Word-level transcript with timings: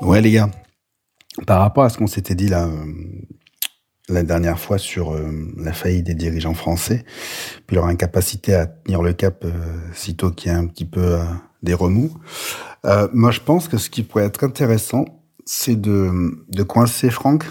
Ouais, 0.00 0.20
les 0.20 0.30
gars, 0.30 0.48
par 1.46 1.60
rapport 1.60 1.84
à 1.84 1.90
ce 1.90 1.98
qu'on 1.98 2.06
s'était 2.06 2.36
dit 2.36 2.48
là, 2.48 2.66
euh, 2.66 2.84
la 4.08 4.22
dernière 4.22 4.58
fois 4.58 4.78
sur 4.78 5.12
euh, 5.12 5.30
la 5.56 5.72
faillite 5.72 6.06
des 6.06 6.14
dirigeants 6.14 6.54
français, 6.54 7.04
puis 7.66 7.74
leur 7.74 7.86
incapacité 7.86 8.54
à 8.54 8.66
tenir 8.66 9.02
le 9.02 9.12
cap 9.12 9.44
euh, 9.44 9.50
sitôt 9.94 10.30
qu'il 10.30 10.52
y 10.52 10.54
a 10.54 10.58
un 10.58 10.66
petit 10.66 10.84
peu 10.84 11.00
euh, 11.00 11.24
des 11.62 11.74
remous, 11.74 12.12
moi 13.12 13.32
je 13.32 13.40
pense 13.40 13.66
que 13.66 13.76
ce 13.76 13.90
qui 13.90 14.04
pourrait 14.04 14.24
être 14.24 14.44
intéressant, 14.44 15.04
c'est 15.44 15.78
de, 15.78 16.30
de 16.48 16.62
coincer 16.62 17.10
Franck 17.10 17.44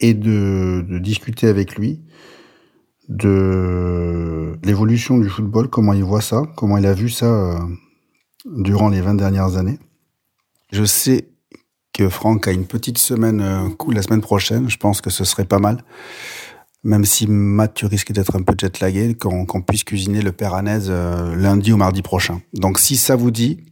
et 0.00 0.14
de, 0.14 0.84
de 0.88 0.98
discuter 0.98 1.48
avec 1.48 1.74
lui 1.74 2.00
de 3.08 4.56
l'évolution 4.62 5.18
du 5.18 5.28
football, 5.28 5.68
comment 5.68 5.92
il 5.92 6.04
voit 6.04 6.20
ça, 6.20 6.42
comment 6.56 6.78
il 6.78 6.86
a 6.86 6.92
vu 6.94 7.08
ça 7.08 7.58
durant 8.46 8.88
les 8.90 9.00
20 9.00 9.14
dernières 9.14 9.56
années. 9.56 9.78
Je 10.72 10.84
sais 10.84 11.28
que 11.98 12.08
Franck 12.08 12.46
a 12.46 12.52
une 12.52 12.64
petite 12.64 12.96
semaine 12.96 13.40
euh, 13.40 13.68
cool 13.76 13.96
la 13.96 14.02
semaine 14.02 14.20
prochaine. 14.20 14.70
Je 14.70 14.76
pense 14.76 15.00
que 15.00 15.10
ce 15.10 15.24
serait 15.24 15.44
pas 15.44 15.58
mal. 15.58 15.78
Même 16.84 17.04
si 17.04 17.26
Matt, 17.26 17.74
tu 17.74 17.86
risques 17.86 18.12
d'être 18.12 18.36
un 18.36 18.42
peu 18.42 18.54
jet-lagué, 18.56 19.16
qu'on 19.16 19.62
puisse 19.62 19.82
cuisiner 19.82 20.22
le 20.22 20.30
péranaise 20.30 20.86
euh, 20.90 21.34
lundi 21.34 21.72
ou 21.72 21.76
mardi 21.76 22.02
prochain. 22.02 22.40
Donc 22.54 22.78
si 22.78 22.96
ça 22.96 23.16
vous 23.16 23.32
dit, 23.32 23.64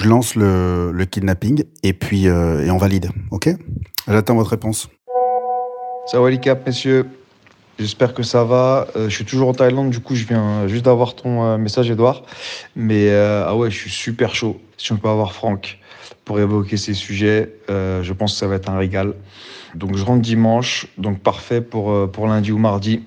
je 0.00 0.08
lance 0.08 0.36
le, 0.36 1.04
kidnapping 1.10 1.64
et 1.82 1.92
puis 1.92 2.28
euh, 2.28 2.64
et 2.64 2.70
on 2.70 2.78
valide. 2.78 3.10
Ok? 3.32 3.48
J'attends 4.06 4.36
votre 4.36 4.50
réponse. 4.50 4.88
Salut 6.06 6.38
les 6.38 6.54
messieurs. 6.64 7.06
J'espère 7.78 8.14
que 8.14 8.22
ça 8.22 8.42
va. 8.42 8.86
Euh, 8.96 9.10
je 9.10 9.14
suis 9.14 9.26
toujours 9.26 9.50
en 9.50 9.52
Thaïlande, 9.52 9.90
du 9.90 10.00
coup, 10.00 10.14
je 10.14 10.24
viens 10.24 10.66
juste 10.66 10.86
d'avoir 10.86 11.14
ton 11.14 11.44
euh, 11.44 11.58
message, 11.58 11.90
Edouard. 11.90 12.22
Mais 12.74 13.10
euh, 13.10 13.44
ah 13.46 13.54
ouais, 13.54 13.70
je 13.70 13.76
suis 13.76 13.90
super 13.90 14.34
chaud. 14.34 14.58
Si 14.78 14.92
on 14.92 14.96
peut 14.96 15.10
avoir 15.10 15.34
Franck 15.34 15.78
pour 16.24 16.40
évoquer 16.40 16.78
ces 16.78 16.94
sujets, 16.94 17.52
je 17.68 18.12
pense 18.12 18.32
que 18.32 18.38
ça 18.38 18.46
va 18.46 18.56
être 18.56 18.68
un 18.68 18.76
régal. 18.76 19.14
Donc, 19.74 19.96
je 19.96 20.04
rentre 20.04 20.22
dimanche, 20.22 20.88
donc 20.98 21.20
parfait 21.20 21.60
pour, 21.60 22.10
pour 22.10 22.26
lundi 22.26 22.50
ou 22.50 22.58
mardi. 22.58 23.04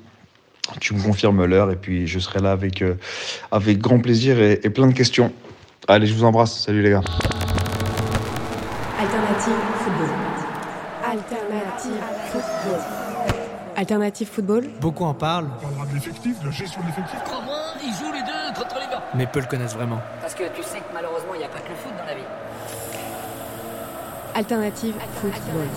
Tu 0.80 0.94
me 0.94 1.04
confirmes 1.04 1.44
l'heure 1.46 1.70
et 1.70 1.76
puis 1.76 2.08
je 2.08 2.18
serai 2.20 2.40
là 2.40 2.52
avec, 2.52 2.84
avec 3.52 3.80
grand 3.80 4.00
plaisir 4.00 4.40
et, 4.40 4.62
et 4.64 4.70
plein 4.70 4.88
de 4.88 4.94
questions. 4.94 5.34
Allez, 5.88 6.08
je 6.08 6.14
vous 6.14 6.24
embrasse. 6.24 6.64
Salut 6.64 6.82
les 6.82 6.92
gars. 6.92 7.02
Alternative 9.00 9.54
football. 9.84 10.10
Alternative 11.04 12.02
football. 12.32 13.10
Alternative 13.80 14.28
football. 14.28 14.66
Beaucoup 14.82 15.06
en 15.06 15.14
parlent, 15.14 15.48
On 15.58 15.62
parlera 15.62 15.86
de 15.86 15.94
l'effectif, 15.94 16.38
de 16.42 16.48
la 16.48 16.52
gestion 16.52 16.82
de 16.82 16.88
l'effectif. 16.88 17.18
Comment 17.24 17.80
ils 17.82 17.94
jouent 17.94 18.12
les 18.12 18.24
deux 18.24 18.60
contre 18.62 18.76
les 18.76 18.92
gars 18.92 19.02
mais 19.16 19.26
peu 19.26 19.40
le 19.40 19.46
connaissent 19.46 19.74
vraiment. 19.74 20.02
Parce 20.20 20.36
que 20.36 20.44
tu 20.54 20.62
sais 20.64 20.80
que 20.80 20.94
malheureusement, 20.94 21.34
il 21.34 21.38
n'y 21.38 21.46
a 21.46 21.48
pas 21.48 21.60
que 21.60 21.70
le 21.70 21.76
foot 21.76 21.94
dans 21.98 22.06
la 22.06 22.14
vie. 22.14 22.22
Alternative 24.36 24.96
football. 25.22 25.68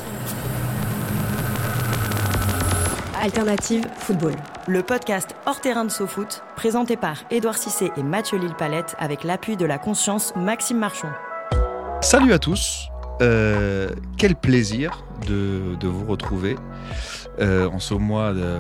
Alternative 3.23 3.87
football. 3.99 4.35
Le 4.67 4.83
podcast 4.83 5.37
Hors 5.47 5.61
terrain 5.61 5.85
de 5.85 5.91
SoFoot, 5.91 6.43
présenté 6.57 6.97
par 6.97 7.19
Édouard 7.31 7.57
Cissé 7.57 7.93
et 7.97 8.03
Mathieu 8.03 8.37
Lille-Palette 8.37 8.97
avec 8.99 9.23
l'appui 9.23 9.57
de 9.57 9.65
la 9.65 9.79
conscience 9.79 10.35
Maxime 10.35 10.79
Marchon. 10.79 11.09
Salut 12.01 12.33
à 12.33 12.41
tous. 12.41 12.92
Euh, 13.21 13.89
quel 14.17 14.35
plaisir 14.35 15.05
de, 15.29 15.77
de 15.79 15.87
vous 15.89 16.05
retrouver 16.07 16.57
euh, 17.41 17.69
en 17.69 17.79
ce 17.79 17.95
mois 17.95 18.33
de- 18.33 18.59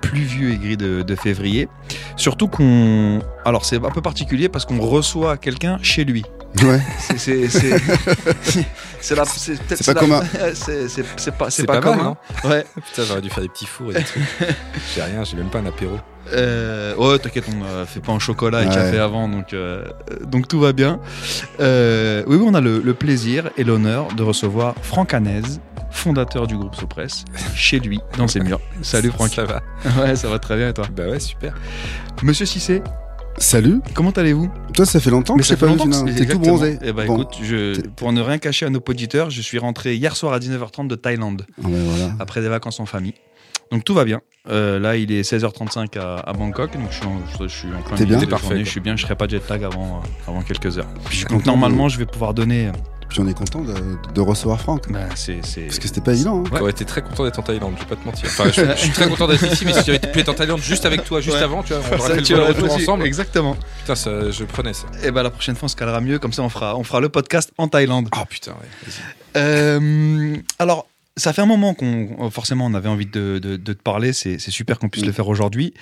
pluvieux 0.00 0.50
et 0.50 0.56
gris 0.58 0.76
de, 0.76 1.02
de 1.02 1.14
février. 1.16 1.68
Surtout 2.16 2.48
qu'on. 2.48 3.20
Alors, 3.44 3.64
c'est 3.64 3.76
un 3.76 3.90
peu 3.90 4.02
particulier 4.02 4.48
parce 4.48 4.64
qu'on 4.66 4.80
reçoit 4.80 5.36
quelqu'un 5.38 5.78
chez 5.82 6.04
lui. 6.04 6.24
Ouais. 6.62 6.80
C'est 7.16 7.36
la- 9.16 9.24
c'est 9.24 9.84
pas 9.86 9.94
la- 9.94 10.00
commun. 10.00 10.22
C'est 11.48 11.66
pas, 11.66 11.80
pas, 11.80 11.80
mal, 11.80 11.82
commun. 11.82 12.16
Ouais. 12.44 12.66
Putain, 12.74 13.02
j'aurais 13.08 13.22
dû 13.22 13.30
faire 13.30 13.42
des 13.42 13.48
petits 13.48 13.66
fours 13.66 13.90
et 13.90 13.94
des 13.94 14.04
trucs. 14.04 14.22
j'ai 14.94 15.02
rien, 15.02 15.24
j'ai 15.24 15.36
même 15.36 15.48
pas 15.48 15.60
un 15.60 15.66
apéro. 15.66 15.96
Euh, 16.32 16.94
ouais, 16.96 17.18
t'inquiète, 17.18 17.44
on 17.48 17.64
euh, 17.64 17.84
fait 17.84 18.00
pas 18.00 18.12
un 18.12 18.18
chocolat 18.18 18.62
et 18.62 18.68
Ouais. 18.68 18.74
café 18.74 18.98
avant, 18.98 19.28
donc, 19.28 19.52
euh, 19.52 19.84
donc 20.26 20.48
tout 20.48 20.60
va 20.60 20.72
bien. 20.72 21.00
Euh, 21.60 22.22
oui, 22.26 22.36
oui, 22.36 22.44
on 22.48 22.54
a 22.54 22.60
le, 22.60 22.78
le 22.80 22.94
plaisir 22.94 23.50
et 23.56 23.64
l'honneur 23.64 24.08
de 24.14 24.22
recevoir 24.22 24.74
Franck 24.82 25.14
Hanez, 25.14 25.42
fondateur 25.90 26.46
du 26.46 26.56
groupe 26.56 26.74
Sopress, 26.74 27.24
chez 27.54 27.80
lui, 27.80 28.00
dans 28.16 28.28
ses 28.28 28.40
murs. 28.40 28.60
Salut 28.82 29.10
Franck. 29.10 29.30
Ça 29.30 29.44
va 29.44 29.62
Ouais, 30.00 30.16
ça 30.16 30.28
va 30.28 30.38
très 30.38 30.56
bien 30.56 30.68
et 30.70 30.72
toi 30.74 30.86
Bah 30.94 31.08
ouais, 31.08 31.20
super. 31.20 31.54
Monsieur 32.22 32.46
Cissé, 32.46 32.82
Salut. 33.38 33.80
comment 33.94 34.10
allez-vous? 34.10 34.50
Toi, 34.74 34.86
ça 34.86 35.00
fait 35.00 35.10
longtemps 35.10 35.36
que 35.36 35.42
je 35.42 35.48
t'ai 35.48 35.56
pas 35.56 35.66
vu. 35.66 35.78
T'es 36.14 36.26
tout 36.26 36.38
bronzé. 36.38 36.78
Eh 36.82 36.92
ben, 36.92 37.06
Bon. 37.06 37.14
écoute, 37.22 37.34
je, 37.42 37.80
pour 37.96 38.12
ne 38.12 38.20
rien 38.20 38.38
cacher 38.38 38.66
à 38.66 38.70
nos 38.70 38.80
auditeurs, 38.86 39.30
je 39.30 39.40
suis 39.42 39.58
rentré 39.58 39.96
hier 39.96 40.14
soir 40.16 40.32
à 40.34 40.38
19h30 40.38 40.86
de 40.86 40.94
Thaïlande, 40.94 41.46
Ah 41.58 41.66
ben 41.68 41.82
voilà. 41.84 42.12
après 42.20 42.40
des 42.42 42.48
vacances 42.48 42.78
en 42.78 42.86
famille. 42.86 43.14
Donc 43.72 43.84
tout 43.84 43.94
va 43.94 44.04
bien. 44.04 44.20
Euh, 44.50 44.78
là, 44.78 44.96
il 44.96 45.10
est 45.12 45.22
16h35 45.22 45.98
à, 45.98 46.16
à 46.16 46.32
Bangkok, 46.32 46.72
donc 46.74 46.88
je 46.90 46.96
suis 46.96 47.06
en, 47.06 47.18
je, 47.40 47.48
je 47.48 47.48
suis 47.48 47.68
en 47.68 47.80
plein 47.82 48.04
bien 48.04 48.18
de 48.18 48.26
Parfait, 48.26 48.46
journée. 48.48 48.64
Je 48.64 48.70
suis 48.70 48.80
bien, 48.80 48.96
je 48.96 49.02
serai 49.02 49.16
pas 49.16 49.26
jet 49.26 49.40
lag 49.48 49.64
avant, 49.64 49.96
euh, 50.04 50.28
avant 50.30 50.42
quelques 50.42 50.78
heures. 50.78 50.86
Puis 51.08 51.20
Donc 51.22 51.30
content 51.38 51.52
normalement, 51.52 51.84
de- 51.84 51.90
je 51.90 51.98
vais 51.98 52.06
pouvoir 52.06 52.34
donner. 52.34 52.70
Puis 53.08 53.20
on 53.20 53.28
est 53.28 53.34
content 53.34 53.60
de, 53.60 53.74
de 54.14 54.20
recevoir 54.20 54.58
Franck. 54.60 54.90
bah. 54.90 55.00
Parce 55.08 55.26
que 55.26 55.86
c'était 55.88 56.00
pas 56.00 56.12
évident. 56.12 56.42
hein. 56.46 56.50
J'aurais 56.56 56.70
été 56.70 56.84
très 56.84 57.02
content 57.02 57.24
d'être 57.24 57.38
en 57.38 57.42
Thaïlande, 57.42 57.74
je 57.76 57.82
vais 57.82 57.88
pas 57.88 57.96
te 57.96 58.04
mentir. 58.06 58.26
Enfin, 58.28 58.50
je, 58.50 58.62
je 58.72 58.76
suis 58.78 58.90
très 58.90 59.08
content 59.08 59.28
d'être 59.28 59.44
ici, 59.52 59.64
mais 59.64 59.72
si 59.74 59.84
j'avais 59.86 59.98
pu 60.00 60.18
être 60.20 60.28
en 60.30 60.34
Thaïlande 60.34 60.60
juste 60.60 60.84
avec 60.86 61.04
toi, 61.04 61.20
juste 61.20 61.36
Ouais. 61.36 61.42
avant, 61.42 61.62
tu 61.62 61.72
vois, 61.74 61.82
on 61.92 61.98
aurait 61.98 62.22
fait 62.24 62.34
le 62.34 62.42
retour 62.42 62.72
ensemble. 62.74 63.04
Exactement. 63.06 63.56
Putain, 63.80 63.94
ça, 63.94 64.30
je 64.30 64.44
prenais 64.44 64.72
ça. 64.74 64.86
Et 65.04 65.10
ben 65.10 65.22
la 65.22 65.30
prochaine 65.30 65.54
fois, 65.56 65.66
on 65.66 65.68
se 65.68 65.76
calera 65.76 66.00
mieux. 66.00 66.18
Comme 66.18 66.32
ça, 66.32 66.42
on 66.42 66.48
fera, 66.48 66.76
on 66.76 66.84
fera 66.84 67.00
le 67.00 67.08
podcast 67.10 67.52
en 67.58 67.68
Thaïlande. 67.68 68.08
Oh 68.16 68.24
putain, 68.28 68.52
ouais. 68.52 68.92
Euh, 69.36 70.36
alors, 70.58 70.86
ça 71.16 71.32
fait 71.32 71.42
un 71.42 71.46
moment 71.46 71.74
qu'on, 71.74 72.30
forcément, 72.30 72.66
on 72.66 72.74
avait 72.74 72.88
envie 72.88 73.06
de, 73.06 73.38
de- 73.38 73.56
de 73.56 73.72
te 73.72 73.82
parler. 73.82 74.12
C'est, 74.12 74.38
super 74.38 74.78
qu'on 74.78 74.88
puisse 74.88 75.04
le 75.04 75.12
faire 75.12 75.28
aujourd'hui. 75.28 75.74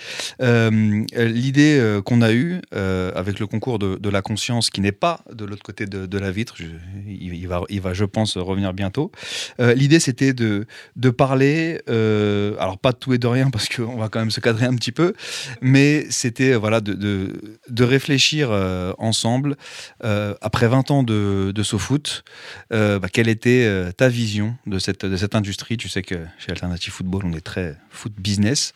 Euh, 0.42 1.04
l'idée 1.16 1.78
euh, 1.78 2.02
qu'on 2.02 2.20
a 2.22 2.32
eue 2.32 2.60
euh, 2.74 3.12
avec 3.14 3.38
le 3.38 3.46
concours 3.46 3.78
de, 3.78 3.96
de 3.96 4.08
la 4.08 4.22
conscience, 4.22 4.70
qui 4.70 4.80
n'est 4.80 4.92
pas 4.92 5.20
de 5.32 5.44
l'autre 5.44 5.62
côté 5.62 5.86
de, 5.86 6.18
la 6.18 6.30
vitre, 6.32 6.54
je- 6.56 6.64
il, 7.06 7.34
il 7.34 7.46
va, 7.48 7.62
il 7.68 7.80
va, 7.80 7.94
je 7.94 8.04
pense, 8.04 8.36
revenir 8.36 8.72
bientôt. 8.72 9.12
Euh, 9.60 9.72
l'idée, 9.74 10.00
c'était 10.00 10.32
de, 10.32 10.66
de 10.96 11.10
parler, 11.10 11.80
alors 11.86 12.78
pas 12.78 12.92
de 12.92 12.96
tout 12.98 13.12
et 13.14 13.18
de 13.18 13.26
rien, 13.26 13.50
parce 13.50 13.68
qu'on 13.68 13.96
va 13.96 14.08
quand 14.08 14.18
même 14.20 14.30
se 14.30 14.40
cadrer 14.40 14.66
un 14.66 14.74
petit 14.74 14.92
peu, 14.92 15.14
mais 15.60 16.06
c'était 16.10 16.54
voilà 16.54 16.80
de, 16.80 17.32
réfléchir 17.80 18.50
ensemble 18.98 19.56
après 20.02 20.68
20 20.68 20.90
ans 20.90 21.02
de, 21.02 21.52
de 21.54 21.62
SoFoot, 21.62 22.24
bah, 22.70 23.00
quelle 23.12 23.28
était 23.28 23.92
ta 23.96 24.08
vision 24.08 24.54
de 24.66 24.78
cette, 24.78 25.04
de 25.06 25.16
cette 25.20 25.34
industrie 25.36 25.76
Tu 25.76 25.88
sais 25.88 26.02
que 26.02 26.16
chez 26.38 26.50
Alternative 26.50 26.92
Football, 26.92 27.22
on 27.24 27.32
est 27.32 27.40
très 27.40 27.76
foot 27.90 28.12
business 28.18 28.72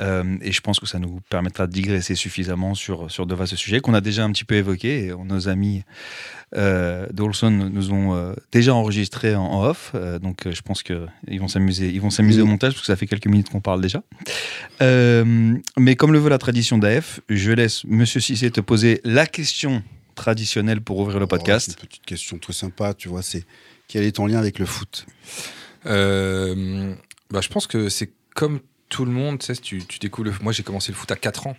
euh, 0.00 0.36
et 0.40 0.52
je 0.52 0.60
pense 0.60 0.78
que 0.78 0.86
ça 0.86 0.98
nous 0.98 1.20
permettra 1.28 1.66
de 1.66 1.72
digresser 1.72 2.14
suffisamment 2.14 2.74
sur, 2.74 3.10
sur 3.10 3.26
de 3.26 3.34
vastes 3.34 3.56
sujets 3.56 3.80
qu'on 3.80 3.94
a 3.94 4.00
déjà 4.00 4.24
un 4.24 4.30
petit 4.32 4.44
peu 4.44 4.54
évoqués. 4.54 5.06
Et 5.06 5.12
nos 5.24 5.48
amis 5.48 5.82
euh, 6.56 7.06
d'Olson 7.12 7.50
nous 7.50 7.90
ont 7.92 8.14
euh, 8.14 8.34
déjà 8.52 8.72
enregistrés 8.74 9.34
en, 9.34 9.42
en 9.44 9.64
off, 9.64 9.92
euh, 9.94 10.18
donc 10.20 10.48
je 10.48 10.60
pense 10.62 10.82
qu'ils 10.84 11.40
vont 11.40 11.48
s'amuser, 11.48 11.88
ils 11.90 12.00
vont 12.00 12.10
s'amuser 12.10 12.40
au 12.40 12.46
montage 12.46 12.72
parce 12.74 12.82
que 12.82 12.86
ça 12.86 12.96
fait 12.96 13.06
quelques 13.08 13.26
minutes 13.26 13.50
qu'on 13.50 13.60
parle 13.60 13.80
déjà. 13.80 14.02
Mais 14.80 15.96
comme 15.96 16.12
le 16.12 16.18
veut 16.18 16.30
la 16.30 16.38
tradition 16.38 16.78
d'AF, 16.78 17.20
je 17.28 17.50
laisse 17.52 17.84
Monsieur 17.84 18.20
Cissé 18.20 18.50
te 18.50 18.60
poser 18.60 19.00
la 19.04 19.26
question 19.26 19.82
traditionnelle 20.14 20.80
pour 20.80 20.98
ouvrir 20.98 21.18
le 21.18 21.24
Oh, 21.24 21.28
podcast. 21.28 21.76
une 21.80 21.88
petite 21.88 22.04
question 22.06 22.38
très 22.38 22.52
sympa, 22.52 22.94
tu 22.94 23.08
vois. 23.08 23.22
C'est 23.22 23.44
quel 23.88 24.04
est 24.04 24.12
ton 24.12 24.26
lien 24.26 24.38
avec 24.38 24.58
le 24.58 24.66
foot? 24.66 25.06
Euh, 25.84 26.94
bah, 27.30 27.40
je 27.40 27.48
pense 27.48 27.66
que 27.66 27.88
c'est 27.88 28.10
comme 28.34 28.60
tout 28.88 29.04
le 29.04 29.10
monde, 29.12 29.40
tu 29.40 29.46
sais, 29.46 29.56
tu, 29.56 29.84
tu 29.84 29.98
découvres 29.98 30.30
le... 30.30 30.34
Moi, 30.42 30.52
j'ai 30.52 30.62
commencé 30.62 30.92
le 30.92 30.96
foot 30.96 31.10
à 31.10 31.16
4 31.16 31.48
ans, 31.48 31.56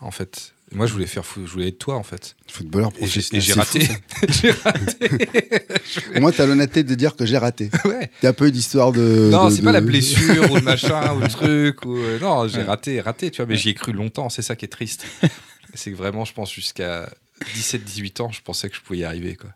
en 0.00 0.10
fait. 0.10 0.54
Et 0.70 0.74
Moi, 0.74 0.86
je 0.86 0.92
voulais 0.94 1.06
faire 1.06 1.24
foot, 1.26 1.44
je 1.46 1.52
voulais 1.52 1.68
être 1.68 1.78
toi, 1.78 1.96
en 1.96 2.02
fait. 2.02 2.34
Footballeur 2.48 2.92
professionnel. 2.92 3.42
et 3.42 3.46
j'ai 3.46 3.52
raté. 3.52 3.88
j'ai 4.28 4.50
raté. 4.52 5.10
Au 6.16 6.20
moins, 6.20 6.32
t'as 6.32 6.46
l'honnêteté 6.46 6.82
de 6.82 6.94
dire 6.94 7.14
que 7.14 7.26
j'ai 7.26 7.36
raté. 7.36 7.70
ouais. 7.84 8.10
A 8.22 8.28
un 8.28 8.32
peu 8.32 8.50
d'histoire 8.50 8.92
de. 8.92 9.28
Non, 9.30 9.48
de- 9.48 9.54
c'est 9.54 9.62
pas 9.62 9.72
la 9.72 9.82
blessure 9.82 10.50
ou 10.50 10.54
le 10.56 10.62
machin 10.62 11.12
ou 11.16 11.20
le 11.20 11.28
truc. 11.28 11.84
Ou... 11.84 11.96
euh, 11.98 12.18
Non, 12.20 12.48
j'ai 12.48 12.58
Ouais. 12.58 12.64
raté, 12.64 13.00
raté, 13.02 13.30
tu 13.30 13.42
vois, 13.42 13.46
mais 13.46 13.56
j'y 13.56 13.68
ai 13.70 13.74
cru 13.74 13.92
longtemps, 13.92 14.30
c'est 14.30 14.42
ça 14.42 14.56
qui 14.56 14.64
est 14.64 14.68
triste. 14.68 15.04
c'est 15.74 15.90
que 15.90 15.96
vraiment, 15.96 16.24
je 16.24 16.32
pense, 16.32 16.50
jusqu'à 16.50 17.12
17-18 17.54 18.22
ans, 18.22 18.30
je 18.32 18.40
pensais 18.40 18.70
que 18.70 18.76
je 18.76 18.80
pouvais 18.80 19.00
y 19.00 19.04
arriver. 19.04 19.36
Quoi. 19.36 19.50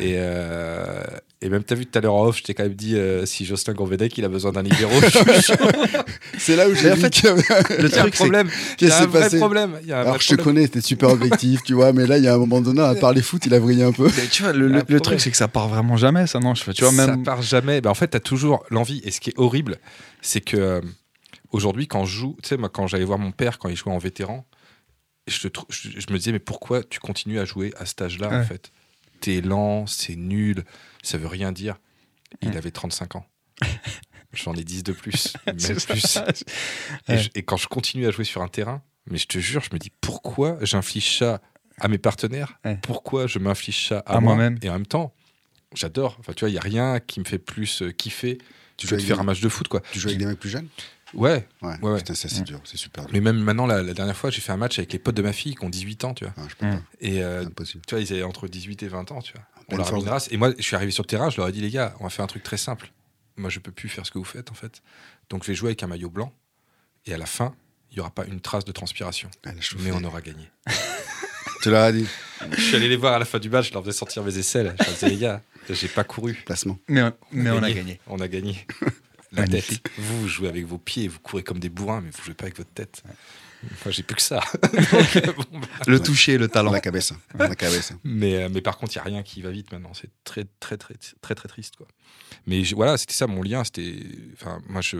Et, 0.00 0.14
euh, 0.16 1.04
et 1.40 1.48
même, 1.48 1.62
t'as 1.62 1.76
vu 1.76 1.86
tout 1.86 1.96
à 1.96 2.02
l'heure 2.02 2.14
en 2.14 2.26
off, 2.26 2.38
je 2.38 2.42
t'ai 2.42 2.52
quand 2.52 2.64
même 2.64 2.74
dit 2.74 2.96
euh, 2.96 3.24
si 3.26 3.44
Jocelyn 3.44 3.74
Gourvedec 3.74 4.18
il 4.18 4.24
a 4.24 4.28
besoin 4.28 4.50
d'un 4.50 4.62
libéro. 4.62 4.92
C'est 6.38 6.56
là 6.56 6.68
où 6.68 6.74
j'ai 6.74 6.96
fait, 6.96 7.10
que- 7.10 7.82
Le 7.82 7.88
truc, 7.88 8.14
c'est 8.16 8.22
problème. 8.24 8.48
Il 8.80 8.88
y 8.88 8.90
a 8.90 9.02
un 9.02 9.06
vrai 9.06 9.20
passé 9.20 9.38
problème. 9.38 9.78
Il 9.82 9.88
y 9.88 9.92
a 9.92 9.98
un 9.98 10.00
Alors 10.00 10.14
vrai 10.14 10.22
je 10.22 10.34
te 10.34 10.42
connais, 10.42 10.66
t'es 10.66 10.80
super 10.80 11.10
objectif, 11.10 11.62
tu 11.62 11.74
vois, 11.74 11.92
mais 11.92 12.06
là, 12.06 12.18
il 12.18 12.24
y 12.24 12.28
a 12.28 12.34
un 12.34 12.38
moment 12.38 12.60
donné, 12.60 12.80
à 12.80 12.94
parler 12.96 13.22
foot, 13.22 13.46
il 13.46 13.54
a 13.54 13.60
vrillé 13.60 13.84
un 13.84 13.92
peu. 13.92 14.10
Mais 14.16 14.26
tu 14.26 14.42
vois, 14.42 14.52
le, 14.52 15.00
truc, 15.00 15.20
c'est 15.20 15.30
que 15.30 15.36
ça 15.36 15.46
part 15.48 15.68
vraiment 15.68 15.96
jamais, 15.96 16.26
ça, 16.26 16.40
non 16.40 16.54
je 16.56 16.64
fais, 16.64 16.72
Tu 16.72 16.82
vois, 16.82 16.92
ça 16.92 17.06
même. 17.06 17.22
part 17.22 17.42
jamais. 17.42 17.80
Ben, 17.80 17.90
en 17.90 17.94
fait, 17.94 18.08
tu 18.10 18.16
as 18.16 18.20
toujours 18.20 18.64
l'envie. 18.70 19.00
Et 19.04 19.12
ce 19.12 19.20
qui 19.20 19.30
est 19.30 19.38
horrible, 19.38 19.78
c'est 20.22 20.40
que 20.40 20.56
euh, 20.56 20.80
aujourd'hui, 21.50 21.86
quand 21.86 22.04
je 22.04 22.16
joue, 22.16 22.36
tu 22.42 22.48
sais, 22.48 22.56
moi, 22.56 22.68
quand 22.68 22.88
j'allais 22.88 23.04
voir 23.04 23.18
mon 23.18 23.30
père 23.30 23.58
quand 23.58 23.68
il 23.68 23.76
jouait 23.76 23.92
en 23.92 23.98
vétéran, 23.98 24.44
je, 25.28 25.46
te 25.46 25.60
je, 25.68 25.88
je 26.00 26.12
me 26.12 26.18
disais, 26.18 26.32
mais 26.32 26.38
pourquoi 26.40 26.82
tu 26.82 26.98
continues 26.98 27.38
à 27.38 27.44
jouer 27.44 27.72
à 27.78 27.86
cet 27.86 28.02
âge-là, 28.02 28.28
en 28.32 28.42
fait? 28.44 28.72
T'es 29.20 29.40
lent, 29.40 29.86
c'est 29.86 30.16
nul, 30.16 30.64
ça 31.02 31.18
veut 31.18 31.26
rien 31.26 31.52
dire. 31.52 31.76
Il 32.42 32.50
Ouais. 32.50 32.56
avait 32.56 32.70
35 32.70 33.16
ans. 33.16 33.26
J'en 34.32 34.54
ai 34.54 34.62
10 34.64 34.82
de 34.84 34.92
plus, 34.92 35.34
même. 35.46 35.56
Et, 37.08 37.12
Ouais. 37.12 37.18
je- 37.18 37.30
et 37.34 37.42
quand 37.42 37.56
je 37.56 37.66
continue 37.66 38.06
à 38.06 38.10
jouer 38.10 38.24
sur 38.24 38.42
un 38.42 38.48
terrain, 38.48 38.82
mais 39.10 39.16
je 39.18 39.26
te 39.26 39.38
jure, 39.38 39.62
je 39.62 39.70
me 39.72 39.78
dis 39.78 39.90
pourquoi 40.02 40.58
j'inflige 40.62 41.16
ça 41.18 41.40
à 41.80 41.88
mes 41.88 41.96
partenaires? 41.98 42.58
Ouais. 42.64 42.78
Pourquoi 42.82 43.26
je 43.26 43.38
m'inflige 43.38 43.88
ça 43.88 44.00
à, 44.00 44.16
À 44.16 44.20
moi? 44.20 44.34
moi-même. 44.34 44.58
Et 44.62 44.68
en 44.68 44.74
même 44.74 44.86
temps, 44.86 45.14
j'adore. 45.74 46.16
Enfin, 46.20 46.34
tu 46.34 46.40
vois, 46.40 46.50
il 46.50 46.54
y 46.54 46.58
a 46.58 46.62
rien 46.62 47.00
qui 47.00 47.20
me 47.20 47.24
fait 47.24 47.38
plus 47.38 47.82
euh, 47.82 47.90
kiffer 47.90 48.36
Tu 48.76 48.86
que 48.86 48.90
joues 48.90 48.96
de 49.00 49.06
faire 49.06 49.20
un 49.20 49.24
match 49.24 49.40
de 49.40 49.48
foot, 49.48 49.66
quoi. 49.68 49.80
Tu 49.92 49.98
joues 49.98 50.08
avec 50.08 50.18
des 50.18 50.26
mecs 50.26 50.38
plus 50.38 50.50
jeunes? 50.50 50.68
Ouais. 51.14 51.46
Ouais, 51.62 51.74
Ouais, 51.82 51.90
ouais. 51.92 51.98
putain, 51.98 52.14
ça 52.14 52.28
c'est 52.28 52.42
dur, 52.42 52.60
c'est 52.64 52.76
super 52.76 53.04
dur. 53.04 53.12
Mais 53.12 53.20
même 53.20 53.38
maintenant, 53.38 53.66
la, 53.66 53.82
la 53.82 53.94
dernière 53.94 54.16
fois, 54.16 54.30
j'ai 54.30 54.40
fait 54.40 54.52
un 54.52 54.56
match 54.56 54.78
avec 54.78 54.92
les 54.92 54.98
potes 54.98 55.14
de 55.14 55.22
ma 55.22 55.32
fille 55.32 55.54
qui 55.54 55.64
ont 55.64 55.70
18 55.70 56.04
ans, 56.04 56.14
tu 56.14 56.24
vois. 56.24 56.34
Ah, 56.36 56.42
je 56.48 56.54
peux 56.54 56.66
Mm. 56.66 56.76
pas, 56.76 56.82
Et 57.00 57.22
euh, 57.22 57.40
c'est 57.42 57.46
impossible. 57.46 57.82
tu 57.86 57.94
vois, 57.94 58.02
ils 58.02 58.12
avaient 58.12 58.22
entre 58.22 58.48
18 58.48 58.82
et 58.82 58.88
20 58.88 59.10
ans, 59.12 59.20
tu 59.22 59.32
vois. 59.32 59.42
On 59.70 59.76
leur 59.76 59.92
a 59.92 59.96
une 59.98 60.08
race. 60.08 60.28
Et 60.30 60.36
moi, 60.36 60.52
je 60.56 60.62
suis 60.62 60.76
arrivé 60.76 60.92
sur 60.92 61.02
le 61.02 61.08
terrain, 61.08 61.28
je 61.30 61.36
leur 61.38 61.48
ai 61.48 61.52
dit, 61.52 61.60
les 61.60 61.70
gars, 61.70 61.94
on 62.00 62.04
va 62.04 62.10
faire 62.10 62.24
un 62.24 62.28
truc 62.28 62.42
très 62.42 62.56
simple. 62.56 62.90
Moi, 63.36 63.50
je 63.50 63.58
peux 63.58 63.70
plus 63.72 63.88
faire 63.88 64.04
ce 64.06 64.10
que 64.10 64.18
vous 64.18 64.24
faites, 64.24 64.50
en 64.50 64.54
fait. 64.54 64.82
Donc, 65.30 65.42
je 65.44 65.48
vais 65.48 65.54
jouer 65.54 65.68
avec 65.68 65.82
un 65.82 65.86
maillot 65.86 66.10
blanc. 66.10 66.32
Et 67.06 67.14
à 67.14 67.18
la 67.18 67.26
fin, 67.26 67.54
il 67.90 67.94
n'y 67.94 68.00
aura 68.00 68.10
pas 68.10 68.24
une 68.26 68.40
trace 68.40 68.64
de 68.64 68.72
transpiration. 68.72 69.30
Mais 69.78 69.92
on 69.92 70.02
aura 70.04 70.20
gagné. 70.20 70.50
Tu 71.62 71.70
leur 71.70 71.82
as 71.82 71.90
dit, 71.92 72.06
Je 72.52 72.60
suis 72.60 72.76
allé 72.76 72.88
les 72.88 72.94
voir 72.96 73.14
à 73.14 73.18
la 73.18 73.24
fin 73.24 73.40
du 73.40 73.50
match, 73.50 73.68
je 73.70 73.72
leur 73.74 73.82
faisais 73.84 73.96
sortir 73.96 74.22
mes 74.22 74.38
aisselles. 74.38 74.76
Je 74.78 74.84
leur 74.84 74.94
disais, 74.94 75.08
les 75.08 75.16
gars, 75.16 75.42
j'ai 75.68 75.88
pas 75.88 76.04
couru. 76.04 76.34
placement. 76.46 76.78
Mais, 76.86 77.02
mais 77.32 77.50
on 77.50 77.62
a 77.64 77.72
gagné. 77.72 78.00
On 78.06 78.20
a 78.20 78.28
gagné. 78.28 78.64
La 79.32 79.42
Magnifique. 79.42 79.82
tête. 79.82 79.92
Vous, 79.98 80.22
vous 80.22 80.28
jouez 80.28 80.48
avec 80.48 80.64
vos 80.66 80.78
pieds, 80.78 81.06
vous 81.08 81.18
courez 81.20 81.42
comme 81.42 81.58
des 81.58 81.68
bourrins, 81.68 82.00
mais 82.00 82.10
vous 82.10 82.22
jouez 82.24 82.34
pas 82.34 82.44
avec 82.44 82.56
votre 82.56 82.70
tête. 82.72 83.02
Moi, 83.84 83.90
j'ai 83.90 84.02
plus 84.04 84.14
que 84.14 84.22
ça. 84.22 84.40
Bon, 85.36 85.58
bah. 85.58 85.66
Le 85.86 86.00
toucher, 86.00 86.38
le 86.38 86.46
talent. 86.48 86.70
La 86.70 86.80
cabesse. 86.80 87.12
La 87.36 87.54
cabesse. 87.56 87.92
mais, 88.04 88.36
euh, 88.44 88.48
mais 88.52 88.60
par 88.60 88.78
contre, 88.78 88.92
il 88.94 88.98
n'y 88.98 89.00
a 89.00 89.04
rien 89.04 89.22
qui 89.24 89.42
va 89.42 89.50
vite 89.50 89.72
maintenant. 89.72 89.92
C'est 89.94 90.10
très, 90.24 90.44
très, 90.60 90.76
très, 90.76 90.94
très, 91.20 91.34
très 91.34 91.48
triste. 91.48 91.74
Quoi. 91.76 91.88
Mais 92.46 92.62
je- 92.64 92.76
voilà, 92.76 92.96
c'était 92.96 93.14
ça 93.14 93.26
mon 93.26 93.42
lien. 93.42 93.64
C'était, 93.64 93.96
enfin, 94.34 94.60
moi, 94.68 94.80
je, 94.80 94.96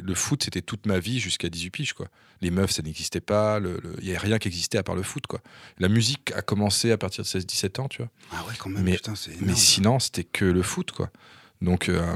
le 0.00 0.14
foot, 0.14 0.44
c'était 0.44 0.60
toute 0.60 0.84
ma 0.86 0.98
vie 0.98 1.18
jusqu'à 1.18 1.48
18 1.48 1.70
piges. 1.70 1.92
Quoi. 1.94 2.08
Les 2.42 2.50
meufs, 2.50 2.72
ça 2.72 2.82
n'existait 2.82 3.22
pas. 3.22 3.58
Il 3.98 4.04
n'y 4.04 4.10
avait 4.10 4.18
rien 4.18 4.38
qui 4.38 4.48
existait 4.48 4.76
à 4.78 4.82
part 4.82 4.96
le 4.96 5.02
foot. 5.02 5.26
Quoi. 5.26 5.40
La 5.78 5.88
musique 5.88 6.30
a 6.32 6.42
commencé 6.42 6.90
à 6.92 6.98
partir 6.98 7.24
de 7.24 7.28
16-17 7.28 7.80
ans, 7.80 7.88
tu 7.88 8.02
vois. 8.02 8.10
Ah 8.32 8.44
ouais, 8.46 8.54
quand 8.58 8.68
même, 8.70 8.84
putain. 8.84 9.14
Mais 9.40 9.54
sinon, 9.54 9.98
c'était 9.98 10.24
que 10.24 10.44
le 10.44 10.62
foot, 10.62 10.92
quoi. 10.92 11.10
Donc, 11.62 11.88
euh, 11.88 12.14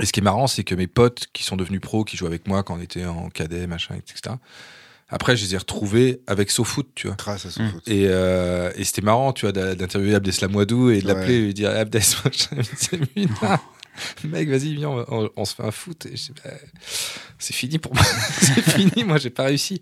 et 0.00 0.06
ce 0.06 0.12
qui 0.12 0.20
est 0.20 0.22
marrant, 0.22 0.46
c'est 0.46 0.64
que 0.64 0.74
mes 0.74 0.86
potes 0.86 1.28
qui 1.32 1.44
sont 1.44 1.56
devenus 1.56 1.80
pros, 1.80 2.04
qui 2.04 2.16
jouent 2.16 2.26
avec 2.26 2.46
moi 2.48 2.62
quand 2.62 2.76
on 2.76 2.80
était 2.80 3.04
en 3.04 3.28
cadet, 3.30 3.66
machin, 3.66 3.94
etc. 3.96 4.34
Après, 5.08 5.36
je 5.36 5.44
les 5.44 5.54
ai 5.54 5.58
retrouvés 5.58 6.20
avec 6.26 6.50
SoFoot, 6.50 6.88
tu 6.94 7.06
vois. 7.06 7.16
Trace 7.16 7.46
à 7.46 7.62
Mm. 7.62 7.70
foot. 7.70 7.88
Et, 7.88 8.06
euh, 8.08 8.72
et 8.74 8.84
c'était 8.84 9.02
marrant, 9.02 9.32
tu 9.32 9.46
vois, 9.46 9.52
d'interviewer 9.52 10.14
Abdeslam 10.16 10.54
Wadou 10.56 10.90
et 10.90 11.00
de 11.02 11.06
l'appeler 11.06 11.34
Ouais. 11.34 11.34
et 11.42 11.44
lui 11.46 11.54
dire 11.54 11.70
Abdes. 11.70 12.00
C'est 12.00 12.96
lui. 12.96 13.28
Mec, 14.24 14.48
vas-y, 14.48 14.74
viens, 14.74 14.88
on, 14.88 15.04
on- 15.08 15.30
on 15.36 15.44
se 15.44 15.54
fait 15.54 15.62
un 15.62 15.70
foot. 15.70 16.08
Bah, 16.44 16.50
c'est 17.38 17.52
fini 17.54 17.78
pour 17.78 17.94
moi. 17.94 18.02
c'est 18.40 18.62
fini, 18.62 19.04
moi, 19.04 19.18
j'ai 19.18 19.30
pas 19.30 19.44
réussi. 19.44 19.80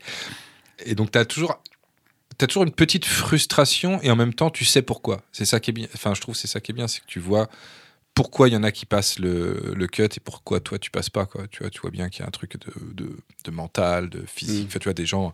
Et 0.84 0.94
donc, 0.94 1.10
t'as 1.12 1.24
toujours. 1.24 1.58
T'as 2.38 2.46
toujours 2.46 2.64
une 2.64 2.72
petite 2.72 3.04
frustration 3.04 4.00
et 4.02 4.10
en 4.10 4.16
même 4.16 4.32
temps 4.34 4.50
tu 4.50 4.64
sais 4.64 4.82
pourquoi. 4.82 5.20
C'est 5.32 5.44
ça 5.44 5.60
qui 5.60 5.70
est 5.70 5.72
bien. 5.74 5.86
Enfin, 5.94 6.12
je 6.14 6.20
trouve 6.20 6.34
que 6.34 6.40
c'est 6.40 6.48
ça 6.48 6.60
qui 6.60 6.72
est 6.72 6.74
bien, 6.74 6.88
c'est 6.88 7.00
que 7.00 7.06
tu 7.06 7.20
vois 7.20 7.48
pourquoi 8.14 8.48
il 8.48 8.52
y 8.52 8.56
en 8.56 8.62
a 8.62 8.72
qui 8.72 8.84
passent 8.84 9.18
le, 9.18 9.72
le 9.74 9.86
cut 9.86 10.02
et 10.02 10.20
pourquoi 10.22 10.60
toi 10.60 10.78
tu 10.78 10.90
passes 10.90 11.08
pas. 11.10 11.24
Quoi. 11.26 11.46
Tu 11.48 11.60
vois, 11.60 11.70
tu 11.70 11.80
vois 11.80 11.90
bien 11.90 12.08
qu'il 12.10 12.20
y 12.20 12.24
a 12.24 12.28
un 12.28 12.30
truc 12.30 12.58
de, 12.58 12.72
de, 12.92 13.16
de 13.44 13.50
mental, 13.50 14.10
de 14.10 14.24
physique. 14.26 14.64
Mm. 14.64 14.68
Enfin, 14.68 14.78
tu 14.78 14.84
vois 14.84 14.94
des 14.94 15.06
gens. 15.06 15.32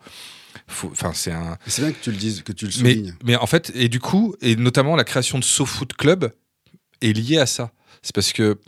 Enfin, 0.68 1.12
c'est 1.12 1.32
un. 1.32 1.58
C'est 1.66 1.82
bien 1.82 1.92
que 1.92 2.02
tu 2.02 2.10
le 2.10 2.16
dises, 2.16 2.42
que 2.42 2.52
tu 2.52 2.66
le 2.66 2.72
Mais, 2.82 2.94
soulignes. 2.94 3.14
mais 3.24 3.36
en 3.36 3.46
fait, 3.46 3.72
et 3.74 3.88
du 3.88 4.00
coup, 4.00 4.34
et 4.40 4.54
notamment 4.56 4.96
la 4.96 5.04
création 5.04 5.38
de 5.38 5.44
SoFoot 5.44 5.92
Club 5.94 6.32
est 7.00 7.12
liée 7.12 7.38
à 7.38 7.46
ça. 7.46 7.72
C'est 8.02 8.14
parce 8.14 8.32
que, 8.32 8.58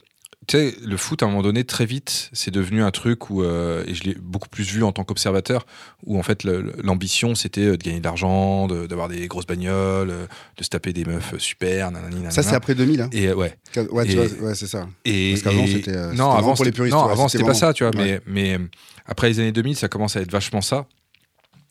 tu 0.50 0.56
sais, 0.56 0.74
le 0.84 0.96
foot, 0.96 1.22
à 1.22 1.26
un 1.26 1.28
moment 1.28 1.42
donné, 1.42 1.62
très 1.62 1.86
vite, 1.86 2.28
c'est 2.32 2.50
devenu 2.50 2.82
un 2.82 2.90
truc 2.90 3.30
où, 3.30 3.44
euh, 3.44 3.84
et 3.86 3.94
je 3.94 4.02
l'ai 4.02 4.14
beaucoup 4.14 4.48
plus 4.48 4.64
vu 4.64 4.82
en 4.82 4.90
tant 4.90 5.04
qu'observateur, 5.04 5.64
où 6.06 6.18
en 6.18 6.24
fait, 6.24 6.42
l'ambition, 6.42 7.36
c'était 7.36 7.60
euh, 7.66 7.76
de 7.76 7.82
gagner 7.84 8.00
de 8.00 8.04
l'argent, 8.04 8.66
de- 8.66 8.88
d'avoir 8.88 9.08
des 9.08 9.28
grosses 9.28 9.46
bagnoles, 9.46 10.10
euh, 10.10 10.26
de 10.56 10.64
se 10.64 10.68
taper 10.68 10.92
des 10.92 11.04
meufs 11.04 11.38
super, 11.38 11.92
nanani, 11.92 12.16
nanana. 12.16 12.30
Ça, 12.32 12.42
c'est 12.42 12.56
après 12.56 12.74
2000. 12.74 13.00
Hein. 13.02 13.10
Et 13.12 13.32
ouais. 13.32 13.56
Ouais, 13.92 14.04
tu 14.06 14.12
Et- 14.12 14.26
vois, 14.26 14.48
ouais, 14.48 14.54
c'est 14.56 14.66
ça. 14.66 14.88
Et, 15.04 15.30
Parce 15.34 15.42
qu'avant, 15.42 15.66
c'était, 15.68 15.94
euh, 15.96 16.12
non, 16.14 16.32
avant, 16.32 16.54
pour 16.54 16.64
les 16.64 16.70
c'était- 16.70 16.76
puristes, 16.76 16.96
non, 16.96 17.06
ouais, 17.06 17.12
avant, 17.12 17.28
c'était 17.28 17.44
pas 17.44 17.54
ça, 17.54 17.72
tu 17.72 17.84
vois. 17.84 17.92
Mais, 17.96 18.20
mais 18.26 18.58
après 19.06 19.28
les 19.28 19.38
années 19.38 19.52
2000, 19.52 19.76
ça 19.76 19.86
commence 19.88 20.16
à 20.16 20.20
être 20.20 20.32
vachement 20.32 20.60
ça. 20.62 20.86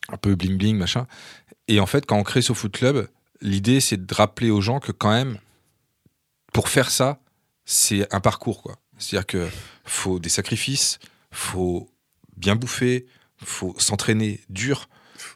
Un 0.07 0.15
peu 0.17 0.35
bling 0.35 0.57
bling, 0.57 0.77
machin. 0.77 1.05
Et 1.67 1.81
en 1.81 1.85
fait, 1.85 2.05
quand 2.05 2.17
on 2.17 2.23
crée 2.23 2.41
ce 2.41 2.53
foot 2.53 2.71
club, 2.71 3.09
l'idée, 3.41 3.81
c'est 3.81 4.05
de 4.05 4.13
rappeler 4.13 4.49
aux 4.51 4.61
gens 4.61 4.79
que 4.79 4.93
quand 4.93 5.11
même, 5.11 5.37
pour 6.53 6.69
faire 6.69 6.89
ça, 6.89 7.19
c'est 7.71 8.11
un 8.11 8.19
parcours, 8.19 8.63
quoi. 8.63 8.79
C'est-à-dire 8.97 9.27
que 9.27 9.47
faut 9.85 10.17
des 10.17 10.29
sacrifices, 10.29 10.97
faut 11.31 11.87
bien 12.35 12.55
bouffer, 12.55 13.05
faut 13.45 13.75
s'entraîner 13.77 14.39
dur, 14.49 14.89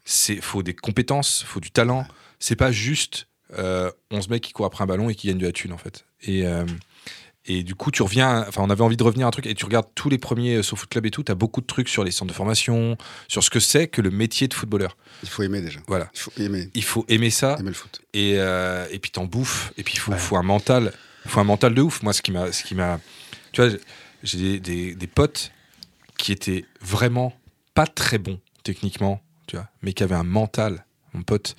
c'est 0.03 0.37
faut 0.41 0.63
des 0.63 0.73
compétences, 0.73 1.43
faut 1.43 1.59
du 1.59 1.69
talent. 1.69 2.07
C'est 2.39 2.55
pas 2.55 2.71
juste 2.71 3.27
euh, 3.59 3.91
11 4.09 4.29
mecs 4.29 4.41
qui 4.41 4.51
courent 4.51 4.65
après 4.65 4.83
un 4.83 4.87
ballon 4.87 5.09
et 5.09 5.15
qui 5.15 5.27
gagnent 5.27 5.37
de 5.37 5.45
la 5.45 5.51
thune, 5.51 5.73
en 5.73 5.77
fait. 5.77 6.05
Et, 6.23 6.47
euh, 6.47 6.65
et 7.45 7.61
du 7.61 7.75
coup, 7.75 7.91
tu 7.91 8.01
reviens. 8.01 8.45
Enfin, 8.47 8.63
on 8.63 8.69
avait 8.71 8.81
envie 8.81 8.97
de 8.97 9.03
revenir 9.03 9.27
à 9.27 9.29
un 9.29 9.31
truc 9.31 9.45
et 9.45 9.53
tu 9.53 9.65
regardes 9.65 9.89
tous 9.93 10.09
les 10.09 10.17
premiers 10.17 10.55
euh, 10.55 10.63
SoFoot 10.63 10.89
Club 10.89 11.05
et 11.05 11.11
tout. 11.11 11.21
T'as 11.21 11.35
beaucoup 11.35 11.61
de 11.61 11.67
trucs 11.67 11.87
sur 11.87 12.03
les 12.03 12.09
centres 12.11 12.31
de 12.31 12.35
formation, 12.35 12.97
sur 13.27 13.43
ce 13.43 13.51
que 13.51 13.59
c'est 13.59 13.87
que 13.87 14.01
le 14.01 14.09
métier 14.09 14.47
de 14.47 14.55
footballeur. 14.55 14.97
Il 15.21 15.29
faut 15.29 15.43
aimer 15.43 15.61
déjà. 15.61 15.79
Voilà. 15.87 16.09
Il 16.15 16.19
faut 16.19 16.31
aimer, 16.37 16.69
Il 16.73 16.83
faut 16.83 17.05
aimer 17.09 17.29
ça 17.29 17.57
aimer 17.59 17.69
le 17.69 17.75
foot. 17.75 18.01
et, 18.13 18.39
euh, 18.39 18.87
et 18.89 18.97
puis 18.97 19.11
t'en 19.11 19.25
bouffes 19.25 19.71
et 19.77 19.83
puis 19.83 19.93
il 19.93 19.99
faut, 19.99 20.13
faut 20.13 20.35
un 20.35 20.43
mental 20.43 20.93
faut 21.29 21.39
un 21.39 21.43
mental 21.45 21.73
de 21.73 21.81
ouf. 21.81 22.01
Moi 22.03 22.13
ce 22.13 22.21
qui 22.21 22.31
m'a 22.31 22.51
ce 22.51 22.63
qui 22.63 22.75
m'a 22.75 22.99
tu 23.51 23.61
vois 23.61 23.71
j'ai 24.23 24.37
des, 24.37 24.59
des, 24.59 24.95
des 24.95 25.07
potes 25.07 25.51
qui 26.17 26.31
étaient 26.31 26.65
vraiment 26.81 27.33
pas 27.73 27.87
très 27.87 28.17
bons 28.17 28.39
techniquement 28.63 29.21
tu 29.47 29.55
vois 29.57 29.67
mais 29.81 29.93
qui 29.93 30.03
avaient 30.03 30.15
un 30.15 30.23
mental 30.23 30.85
mon 31.13 31.23
pote. 31.23 31.55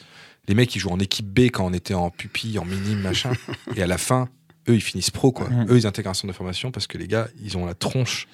Les 0.48 0.54
mecs 0.54 0.74
ils 0.74 0.78
jouent 0.78 0.90
en 0.90 0.98
équipe 1.00 1.26
B 1.26 1.40
quand 1.50 1.64
on 1.64 1.72
était 1.72 1.94
en 1.94 2.10
pupille 2.10 2.58
en 2.58 2.64
minime 2.64 3.00
machin. 3.00 3.32
Et 3.76 3.82
à 3.82 3.86
la 3.86 3.98
fin 3.98 4.28
eux 4.68 4.74
ils 4.74 4.80
finissent 4.82 5.10
pro 5.10 5.32
quoi. 5.32 5.48
Mhm. 5.48 5.66
eux 5.70 5.76
ils 5.78 5.86
intègrent 5.86 6.10
un 6.10 6.14
centre 6.14 6.32
de 6.32 6.36
formation 6.36 6.70
parce 6.70 6.86
que 6.86 6.98
les 6.98 7.06
gars 7.08 7.28
ils 7.42 7.56
ont 7.56 7.64
la 7.66 7.74
tronche 7.74 8.26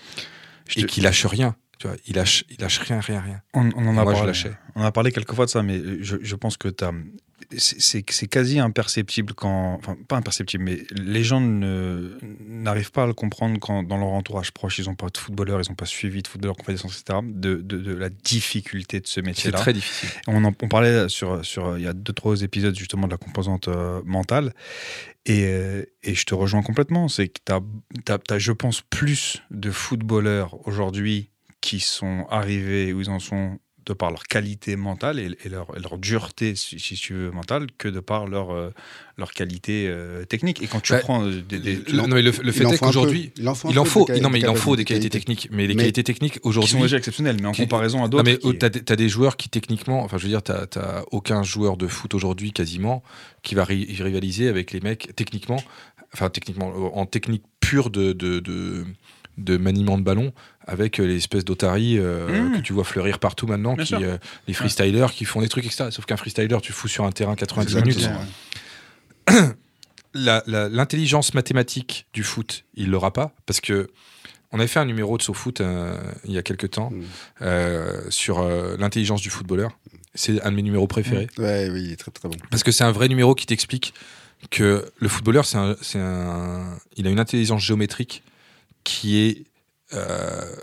Je 0.67 0.79
et 0.81 0.83
te- 0.83 0.87
qui 0.87 1.01
lâchent 1.01 1.27
rien 1.27 1.55
tu 1.79 1.87
vois. 1.89 1.97
Ils 2.07 2.15
lâchent 2.15 2.45
ils 2.51 2.61
lâchent 2.61 2.81
rien 2.81 3.01
rien 3.01 3.21
rien. 3.21 3.41
On, 3.55 3.69
on 3.75 3.87
en 3.87 3.97
a 3.99 4.05
Moi, 4.05 4.13
parlé. 4.13 4.33
On 4.75 4.83
a 4.83 4.93
parlé 4.93 5.13
quelques 5.13 5.33
fois 5.35 5.47
de 5.47 5.51
ça, 5.51 5.63
mais 5.63 5.81
je, 6.03 6.17
je 6.21 6.37
pense 6.37 6.57
que 6.59 6.69
t'as- 6.69 6.93
c'est- 6.93 7.03
c'est 7.57 8.05
c'est 8.11 8.29
quasi 8.29 8.59
imperceptible 8.59 9.35
quand. 9.35 9.75
Enfin, 9.75 9.97
pas 10.09 10.17
imperceptible, 10.17 10.65
mais 10.65 10.83
les 10.93 11.25
gens 11.25 11.41
n'arrivent 11.41 12.93
pas 12.93 13.05
à 13.05 13.07
le 13.07 13.15
comprendre 13.15 13.59
quand, 13.59 13.83
dans 13.83 13.97
leur 13.97 14.09
entourage 14.09 14.53
proche, 14.53 14.79
ils 14.79 14.87
n'ont 14.87 14.95
pas 14.95 15.09
de 15.09 15.19
footballeur, 15.19 15.61
ils 15.61 15.69
n'ont 15.69 15.75
pas 15.77 15.87
suivi 15.87 16.23
de 16.23 16.29
footballeur, 16.29 16.57
compétences, 16.57 17.01
etc., 17.01 17.19
de, 17.25 17.57
de, 17.57 17.79
de 17.79 17.95
la 17.95 18.09
difficulté 18.09 19.01
de 19.01 19.07
ce 19.07 19.15
c'est 19.15 19.23
métier-là. 19.23 19.59
très 19.59 19.73
difficile 19.73 20.11
On, 20.27 20.45
en, 20.45 20.53
on 20.63 20.69
parlait 20.69 21.09
sur, 21.09 21.45
sur. 21.45 21.77
Il 21.79 21.85
y 21.85 21.89
a 21.89 21.93
deux, 21.93 22.13
trois 22.13 22.43
épisodes 22.43 22.77
justement 22.77 23.07
de 23.07 23.13
la 23.13 23.19
composante 23.19 23.69
euh, 23.69 24.01
mentale. 24.05 24.55
Et, 25.27 25.45
euh, 25.45 25.85
et 26.03 26.15
je 26.15 26.25
te 26.25 26.35
rejoins 26.35 26.63
complètement. 26.63 27.09
C'est 27.09 27.29
que 27.29 27.41
tu 27.45 27.53
as, 27.53 28.39
je 28.39 28.53
pense, 28.53 28.81
plus 28.81 29.43
de 29.51 29.71
footballeurs 29.71 30.67
aujourd'hui 30.67 31.31
qui 31.61 31.81
sont 31.81 32.27
arrivés 32.31 32.93
où 32.93 33.01
ils 33.01 33.11
en 33.11 33.19
sont 33.19 33.59
de 33.87 33.93
par 33.93 34.11
leur 34.11 34.25
qualité 34.25 34.77
mentale 34.77 35.19
et, 35.19 35.37
et 35.45 35.49
leur, 35.49 35.67
et 35.77 35.81
leur 35.81 35.99
dureté, 35.99 36.55
si, 36.55 36.79
si 36.79 36.95
tu 36.95 37.15
veux, 37.15 37.31
mentale, 37.31 37.67
que 37.79 37.89
de 37.89 38.01
par 38.01 38.27
leur, 38.27 38.51
euh, 38.53 38.71
leur 39.19 39.33
qualité 39.33 39.87
euh, 39.89 40.25
des 40.61 40.67
quand 40.67 40.81
tu 40.81 40.93
Ouais. 40.93 41.01
prends 41.01 41.25
euh, 41.25 41.41
des. 41.43 41.59
des- 41.59 41.77
Le- 41.77 41.93
non, 42.03 42.09
mais 42.09 42.23
le, 42.23 42.31
fait 42.53 42.65
est 42.65 42.79
qu'aujourd'hui 42.79 43.33
il 43.37 43.49
en 43.49 43.55
faut, 43.55 43.71
Il 43.71 43.79
en 43.79 43.85
non 44.21 44.31
mais 44.31 44.39
il 44.41 44.49
en 44.49 44.55
faut 44.55 44.77
des 44.77 44.85
qualités 44.85 45.11
techniques, 45.11 45.49
mais 45.51 45.67
les 45.67 45.75
Mais- 45.75 45.83
qualités 45.83 46.05
techniques 46.05 46.35
qui 46.35 46.39
sont 46.41 46.49
aujourd'hui. 46.49 46.81
déjà 46.83 46.97
exceptionnels, 46.99 47.37
mais 47.41 47.47
en 47.49 47.53
qui- 47.53 47.63
comparaison 47.63 47.99
à 47.99 48.03
Non 48.03 48.09
d'autres. 48.09 48.25
mais 48.25 48.37
qui- 48.39 48.59
t'as 48.59 48.69
des, 48.69 48.83
t'as 48.83 48.97
des 48.97 49.09
joueurs 49.09 49.37
qui 49.37 49.49
techniquement, 49.49 50.03
enfin 50.05 50.19
je 50.19 50.25
veux 50.25 50.29
dire, 50.31 50.43
t'as 50.43 50.67
t'as 50.67 51.03
aucun 51.11 51.43
joueur 51.43 51.77
de 51.77 51.87
foot 51.87 52.15
aujourd'hui 52.15 52.53
quasiment 52.53 53.03
qui 53.43 53.55
va 53.55 53.65
ri- 53.65 53.87
rivaliser 53.99 54.49
avec 54.49 54.73
les 54.73 54.81
mecs 54.81 55.11
techniquement, 55.17 55.63
enfin 56.13 56.29
techniquement, 56.31 56.69
en 56.97 57.07
technique 57.07 57.43
pure 57.61 57.91
de 57.91 58.13
de, 58.13 58.41
de, 58.41 58.85
de 59.41 59.57
maniement 59.57 59.99
de 59.99 60.03
ballon 60.03 60.33
avec 60.67 61.01
euh, 61.01 61.05
les 61.05 61.17
espèces 61.17 61.45
d'otaries 61.45 61.99
euh, 61.99 62.29
Mmh. 62.51 62.57
que 62.59 62.61
tu 62.63 62.73
vois 62.73 62.85
fleurir 62.85 63.19
partout 63.19 63.47
maintenant, 63.47 63.75
qui, 63.77 63.95
euh, 63.95 64.19
les 64.47 64.55
freestylers 64.55 65.13
qui 65.13 65.25
font 65.25 65.41
des 65.41 65.49
trucs, 65.49 65.65
etc. 65.67 65.89
Sauf 65.91 66.05
qu'un 66.07 66.17
freestyler, 66.17 66.59
tu 66.63 66.73
fous 66.73 66.89
sur 66.89 67.05
un 67.05 67.13
terrain 67.13 67.35
90 67.35 67.77
Exactement. 67.77 68.21
minutes. 69.29 69.57
L'intelligence 70.15 71.35
mathématique 71.35 72.07
du 72.13 72.23
foot, 72.25 72.65
il 72.75 72.91
l'aura 72.91 73.13
pas 73.13 73.33
parce 73.47 73.61
que 73.61 73.91
on 74.53 74.59
avait 74.59 74.67
fait 74.67 74.81
un 74.81 74.85
numéro 74.85 75.17
de 75.17 75.23
SoFoot 75.23 75.61
euh, 75.61 75.97
il 76.25 76.33
y 76.33 76.39
a 76.39 76.43
quelques 76.43 76.71
temps 76.71 76.91
Mm. 76.91 77.03
euh, 77.43 78.01
sur 78.11 78.41
euh, 78.41 78.77
l'intelligence 78.79 79.23
du 79.23 79.31
footballeur. 79.31 79.71
C'est 80.17 80.43
un 80.43 80.51
de 80.51 80.57
mes 80.57 80.63
numéros 80.63 80.89
préférés 80.89 81.29
Ouais, 81.39 81.69
oui, 81.73 81.85
il 81.85 81.93
est 81.93 81.97
très 81.97 82.11
très 82.11 82.29
bon. 82.29 82.35
parce 82.51 82.65
que 82.65 82.73
c'est 82.73 82.83
un 82.83 82.91
vrai 82.91 83.07
numéro 83.09 83.37
qui 83.37 83.47
t'explique 83.47 83.95
que 84.51 84.91
le 84.99 85.09
footballeur, 85.09 85.45
c'est 85.45 85.59
un, 85.59 85.77
c'est 85.81 86.01
un- 86.01 86.77
il 86.97 87.07
a 87.07 87.11
une 87.11 87.21
intelligence 87.21 87.63
géométrique 87.63 88.25
qui 88.85 89.19
est 89.21 89.45
euh, 89.93 90.55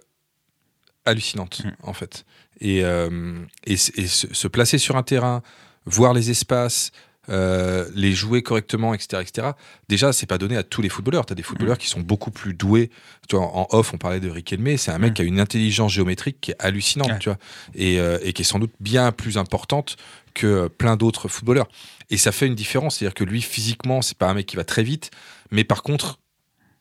hallucinante 1.06 1.62
Mm. 1.64 1.72
en 1.84 1.94
fait. 1.94 2.26
Et, 2.60 2.84
euh, 2.84 3.40
et, 3.66 3.78
se, 3.78 3.92
se 4.34 4.48
placer 4.48 4.78
sur 4.78 4.96
un 4.96 5.04
terrain, 5.04 5.44
voir 5.86 6.14
les 6.14 6.32
espaces, 6.32 6.92
euh, 7.30 7.88
les 7.94 8.14
jouer 8.14 8.42
correctement, 8.42 8.94
etc., 8.94 9.22
etc. 9.22 9.50
Déjà, 9.90 10.14
c'est 10.14 10.26
pas 10.26 10.38
donné 10.38 10.56
à 10.56 10.64
tous 10.64 10.82
les 10.82 10.90
footballeurs. 10.90 11.26
Tu 11.26 11.34
as 11.34 11.36
des 11.36 11.44
footballeurs 11.44 11.78
qui 11.78 11.88
sont 11.88 12.00
beaucoup 12.00 12.32
plus 12.32 12.54
doués. 12.54 12.90
Tu 13.28 13.36
vois, 13.36 13.46
en 13.46 13.68
off, 13.72 13.94
on 13.94 13.98
parlait 13.98 14.22
de 14.22 14.30
Riquelme. 14.30 14.78
C'est 14.78 14.92
un 14.92 14.98
mec 14.98 15.12
Mm. 15.12 15.14
qui 15.16 15.22
a 15.22 15.26
une 15.26 15.40
intelligence 15.40 15.92
géométrique 15.92 16.38
qui 16.42 16.52
est 16.52 16.56
hallucinante, 16.60 17.10
Ouais. 17.12 17.20
tu 17.20 17.30
vois, 17.30 17.38
et, 17.76 18.00
euh, 18.00 18.18
et 18.24 18.32
qui 18.34 18.42
est 18.44 18.46
sans 18.46 18.60
doute 18.60 18.72
bien 18.80 19.12
plus 19.12 19.38
importante 19.38 19.98
que 20.34 20.68
plein 20.68 20.96
d'autres 20.96 21.28
footballeurs. 21.28 21.68
Et 22.10 22.18
ça 22.18 22.32
fait 22.32 22.48
une 22.48 22.56
différence. 22.56 22.98
C'est-à-dire 22.98 23.14
que 23.14 23.24
lui, 23.26 23.42
physiquement, 23.42 24.02
c'est 24.02 24.18
pas 24.18 24.30
un 24.30 24.34
mec 24.34 24.46
qui 24.46 24.56
va 24.56 24.64
très 24.64 24.84
vite, 24.84 25.12
mais 25.52 25.64
par 25.66 25.84
contre, 25.84 26.20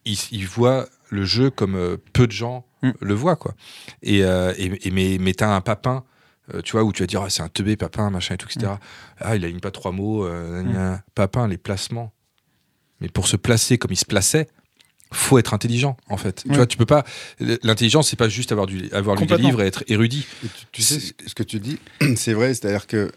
il, 0.04 0.16
il 0.30 0.46
voit 0.46 0.88
le 1.10 1.24
jeu 1.24 1.50
comme 1.50 1.74
euh, 1.76 1.96
peu 2.12 2.26
de 2.26 2.32
gens 2.32 2.64
Mm. 2.82 2.90
le 3.00 3.14
voient, 3.14 3.36
quoi. 3.36 3.54
Et, 4.02 4.22
euh, 4.22 4.52
et, 4.58 4.86
et 4.86 4.90
mais, 4.90 5.16
mais 5.18 5.32
t'as 5.32 5.48
un 5.56 5.62
papin, 5.62 6.04
euh, 6.54 6.60
tu 6.60 6.72
vois, 6.72 6.84
où 6.84 6.92
tu 6.92 7.02
vas 7.02 7.06
dire, 7.06 7.22
ah, 7.22 7.30
c'est 7.30 7.42
un 7.42 7.48
teubé, 7.48 7.74
papin, 7.76 8.10
machin 8.10 8.34
et 8.34 8.36
tout, 8.36 8.46
etc. 8.54 8.74
Ah, 9.18 9.34
il 9.34 9.44
aligne 9.46 9.60
pas 9.60 9.70
trois 9.70 9.92
mots, 9.92 10.26
euh, 10.26 10.62
gna. 10.62 11.02
papin, 11.14 11.48
les 11.48 11.56
placements. 11.56 12.12
Mais 13.00 13.08
pour 13.08 13.28
se 13.28 13.36
placer 13.36 13.78
comme 13.78 13.92
il 13.92 13.96
se 13.96 14.04
plaçait, 14.04 14.46
faut 15.12 15.38
être 15.38 15.54
intelligent, 15.54 15.96
en 16.10 16.18
fait. 16.18 16.42
Tu 16.42 16.50
Ouais. 16.50 16.56
vois, 16.56 16.66
tu 16.66 16.76
peux 16.76 16.84
pas. 16.86 17.04
L'intelligence, 17.62 18.08
c'est 18.10 18.16
pas 18.16 18.28
juste 18.28 18.52
avoir, 18.52 18.66
du, 18.66 18.90
avoir 18.92 19.16
lu 19.16 19.24
des 19.26 19.36
livres 19.38 19.62
et 19.62 19.66
être 19.66 19.84
érudit. 19.88 20.26
Et 20.44 20.48
tu, 20.48 20.66
tu 20.72 20.82
sais, 20.82 21.00
ce 21.26 21.34
que 21.34 21.42
tu 21.42 21.58
dis, 21.60 21.78
c'est 22.16 22.34
vrai, 22.34 22.52
c'est-à-dire 22.52 22.86
que. 22.86 23.10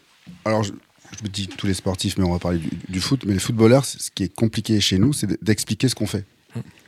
Alors, 0.46 0.62
je, 0.62 0.72
je 1.18 1.22
me 1.24 1.28
dis 1.28 1.48
tous 1.48 1.66
les 1.66 1.74
sportifs, 1.74 2.16
mais 2.16 2.24
on 2.24 2.32
va 2.32 2.38
parler 2.38 2.58
du, 2.58 2.70
du 2.88 3.00
foot, 3.00 3.24
mais 3.26 3.34
les 3.34 3.38
footballeurs, 3.40 3.84
ce 3.84 4.10
qui 4.10 4.22
est 4.24 4.34
compliqué 4.34 4.80
chez 4.80 4.98
nous, 4.98 5.12
c'est 5.12 5.26
de- 5.26 5.38
d'expliquer 5.42 5.88
ce 5.88 5.94
qu'on 5.94 6.06
fait. 6.06 6.24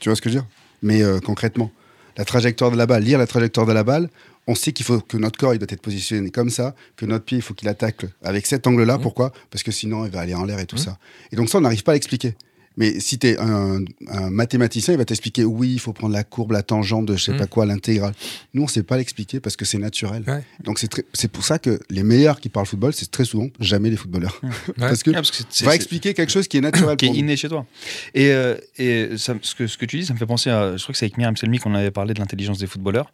Tu 0.00 0.09
vois 0.09 0.16
ce 0.16 0.23
que 0.23 0.30
je 0.30 0.37
veux 0.37 0.40
dire? 0.40 0.49
Mais 0.83 1.03
euh, 1.03 1.21
concrètement, 1.21 1.71
la 2.17 2.25
trajectoire 2.25 2.71
de 2.71 2.77
la 2.77 2.87
balle, 2.87 3.03
lire 3.05 3.19
la 3.19 3.27
trajectoire 3.27 3.67
de 3.67 3.73
la 3.73 3.85
balle, 3.85 4.11
on 4.47 4.55
sait 4.55 4.73
qu'il 4.73 4.85
faut 4.85 5.01
que 5.01 5.17
notre 5.17 5.39
corps 5.39 5.55
il 5.55 5.59
doit 5.59 5.69
être 5.71 5.81
positionné 5.81 6.31
comme 6.31 6.51
ça, 6.51 6.75
que 6.97 7.07
notre 7.07 7.25
pied 7.25 7.39
il 7.39 7.43
faut 7.43 7.55
qu'il 7.55 7.69
attaque 7.69 8.07
avec 8.23 8.47
cet 8.47 8.67
angle-là. 8.67 8.99
Pourquoi? 8.99 9.33
Parce 9.51 9.62
que 9.62 9.71
sinon 9.71 10.05
il 10.05 10.11
va 10.11 10.21
aller 10.21 10.35
en 10.35 10.45
l'air 10.45 10.59
et 10.59 10.67
tout 10.67 10.77
ça. 10.77 10.99
Et 11.31 11.37
donc 11.37 11.49
ça, 11.49 11.59
on 11.59 11.61
n'arrive 11.61 11.85
pas 11.85 11.93
à 11.93 11.95
l'expliquer. 11.95 12.35
Mais 12.76 13.00
si 13.00 13.19
tu 13.19 13.29
es 13.29 13.38
un, 13.38 13.85
un 14.09 14.31
mathématicien, 14.31 14.95
il 14.95 14.97
va 14.99 15.05
t'expliquer 15.05 15.45
oui, 15.45 15.73
il 15.75 15.79
faut 15.81 15.93
prendre 15.93 16.14
la 16.14 16.25
courbe, 16.25 16.52
la 16.52 16.62
tangente 16.62 17.07
de 17.07 17.17
je 17.17 17.25
sais 17.25 17.33
Mm. 17.33 17.37
pas 17.38 17.47
quoi, 17.47 17.67
l'intégrale. 17.67 18.14
Nous, 18.55 18.62
on 18.62 18.67
sait 18.69 18.83
pas 18.83 18.97
l'expliquer 18.97 19.41
parce 19.41 19.57
que 19.57 19.64
c'est 19.64 19.79
naturel. 19.79 20.25
Ouais. 20.26 20.43
Donc 20.64 20.79
c'est 21.12 21.29
pour 21.31 21.45
ça 21.45 21.59
que 21.59 21.79
les 21.91 22.02
meilleurs 22.02 22.41
qui 22.41 22.49
parlent 22.49 22.67
football, 22.67 22.93
c'est 22.93 23.11
très 23.11 23.25
souvent 23.25 23.49
jamais 23.61 23.91
les 23.91 23.97
footballeurs. 23.97 24.41
parce 24.79 25.02
que 25.02 25.11
Ouais, 25.11 25.17
parce 25.17 25.31
que 25.31 25.37
c'est- 25.50 25.64
va 25.64 25.71
c'est- 25.73 25.76
expliquer 25.76 26.14
quelque 26.14 26.31
chose 26.33 26.49
qui 26.49 26.57
est 26.57 26.61
naturel 26.61 26.97
qui 26.97 27.07
est 27.07 27.11
inné 27.14 27.37
chez 27.37 27.49
toi. 27.49 27.67
Et, 28.14 28.31
euh, 28.33 28.57
et 28.79 29.17
ça- 29.17 29.35
ce, 29.43 29.55
que, 29.55 29.67
ce 29.67 29.76
que 29.79 29.85
tu 29.87 29.99
dis, 29.99 30.07
ça 30.07 30.12
me 30.14 30.19
fait 30.19 30.26
penser 30.26 30.50
à. 30.50 30.76
Je 30.76 30.83
crois 30.83 30.93
que 30.93 30.99
c'est 30.99 31.05
avec 31.07 31.17
Myriam 31.19 31.37
Selmi 31.37 31.59
qu'on 31.59 31.75
avait 31.75 31.91
parlé 31.91 32.14
de 32.14 32.19
l'intelligence 32.21 32.59
des 32.59 32.67
footballeurs. 32.67 33.12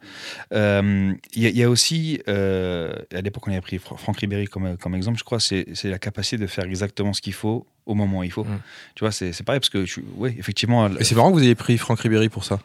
Euh, 0.53 1.13
Il 1.35 1.43
y, 1.43 1.45
a- 1.45 1.49
il 1.49 1.57
y 1.57 1.63
a 1.63 1.69
aussi, 1.69 2.19
euh, 2.27 2.93
à 3.13 3.21
l'époque, 3.21 3.47
on 3.47 3.51
avait 3.51 3.61
pris 3.61 3.77
Fra- 3.77 3.97
Franck 3.97 4.17
Ribéry 4.19 4.47
comme, 4.47 4.77
comme 4.77 4.95
exemple, 4.95 5.17
je 5.19 5.23
crois, 5.23 5.39
c'est 5.39 5.65
c'est 5.73 5.89
la 5.89 5.99
capacité 5.99 6.37
de 6.37 6.47
faire 6.47 6.65
exactement 6.65 7.13
ce 7.13 7.21
qu'il 7.21 7.33
faut 7.33 7.65
au 7.89 7.95
moment 7.95 8.19
où 8.19 8.23
il 8.23 8.31
faut. 8.31 8.43
Mm. 8.43 8.59
Tu 8.95 9.03
vois, 9.03 9.11
c'est 9.11 9.33
c'est 9.33 9.43
pareil 9.43 9.59
parce 9.59 9.69
que, 9.69 9.85
je, 9.85 9.99
ouais, 10.15 10.35
effectivement, 10.39 10.87
Et 10.97 11.03
c'est 11.03 11.15
marrant 11.15 11.29
que 11.31 11.37
vous 11.37 11.43
ayez 11.43 11.55
pris 11.55 11.77
Franck 11.77 11.99
Ribéry 12.01 12.29
pour 12.29 12.43
ça. 12.43 12.59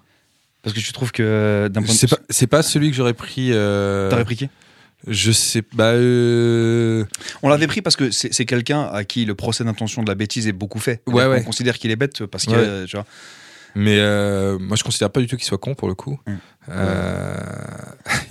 parce 0.62 0.74
que 0.74 0.80
tu 0.80 0.92
trouves 0.92 1.12
que 1.12 1.68
d'un 1.72 1.82
point 1.82 1.92
de 1.92 1.98
C'est 1.98 2.06
pas, 2.08 2.18
c'est 2.30 2.46
pas 2.46 2.62
celui 2.62 2.90
que 2.90 2.96
j'aurais 2.96 3.14
pris. 3.14 3.50
euh, 3.52 4.10
T'aurais 4.10 4.24
pris 4.24 4.36
qui? 4.36 4.48
Je 5.06 5.32
sais 5.32 5.60
pas. 5.62 5.92
euh, 5.92 7.04
On 7.42 7.48
l'avait 7.50 7.66
pris 7.66 7.82
parce 7.82 7.94
que 7.96 8.10
c'est 8.10 8.32
c'est 8.32 8.46
quelqu'un 8.46 8.82
à 8.84 9.04
qui 9.04 9.24
le 9.26 9.34
procès 9.34 9.62
d'intention 9.64 10.02
de 10.02 10.08
la 10.08 10.14
bêtise 10.14 10.46
est 10.48 10.52
beaucoup 10.52 10.78
fait. 10.78 11.02
Ouais, 11.06 11.24
on 11.26 11.42
considère 11.42 11.78
qu'il 11.78 11.90
est 11.90 11.96
bête 11.96 12.24
parce 12.26 12.46
que, 12.46 12.52
Ouais. 12.52 12.56
euh, 12.58 12.86
tu 12.86 12.96
vois. 12.96 13.04
Mais 13.76 13.98
euh, 13.98 14.56
moi, 14.58 14.76
je 14.76 14.84
considère 14.84 15.10
pas 15.10 15.20
du 15.20 15.26
tout 15.26 15.36
qu'il 15.36 15.44
soit 15.44 15.58
con 15.58 15.74
pour 15.74 15.88
le 15.88 15.94
coup. 15.94 16.18
Mm. 16.26 16.32
Euh, 16.70 17.36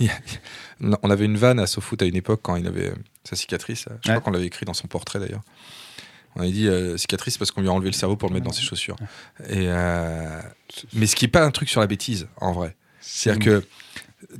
on 1.02 1.10
avait 1.10 1.24
une 1.26 1.36
vanne 1.36 1.60
à 1.60 1.66
SoFoot 1.66 2.00
à 2.02 2.06
une 2.06 2.16
époque 2.16 2.40
quand 2.42 2.56
il 2.56 2.66
avait 2.66 2.92
sa 3.24 3.36
cicatrice. 3.36 3.84
Je 3.86 3.92
Ouais. 4.10 4.16
crois 4.16 4.20
qu'on 4.20 4.30
l'avait 4.30 4.46
écrit 4.46 4.66
dans 4.66 4.74
son 4.74 4.86
portrait 4.88 5.18
d'ailleurs. 5.20 5.42
On 6.36 6.40
avait 6.42 6.50
dit 6.50 6.66
euh, 6.68 6.96
cicatrice 6.96 7.38
parce 7.38 7.50
qu'on 7.50 7.60
lui 7.60 7.68
a 7.68 7.72
enlevé 7.72 7.88
le 7.90 7.94
cerveau 7.94 8.16
pour 8.16 8.28
le 8.28 8.34
mettre 8.34 8.46
dans 8.46 8.52
ses 8.52 8.62
chaussures. 8.62 8.96
Et 9.48 9.68
euh, 9.68 10.40
mais 10.92 11.06
ce 11.06 11.14
qui 11.16 11.24
est 11.24 11.28
pas 11.28 11.44
un 11.44 11.50
truc 11.50 11.68
sur 11.68 11.80
la 11.80 11.86
bêtise 11.86 12.26
en 12.40 12.52
vrai. 12.52 12.74
C'est-à-dire 13.00 13.44
que 13.60 13.66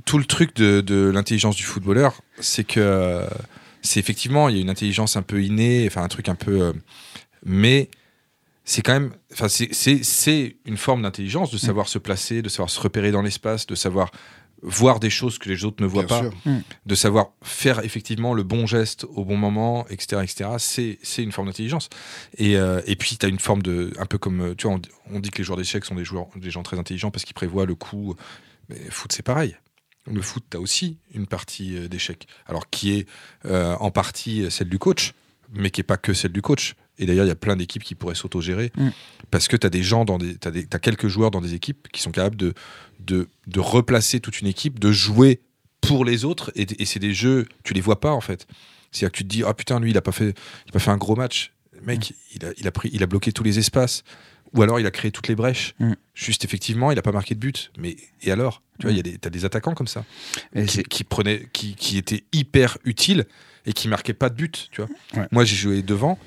tout 0.05 0.19
le 0.19 0.25
truc 0.25 0.57
de, 0.57 0.81
de 0.81 1.11
l'intelligence 1.11 1.57
du 1.57 1.63
footballeur, 1.63 2.21
c'est 2.41 2.65
que 2.65 3.25
c'est 3.83 4.01
effectivement 4.01 4.49
il 4.49 4.57
y 4.57 4.59
a 4.59 4.63
une 4.63 4.71
intelligence 4.71 5.17
un 5.17 5.23
peu 5.23 5.43
innée, 5.43 5.85
enfin 5.87 6.03
un 6.03 6.09
truc 6.09 6.29
un 6.29 6.35
peu, 6.35 6.63
euh, 6.63 6.73
mais 7.45 7.91
c'est 8.65 8.81
quand 8.81 8.95
même, 8.95 9.13
enfin 9.33 9.49
c'est- 9.49 10.57
une 10.65 10.79
forme 10.79 11.03
d'intelligence 11.03 11.51
de 11.51 11.59
savoir 11.59 11.87
se 11.89 11.99
placer, 11.99 12.41
de 12.41 12.49
savoir 12.49 12.71
se 12.71 12.81
repérer 12.81 13.11
dans 13.11 13.21
l'espace, 13.21 13.67
de 13.67 13.75
savoir 13.75 14.11
voir 14.64 14.99
des 14.99 15.11
choses 15.11 15.38
que 15.38 15.49
les 15.49 15.64
autres 15.64 15.83
ne 15.83 15.87
voient 15.87 16.04
Bien 16.04 16.30
pas, 16.30 16.30
sûr. 16.47 16.61
de 16.87 16.94
savoir 16.94 17.28
faire 17.42 17.85
effectivement 17.85 18.33
le 18.35 18.42
bon 18.42 18.66
geste 18.66 19.04
au 19.04 19.25
bon 19.25 19.37
moment, 19.37 19.87
etc., 19.88 20.23
etc. 20.23 20.50
C'est 20.59 20.99
c'est 21.02 21.23
une 21.23 21.33
forme 21.33 21.49
d'intelligence. 21.49 21.88
Et, 22.38 22.56
euh, 22.56 22.80
et 22.87 22.97
puis 22.97 23.16
tu 23.18 23.26
as 23.26 23.28
une 23.28 23.38
forme 23.38 23.62
de, 23.62 23.92
un 23.99 24.06
peu 24.06 24.18
comme, 24.18 24.54
tu 24.56 24.66
vois, 24.66 24.76
on, 24.76 25.16
on 25.16 25.21
dit 25.21 25.30
que 25.30 25.38
les 25.38 25.44
joueurs 25.44 25.59
d'échecs 25.59 25.85
sont 25.85 25.94
des 25.94 26.04
joueurs, 26.04 26.26
des 26.35 26.50
gens 26.50 26.62
très 26.62 26.78
intelligents 26.78 27.11
parce 27.11 27.25
qu'ils 27.25 27.35
prévoient 27.35 27.66
le 27.66 27.75
coup. 27.75 28.16
Mais 28.68 28.78
foot 28.90 29.12
c'est 29.12 29.23
pareil. 29.23 29.56
Le 30.11 30.21
foot, 30.21 30.44
tu 30.50 30.56
as 30.56 30.61
aussi 30.61 30.99
une 31.14 31.26
partie 31.26 31.76
euh, 31.76 31.88
d'échecs. 31.88 32.26
Alors, 32.47 32.68
qui 32.68 32.92
est 32.92 33.09
euh, 33.47 33.75
en 33.76 33.90
partie 33.90 34.50
celle 34.50 34.68
du 34.68 34.78
coach, 34.78 35.14
mais 35.52 35.71
qui 35.71 35.80
n'est 35.80 35.85
pas 35.85 35.97
que 35.97 36.12
celle 36.12 36.33
du 36.33 36.42
coach. 36.42 36.75
Et 36.99 37.07
d'ailleurs, 37.07 37.25
il 37.25 37.29
y 37.29 37.33
a 37.33 37.37
plein 37.37 37.57
d'équipes 37.57 37.83
qui 37.83 37.95
pourraient 37.95 38.15
s'autogérer 38.15 38.73
Mm. 38.77 38.89
parce 39.31 39.49
que 39.49 39.57
tu 39.57 39.67
as 39.67 39.71
des 39.71 39.83
gens, 39.83 40.05
dans 40.05 40.19
des, 40.19 40.37
tu 40.37 40.49
as, 40.49 40.79
quelques 40.79 41.09
joueurs 41.09 41.31
dans 41.31 41.41
des 41.41 41.55
équipes 41.55 41.89
qui 41.93 42.01
sont 42.01 42.13
capables 42.13 42.37
de, 42.37 42.55
de, 43.01 43.29
de 43.47 43.61
replacer 43.61 44.21
toute 44.21 44.41
une 44.41 44.47
équipe, 44.47 44.79
de 44.79 44.93
jouer 44.93 45.41
pour 45.81 46.05
les 46.05 46.25
autres. 46.25 46.53
Et, 46.55 46.67
et 46.79 46.85
c'est 46.85 47.01
des 47.01 47.15
jeux, 47.15 47.47
tu 47.65 47.75
les 47.75 47.81
vois 47.81 48.01
pas 48.01 48.13
en 48.13 48.21
fait. 48.21 48.47
C'est-à-dire 48.93 49.13
que 49.13 49.19
tu 49.19 49.25
te 49.25 49.29
dis, 49.29 49.43
ah 49.45 49.55
putain, 49.55 49.81
lui, 49.81 49.91
il 49.91 49.97
a 49.97 50.03
pas 50.03 50.13
fait, 50.13 50.35
il 50.67 50.69
a 50.69 50.73
pas 50.73 50.79
fait 50.79 50.91
un 50.91 50.97
gros 50.97 51.17
match. 51.17 51.53
Mec, 51.83 52.15
il, 52.35 52.45
a, 52.47 52.51
il, 52.57 52.67
a 52.67 52.71
pris, 52.71 52.91
il 52.93 53.03
a 53.03 53.07
bloqué 53.07 53.33
tous 53.33 53.43
les 53.43 53.59
espaces. 53.59 54.05
Ou 54.55 54.63
alors 54.63 54.79
il 54.79 54.87
a 54.87 54.93
créé 54.93 55.11
toutes 55.11 55.27
les 55.27 55.35
brèches. 55.35 55.75
Mm. 55.81 55.95
Juste 56.15 56.45
effectivement, 56.45 56.93
il 56.93 56.99
a 56.99 57.03
pas 57.03 57.11
marqué 57.11 57.35
de 57.35 57.41
but. 57.41 57.73
Mais 57.77 57.97
et 58.23 58.31
alors? 58.31 58.63
Tu 58.79 58.87
vois, 58.87 58.93
il 58.93 58.97
y 58.97 59.01
a 59.01 59.03
des, 59.03 59.19
t'as 59.19 59.31
des 59.31 59.45
attaquants 59.45 59.75
comme 59.75 59.89
ça 59.89 60.05
Et 60.55 60.65
qui, 60.67 61.03
prenaient, 61.03 61.49
qui, 61.53 61.75
qui 61.75 61.99
étaient 61.99 62.23
hyper 62.33 62.79
utiles 62.85 63.25
et 63.67 63.73
qui 63.73 63.89
marquaient 63.89 64.15
pas 64.15 64.29
de 64.31 64.37
but. 64.37 64.69
Tu 64.71 64.81
vois. 64.81 64.91
Ouais. 65.17 65.27
Moi, 65.33 65.45
j'ai 65.45 65.57
joué 65.57 65.83
devant, 65.83 66.19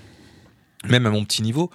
même 0.86 1.06
à 1.06 1.10
mon 1.10 1.24
petit 1.26 1.42
niveau. 1.42 1.72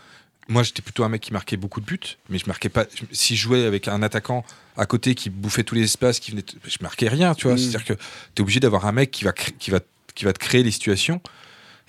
Moi, 0.49 0.63
j'étais 0.63 0.83
plutôt 0.83 1.05
un 1.05 1.09
mec 1.09 1.23
qui 1.23 1.33
marquait 1.33 1.57
beaucoup 1.57 1.81
de 1.81 1.87
buts, 1.87 2.19
mais 2.29 2.39
je 2.39 2.47
marquais 2.47 2.69
pas. 2.69 2.85
si 3.13 3.37
je 3.37 3.43
jouais 3.43 3.65
avec 3.65 3.89
un 3.89 4.03
attaquant 4.03 4.45
à 4.77 4.87
côté 4.87 5.15
qui 5.15 5.31
bouffait 5.31 5.65
tous 5.65 5.75
les 5.75 5.85
espaces, 5.85 6.19
qui 6.19 6.33
venait, 6.33 6.45
je 6.65 6.79
marquais 6.81 7.09
rien. 7.09 7.35
Tu 7.35 7.47
vois. 7.47 7.55
Mm. 7.55 7.59
C'est-à-dire 7.59 7.85
que 7.85 7.95
tu 7.95 8.01
es 8.39 8.41
obligé 8.41 8.61
d'avoir 8.61 8.87
un 8.87 8.93
mec 8.93 9.11
qui 9.11 9.25
va, 9.25 9.33
qui 9.33 9.71
va, 9.71 9.81
qui 10.15 10.25
va 10.25 10.33
te 10.33 10.39
créer 10.39 10.63
les 10.63 10.71
situations. 10.71 11.21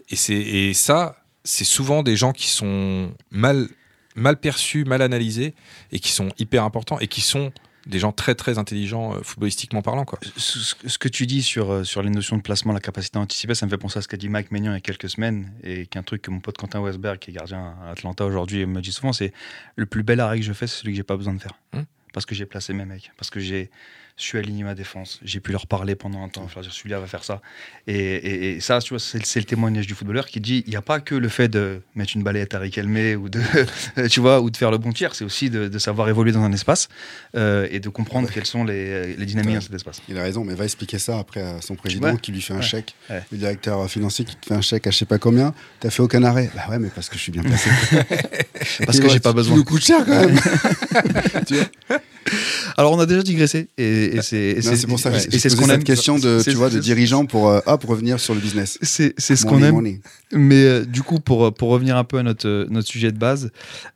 Et 0.09 0.15
c'est 0.15 0.35
et 0.35 0.73
ça, 0.73 1.17
c'est 1.43 1.63
souvent 1.63 2.03
des 2.03 2.15
gens 2.15 2.33
qui 2.33 2.47
sont 2.47 3.11
mal 3.31 3.67
mal 4.15 4.37
perçus, 4.37 4.85
mal 4.85 5.01
analysés 5.01 5.53
et 5.91 5.99
qui 5.99 6.11
sont 6.11 6.29
hyper 6.37 6.63
importants 6.63 6.99
et 6.99 7.07
qui 7.07 7.21
sont 7.21 7.51
des 7.85 7.99
gens 7.99 8.11
très 8.11 8.35
très 8.35 8.57
intelligents 8.57 9.15
euh, 9.15 9.23
footballistiquement 9.23 9.81
parlant 9.81 10.05
quoi. 10.05 10.19
ce, 10.37 10.97
que 10.97 11.07
tu 11.07 11.25
dis 11.25 11.43
sur, 11.43 11.71
euh, 11.71 11.83
sur 11.83 12.01
les 12.01 12.09
notions 12.09 12.37
de 12.37 12.41
placement, 12.41 12.73
la 12.73 12.79
capacité 12.79 13.17
à 13.17 13.21
anticiper, 13.21 13.55
ça 13.55 13.65
me 13.65 13.71
fait 13.71 13.77
penser 13.77 13.99
à 13.99 14.01
ce 14.01 14.07
qu'a 14.07 14.17
dit 14.17 14.29
Mike 14.29 14.51
Maignan 14.51 14.71
il 14.71 14.75
y 14.75 14.77
a 14.77 14.81
quelques 14.81 15.09
semaines 15.09 15.51
et 15.63 15.85
qu'un 15.85 16.03
truc 16.03 16.21
que 16.21 16.31
mon 16.31 16.39
pote 16.39 16.57
Quentin 16.57 16.79
Westberg, 16.79 17.19
qui 17.19 17.31
est 17.31 17.33
gardien 17.33 17.75
à 17.85 17.91
Atlanta 17.91 18.25
aujourd'hui, 18.25 18.65
me 18.65 18.81
dit 18.81 18.91
souvent 18.91 19.13
c'est 19.13 19.33
le 19.75 19.85
plus 19.85 20.03
bel 20.03 20.19
arrêt 20.19 20.39
que 20.39 20.45
je 20.45 20.53
fais, 20.53 20.67
c'est 20.67 20.79
celui 20.79 20.93
que 20.93 20.97
j'ai 20.97 21.03
pas 21.03 21.17
besoin 21.17 21.33
de 21.33 21.41
faire. 21.41 21.53
Hmm. 21.73 21.83
Parce 22.13 22.25
que 22.25 22.35
j'ai 22.35 22.45
placé 22.45 22.73
mes 22.73 22.85
mecs, 22.85 23.11
parce 23.17 23.29
que 23.29 23.39
j'ai 23.39 23.71
su 24.15 24.37
aligner 24.37 24.63
ma 24.63 24.75
défense, 24.75 25.19
j'ai 25.23 25.39
pu 25.39 25.51
leur 25.51 25.65
parler 25.65 25.95
pendant 25.95 26.23
un 26.23 26.29
temps, 26.29 26.47
leur 26.53 26.63
dire 26.63 26.71
celui-là 26.71 26.99
va 26.99 27.07
faire 27.07 27.23
ça. 27.23 27.41
Et, 27.87 27.95
et- 27.95 28.51
et 28.55 28.59
ça, 28.59 28.79
tu 28.79 28.89
vois, 28.93 28.99
c'est 28.99 29.39
le 29.39 29.45
témoignage 29.45 29.87
du 29.87 29.95
footballeur 29.95 30.27
qui 30.27 30.39
dit 30.39 30.63
il 30.67 30.69
n'y 30.69 30.75
a 30.75 30.81
pas 30.83 30.99
que 30.99 31.15
le 31.15 31.29
fait 31.29 31.47
de 31.47 31.81
mettre 31.95 32.11
une 32.15 32.21
balayette 32.23 32.53
à 32.53 32.59
Riquelme 32.59 33.19
ou 33.19 33.27
de, 33.29 33.41
tu 34.09 34.19
vois, 34.19 34.39
ou 34.41 34.49
de 34.51 34.57
faire 34.57 34.69
le 34.71 34.77
bon 34.77 34.91
tir, 34.93 35.15
c'est 35.15 35.25
aussi 35.25 35.49
de, 35.49 35.67
de 35.67 35.79
savoir 35.79 36.09
évoluer 36.09 36.31
dans 36.31 36.43
un 36.43 36.51
espace 36.53 36.89
euh, 37.35 37.67
et 37.71 37.79
de 37.79 37.89
comprendre 37.89 38.29
quelles 38.31 38.45
sont 38.45 38.63
les, 38.63 39.15
les 39.15 39.25
dynamiques 39.25 39.49
Ouais. 39.49 39.55
dans 39.55 39.61
cet 39.61 39.73
espace. 39.73 40.01
Il 40.07 40.17
a 40.17 40.23
raison, 40.23 40.43
mais 40.43 40.53
va 40.55 40.63
expliquer 40.65 40.99
ça 40.99 41.17
après 41.17 41.41
à 41.41 41.59
son 41.61 41.75
président 41.75 42.11
Ouais. 42.11 42.17
qui 42.21 42.31
lui 42.31 42.41
fait 42.41 42.53
un 42.53 42.61
chèque. 42.61 42.93
Le 43.09 43.37
directeur 43.37 43.89
financier 43.89 44.25
qui 44.25 44.35
te 44.35 44.45
fait 44.45 44.53
un 44.53 44.61
chèque 44.61 44.85
à 44.87 44.91
je 44.91 44.97
sais 44.97 45.05
pas 45.05 45.17
combien. 45.17 45.53
T'as 45.79 45.89
fait 45.89 46.01
aucun 46.03 46.23
arrêt. 46.23 46.49
Bah 46.55 46.65
ouais, 46.69 46.79
mais 46.79 46.89
parce 46.89 47.09
que 47.09 47.17
je 47.17 47.21
suis 47.23 47.31
bien 47.31 47.43
placé. 47.43 47.69
Parce 48.85 48.97
Et 48.97 49.01
que 49.01 49.09
j'ai 49.09 49.19
pas 49.19 49.33
besoin. 49.33 49.53
Tu 49.55 49.59
nous 49.59 49.65
coûtes 49.65 49.83
cher 49.83 50.05
quand 50.05 50.25
même. 50.25 50.39
Tu 51.47 51.55
vois 51.55 51.99
Alors, 52.77 52.91
on 52.93 52.99
a 52.99 53.05
déjà 53.05 53.21
digressé. 53.23 53.67
Et, 53.77 54.15
et 54.17 54.21
c'est 54.21 54.55
Non, 54.63 54.75
c'est 54.75 54.87
pour 54.87 54.99
ça 54.99 55.09
que 55.11 55.15
ouais, 55.15 55.25
et 55.31 55.39
c'est 55.39 55.49
ce 55.49 55.55
qu'on 55.55 55.63
cette 55.65 55.75
aime. 55.75 55.83
question 55.83 56.17
de, 56.17 56.41
tu 56.43 56.51
vois, 56.51 56.69
de 56.69 56.79
dirigeant 56.79 57.25
pour, 57.25 57.49
euh, 57.49 57.59
hop, 57.65 57.83
revenir 57.85 58.19
sur 58.19 58.33
le 58.33 58.39
business. 58.41 58.77
C'est 58.81 59.13
c'est 59.17 59.35
ce 59.35 59.45
qu'on 59.45 59.61
aime. 59.63 59.75
money. 59.75 60.01
Mais 60.31 60.63
euh, 60.63 60.85
du 60.85 61.01
coup, 61.03 61.19
pour, 61.19 61.53
pour 61.53 61.69
revenir 61.69 61.95
un 61.97 62.03
peu 62.03 62.17
à 62.17 62.23
notre, 62.23 62.47
euh, 62.47 62.65
notre 62.69 62.87
sujet 62.87 63.11
de 63.11 63.17
base, 63.17 63.51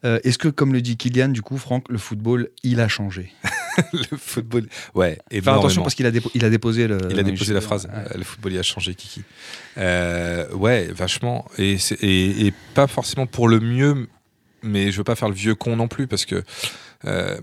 euh, 0.05 0.19
est-ce 0.23 0.37
que, 0.37 0.47
comme 0.49 0.73
le 0.73 0.81
dit 0.81 0.97
Kylian, 0.97 1.29
du 1.29 1.41
coup, 1.41 1.57
Franck, 1.57 1.85
le 1.89 1.97
football, 1.97 2.49
il 2.63 2.79
a 2.79 2.87
changé? 2.87 3.31
Le 3.93 4.17
football. 4.17 4.65
Ouais, 4.95 5.19
attention 5.45 5.83
parce 5.83 5.93
qu'il 5.93 6.07
a, 6.07 6.11
dépo- 6.11 6.31
il 6.33 6.43
a 6.43 6.49
déposé 6.49 6.87
le. 6.87 6.97
Il 7.11 7.19
a 7.19 7.23
déposé 7.23 7.53
la 7.53 7.61
phrase. 7.61 7.85
ouais. 7.85 8.17
Le 8.17 8.23
football, 8.23 8.53
il 8.53 8.57
a 8.57 8.63
changé, 8.63 8.95
Kiki. 8.95 9.21
Ouais, 9.77 10.87
vachement. 10.95 11.45
Et, 11.59 11.77
et, 12.01 12.47
et 12.47 12.53
pas 12.73 12.87
forcément 12.87 13.27
pour 13.27 13.47
le 13.47 13.59
mieux, 13.59 14.07
mais 14.63 14.91
je 14.91 14.97
veux 14.97 15.03
pas 15.03 15.15
faire 15.15 15.29
le 15.29 15.35
vieux 15.35 15.53
con 15.55 15.75
non 15.75 15.87
plus 15.87 16.07
parce 16.07 16.25
que. 16.25 16.43
euh, 17.05 17.37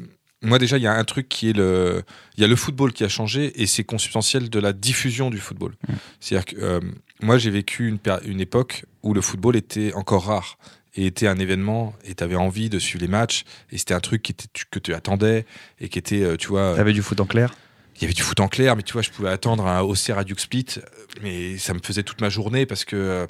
moi 0.45 0.59
déjà, 0.59 0.77
il 0.77 0.83
y 0.83 0.87
a 0.87 0.93
un 0.93 1.05
truc 1.05 1.29
qui 1.29 1.51
est 1.51 1.53
le, 1.53 2.03
il 2.37 2.41
y 2.41 2.45
a 2.45 2.49
le 2.49 2.57
football 2.57 2.93
qui 2.93 3.03
a 3.05 3.09
changé 3.09 3.61
et 3.61 3.67
c'est 3.67 3.85
consubstantiel 3.85 4.51
de 4.51 4.59
la 4.59 4.73
diffusion 4.73 5.31
du 5.31 5.39
football. 5.39 5.75
C'est-à-dire 6.21 6.45
que 6.45 6.57
euh, 6.61 6.81
moi 7.23 7.39
j'ai 7.39 7.51
vécu 7.51 7.89
une, 7.89 8.41
époque 8.41 8.85
où 9.03 9.15
le 9.15 9.21
football 9.21 9.57
était 9.57 9.93
encore 9.95 10.27
rare 10.27 10.59
et 10.95 11.07
était 11.07 11.27
un 11.27 11.39
événement 11.39 11.95
et 12.05 12.15
tu 12.15 12.23
avais 12.23 12.37
envie 12.37 12.69
de 12.69 12.79
suivre 12.79 13.03
les 13.03 13.11
matchs 13.11 13.45
et 13.73 13.79
c'était 13.79 13.95
un 13.95 14.01
truc 14.01 14.23
qui 14.23 14.33
était, 14.33 14.47
tu- 14.53 14.67
que 14.71 14.79
tu 14.79 14.95
attendais 14.95 15.47
et 15.81 15.89
qui 15.89 15.99
était, 15.99 16.23
euh, 16.23 16.37
tu 16.37 16.49
vois, 16.49 16.75
T'avais 16.77 16.93
du 16.93 17.03
foot 17.03 17.21
en 17.21 17.27
clair? 17.27 17.55
il 17.97 18.03
y 18.03 18.05
avait 18.07 18.15
du 18.15 18.23
foot 18.23 18.41
en 18.41 18.49
clair, 18.49 18.75
mais 18.77 18.83
tu 18.83 18.93
vois, 18.93 19.03
je 19.03 19.11
pouvais 19.11 19.29
attendre 19.31 19.67
un 19.69 19.81
OC 19.83 20.11
Radio 20.11 20.37
Split, 20.37 20.67
euh, 20.79 20.81
mais 21.23 21.59
ça 21.59 21.75
me 21.75 21.81
faisait 21.83 22.03
toute 22.03 22.21
ma 22.21 22.29
journée 22.29 22.67
parce 22.67 22.85
que 22.85 22.97
euh, 22.97 23.27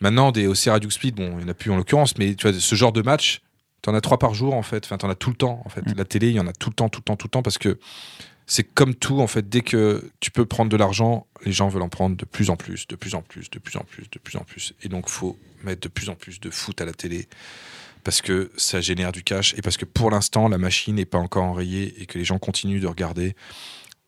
maintenant, 0.00 0.32
des 0.32 0.46
OC 0.46 0.66
Radio 0.66 0.90
Split, 0.90 1.12
bon, 1.12 1.30
il 1.32 1.38
n'y 1.38 1.44
en 1.44 1.48
a 1.48 1.54
plus 1.54 1.70
en 1.70 1.76
l'occurrence, 1.76 2.18
mais 2.18 2.34
tu 2.34 2.46
vois, 2.48 2.58
ce 2.58 2.74
genre 2.74 2.92
de 2.92 3.00
match, 3.02 3.40
tu 3.86 3.90
en 3.90 3.94
as 3.94 4.00
trois 4.00 4.18
par 4.18 4.34
jour 4.34 4.54
en 4.54 4.62
fait, 4.62 4.84
enfin, 4.84 4.98
tu 4.98 5.06
en 5.06 5.10
as 5.10 5.14
tout 5.14 5.30
le 5.30 5.36
temps 5.36 5.62
en 5.64 5.68
fait. 5.68 5.82
La 5.96 6.04
télé, 6.04 6.30
il 6.30 6.34
y 6.34 6.40
en 6.40 6.48
a 6.48 6.52
tout 6.52 6.70
le 6.70 6.74
temps, 6.74 6.88
tout 6.88 6.98
le 6.98 7.04
temps, 7.04 7.14
tout 7.14 7.28
le 7.28 7.30
temps 7.30 7.42
parce 7.42 7.56
que 7.56 7.78
c'est 8.46 8.64
comme 8.64 8.96
tout 8.96 9.20
en 9.20 9.28
fait, 9.28 9.48
dès 9.48 9.60
que 9.60 10.10
tu 10.18 10.32
peux 10.32 10.44
prendre 10.44 10.68
de 10.68 10.76
l'argent, 10.76 11.28
les 11.44 11.52
gens 11.52 11.68
veulent 11.68 11.82
en 11.82 11.88
prendre 11.88 12.16
de 12.16 12.24
plus 12.24 12.50
en 12.50 12.56
plus, 12.56 12.88
de 12.88 12.96
plus 12.96 13.14
en 13.14 13.22
plus, 13.22 13.48
de 13.48 13.60
plus 13.60 13.76
en 13.76 13.84
plus, 13.84 14.10
de 14.10 14.18
plus 14.18 14.36
en 14.36 14.42
plus. 14.42 14.74
Et 14.82 14.88
donc, 14.88 15.08
faut 15.08 15.38
mettre 15.62 15.82
de 15.82 15.88
plus 15.88 16.08
en 16.08 16.16
plus 16.16 16.40
de 16.40 16.50
foot 16.50 16.80
à 16.80 16.84
la 16.84 16.92
télé 16.92 17.28
parce 18.02 18.22
que 18.22 18.50
ça 18.56 18.80
génère 18.80 19.12
du 19.12 19.22
cash 19.22 19.54
et 19.54 19.62
parce 19.62 19.76
que 19.76 19.84
pour 19.84 20.10
l'instant, 20.10 20.48
la 20.48 20.58
machine 20.58 20.96
n'est 20.96 21.04
pas 21.04 21.18
encore 21.18 21.44
enrayée 21.44 21.94
et 22.02 22.06
que 22.06 22.18
les 22.18 22.24
gens 22.24 22.40
continuent 22.40 22.80
de 22.80 22.88
regarder. 22.88 23.36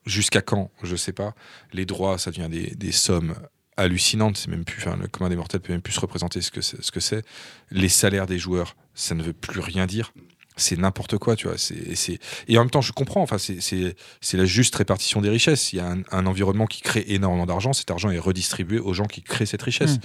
Jusqu'à 0.07 0.41
quand? 0.41 0.73
Je 0.83 0.97
sais 0.97 1.13
pas. 1.13 1.35
Les 1.73 1.85
droits, 1.85 2.19
ça 2.19 2.33
devient 2.33 2.49
des, 2.51 2.75
des 2.75 2.93
sommes 2.93 3.35
hallucinantes. 3.79 4.37
C'est 4.37 4.49
même 4.49 4.65
plus, 4.65 4.83
enfin, 4.83 4.97
le 5.01 5.09
commun 5.09 5.31
des 5.31 5.37
mortels 5.37 5.61
peut 5.61 5.73
même 5.73 5.83
plus 5.83 5.95
se 5.95 6.01
représenter 6.01 6.41
ce 6.43 6.51
que 6.51 6.61
c'est. 6.61 6.83
Ce 6.83 6.93
que 6.93 7.01
c'est. 7.01 7.25
Les 7.71 7.89
salaires 7.89 8.27
des 8.27 8.39
joueurs, 8.39 8.77
ça 8.95 9.15
ne 9.15 9.23
veut 9.23 9.33
plus 9.33 9.61
rien 9.61 9.87
dire. 9.87 10.13
C'est 10.57 10.77
n'importe 10.77 11.19
quoi, 11.19 11.37
tu 11.37 11.47
vois. 11.47 11.57
C'est, 11.57 11.95
c'est... 11.95 12.19
Et 12.49 12.59
en 12.59 12.63
même 12.63 12.71
temps, 12.71 12.81
je 12.81 12.93
comprends. 12.93 13.23
Enfin, 13.23 13.39
c'est, 13.39 13.61
c'est, 13.61 13.95
c'est 14.21 14.37
la 14.37 14.45
juste 14.45 14.75
répartition 14.75 15.21
des 15.21 15.31
richesses. 15.31 15.73
Il 15.73 15.77
y 15.77 15.81
a 15.81 15.89
un, 15.89 16.03
un 16.11 16.27
environnement 16.27 16.67
qui 16.67 16.83
crée 16.83 17.05
énormément 17.07 17.47
d'argent. 17.47 17.73
Cet 17.73 17.91
argent 17.91 18.11
est 18.11 18.19
redistribué 18.19 18.81
aux 18.81 18.93
gens 18.93 19.07
qui 19.07 19.23
créent 19.23 19.47
cette 19.47 19.63
richesse. 19.63 19.97
Mm. 19.97 20.01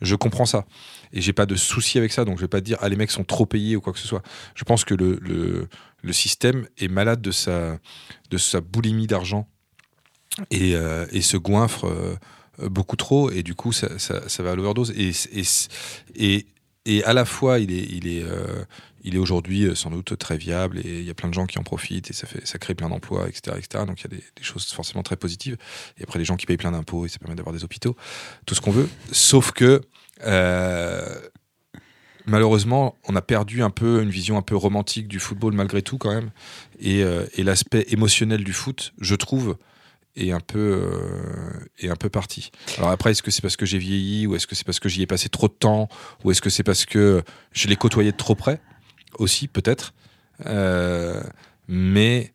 Je 0.00 0.16
comprends 0.16 0.46
ça. 0.46 0.66
Et 1.12 1.20
j'ai 1.20 1.32
pas 1.32 1.46
de 1.46 1.54
souci 1.54 1.98
avec 1.98 2.12
ça. 2.12 2.24
Donc, 2.24 2.38
je 2.38 2.42
vais 2.42 2.48
pas 2.48 2.60
te 2.60 2.64
dire, 2.64 2.76
ah, 2.80 2.88
les 2.88 2.96
mecs 2.96 3.12
sont 3.12 3.22
trop 3.22 3.46
payés 3.46 3.76
ou 3.76 3.80
quoi 3.80 3.92
que 3.92 4.00
ce 4.00 4.08
soit. 4.08 4.22
Je 4.56 4.64
pense 4.64 4.84
que 4.84 4.94
le, 4.94 5.18
le, 5.22 5.68
le 6.02 6.12
système 6.12 6.66
est 6.76 6.88
malade 6.88 7.22
de 7.22 7.30
sa, 7.30 7.78
de 8.30 8.36
sa 8.36 8.60
boulimie 8.60 9.06
d'argent 9.06 9.48
et, 10.50 10.74
euh, 10.74 11.06
et 11.12 11.22
se 11.22 11.36
goinfre 11.36 11.84
euh, 11.86 12.16
beaucoup 12.58 12.96
trop 12.96 13.30
et 13.30 13.42
du 13.42 13.54
coup 13.54 13.72
ça, 13.72 13.98
ça, 13.98 14.42
va 14.42 14.52
à 14.52 14.54
l'overdose 14.54 14.92
et, 14.96 15.12
et, 16.16 16.46
et, 16.86 17.04
à 17.04 17.12
la 17.12 17.24
fois 17.24 17.58
il 17.58 17.72
est, 17.72 17.84
il 17.90 18.06
est, 18.06 18.22
euh, 18.22 18.64
est 19.04 19.16
aujourd'hui 19.16 19.64
euh, 19.64 19.74
sans 19.74 19.90
doute 19.90 20.16
très 20.18 20.36
viable 20.36 20.78
et 20.78 21.00
il 21.00 21.04
y 21.04 21.10
a 21.10 21.14
plein 21.14 21.28
de 21.28 21.34
gens 21.34 21.46
qui 21.46 21.58
en 21.58 21.62
profitent 21.62 22.10
et 22.10 22.12
ça, 22.12 22.26
fait, 22.26 22.46
ça 22.46 22.58
crée 22.58 22.74
plein 22.74 22.88
d'emplois 22.88 23.28
etc, 23.28 23.56
etc. 23.58 23.84
donc 23.86 24.00
il 24.00 24.12
y 24.12 24.14
a 24.14 24.18
des, 24.18 24.42
choses 24.42 24.66
forcément 24.72 25.02
très 25.02 25.16
positives 25.16 25.56
et 25.98 26.02
après 26.02 26.18
des 26.18 26.24
gens 26.24 26.36
qui 26.36 26.46
payent 26.46 26.56
plein 26.56 26.72
d'impôts 26.72 27.06
et 27.06 27.08
ça 27.08 27.18
permet 27.18 27.34
d'avoir 27.34 27.54
des 27.54 27.64
hôpitaux 27.64 27.96
tout 28.46 28.54
ce 28.54 28.60
qu'on 28.60 28.72
veut 28.72 28.88
sauf 29.10 29.52
que 29.52 29.80
euh, 30.24 31.14
malheureusement, 32.26 32.96
on 33.08 33.16
a 33.16 33.22
perdu 33.22 33.62
un 33.62 33.70
peu 33.70 34.02
une 34.02 34.10
vision 34.10 34.36
un 34.36 34.42
peu 34.42 34.56
romantique 34.56 35.08
du 35.08 35.18
football 35.18 35.54
malgré 35.54 35.82
tout 35.82 35.98
quand 35.98 36.12
même. 36.12 36.30
Euh, 36.84 37.26
et 37.34 37.42
l'aspect 37.42 37.86
émotionnel 37.88 38.44
du 38.44 38.52
foot, 38.52 38.92
je 39.00 39.14
trouve, 39.14 39.56
est 40.16 40.30
un 40.32 40.40
peu 40.40 40.80
euh, 40.82 41.66
est 41.78 41.88
un 41.88 41.96
peu 41.96 42.08
parti. 42.08 42.50
Alors 42.78 42.90
après, 42.90 43.10
est-ce 43.10 43.22
que 43.22 43.30
c'est 43.30 43.42
parce 43.42 43.56
que 43.56 43.66
j'ai 43.66 43.78
vieilli 43.78 44.26
ou 44.26 44.36
est-ce 44.36 44.46
que 44.46 44.54
c'est 44.54 44.64
parce 44.64 44.80
que 44.80 44.88
j'y 44.88 45.02
ai 45.02 45.06
passé 45.06 45.28
trop 45.28 45.48
de 45.48 45.54
temps 45.54 45.88
ou 46.22 46.30
est-ce 46.30 46.42
que 46.42 46.50
c'est 46.50 46.62
parce 46.62 46.84
que 46.84 47.22
je 47.52 47.68
l'ai 47.68 47.76
côtoyé 47.76 48.12
de 48.12 48.16
trop 48.16 48.34
près 48.34 48.60
aussi 49.18 49.48
peut-être. 49.48 49.94
Euh, 50.46 51.22
mais 51.68 52.32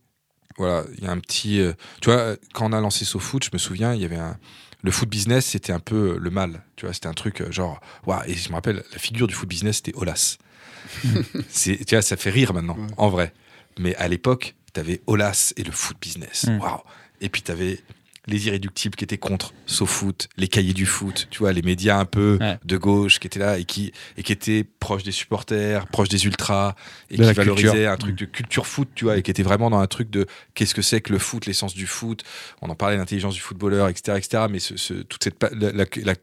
voilà, 0.57 0.83
il 0.97 1.03
y 1.03 1.07
a 1.07 1.11
un 1.11 1.19
petit. 1.19 1.59
euh, 1.59 1.73
tu 2.01 2.09
vois, 2.09 2.35
quand 2.53 2.69
on 2.69 2.73
a 2.73 2.81
lancé 2.81 3.05
SoFoot, 3.05 3.43
je 3.43 3.49
me 3.53 3.57
souviens, 3.57 3.93
il 3.93 4.01
y 4.01 4.05
avait 4.05 4.17
un. 4.17 4.37
Le 4.81 4.91
foot 4.91 5.09
business, 5.09 5.45
c'était 5.45 5.73
un 5.73 5.79
peu 5.79 6.17
le 6.17 6.29
mal. 6.29 6.63
Tu 6.77 6.85
vois, 6.85 6.93
c'était 6.93 7.07
un 7.07 7.13
truc 7.13 7.41
euh, 7.41 7.51
genre. 7.51 7.81
Waouh, 8.05 8.21
et 8.27 8.33
je 8.33 8.49
me 8.49 8.55
rappelle, 8.55 8.83
la 8.93 8.97
figure 8.97 9.27
du 9.27 9.33
foot 9.33 9.49
business, 9.49 9.77
c'était 9.77 9.93
Olas. 9.95 10.37
c'est, 11.49 11.83
tu 11.85 11.95
vois, 11.95 12.01
ça 12.01 12.15
fait 12.15 12.29
rire 12.29 12.53
maintenant, 12.53 12.77
en 12.97 13.09
vrai. 13.09 13.33
Mais 13.77 13.95
à 13.95 14.07
l'époque, 14.07 14.55
t'avais 14.71 15.01
Olas 15.05 15.53
et 15.57 15.63
le 15.63 15.71
foot 15.71 15.97
business. 15.99 16.47
Mm. 16.47 16.59
Waouh. 16.59 16.79
Et 17.21 17.29
puis 17.29 17.41
t'avais 17.41 17.79
les 18.29 18.47
irréductibles 18.47 18.95
qui 18.95 19.03
étaient 19.03 19.17
contre 19.17 19.53
SoFoot, 19.65 20.29
les 20.37 20.47
cahiers 20.47 20.73
du 20.73 20.85
foot, 20.85 21.27
tu 21.29 21.39
vois, 21.39 21.53
les 21.53 21.61
médias 21.61 21.97
un 21.97 22.05
peu 22.05 22.37
Ouais. 22.39 22.57
de 22.63 22.77
gauche 22.77 23.19
qui 23.19 23.27
étaient 23.27 23.39
là 23.39 23.57
et 23.57 23.65
qui, 23.65 23.91
et 24.17 24.23
qui 24.23 24.31
étaient 24.31 24.63
proches 24.63 25.03
des 25.03 25.11
supporters, 25.11 25.87
proches 25.87 26.09
des 26.09 26.25
ultras, 26.25 26.75
et 27.09 27.17
De 27.17 27.25
qui 27.27 27.33
valorisaient 27.33 27.69
culture. 27.71 27.91
un 27.91 27.97
truc 27.97 28.15
de 28.15 28.25
culture 28.25 28.67
foot, 28.67 28.89
tu 28.95 29.05
vois, 29.05 29.17
et 29.17 29.21
qui 29.21 29.31
étaient 29.31 29.43
vraiment 29.43 29.69
dans 29.69 29.79
un 29.79 29.87
truc 29.87 30.09
de 30.09 30.25
qu'est-ce 30.53 30.75
que 30.75 30.81
c'est 30.81 31.01
que 31.01 31.11
le 31.11 31.19
foot, 31.19 31.45
l'essence 31.45 31.73
du 31.73 31.87
foot. 31.87 32.23
On 32.61 32.69
en 32.69 32.75
parlait 32.75 32.97
l'intelligence 32.97 33.33
du 33.35 33.41
footballeur, 33.41 33.87
etc., 33.89 34.17
etc. 34.17 34.43
Mais 34.49 34.59
ce, 34.59 34.77
ce- 34.77 34.93
toute 34.93 35.23
cette, 35.23 35.35
pa- 35.37 35.49
la- 35.53 35.71
la- 35.71 35.85
la- 36.03 36.15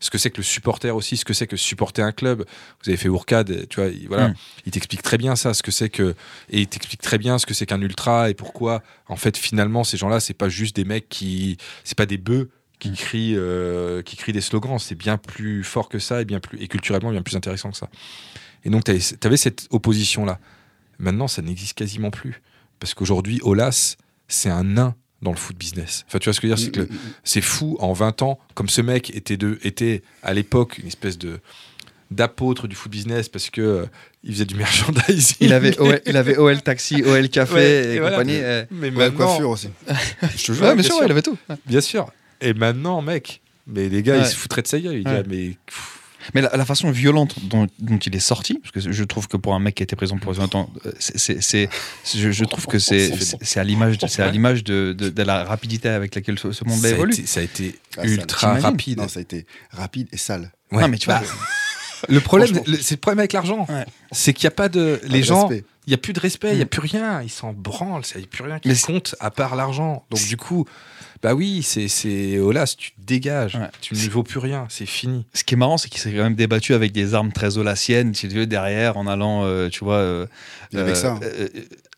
ce 0.00 0.10
que 0.10 0.18
c'est 0.18 0.30
que 0.30 0.38
le 0.38 0.42
supporter 0.42 0.94
aussi, 0.94 1.16
ce 1.16 1.24
que 1.24 1.32
c'est 1.34 1.46
que 1.46 1.56
supporter 1.56 2.02
un 2.02 2.12
club. 2.12 2.44
Vous 2.82 2.90
avez 2.90 2.96
fait 2.96 3.08
Ourcade, 3.08 3.66
tu 3.68 3.80
vois, 3.80 3.88
il, 3.90 4.06
voilà, 4.08 4.28
Mm. 4.28 4.34
il 4.66 4.72
t'explique 4.72 5.02
très 5.02 5.18
bien 5.18 5.34
ça, 5.36 5.54
ce 5.54 5.62
que 5.62 5.70
c'est 5.70 5.88
que, 5.88 6.14
et 6.50 6.60
il 6.60 6.66
t'explique 6.66 7.00
très 7.02 7.18
bien 7.18 7.38
ce 7.38 7.46
que 7.46 7.54
c'est 7.54 7.66
qu'un 7.66 7.80
ultra 7.80 8.30
et 8.30 8.34
pourquoi, 8.34 8.82
en 9.08 9.16
fait, 9.16 9.36
finalement, 9.36 9.84
ces 9.84 9.96
gens-là, 9.96 10.20
c'est 10.20 10.34
pas 10.34 10.48
juste 10.48 10.76
des 10.76 10.84
mecs 10.84 11.08
qui, 11.08 11.47
c'est 11.84 11.96
pas 11.96 12.06
des 12.06 12.18
bœufs 12.18 12.50
qui 12.78 12.92
crient, 12.92 13.34
euh, 13.36 14.02
qui 14.02 14.16
crient 14.16 14.32
des 14.32 14.40
slogans. 14.40 14.78
C'est 14.78 14.94
bien 14.94 15.16
plus 15.16 15.64
fort 15.64 15.88
que 15.88 15.98
ça 15.98 16.20
et 16.20 16.24
bien 16.24 16.40
plus, 16.40 16.60
et 16.62 16.68
culturellement 16.68 17.10
bien 17.10 17.22
plus 17.22 17.36
intéressant 17.36 17.70
que 17.70 17.76
ça. 17.76 17.88
Et 18.64 18.70
donc, 18.70 18.84
tu 18.84 18.90
avais 19.24 19.36
cette 19.36 19.66
opposition-là. 19.70 20.38
Maintenant, 20.98 21.28
ça 21.28 21.42
n'existe 21.42 21.76
quasiment 21.78 22.10
plus. 22.10 22.42
Parce 22.80 22.94
qu'aujourd'hui, 22.94 23.40
Olas, 23.42 23.96
c'est 24.28 24.50
un 24.50 24.64
nain 24.64 24.94
dans 25.22 25.30
le 25.32 25.36
foot 25.36 25.56
business. 25.56 26.04
Enfin, 26.06 26.18
tu 26.20 26.26
vois 26.26 26.32
ce 26.32 26.40
que 26.40 26.46
je 26.48 26.52
veux 26.52 26.56
dire? 26.56 26.64
C'est 26.64 26.70
que 26.72 26.80
le- 26.80 26.88
c'est 27.24 27.40
fou, 27.40 27.76
en 27.80 27.92
20 27.92 28.22
ans, 28.22 28.38
comme 28.54 28.68
ce 28.68 28.80
mec 28.80 29.10
était, 29.16 29.36
de, 29.36 29.58
était 29.62 30.02
à 30.22 30.32
l'époque 30.34 30.78
une 30.78 30.86
espèce 30.86 31.18
de 31.18 31.40
d'apôtre 32.10 32.66
du 32.68 32.74
foot 32.76 32.90
business 32.90 33.28
parce 33.28 33.50
que 33.50 33.60
euh, 33.60 33.86
il 34.24 34.32
faisait 34.32 34.44
du 34.46 34.54
merchandising. 34.54 35.36
Il 35.40 35.52
avait, 35.52 35.78
OL, 35.78 36.00
il 36.06 36.16
avait 36.16 36.36
OL 36.36 36.60
Taxi, 36.62 37.02
OL 37.04 37.28
Café 37.28 37.54
Ouais, 37.54 37.64
et, 37.64 37.94
et 37.94 37.98
voilà. 38.00 38.16
compagnie. 38.16 38.38
euh. 38.40 38.64
Mais 38.70 38.88
Ouais, 38.88 39.08
maintenant, 39.10 39.26
coiffure 39.26 39.50
aussi. 39.50 39.68
Je 40.36 40.44
te 40.46 40.52
jure. 40.52 40.62
Ouais, 40.62 40.68
bien 40.68 40.74
bien 40.76 40.82
sûr, 40.84 40.94
sûr. 40.96 41.04
il 41.06 41.10
avait 41.10 41.22
tout. 41.22 41.36
bien 41.66 41.80
sûr. 41.80 42.10
Et 42.40 42.54
maintenant, 42.54 43.02
mec, 43.02 43.40
mais 43.66 43.88
les 43.88 44.02
gars, 44.02 44.14
Ouais. 44.14 44.20
ils 44.22 44.26
se 44.26 44.36
foutraient 44.36 44.62
de 44.62 44.68
sa 44.68 44.78
gueule. 44.80 44.94
Ouais. 44.96 45.02
disaient, 45.04 45.24
mais 45.28 45.48
pff, 45.66 45.98
Mais 46.34 46.40
la, 46.40 46.56
la 46.56 46.64
façon 46.64 46.90
violente 46.90 47.34
dont, 47.48 47.66
dont 47.78 47.98
il 47.98 48.14
est 48.16 48.20
sorti, 48.20 48.58
parce 48.58 48.70
que 48.72 48.92
je 48.92 49.04
trouve 49.04 49.28
que 49.28 49.36
pour 49.36 49.54
un 49.54 49.58
mec 49.60 49.74
qui 49.76 49.82
été 49.82 49.94
présent 49.96 50.16
pour 50.18 50.32
20 50.32 50.54
ans, 50.54 50.70
euh, 50.86 50.92
c'est, 50.98 51.68
je, 52.14 52.30
je 52.30 52.44
trouve 52.44 52.66
que 52.66 52.78
c'est, 52.78 53.12
à 53.56 53.64
l'image, 53.64 53.98
de, 53.98 54.06
c'est 54.06 54.22
à 54.22 54.26
Ouais. 54.26 54.32
l'image 54.32 54.64
de, 54.64 54.94
de, 54.96 55.08
de 55.10 55.22
la 55.22 55.44
rapidité 55.44 55.88
avec 55.90 56.14
laquelle 56.14 56.38
ce, 56.38 56.48
monde 56.64 56.78
ça, 56.80 56.86
a 56.86 56.90
évolue. 56.90 57.12
été, 57.12 57.26
ça 57.26 57.40
a 57.40 57.42
été 57.42 57.78
Ah, 57.96 58.02
ça, 58.02 58.08
ultra 58.08 58.54
rapide. 58.54 58.98
Non, 58.98 59.08
ça 59.08 59.18
a 59.18 59.22
été 59.22 59.46
rapide 59.72 60.08
et 60.12 60.16
sale. 60.16 60.52
Ouais. 60.72 60.82
Non, 60.82 60.88
mais 60.88 60.98
tu 60.98 61.06
vois, 61.06 61.20
Bah, 61.20 61.26
le 62.08 62.20
problème, 62.20 62.60
c'est 62.80 62.94
le 62.94 63.00
problème 63.00 63.18
avec 63.18 63.32
l'argent. 63.32 63.66
Ouais. 63.68 63.84
C'est 64.12 64.32
qu'il 64.32 64.46
n'y 64.46 64.52
a 64.52 64.56
pas 64.56 64.68
de. 64.68 65.00
Les 65.04 65.20
de 65.20 65.24
gens, 65.24 65.48
respect. 65.48 65.64
Il 65.88 65.92
n'y 65.92 65.94
a 65.94 65.98
plus 65.98 66.12
de 66.12 66.20
respect, 66.20 66.50
il 66.50 66.56
n'y 66.56 66.60
a 66.62 66.66
Mm. 66.66 66.68
plus 66.68 66.80
rien. 66.82 67.22
Ils 67.22 67.30
s'en 67.30 67.54
branlent, 67.54 68.02
il 68.14 68.18
n'y 68.18 68.24
a 68.24 68.26
plus 68.28 68.44
rien 68.44 68.58
qui 68.58 68.78
compte 68.82 69.14
à 69.20 69.30
part 69.30 69.56
l'argent. 69.56 70.04
Donc, 70.10 70.20
du 70.26 70.36
coup, 70.36 70.66
bah 71.22 71.34
oui, 71.34 71.62
c'est. 71.62 71.88
c'est 71.88 72.38
Olas, 72.38 72.74
tu 72.76 72.90
te 72.92 73.00
dégages. 73.00 73.54
Ouais. 73.54 73.68
Tu 73.80 73.94
ne 73.94 74.10
vaux 74.10 74.22
plus 74.22 74.38
rien, 74.38 74.66
c'est 74.68 74.84
fini. 74.86 75.24
ce 75.32 75.44
qui 75.44 75.54
est 75.54 75.56
marrant, 75.56 75.78
c'est 75.78 75.88
qu'il 75.88 76.00
s'est 76.00 76.12
quand 76.12 76.22
même 76.22 76.34
débattu 76.34 76.74
avec 76.74 76.92
des 76.92 77.14
armes 77.14 77.32
très 77.32 77.56
olassiennes, 77.56 78.14
si 78.14 78.28
tu 78.28 78.34
veux, 78.34 78.46
derrière, 78.46 78.98
en 78.98 79.06
allant, 79.06 79.44
euh, 79.44 79.68
tu 79.70 79.82
vois, 79.82 79.94
euh, 79.96 80.26
Il 80.72 80.78
avait 80.78 80.92
que 80.92 80.98
ça. 80.98 81.18
euh, 81.22 81.48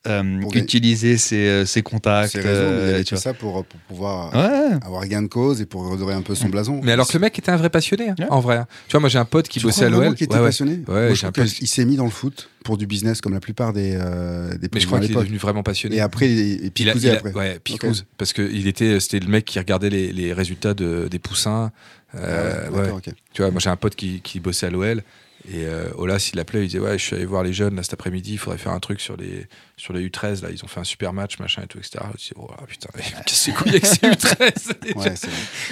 euh, 0.07 0.41
utiliser 0.55 1.19
ses, 1.19 1.47
euh, 1.49 1.67
ses 1.67 1.83
contacts. 1.83 2.33
Il 2.35 2.41
euh, 2.47 2.95
avait 2.95 3.05
tu 3.05 3.15
vois. 3.15 3.21
ça 3.23 3.35
pour, 3.35 3.65
pour 3.67 3.81
pouvoir 3.81 4.33
Ouais. 4.35 4.79
avoir 4.83 5.05
gain 5.07 5.21
de 5.23 5.27
cause 5.29 5.61
et 5.61 5.67
pour 5.67 5.87
redorer 5.91 6.15
un 6.15 6.23
peu 6.23 6.35
son 6.35 6.49
blason. 6.49 6.81
Mais 6.83 6.93
alors 6.93 7.07
que 7.07 7.13
le 7.13 7.19
mec 7.19 7.39
était 7.39 7.51
un 7.51 7.57
vrai 7.57 7.69
passionné, 7.69 8.11
hein, 8.11 8.15
Ouais. 8.19 8.27
en 8.31 8.41
vrai. 8.41 8.63
Tu 8.89 8.93
vois, 8.93 9.01
moi 9.01 9.09
j'ai 9.11 9.19
un 9.19 9.27
pote 9.27 9.49
qui 9.49 9.59
Tu 9.59 9.67
bossait 9.67 9.85
à 9.85 9.91
l'OL. 9.91 10.15
qu'il 10.15 10.25
était 10.25 10.39
passionné 10.39 10.77
Ouais, 10.89 11.07
Moi, 11.07 11.09
je 11.11 11.15
j'ai 11.17 11.27
un 11.27 11.33
trouve 11.33 11.45
peu- 11.45 11.51
qu'il 11.51 11.69
s'est 11.69 11.85
mis 11.85 11.97
dans 11.97 12.05
le 12.05 12.11
foot 12.11 12.49
pour 12.65 12.77
du 12.77 12.87
business 12.87 13.21
comme 13.21 13.33
la 13.33 13.41
plupart 13.41 13.73
des, 13.73 13.93
euh, 13.95 14.51
des 14.57 14.69
Mais 14.75 14.81
je 14.81 14.87
crois 14.87 15.01
qu'il 15.01 15.13
est 15.13 15.15
devenu 15.15 15.39
vraiment 15.39 15.63
passionné. 15.63 15.97
Et 15.97 16.01
après, 16.01 16.27
est 16.31 16.79
Il 16.79 16.91
a- 16.91 16.95
il 16.95 17.09
a- 17.11 17.15
après. 17.15 17.33
Ouais, 17.33 17.59
Picouse. 17.63 18.05
Parce 18.19 18.33
que 18.33 18.43
il 18.43 18.67
était, 18.67 19.01
c'était 19.01 19.21
le 19.21 19.29
mec 19.31 19.45
qui 19.45 19.59
regardait 19.59 19.91
les, 19.91 20.13
les 20.13 20.33
résultats 20.33 20.75
de, 20.75 21.09
des 21.11 21.19
poussins. 21.19 21.73
Euh, 22.15 22.19
Ah 22.67 22.71
ouais, 22.71 22.77
ouais. 22.77 22.83
d'accord, 22.83 22.99
ok. 22.99 23.15
Tu 23.33 23.43
vois, 23.43 23.51
moi 23.51 23.61
j'ai 23.61 23.71
un 23.71 23.77
pote 23.77 23.95
qui, 23.95 24.21
qui 24.21 24.41
bossait 24.41 24.67
à 24.67 24.71
l'OL 24.71 25.03
Et 25.53 25.65
euh, 25.67 25.91
Olas, 25.97 26.31
il 26.33 26.37
l'appelait, 26.37 26.61
il 26.63 26.67
disait 26.67 26.79
Ouais, 26.79 26.97
je 26.97 27.05
suis 27.05 27.17
allé 27.17 27.25
voir 27.25 27.43
les 27.43 27.53
jeunes 27.53 27.75
là, 27.75 27.83
cet 27.83 27.95
après-midi, 27.95 28.35
il 28.35 28.39
faudrait 28.39 28.59
faire 28.59 28.71
un 28.73 28.79
truc 28.79 29.01
sur 29.01 29.17
les, 29.17 29.49
sur 29.77 29.93
les 29.93 30.09
U13. 30.09 30.43
Là, 30.43 30.51
ils 30.53 30.63
ont 30.65 30.69
fait 30.69 30.79
un 30.79 30.85
super 30.85 31.13
match, 31.13 31.39
machin 31.41 31.63
et 31.63 31.67
tout, 31.67 31.79
etc. 31.79 31.99
Je 32.17 32.25
dis 32.29 32.31
Oh 32.37 32.49
putain, 32.69 32.89
qu'est-ce 32.97 33.15
que 33.25 33.31
c'est 33.31 33.53
couilles 33.53 33.71
avec 33.71 33.85
ces 33.87 33.97
U13 33.97 34.77
et, 34.87 34.95
Ouais, 34.97 35.15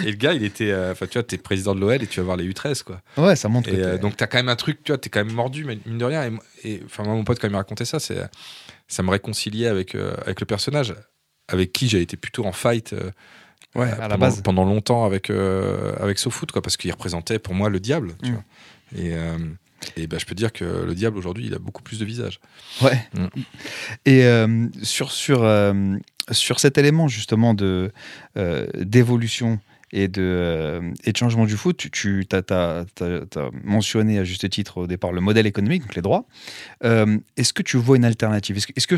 le 0.05 0.13
gars, 0.17 0.33
il 0.33 0.43
était. 0.43 0.71
euh, 0.73 0.93
Enfin, 0.93 1.07
tu 1.07 1.13
vois, 1.15 1.23
t'es 1.23 1.39
président 1.39 1.75
de 1.77 1.81
l'OL 1.81 2.03
et 2.03 2.07
tu 2.09 2.19
vas 2.19 2.25
voir 2.25 2.37
les 2.37 2.51
U13, 2.51 2.83
quoi. 2.83 3.01
Ouais, 3.17 3.37
ça 3.37 3.49
montre 3.49 3.69
Et 3.69 3.73
que 3.73 3.77
euh, 3.77 3.99
donc, 3.99 4.17
t'as 4.17 4.27
quand 4.27 4.39
même 4.39 4.49
un 4.49 4.57
truc, 4.57 4.83
tu 4.83 4.91
vois, 4.91 4.99
t'es 4.99 5.11
quand 5.11 5.25
même 5.25 5.33
mordu, 5.35 5.65
mais 5.65 5.79
mine 5.87 5.99
de 5.99 6.05
rien. 6.05 6.29
Et, 6.65 6.83
enfin, 6.85 7.05
moi, 7.05 7.15
mon 7.15 7.23
pote, 7.25 7.39
quand 7.39 7.47
il 7.47 7.53
m'a 7.53 7.59
raconté 7.59 7.85
ça, 7.85 8.01
c'est, 8.01 8.19
ça 8.89 9.03
me 9.05 9.11
réconciliait 9.11 9.69
avec, 9.69 9.95
euh, 9.95 10.13
avec 10.25 10.41
le 10.41 10.47
personnage, 10.47 10.95
avec 11.47 11.73
qui 11.73 11.89
j'ai 11.89 12.01
été 12.03 12.17
plutôt 12.17 12.45
en 12.47 12.53
fight. 12.53 12.93
euh, 12.95 13.11
Ouais, 13.75 13.85
à 13.93 13.97
la 13.97 14.09
pendant, 14.09 14.19
base. 14.19 14.43
pendant 14.43 14.65
longtemps 14.65 15.05
avec, 15.05 15.31
avec 15.31 16.19
SoFoot, 16.19 16.51
quoi, 16.51 16.63
parce 16.63 16.77
qu'il 16.77 16.91
représentait 16.91 17.39
pour 17.39 17.55
moi 17.55 17.69
le 17.69 17.79
diable. 17.79 18.15
tu 18.25 18.31
Mm. 18.31 18.35
vois. 18.35 18.45
Et, 18.97 19.13
euh, 19.15 19.37
et 19.97 20.07
ben, 20.07 20.19
je 20.19 20.27
peux 20.27 20.35
dire 20.35 20.53
que 20.53 20.65
le 20.65 20.95
diable 20.95 21.19
aujourd'hui, 21.19 21.47
il 21.47 21.55
a 21.55 21.59
beaucoup 21.59 21.83
plus 21.83 21.99
de 21.99 22.05
visage. 22.05 22.41
Ouais. 22.83 23.09
Mm. 23.15 23.27
Et 24.07 24.25
euh, 24.25 24.67
sur, 24.83 25.13
sur, 25.13 25.43
euh, 25.43 25.97
sur 26.31 26.61
cet 26.61 26.79
élément 26.79 27.09
justement 27.09 27.55
de, 27.55 27.93
euh, 28.37 28.67
d'évolution 28.75 29.61
et 29.93 30.09
de, 30.09 30.23
euh, 30.23 30.93
et 31.05 31.13
changement 31.17 31.47
du 31.47 31.57
foot, 31.57 31.87
tu, 31.91 32.27
as, 32.33 32.85
mentionné 33.65 34.19
à 34.19 34.25
juste 34.25 34.49
titre 34.51 34.79
au 34.79 34.87
départ 34.87 35.13
le 35.13 35.21
modèle 35.21 35.47
économique, 35.47 35.83
donc 35.83 35.95
les 35.95 36.03
droits. 36.03 36.27
Euh, 36.85 37.19
est-ce 37.37 37.53
que 37.53 37.63
tu 37.63 37.77
vois 37.77 37.97
une 37.97 38.05
alternative? 38.05 38.57
Est-ce 38.57 38.87
que, 38.87 38.97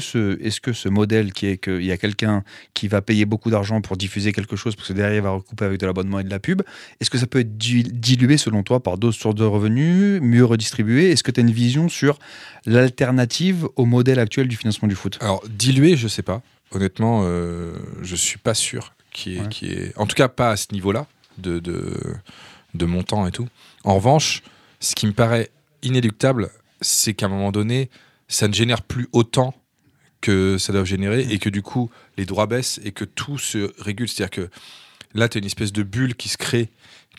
ce, 0.73 0.89
modèle 0.89 1.33
qui 1.33 1.47
est 1.47 1.59
qu'il 1.59 1.85
y 1.85 1.93
a 1.93 1.97
quelqu'un 1.97 2.43
qui 2.75 2.89
va 2.89 3.03
payer 3.03 3.25
beaucoup 3.25 3.51
d'argent 3.51 3.81
pour 3.81 3.97
diffuser 3.97 4.33
quelque 4.33 4.57
chose 4.57 4.75
parce 4.75 4.89
que 4.89 4.93
derrière 4.93 5.17
il 5.17 5.23
va 5.23 5.31
recouper 5.31 5.65
avec 5.65 5.79
de 5.79 5.87
l'abonnement 5.87 6.21
et 6.21 6.25
de 6.25 6.31
la 6.31 6.41
pub, 6.41 6.63
est-ce 7.01 7.11
que 7.11 7.19
ça 7.19 7.27
peut 7.27 7.41
être 7.41 7.57
di- 7.57 7.85
dilué 7.85 8.37
selon 8.37 8.63
toi 8.63 8.83
par 8.83 8.99
d'autres 8.99 9.19
sources 9.19 9.37
de 9.37 9.45
revenus, 9.45 10.21
mieux 10.21 10.45
redistribué 10.45 11.11
Est-ce 11.11 11.23
que 11.23 11.31
tu 11.31 11.41
as 11.41 11.43
une 11.43 11.53
vision 11.53 11.89
sur 11.89 12.19
l'alternative 12.67 13.69
au 13.77 13.85
modèle 13.85 14.19
actuel 14.19 14.49
du 14.49 14.57
financement 14.57 14.89
du 14.89 14.95
foot? 14.95 15.19
Alors, 15.21 15.43
dilué, 15.49 15.97
je 15.97 16.09
sais 16.09 16.23
pas. 16.23 16.43
Honnêtement, 16.73 17.23
euh, 17.25 17.75
je 18.03 18.15
suis 18.17 18.39
pas 18.39 18.55
sûr 18.55 18.93
Ouais. 19.41 19.49
y 19.63 19.73
ait- 19.73 19.93
En 19.97 20.07
tout 20.07 20.15
cas, 20.15 20.29
pas 20.29 20.51
à 20.51 20.57
ce 20.57 20.67
niveau-là 20.73 21.07
de, 21.39 21.59
de, 21.59 21.95
de 22.75 22.87
montant 22.87 23.27
et 23.27 23.31
tout. 23.33 23.49
En 23.85 23.95
revanche, 23.97 24.43
ce 24.81 24.95
qui 24.95 25.07
me 25.07 25.13
paraît 25.13 25.51
inéluctable, 25.83 26.51
c'est 26.81 27.15
qu'à 27.15 27.27
un 27.27 27.29
moment 27.31 27.53
donné, 27.53 27.91
ça 28.29 28.49
ne 28.49 28.53
génère 28.55 28.83
plus 28.83 29.09
autant 29.13 29.55
que 30.21 30.59
ça 30.59 30.73
doit 30.73 30.85
générer 30.85 31.23
et 31.31 31.39
que 31.39 31.49
du 31.49 31.63
coup, 31.63 31.91
les 32.19 32.27
droits 32.27 32.47
baissent 32.47 32.79
et 32.85 32.93
que 32.93 33.05
tout 33.05 33.39
se 33.39 33.73
régule. 33.83 34.09
C'est-à-dire 34.09 34.31
que 34.31 34.51
là, 35.15 35.29
tu 35.29 35.39
as 35.39 35.41
une 35.41 35.47
espèce 35.47 35.73
de 35.73 35.83
bulle 35.83 36.15
qui 36.15 36.29
se 36.29 36.37
crée, 36.37 36.69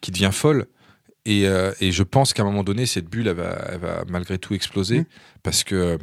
qui 0.01 0.11
devient 0.11 0.29
folle. 0.31 0.67
Et, 1.25 1.47
euh, 1.47 1.71
et 1.81 1.91
je 1.91 2.03
pense 2.03 2.33
qu'à 2.33 2.43
un 2.43 2.45
moment 2.45 2.63
donné, 2.63 2.85
cette 2.85 3.05
bulle, 3.07 3.27
elle 3.27 3.35
va, 3.35 3.65
elle 3.69 3.79
va 3.79 4.03
malgré 4.07 4.37
tout 4.39 4.53
exploser 4.53 4.99
Mm. 5.01 5.05
parce 5.43 5.63
que 5.63 5.97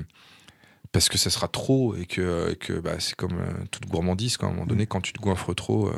parce 0.92 1.08
que 1.08 1.18
ça 1.18 1.30
sera 1.30 1.48
trop 1.48 1.94
et 1.94 2.06
que, 2.06 2.52
et 2.52 2.56
que 2.56 2.74
bah, 2.74 2.94
c'est 2.98 3.14
comme 3.14 3.38
euh, 3.38 3.64
toute 3.70 3.86
gourmandise. 3.86 4.36
Quoi. 4.36 4.48
À 4.48 4.50
un 4.50 4.54
moment 4.54 4.66
donné, 4.66 4.86
quand 4.86 5.00
tu 5.00 5.12
te 5.12 5.20
goinfres 5.20 5.54
trop, 5.54 5.88
euh, 5.88 5.92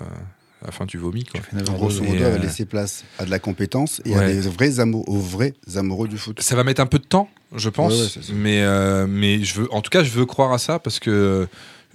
à 0.63 0.67
la 0.67 0.73
fin, 0.73 0.87
tu 0.87 0.99
vomis. 0.99 1.25
Quoi. 1.25 1.41
Grosso 1.63 2.03
modo, 2.03 2.15
elle 2.15 2.33
va 2.33 2.39
laisser 2.39 2.67
place 2.67 3.05
à 3.19 3.25
de 3.25 3.31
la 3.31 3.39
compétence 3.39 4.03
et 4.05 4.15
à 4.15 4.27
des 4.27 4.41
vrais 4.41 4.81
aux 4.81 5.19
vrais 5.19 5.55
amoureux 5.77 6.09
du 6.09 6.19
foot. 6.19 6.41
Ça 6.41 6.57
va 6.57 6.65
mettre 6.65 6.81
un 6.81 6.87
peu 6.87 6.99
de 6.99 7.07
temps, 7.07 7.29
je 7.55 7.69
pense. 7.69 7.93
Ouais, 7.93 8.01
ouais, 8.01 8.09
c'est 8.09 8.23
ça. 8.25 8.33
mais 8.35 8.63
euh, 8.63 9.07
mais 9.09 9.43
je 9.43 9.61
veux, 9.61 9.73
en 9.73 9.81
tout 9.81 9.91
cas, 9.91 10.03
je 10.03 10.11
veux 10.11 10.27
croire 10.27 10.53
à 10.53 10.59
ça 10.59 10.79
parce 10.79 10.99
que 11.01 11.49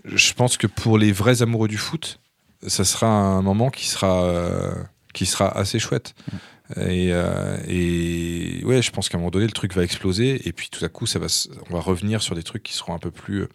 je 0.04 0.34
pense 0.34 0.58
que 0.58 0.68
pour 0.68 0.98
les 0.98 1.12
vrais 1.12 1.42
amoureux 1.42 1.68
du 1.68 1.78
foot, 1.78 2.20
ça 2.68 2.84
sera 2.84 3.08
un 3.08 3.42
moment 3.42 3.70
qui 3.70 3.88
sera, 3.88 4.24
euh, 4.26 4.74
qui 5.14 5.26
sera 5.26 5.56
assez 5.58 5.80
chouette. 5.80 6.16
Et, 6.78 7.10
euh, 7.12 7.58
et 7.68 8.62
ouais, 8.66 8.82
je 8.82 8.92
pense 8.92 9.08
qu'à 9.10 9.18
un 9.18 9.20
moment 9.20 9.32
donné, 9.32 9.46
le 9.46 9.52
truc 9.52 9.74
va 9.76 9.84
exploser. 9.84 10.48
Et 10.48 10.52
puis 10.54 10.70
tout 10.72 10.84
à 10.84 10.90
coup, 10.90 11.06
ça 11.06 11.20
va, 11.20 11.28
on 11.70 11.74
va 11.74 11.80
revenir 11.82 12.22
sur 12.22 12.36
des 12.36 12.44
trucs 12.44 12.64
qui 12.64 12.74
seront 12.74 12.94
un 12.96 13.00
peu 13.00 13.12
plus 13.12 13.42
euh, 13.44 13.50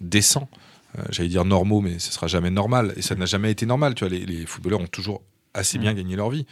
décents. 0.00 0.48
Euh, 0.98 1.02
J'allais 1.10 1.28
dire 1.28 1.44
normaux, 1.44 1.80
mais 1.80 1.98
ce 1.98 2.12
sera 2.12 2.26
jamais 2.26 2.50
normal. 2.50 2.92
Et 2.96 3.02
ça 3.02 3.14
n'a 3.14 3.26
jamais 3.26 3.50
été 3.50 3.66
normal. 3.66 3.94
Tu 3.94 4.04
vois, 4.04 4.14
les, 4.14 4.26
les 4.26 4.46
footballeurs 4.46 4.80
ont 4.80 4.86
toujours 4.86 5.22
assez 5.54 5.78
bien 5.78 5.94
gagné 5.94 6.16
leur 6.16 6.30
vie. 6.30 6.46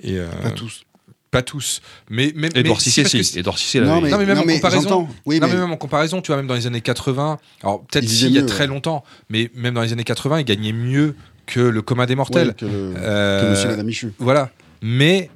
Et, 0.00 0.18
euh, 0.18 0.26
Pas 0.42 0.50
tous. 0.50 0.82
Pas 1.30 1.42
tous. 1.42 1.80
Mais, 2.08 2.32
mais, 2.34 2.48
Edouard 2.56 2.80
Cissé, 2.80 3.04
si. 3.04 3.38
Edouard 3.38 3.56
Cissé, 3.56 3.78
Non, 3.80 3.86
là, 3.86 4.00
mais- 4.00 4.08
il- 4.08 4.10
non, 4.10 4.18
mais 4.18 4.26
même 4.26 4.36
non, 4.38 4.42
en 4.42 4.46
mais 4.46 4.54
comparaison. 4.56 5.08
Oui, 5.26 5.38
non, 5.38 5.46
mais- 5.46 5.54
mais 5.54 5.60
même 5.60 5.70
en 5.70 5.76
comparaison, 5.76 6.20
tu 6.20 6.26
vois, 6.28 6.36
même 6.38 6.48
dans 6.48 6.54
les 6.56 6.66
années 6.66 6.80
80, 6.80 7.38
alors 7.62 7.84
peut-être 7.86 8.04
il 8.04 8.32
y 8.32 8.38
a 8.38 8.40
mieux, 8.40 8.46
très 8.46 8.64
ouais. 8.64 8.66
longtemps, 8.66 9.04
mais 9.28 9.48
même 9.54 9.74
dans 9.74 9.82
les 9.82 9.92
années 9.92 10.02
80, 10.02 10.40
ils 10.40 10.44
gagnaient 10.44 10.72
mieux 10.72 11.14
que 11.46 11.60
le 11.60 11.82
commun 11.82 12.06
des 12.06 12.16
mortels. 12.16 12.48
Ouais, 12.48 12.54
que, 12.54 12.64
le, 12.66 12.94
Euh, 12.96 13.42
que 13.44 13.50
monsieur 13.50 13.66
et 13.66 13.70
madame 13.70 13.86
Michu. 13.86 14.12
Voilà. 14.18 14.50
Mais 14.82 15.30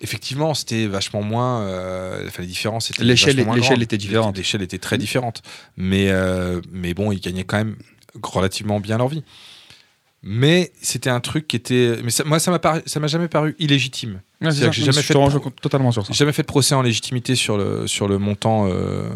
effectivement, 0.00 0.54
c'était 0.54 0.86
vachement 0.86 1.22
moins. 1.22 1.62
euh, 1.62 2.26
enfin, 2.26 2.42
les 2.42 2.48
différences 2.48 2.90
étaient. 2.90 3.02
L'échelle- 3.12 3.36
l'échelle 3.60 3.82
était 3.82 3.98
différente. 3.98 4.36
L'échelle 4.36 4.62
était 4.62 4.78
très 4.78 4.98
différente. 4.98 5.42
Mais, 5.76 6.10
euh, 6.10 6.60
mais 6.72 6.94
bon, 6.94 7.12
ils 7.12 7.20
gagnaient 7.20 7.44
quand 7.44 7.58
même 7.58 7.76
relativement 8.22 8.80
bien 8.80 8.98
leur 8.98 9.08
vie. 9.08 9.22
Mais 10.22 10.70
c'était 10.82 11.08
un 11.08 11.20
truc 11.20 11.48
qui 11.48 11.56
était. 11.56 11.98
Mais 12.04 12.10
ça- 12.10 12.24
moi, 12.24 12.38
ça 12.38 12.50
m'a 12.50 12.58
paru- 12.58 12.82
ça 12.84 13.00
m'a 13.00 13.06
jamais 13.06 13.28
paru 13.28 13.56
illégitime. 13.58 14.20
Ouais, 14.42 14.50
c'est 14.50 14.58
C'est-à-dire 14.58 14.64
ça. 14.64 14.68
que 14.70 14.76
j'ai 14.76 14.82
jamais 14.84 15.00
Je 15.00 15.06
fait 15.06 15.14
te 15.14 15.38
pro- 15.38 15.50
totalement 15.62 15.92
sur 15.92 16.04
ça. 16.06 16.12
jamais 16.12 16.32
fait 16.32 16.42
de 16.42 16.46
procès 16.46 16.74
en 16.74 16.82
légitimité 16.82 17.34
sur 17.34 17.56
le, 17.56 17.86
sur 17.86 18.06
le 18.06 18.18
montant 18.18 18.66
euh, 18.68 19.08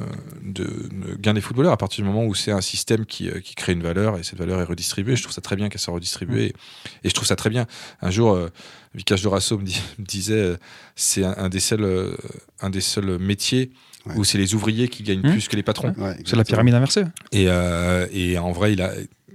de, 0.43 0.65
de 0.65 1.15
gain 1.21 1.35
des 1.35 1.43
footballeurs 1.43 1.73
à 1.73 1.77
partir 1.77 2.03
du 2.03 2.11
moment 2.11 2.25
où 2.25 2.35
c'est 2.35 2.53
un 2.53 2.61
système 2.63 3.05
qui, 3.05 3.29
euh, 3.29 3.41
qui 3.41 3.55
crée 3.55 3.73
une 3.75 3.83
valeur 3.83 4.19
et 4.19 4.23
cette 4.23 4.39
valeur 4.39 4.61
est 4.61 4.65
redistribuée. 4.65 5.15
Je 5.17 5.23
trouve 5.23 5.35
ça 5.35 5.41
très 5.43 5.57
bien 5.57 5.69
qu'elle 5.69 5.81
soit 5.81 5.93
redistribuée 5.95 6.45
et, 6.47 6.55
et 7.05 7.09
je 7.11 7.15
trouve 7.15 7.27
ça 7.29 7.37
très 7.37 7.51
bien. 7.51 7.67
Un 8.01 8.11
jour, 8.11 8.33
euh, 8.33 8.49
Vikash 8.95 9.21
Dorasso 9.23 9.59
me, 9.59 9.65
dit- 9.65 9.81
me 9.99 10.05
disait 10.07 10.33
euh, 10.35 10.57
c'est 10.97 11.25
un, 11.25 11.35
un 11.37 11.49
des 11.51 11.61
seuls, 11.61 11.85
euh, 11.85 12.17
un 12.61 12.71
des 12.71 12.81
seuls 12.81 13.19
métiers 13.19 13.71
Ouais. 14.07 14.13
où 14.17 14.25
c'est 14.25 14.37
les 14.37 14.55
ouvriers 14.55 14.89
qui 14.89 15.03
gagnent 15.03 15.21
Mmh. 15.27 15.31
plus 15.33 15.49
que 15.49 15.57
les 15.57 15.63
patrons. 15.63 15.95
Ouais, 15.97 16.15
C'est 16.27 16.37
la 16.37 16.45
pyramide 16.45 16.75
inversée. 16.75 17.05
Et, 17.33 17.47
euh, 17.49 18.07
et 18.13 18.37
en 18.37 18.53
vrai, 18.53 18.75
il 18.75 18.83
a, 18.83 18.93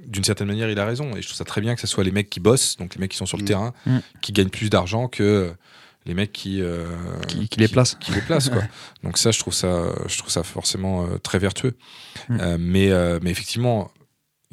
d'une 0.10 0.24
certaine 0.26 0.48
manière, 0.48 0.70
il 0.70 0.78
a 0.80 0.86
raison. 0.86 1.16
Et 1.16 1.22
je 1.22 1.28
trouve 1.28 1.38
ça 1.38 1.46
très 1.46 1.62
bien 1.62 1.76
que 1.76 1.82
ce 1.82 1.88
soit 1.88 2.04
les 2.04 2.12
mecs 2.12 2.30
qui 2.30 2.40
bossent, 2.42 2.76
donc 2.78 2.96
les 2.96 3.00
mecs 3.00 3.12
qui 3.12 3.18
sont 3.18 3.26
sur 3.26 3.38
le 3.38 3.44
Mm. 3.44 3.48
terrain, 3.48 3.74
Mm. 3.86 3.98
qui 4.22 4.34
gagnent 4.34 4.50
plus 4.50 4.70
d'argent 4.70 5.08
que 5.08 5.54
les 6.06 6.14
mecs 6.14 6.32
qui, 6.32 6.62
euh, 6.62 6.86
Qui- 7.28 7.48
qui 7.48 7.60
les 7.60 7.68
placent. 7.68 7.96
Qui 7.96 8.12
les 8.12 8.22
placent, 8.22 8.50
quoi. 8.50 8.64
donc 9.04 9.18
ça, 9.18 9.32
je 9.32 9.40
trouve 9.40 9.54
ça, 9.54 9.94
je 10.08 10.18
trouve 10.18 10.32
ça 10.32 10.44
forcément 10.44 11.06
euh, 11.06 11.18
très 11.20 11.40
vertueux. 11.40 11.76
Mm. 12.30 12.38
Euh, 12.42 12.58
mais, 12.60 12.90
euh, 12.92 13.20
mais 13.22 13.30
effectivement, 13.32 13.92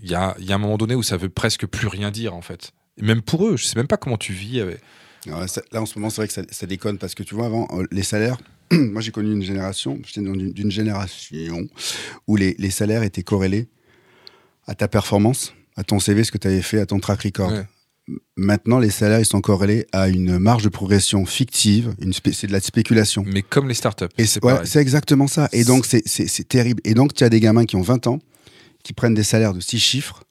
il 0.02 0.10
y 0.10 0.14
a, 0.14 0.36
il 0.38 0.44
y 0.44 0.52
a 0.52 0.54
un 0.54 0.58
moment 0.58 0.76
donné 0.76 0.94
où 0.94 1.02
ça 1.02 1.16
veut 1.16 1.30
presque 1.30 1.66
plus 1.66 1.88
rien 1.88 2.10
dire, 2.10 2.34
en 2.34 2.42
fait. 2.42 2.72
Et 2.98 3.02
même 3.02 3.22
pour 3.22 3.46
eux, 3.46 3.56
je 3.56 3.64
sais 3.64 3.76
même 3.76 3.86
pas 3.88 3.96
comment 3.96 4.18
tu 4.18 4.32
vis 4.32 4.60
avec. 4.60 4.80
Ça- 5.48 5.62
là, 5.72 5.82
en 5.82 5.86
ce 5.86 5.98
moment, 5.98 6.08
c'est 6.10 6.16
vrai 6.20 6.28
que 6.28 6.34
ça, 6.34 6.42
ça 6.50 6.66
déconne 6.66 6.98
parce 6.98 7.14
que 7.16 7.22
tu 7.24 7.34
vois, 7.34 7.46
avant, 7.46 7.66
euh, 7.72 7.84
les 7.90 8.02
salaires, 8.04 8.36
moi 8.70 9.00
j'ai 9.00 9.10
connu 9.10 9.32
une 9.32 9.42
génération, 9.42 9.98
j'étais 10.06 10.20
dans 10.20 10.34
une- 10.34 10.52
d'une 10.52 10.70
génération 10.70 11.66
où 12.28 12.36
les, 12.36 12.54
les 12.58 12.70
salaires 12.70 13.02
étaient 13.02 13.22
corrélés 13.24 13.68
à 14.66 14.74
ta 14.74 14.88
performance, 14.88 15.52
à 15.76 15.84
ton 15.84 15.98
CV, 15.98 16.24
ce 16.24 16.32
que 16.32 16.38
tu 16.38 16.48
avais 16.48 16.62
fait, 16.62 16.80
à 16.80 16.86
ton 16.86 16.98
track 17.00 17.22
record. 17.22 17.52
Ouais. 17.52 17.64
Maintenant, 18.36 18.78
les 18.78 18.90
salaires, 18.90 19.18
ils 19.18 19.26
sont 19.26 19.40
corrélés 19.40 19.86
à 19.92 20.08
une 20.08 20.38
marge 20.38 20.62
de 20.62 20.68
progression 20.68 21.26
fictive, 21.26 21.94
c'est 22.32 22.46
de 22.46 22.52
la 22.52 22.60
spéculation. 22.60 23.24
Mais 23.26 23.42
comme 23.42 23.66
les 23.68 23.74
startups. 23.74 24.04
C'est 24.24 24.44
ouais, 24.44 24.54
exactement 24.76 25.26
ça. 25.26 25.48
Et 25.52 25.64
donc, 25.64 25.86
c'est- 25.86 26.48
terrible. 26.48 26.80
Et 26.84 26.94
donc, 26.94 27.14
tu 27.14 27.24
as 27.24 27.28
des 27.28 27.40
gamins 27.40 27.64
qui 27.64 27.74
ont 27.74 27.82
20 27.82 28.06
ans, 28.06 28.20
qui 28.84 28.92
prennent 28.92 29.14
des 29.14 29.24
salaires 29.24 29.52
de 29.54 29.60
6 29.60 29.80
chiffres, 29.80 30.22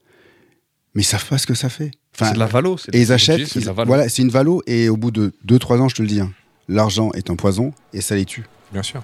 mais 0.93 1.01
ils 1.01 1.05
savent 1.05 1.25
pas 1.27 1.37
ce 1.37 1.45
que 1.47 1.53
ça 1.53 1.67
fait. 1.67 1.91
Enfin, 2.15 2.27
c'est 2.27 2.35
de 2.35 2.39
la 2.39 2.45
valo. 2.45 2.77
et 2.93 3.01
ils 3.01 3.11
achètent, 3.11 3.55
ils- 3.55 3.69
voilà, 3.85 4.07
c'est 4.07 4.21
une 4.21 4.29
valo, 4.29 4.61
et 4.67 4.87
au 4.87 4.95
bout 4.95 5.11
de 5.11 5.33
2-3 5.43 5.81
ans, 5.81 5.89
je 5.89 5.95
te 5.95 6.01
le 6.01 6.07
dis, 6.07 6.21
hein, 6.21 6.31
l'argent 6.69 7.11
est 7.11 7.29
un 7.29 7.35
poison, 7.35 7.73
et 7.91 7.99
ça 7.99 8.15
les 8.15 8.23
tue. 8.23 8.45
Bien 8.71 8.83
sûr. 8.83 9.03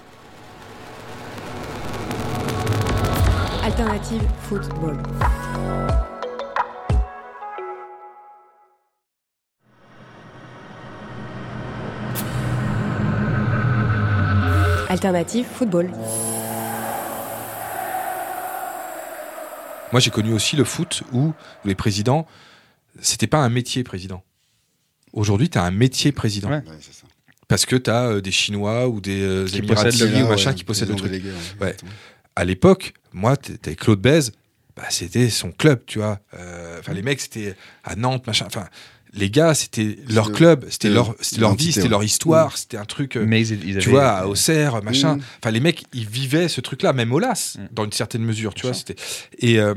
Alternative 3.63 4.21
football. 4.49 4.97
Alternative 14.89 15.45
football. 15.45 15.89
Moi, 19.91 19.99
j'ai 19.99 20.09
connu 20.09 20.33
aussi 20.33 20.55
le 20.55 20.63
foot 20.63 21.03
où 21.13 21.33
les 21.65 21.75
présidents, 21.75 22.27
c'était 23.01 23.27
pas 23.27 23.39
un 23.39 23.49
métier 23.49 23.83
président. 23.83 24.23
Aujourd'hui, 25.13 25.49
tu 25.49 25.57
as 25.57 25.63
un 25.63 25.71
métier 25.71 26.11
président. 26.11 26.49
Ouais. 26.49 26.63
Parce 27.47 27.65
que 27.65 27.75
tu 27.75 27.89
as 27.89 28.21
des 28.21 28.31
Chinois 28.31 28.87
ou 28.87 29.01
des 29.01 29.21
euh, 29.21 29.45
Qui 29.45 29.57
Émirats 29.57 29.75
possèdent 29.83 29.99
le 29.99 30.05
Arabes 30.07 30.19
Là, 30.19 30.25
ou 30.25 30.29
machin 30.29 30.49
ouais, 30.51 30.55
qui 30.55 30.63
possèdent 30.63 30.89
le 30.89 30.95
truc. 30.95 31.11
délégué, 31.11 31.29
ouais, 31.29 31.35
Ouais. 31.59 31.67
exactement. 31.69 31.91
À 32.35 32.45
l'époque, 32.45 32.93
moi, 33.13 33.35
t'avais 33.37 33.75
Claude 33.75 33.99
Bèze, 34.01 34.31
bah, 34.75 34.83
c'était 34.89 35.29
son 35.29 35.51
club, 35.51 35.81
tu 35.85 35.99
vois. 35.99 36.19
Euh, 36.33 36.79
Enfin, 36.79 36.93
les 36.93 37.01
mecs, 37.01 37.19
c'était 37.21 37.55
à 37.83 37.95
Nantes, 37.95 38.25
machin. 38.25 38.45
Enfin, 38.47 38.67
les 39.13 39.29
gars, 39.29 39.53
c'était 39.53 39.97
leur 40.07 40.29
le- 40.29 40.33
club, 40.33 40.65
c'était 40.69 40.87
le- 40.87 40.95
leur, 40.95 41.15
c'était 41.19 41.41
leur 41.41 41.55
vie, 41.55 41.73
c'était 41.73 41.89
leur 41.89 42.03
histoire, 42.03 42.57
c'était 42.57 42.77
un 42.77 42.85
truc. 42.85 43.17
euh, 43.17 43.25
Mais 43.27 43.41
ils, 43.45 43.65
ils 43.65 43.71
avaient- 43.73 43.81
tu 43.81 43.89
vois, 43.89 44.07
à 44.07 44.25
Auxerre, 44.27 44.81
machin. 44.81 45.17
Mm. 45.17 45.21
Enfin, 45.43 45.51
les 45.51 45.59
mecs, 45.59 45.83
ils 45.93 46.07
vivaient 46.07 46.47
ce 46.47 46.61
truc-là, 46.61 46.93
même 46.93 47.11
au 47.11 47.19
LAS, 47.19 47.57
Mm. 47.59 47.67
dans 47.73 47.83
une 47.83 47.91
certaine 47.91 48.23
mesure, 48.23 48.53
tu 48.53 48.61
vois. 48.65 48.73
C'était 48.73 48.95
et 49.39 49.59
euh, 49.59 49.73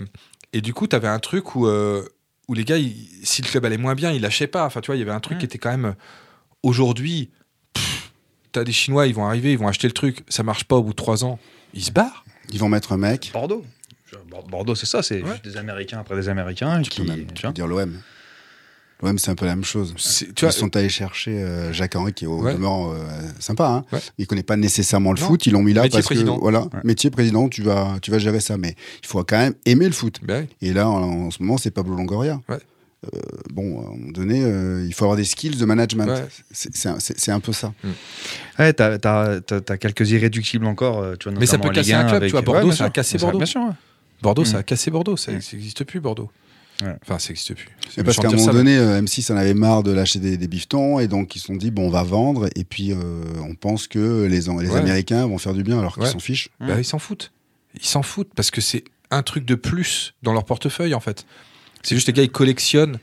et 0.53 0.61
du 0.61 0.73
coup, 0.73 0.87
t'avais 0.87 1.09
un 1.09 1.19
truc 1.19 1.57
où 1.57 1.67
euh, 1.67 2.05
où 2.47 2.55
les 2.55 2.65
gars, 2.65 2.77
ils- 2.79 3.09
si 3.25 3.43
le 3.43 3.49
club 3.49 3.65
allait 3.65 3.79
moins 3.79 3.95
bien, 3.97 4.13
ils 4.13 4.21
lâchaient 4.23 4.47
pas. 4.47 4.65
Enfin, 4.67 4.81
tu 4.81 4.87
vois, 4.87 4.97
il 4.97 5.01
y 5.01 5.03
avait 5.03 5.11
un 5.11 5.19
truc 5.21 5.37
Mm. 5.39 5.41
qui 5.41 5.47
était 5.47 5.59
quand 5.59 5.71
même 5.71 5.87
euh, 5.87 5.93
aujourd'hui. 6.63 7.31
t'as 8.53 8.63
des 8.63 8.71
Chinois, 8.73 9.09
ils 9.09 9.15
vont 9.15 9.27
arriver, 9.27 9.51
ils 9.51 9.59
vont 9.59 9.67
acheter 9.67 9.89
le 9.89 9.93
truc, 9.93 10.23
ça 10.29 10.45
marche 10.45 10.63
pas 10.63 10.77
au 10.77 10.83
bout 10.85 10.91
de 10.91 10.97
trois 10.97 11.25
ans, 11.25 11.41
ils 11.75 11.85
se 11.85 11.91
barrent. 11.93 12.25
Ils 12.53 12.59
vont 12.59 12.69
mettre 12.69 12.93
un 12.93 12.97
mec. 12.97 13.31
Bordeaux. 13.33 13.65
Bordeaux, 14.49 14.75
c'est 14.75 14.87
ça, 14.87 15.03
c'est 15.03 15.23
Ouais. 15.23 15.31
juste 15.33 15.45
des 15.45 15.57
Américains 15.57 15.99
après 15.99 16.15
des 16.17 16.29
Américains 16.29 16.81
Tu 16.83 16.91
qui. 16.91 17.01
peux 17.03 17.09
même 17.09 17.27
tu 17.27 17.35
tu 17.35 17.43
peux 17.43 17.49
vois. 17.49 17.53
dire 17.53 17.67
l'OM. 17.67 18.01
L'OM, 19.03 19.19
c'est 19.19 19.31
un 19.31 19.35
peu 19.35 19.45
la 19.45 19.57
même 19.57 19.65
chose. 19.65 19.93
Ils 20.23 20.33
vois, 20.41 20.53
sont 20.53 20.75
allés 20.77 20.89
chercher 20.89 21.33
euh, 21.43 21.73
Jacques 21.73 21.97
Henry, 21.97 22.13
qui 22.13 22.25
est 22.25 22.29
au 22.29 22.41
Ouais. 22.41 22.55
demeurant 22.55 22.93
euh, 22.95 22.99
sympa. 23.41 23.67
Hein. 23.69 23.85
Ouais. 23.93 23.99
Il 24.19 24.27
connaît 24.29 24.45
pas 24.45 24.57
nécessairement 24.57 25.13
le 25.13 25.21
Non. 25.21 25.27
foot. 25.27 25.47
Ils 25.47 25.53
l'ont 25.53 25.63
mis 25.65 25.73
là 25.75 25.83
Métier 25.83 25.99
parce 25.99 26.07
président. 26.07 26.37
que 26.37 26.41
voilà, 26.43 26.69
métier 26.85 27.11
président, 27.11 27.49
tu 27.49 27.63
vas, 27.63 27.97
tu 28.01 28.13
vas 28.13 28.19
gérer 28.19 28.39
ça. 28.41 28.57
Mais 28.57 28.77
il 29.03 29.07
faut 29.09 29.23
quand 29.25 29.37
même 29.39 29.55
aimer 29.67 29.87
le 29.87 29.93
foot. 29.93 30.21
bah. 30.23 30.43
Et 30.63 30.73
là, 30.73 30.89
en, 30.89 31.03
en 31.27 31.31
ce 31.33 31.43
moment, 31.43 31.59
c'est 31.59 31.73
Pablo 31.73 31.97
Longoria. 31.97 32.41
Euh, 33.15 33.21
bon, 33.53 33.81
à 33.81 33.87
un 33.87 33.91
moment 33.97 34.11
donné, 34.13 34.43
euh, 34.45 34.85
il 34.87 34.95
faut 34.95 35.05
avoir 35.05 35.17
des 35.17 35.25
skills 35.25 35.57
de 35.57 35.65
management. 35.65 36.07
Ouais. 36.07 36.27
C'est- 36.53 37.31
un, 37.31 37.41
peu 37.41 37.53
ça. 37.53 37.73
Ouais, 38.59 38.73
t'as, 38.73 38.99
t'as 38.99 39.77
quelques 39.77 40.11
irréductibles 40.11 40.67
encore, 40.67 40.99
euh, 41.01 41.17
tu 41.19 41.29
vois, 41.29 41.39
Mais 41.39 41.47
ça 41.47 41.59
peut 41.59 41.71
casser 41.71 41.93
un 41.93 42.01
1 42.01 42.05
club, 42.05 42.17
avec- 42.17 42.29
tu 42.29 42.33
vois, 42.33 42.43
Bordeaux, 42.43 42.73
ça 42.73 42.85
a 42.85 42.87
sûr. 42.89 42.93
cassé 42.93 43.19
Bordeaux. 43.19 43.39
Bien 43.39 43.47
sûr, 43.47 43.61
ouais. 43.63 43.73
Bordeaux, 44.23 44.45
ça 44.45 44.57
Mm. 44.57 44.61
a 44.61 44.63
cassé 44.63 44.91
Bordeaux, 44.91 45.17
ça 45.17 45.33
Mm. 45.33 45.35
n'existe 45.53 45.85
plus 45.85 46.01
Bordeaux. 46.01 46.31
Ouais. 46.83 46.95
Enfin, 47.03 47.19
ça 47.19 47.29
n'existe 47.29 47.55
plus. 47.55 47.69
C'est 47.89 47.99
Mais 47.99 48.05
parce 48.05 48.17
qu'à 48.19 48.27
un 48.29 48.31
moment 48.33 48.45
ça, 48.45 48.53
mais- 48.53 48.59
donné, 48.59 48.77
euh, 48.79 48.99
M6 49.01 49.31
en 49.33 49.37
avait 49.37 49.55
marre 49.55 49.83
de 49.85 49.93
lâcher 49.93 50.19
des, 50.19 50.37
des 50.37 50.49
bifetons 50.49 50.99
et 50.99 51.07
donc 51.07 51.37
ils 51.37 51.39
se 51.39 51.47
sont 51.47 51.55
dit 51.57 51.71
bon, 51.71 51.87
on 51.87 51.91
va 51.91 52.03
vendre 52.03 52.49
et 52.57 52.65
puis 52.65 52.93
euh, 52.93 52.97
on 53.49 53.55
pense 53.55 53.87
que 53.87 54.25
les, 54.25 54.41
les 54.41 54.49
Ouais. 54.49 54.77
Américains 54.77 55.27
vont 55.27 55.39
faire 55.39 55.55
du 55.55 55.63
bien 55.63 55.79
alors 55.79 55.95
qu'ils 55.95 56.03
Ouais. 56.03 56.11
s'en 56.11 56.19
fichent. 56.19 56.49
Bah, 56.59 56.75
ils 56.79 56.85
s'en 56.85 56.99
foutent. 56.99 57.31
Ils 57.75 57.87
s'en 57.87 58.03
foutent 58.03 58.31
parce 58.35 58.51
que 58.51 58.61
c'est 58.61 58.83
un 59.13 59.23
truc 59.23 59.45
de 59.45 59.55
plus 59.55 60.15
dans 60.25 60.33
leur 60.33 60.45
portefeuille 60.45 60.95
en 60.95 61.01
fait. 61.01 61.27
C'est 61.85 61.95
juste 61.95 62.09
les 62.09 62.15
gars, 62.15 62.23
ils 62.23 62.31
collectionnent 62.31 62.99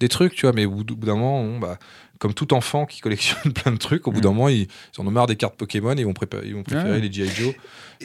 des 0.00 0.08
trucs, 0.08 0.34
tu 0.34 0.42
vois, 0.42 0.52
mais 0.52 0.66
au 0.66 0.72
bout, 0.72 0.84
d'un 0.84 1.14
moment, 1.14 1.58
bah, 1.58 1.78
comme 2.24 2.32
tout 2.32 2.54
enfant 2.54 2.86
qui 2.86 3.00
collectionne 3.02 3.52
plein 3.52 3.70
de 3.72 3.76
trucs, 3.76 4.08
au 4.08 4.10
bout 4.10 4.20
Mm. 4.20 4.22
d'un 4.22 4.28
moment, 4.30 4.48
ils, 4.48 4.62
ils 4.62 5.00
en 5.00 5.06
ont 5.06 5.10
marre 5.10 5.26
des 5.26 5.36
cartes 5.36 5.56
Pokémon 5.56 5.92
et 5.94 6.00
ils 6.00 6.06
vont, 6.06 6.14
prépa- 6.14 6.40
ils 6.42 6.54
vont 6.54 6.62
préférer 6.62 6.92
Ouais. 6.92 7.00
les 7.00 7.12
G.I. 7.12 7.28
Joe 7.28 7.52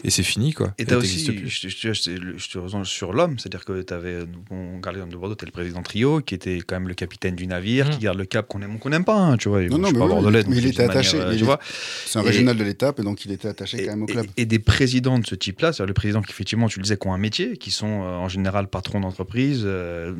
et 0.04 0.10
c'est 0.10 0.24
fini 0.24 0.52
quoi. 0.54 0.74
Et 0.78 0.84
t'as 0.86 0.98
aussi, 0.98 1.26
plus. 1.26 1.48
je, 1.50 1.70
je- 1.70 1.94
je- 1.94 2.38
je 2.38 2.50
te 2.50 2.58
rejoins 2.58 2.84
sur 2.84 3.14
l'homme, 3.14 3.40
c'est-à-dire 3.40 3.64
que 3.64 3.82
t'avais, 3.82 4.20
on 4.52 4.80
garde 4.80 4.96
l'exemple 4.98 5.14
de 5.14 5.18
Bordeaux, 5.18 5.36
t'as 5.36 5.46
le 5.46 5.52
président 5.54 5.82
Trio, 5.82 6.20
qui 6.20 6.36
était 6.36 6.58
quand 6.58 6.76
même 6.76 6.90
le 6.90 6.94
capitaine 6.96 7.36
du 7.36 7.48
navire, 7.48 7.86
Mhm. 7.88 7.92
qui 7.94 8.00
garde 8.00 8.18
le 8.18 8.26
cap 8.26 8.46
qu'on 8.50 8.62
aime 8.62 8.76
ou 8.76 8.78
qu'on 8.78 8.90
n'aime 8.90 9.06
pas, 9.06 9.16
hein, 9.16 9.38
tu 9.38 9.48
vois. 9.48 9.62
Non, 9.64 9.70
bon, 9.70 9.78
non, 9.80 9.92
mais 9.94 10.00
pas 10.00 10.06
oui, 10.06 10.12
bordelais, 10.12 10.44
mais 10.50 10.58
il 10.58 10.66
était 10.68 10.86
manière, 10.86 10.92
attaché, 11.00 11.20
euh, 11.22 11.30
mais 11.32 11.38
tu 11.38 11.46
vois. 11.46 11.60
C'est 12.06 12.20
un 12.20 12.24
Et- 12.24 12.28
régional 12.28 12.58
de 12.58 12.64
l'étape 12.66 13.00
et 13.00 13.04
donc 13.04 13.24
il 13.24 13.32
était 13.32 13.48
attaché 13.48 13.82
Et, 13.82 13.86
quand 13.86 13.92
même 13.92 14.04
au 14.04 14.06
club. 14.06 14.28
et- 14.36 14.46
des 14.46 14.60
présidents 14.60 15.18
de 15.18 15.26
ce 15.26 15.36
type-là, 15.36 15.72
c'est-à-dire 15.72 15.88
les 15.88 15.94
présidents 15.94 16.22
qui, 16.22 16.32
effectivement, 16.32 16.68
tu 16.68 16.80
le 16.80 16.84
disais, 16.84 16.98
qui 16.98 17.08
ont 17.08 17.14
un 17.14 17.18
métier, 17.18 17.56
qui 17.58 17.72
sont 17.72 18.04
euh, 18.04 18.16
en 18.18 18.28
général 18.28 18.68
patrons 18.68 19.00
d'entreprise, 19.00 19.62
euh, 19.66 20.14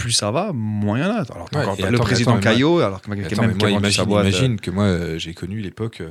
plus 0.00 0.12
ça 0.12 0.30
va, 0.30 0.52
moins 0.54 0.98
il 0.98 1.02
y 1.02 1.04
en 1.04 1.10
a. 1.10 1.12
Alors, 1.12 1.48
t'as 1.50 1.58
Ouais, 1.60 1.64
encore 1.66 1.76
le 1.90 1.94
attends, 1.94 2.04
président 2.04 2.30
attends, 2.32 2.40
mais 2.40 2.44
moi- 2.46 2.52
Caillot, 2.52 2.78
alors 2.80 3.00
que 3.02 3.10
Attends, 3.12 3.42
même 3.42 3.56
moi, 3.58 3.70
imagine, 3.70 4.04
boîte. 4.04 4.24
euh, 4.24 4.28
imagine 4.28 4.60
que 4.60 4.70
moi, 4.70 4.84
euh, 4.84 5.18
j'ai 5.18 5.34
connu 5.34 5.60
l'époque 5.60 6.02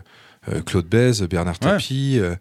euh, 0.49 0.61
Claude 0.61 0.85
Bèze, 0.87 1.21
Bernard 1.23 1.55
Ouais. 1.63 1.71
Tapie. 1.71 2.17
euh, 2.19 2.35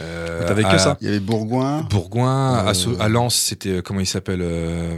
euh, 0.00 0.46
T'avais 0.48 0.64
que 0.64 0.78
ça. 0.78 0.96
Il 1.00 1.06
y 1.06 1.10
avait 1.10 1.20
Bourgoin. 1.20 1.82
Bourgoin, 1.82 2.66
Euh, 2.66 2.72
à, 2.98 3.04
à 3.04 3.08
Lens, 3.08 3.34
c'était 3.36 3.68
euh, 3.78 3.82
comment 3.82 4.00
il 4.00 4.06
s'appelle 4.06 4.40
euh, 4.42 4.96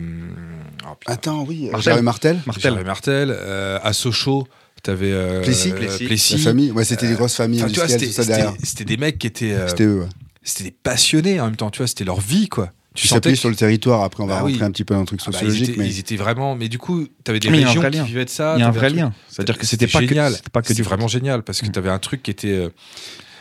oh. 0.86 0.94
Attends, 1.06 1.44
oui, 1.46 1.68
Martel. 1.70 2.02
Martel. 2.02 2.38
Martel. 2.46 2.84
Martel. 2.84 3.30
euh, 3.38 3.78
à 3.82 3.92
Sochaux, 3.92 4.46
t'avais 4.82 5.12
euh, 5.12 5.42
Plessis. 5.42 5.72
euh, 5.72 5.98
Plessis. 6.06 6.36
La 6.38 6.42
famille, 6.44 6.70
ouais, 6.70 6.84
c'était 6.84 7.06
des 7.08 7.14
grosses 7.14 7.34
familles 7.36 7.60
Enfin, 7.62 7.68
tu 7.72 7.80
vois, 7.80 7.84
industrielles, 7.92 8.50
c'était 8.62 8.84
des 8.84 8.96
mecs 8.96 9.18
qui 9.18 9.26
étaient, 9.26 9.52
euh, 9.52 9.68
C'était 9.68 9.84
eux. 9.84 10.00
ouais. 10.00 10.06
c'était 10.42 10.64
des 10.64 10.76
passionnés 10.82 11.40
en 11.40 11.46
même 11.46 11.56
temps. 11.56 11.70
Tu 11.70 11.78
vois, 11.78 11.86
c'était 11.86 12.04
leur 12.04 12.20
vie, 12.20 12.48
quoi. 12.48 12.70
Tu 12.94 13.02
Tu 13.02 13.08
s'appuies 13.08 13.36
sur 13.36 13.48
le 13.50 13.54
territoire. 13.54 14.02
Après, 14.02 14.22
on 14.22 14.26
va 14.26 14.36
Bah 14.36 14.40
rentrer 14.40 14.54
oui. 14.56 14.62
un 14.64 14.70
petit 14.72 14.84
peu 14.84 14.94
dans 14.94 15.02
un 15.02 15.04
truc 15.04 15.20
Ah 15.24 15.30
bah, 15.30 15.38
ils, 15.42 15.46
sociologique, 15.46 15.68
étaient, 15.70 15.78
mais 15.82 15.86
ils 15.88 15.98
étaient 16.00 16.16
vraiment. 16.16 16.56
Mais 16.56 16.68
du 16.68 16.78
coup, 16.78 17.06
t'avais 17.22 17.38
des 17.38 17.50
Mais 17.50 17.64
régions 17.64 17.82
qui 17.90 18.00
vivaient 18.00 18.24
de 18.24 18.30
ça. 18.30 18.54
Il 18.56 18.60
y 18.60 18.62
a 18.62 18.68
un 18.68 18.72
vrai 18.72 18.90
lien. 18.90 19.12
C'est-à-dire 19.28 19.56
que 19.58 19.66
c'était 19.66 19.86
pas 19.86 20.00
que, 20.00 20.08
génial. 20.08 20.32
c'était 20.32 20.50
pas 20.50 20.62
que 20.62 20.72
du 20.72 20.82
vraiment 20.82 21.06
génial 21.08 21.42
parce 21.42 21.60
que 21.60 21.66
Mm. 21.66 21.72
tu 21.72 21.78
avais 21.78 21.90
un 21.90 21.98
truc 21.98 22.22
qui 22.22 22.30
était. 22.30 22.48
euh, 22.48 22.70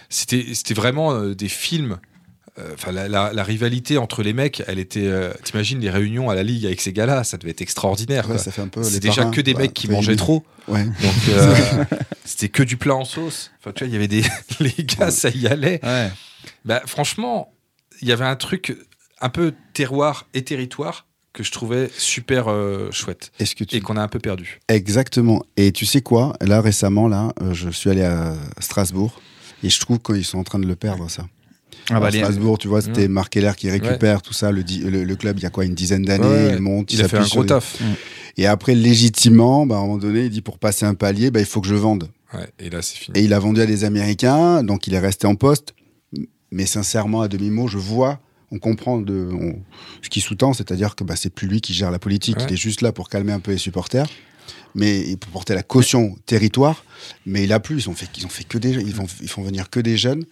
C'était 0.10 0.46
c'était 0.54 0.74
vraiment 0.74 1.12
euh, 1.14 1.34
des 1.34 1.50
films. 1.50 1.98
euh, 2.60 2.72
Enfin, 2.74 2.92
la, 2.92 3.08
la- 3.08 3.34
la 3.34 3.44
rivalité 3.44 3.98
entre 3.98 4.22
les 4.24 4.34
mecs, 4.34 4.64
elle 4.68 4.80
était. 4.80 5.06
euh, 5.08 5.34
T'imagines 5.44 5.80
les 5.80 5.90
réunions 5.90 6.30
à 6.30 6.36
la 6.36 6.44
ligue 6.44 6.66
avec 6.66 6.80
ces 6.82 6.94
gars-là, 6.94 7.24
ça 7.24 7.38
devait 7.38 7.52
être 7.52 7.62
extraordinaire. 7.62 8.26
Ouais, 8.26 8.36
quoi. 8.36 8.38
ça 8.44 8.52
fait 8.52 8.62
un 8.62 8.68
peu 8.68 8.82
les 8.82 8.86
C'est 8.90 9.00
déjà 9.00 9.22
parrains, 9.22 9.32
que 9.32 9.42
des 9.42 9.54
mecs 9.54 9.74
qui 9.74 9.90
mangeaient 9.90 10.16
trop. 10.16 10.44
Ouais. 10.68 10.84
Donc 10.86 11.14
euh, 11.30 11.56
c'était 12.26 12.50
que 12.50 12.64
du 12.64 12.78
plat 12.78 12.96
en 12.96 13.06
sauce. 13.06 13.52
Enfin, 13.60 13.72
tu 13.74 13.84
vois, 13.84 13.88
il 13.90 13.94
y 13.94 13.96
avait 13.96 14.08
des. 14.08 14.24
Les 14.60 14.74
gars, 14.84 15.10
ça 15.12 15.30
y 15.30 15.48
allait. 15.48 15.80
Ouais. 15.84 16.12
Bah, 16.66 16.82
franchement, 16.86 17.54
il 18.02 18.08
y 18.08 18.12
avait 18.12 18.26
un 18.26 18.36
truc 18.36 18.76
un 19.22 19.30
peu 19.30 19.54
terroir 19.74 20.28
et 20.34 20.44
territoire 20.44 21.06
que 21.34 21.44
je 21.44 21.52
trouvais 21.52 21.90
super 21.98 22.48
euh, 22.48 22.90
chouette 22.92 23.32
Est-ce 23.40 23.56
que 23.56 23.64
tu 23.64 23.76
et 23.76 23.82
qu'on 23.82 23.96
a 23.98 24.02
un 24.02 24.08
peu 24.08 24.20
perdu. 24.20 24.60
Exactement. 24.70 25.44
Et 25.56 25.72
tu 25.72 25.86
sais 25.86 26.02
quoi? 26.02 26.34
Là, 26.42 26.62
récemment, 26.62 27.08
là, 27.08 27.32
euh, 27.42 27.54
je 27.54 27.70
suis 27.70 27.90
allé 27.90 28.04
à 28.04 28.34
Strasbourg 28.60 29.22
et 29.64 29.70
je 29.70 29.80
trouve 29.80 30.00
qu'ils 30.00 30.26
sont 30.26 30.40
en 30.40 30.44
train 30.44 30.60
de 30.60 30.66
le 30.68 30.76
perdre, 30.76 31.10
ça. 31.10 31.28
Ah 31.90 32.00
bah, 32.00 32.10
les- 32.10 32.20
Strasbourg, 32.20 32.58
tu 32.58 32.68
vois, 32.68 32.82
c'était 32.82 33.08
Mm. 33.08 33.12
Marc 33.12 33.34
Keller 33.34 33.52
qui 33.56 33.70
récupère 33.70 34.22
tout 34.22 34.34
ça. 34.34 34.52
Le, 34.52 34.62
le, 34.90 35.04
le 35.04 35.16
club, 35.16 35.38
il 35.40 35.44
y 35.44 35.46
a 35.46 35.50
quoi? 35.50 35.64
Une 35.64 35.76
dizaine 35.76 36.04
d'années, 36.04 36.26
Ouais, 36.48 36.54
il 36.56 36.60
monte, 36.62 36.92
Il 36.92 37.02
a 37.04 37.08
fait 37.08 37.18
un 37.18 37.24
gros 37.26 37.42
les- 37.44 37.48
taf. 37.48 37.78
Et 38.36 38.46
après, 38.46 38.76
légitimement, 38.76 39.66
bah, 39.66 39.76
à 39.76 39.78
un 39.80 39.82
moment 39.82 39.98
donné, 39.98 40.26
il 40.26 40.30
dit 40.30 40.42
pour 40.42 40.58
passer 40.60 40.86
un 40.86 40.96
palier, 40.96 41.32
bah, 41.32 41.40
il 41.40 41.46
faut 41.46 41.62
que 41.62 41.68
je 41.68 41.76
vende. 41.76 42.10
Ouais, 42.34 42.50
et 42.60 42.70
là, 42.70 42.82
c'est 42.82 42.98
fini. 42.98 43.18
Et 43.20 43.24
il 43.24 43.34
a 43.34 43.40
vendu 43.40 43.62
à 43.62 43.66
des 43.66 43.84
Américains, 43.84 44.64
donc 44.64 44.88
il 44.88 44.94
est 44.96 45.00
resté 45.00 45.28
en 45.28 45.36
poste. 45.36 45.74
Mais 46.52 46.66
sincèrement, 46.66 47.22
à 47.22 47.28
demi-mot, 47.28 47.68
je 47.68 47.78
vois, 47.78 48.20
on 48.52 48.60
comprend 48.60 49.00
de, 49.00 49.30
on- 49.32 49.62
ce 50.02 50.10
qui 50.10 50.22
sous-tend, 50.22 50.54
c'est-à-dire 50.54 50.96
que 50.96 51.04
bah, 51.04 51.16
c'est 51.16 51.30
plus 51.30 51.48
lui 51.48 51.62
qui 51.62 51.74
gère 51.74 51.92
la 51.92 52.00
politique. 52.00 52.38
Ouais. 52.38 52.46
Il 52.50 52.54
est 52.54 52.58
juste 52.58 52.82
là 52.82 52.92
pour 52.92 53.10
calmer 53.10 53.32
un 53.34 53.40
peu 53.40 53.52
les 53.52 53.58
supporters, 53.58 54.08
mais 54.76 55.16
pour 55.18 55.32
porter 55.32 55.54
la 55.56 55.64
caution 55.64 56.16
territoire. 56.26 56.84
Mais 57.26 57.44
il 57.44 57.52
a 57.54 57.60
plus. 57.60 57.84
Ils 57.86 57.90
ont 57.90 57.94
fait, 57.94 58.10
ils 58.18 58.26
ont 58.26 58.30
fait 58.30 58.44
que 58.46 58.58
des, 58.58 58.72
ils 58.72 58.94
font, 58.94 59.08
ils 59.22 59.30
font 59.30 59.44
venir 59.44 59.70
que 59.70 59.80
des 59.80 59.98
jeunes. 59.98 60.24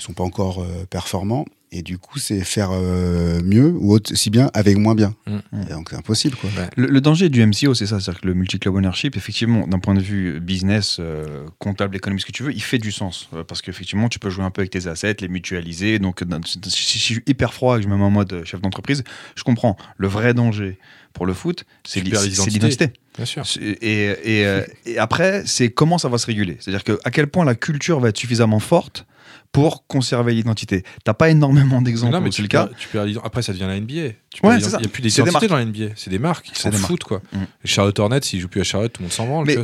Ils 0.00 0.02
sont 0.02 0.14
pas 0.14 0.24
encore 0.24 0.62
euh, 0.62 0.86
performants. 0.88 1.44
Et 1.72 1.82
du 1.82 1.98
coup, 1.98 2.18
c'est 2.18 2.42
faire 2.42 2.70
euh, 2.72 3.40
mieux 3.44 3.72
ou 3.78 3.94
aussi 3.94 4.30
bien 4.30 4.50
avec 4.54 4.76
moins 4.76 4.96
bien. 4.96 5.14
Mm. 5.26 5.38
Et 5.68 5.72
donc 5.72 5.90
c'est 5.90 5.96
impossible, 5.96 6.36
quoi. 6.36 6.50
Le, 6.76 6.88
le 6.88 7.00
danger 7.00 7.28
du 7.28 7.46
MCO, 7.46 7.74
c'est 7.74 7.86
ça, 7.86 8.00
c'est-à-dire 8.00 8.22
que 8.22 8.26
le 8.26 8.34
multi-club 8.34 8.74
ownership, 8.74 9.16
effectivement, 9.16 9.68
d'un 9.68 9.78
point 9.78 9.94
de 9.94 10.00
vue 10.00 10.40
business, 10.40 10.96
euh, 10.98 11.46
comptable, 11.60 11.94
économique, 11.94 12.22
ce 12.22 12.26
que 12.26 12.32
tu 12.32 12.42
veux, 12.42 12.52
il 12.52 12.62
fait 12.62 12.78
du 12.78 12.90
sens. 12.90 13.28
Euh, 13.34 13.44
parce 13.44 13.62
qu'effectivement, 13.62 14.08
tu 14.08 14.18
peux 14.18 14.30
jouer 14.30 14.44
un 14.44 14.50
peu 14.50 14.62
avec 14.62 14.70
tes 14.70 14.88
assets, 14.88 15.16
les 15.20 15.28
mutualiser. 15.28 16.00
Donc, 16.00 16.24
si, 16.66 16.98
je 16.98 17.04
suis 17.04 17.22
hyper 17.28 17.54
froid 17.54 17.76
et 17.76 17.78
que 17.78 17.84
je 17.84 17.88
me 17.88 17.96
mets 17.96 18.02
en 18.02 18.10
mode 18.10 18.42
chef 18.44 18.60
d'entreprise, 18.60 19.04
je 19.36 19.44
comprends. 19.44 19.76
Le 19.96 20.08
vrai 20.08 20.34
danger 20.34 20.76
pour 21.12 21.24
le 21.24 21.34
foot, 21.34 21.64
c'est 21.84 22.00
l'identité. 22.00 22.92
Bien 23.16 23.24
sûr. 23.26 23.44
Et, 23.60 24.40
et, 24.40 24.46
euh, 24.46 24.64
et 24.86 24.98
après, 24.98 25.44
c'est 25.46 25.70
comment 25.70 25.98
ça 25.98 26.08
va 26.08 26.18
se 26.18 26.26
réguler. 26.26 26.56
C'est-à-dire 26.58 26.82
que 26.82 26.98
à 27.04 27.12
quel 27.12 27.28
point 27.28 27.44
la 27.44 27.54
culture 27.54 28.00
va 28.00 28.08
être 28.08 28.18
suffisamment 28.18 28.60
forte 28.60 29.06
pour 29.52 29.86
conserver 29.86 30.32
l'identité. 30.34 30.84
T'as 31.04 31.14
pas 31.14 31.28
énormément 31.28 31.82
d'exemples 31.82 32.12
mais 32.20 32.28
où 32.28 32.30
tu 32.30 32.36
c'est 32.36 32.42
le 32.42 32.48
cas. 32.48 32.68
tu 32.78 32.88
l'ident- 33.04 33.20
Après, 33.24 33.42
ça 33.42 33.52
devient 33.52 33.66
la 33.66 33.76
NBA. 33.80 34.14
Tu 34.32 34.46
Ouais, 34.46 34.60
c'est 34.60 34.70
ça. 34.70 34.76
Il 34.78 34.82
n'y 34.82 34.86
a 34.86 34.90
plus 34.90 35.02
d'identité 35.02 35.48
dans 35.48 35.56
la 35.56 35.64
NBA. 35.64 35.94
C'est 35.96 36.10
des 36.10 36.18
marques. 36.20 36.50
C'est 36.52 36.62
s'en 36.62 36.70
foutent, 36.86 37.04
quoi. 37.04 37.20
Mm. 37.32 37.38
Charlotte 37.64 37.98
Hornets, 37.98 38.20
s'ils 38.22 38.40
jouent 38.40 38.48
plus 38.48 38.60
à 38.60 38.64
Charlotte, 38.64 38.92
tout 38.92 39.02
le 39.02 39.06
monde 39.06 39.12
s'en 39.12 39.26
branle. 39.26 39.46
Mais-. 39.46 39.54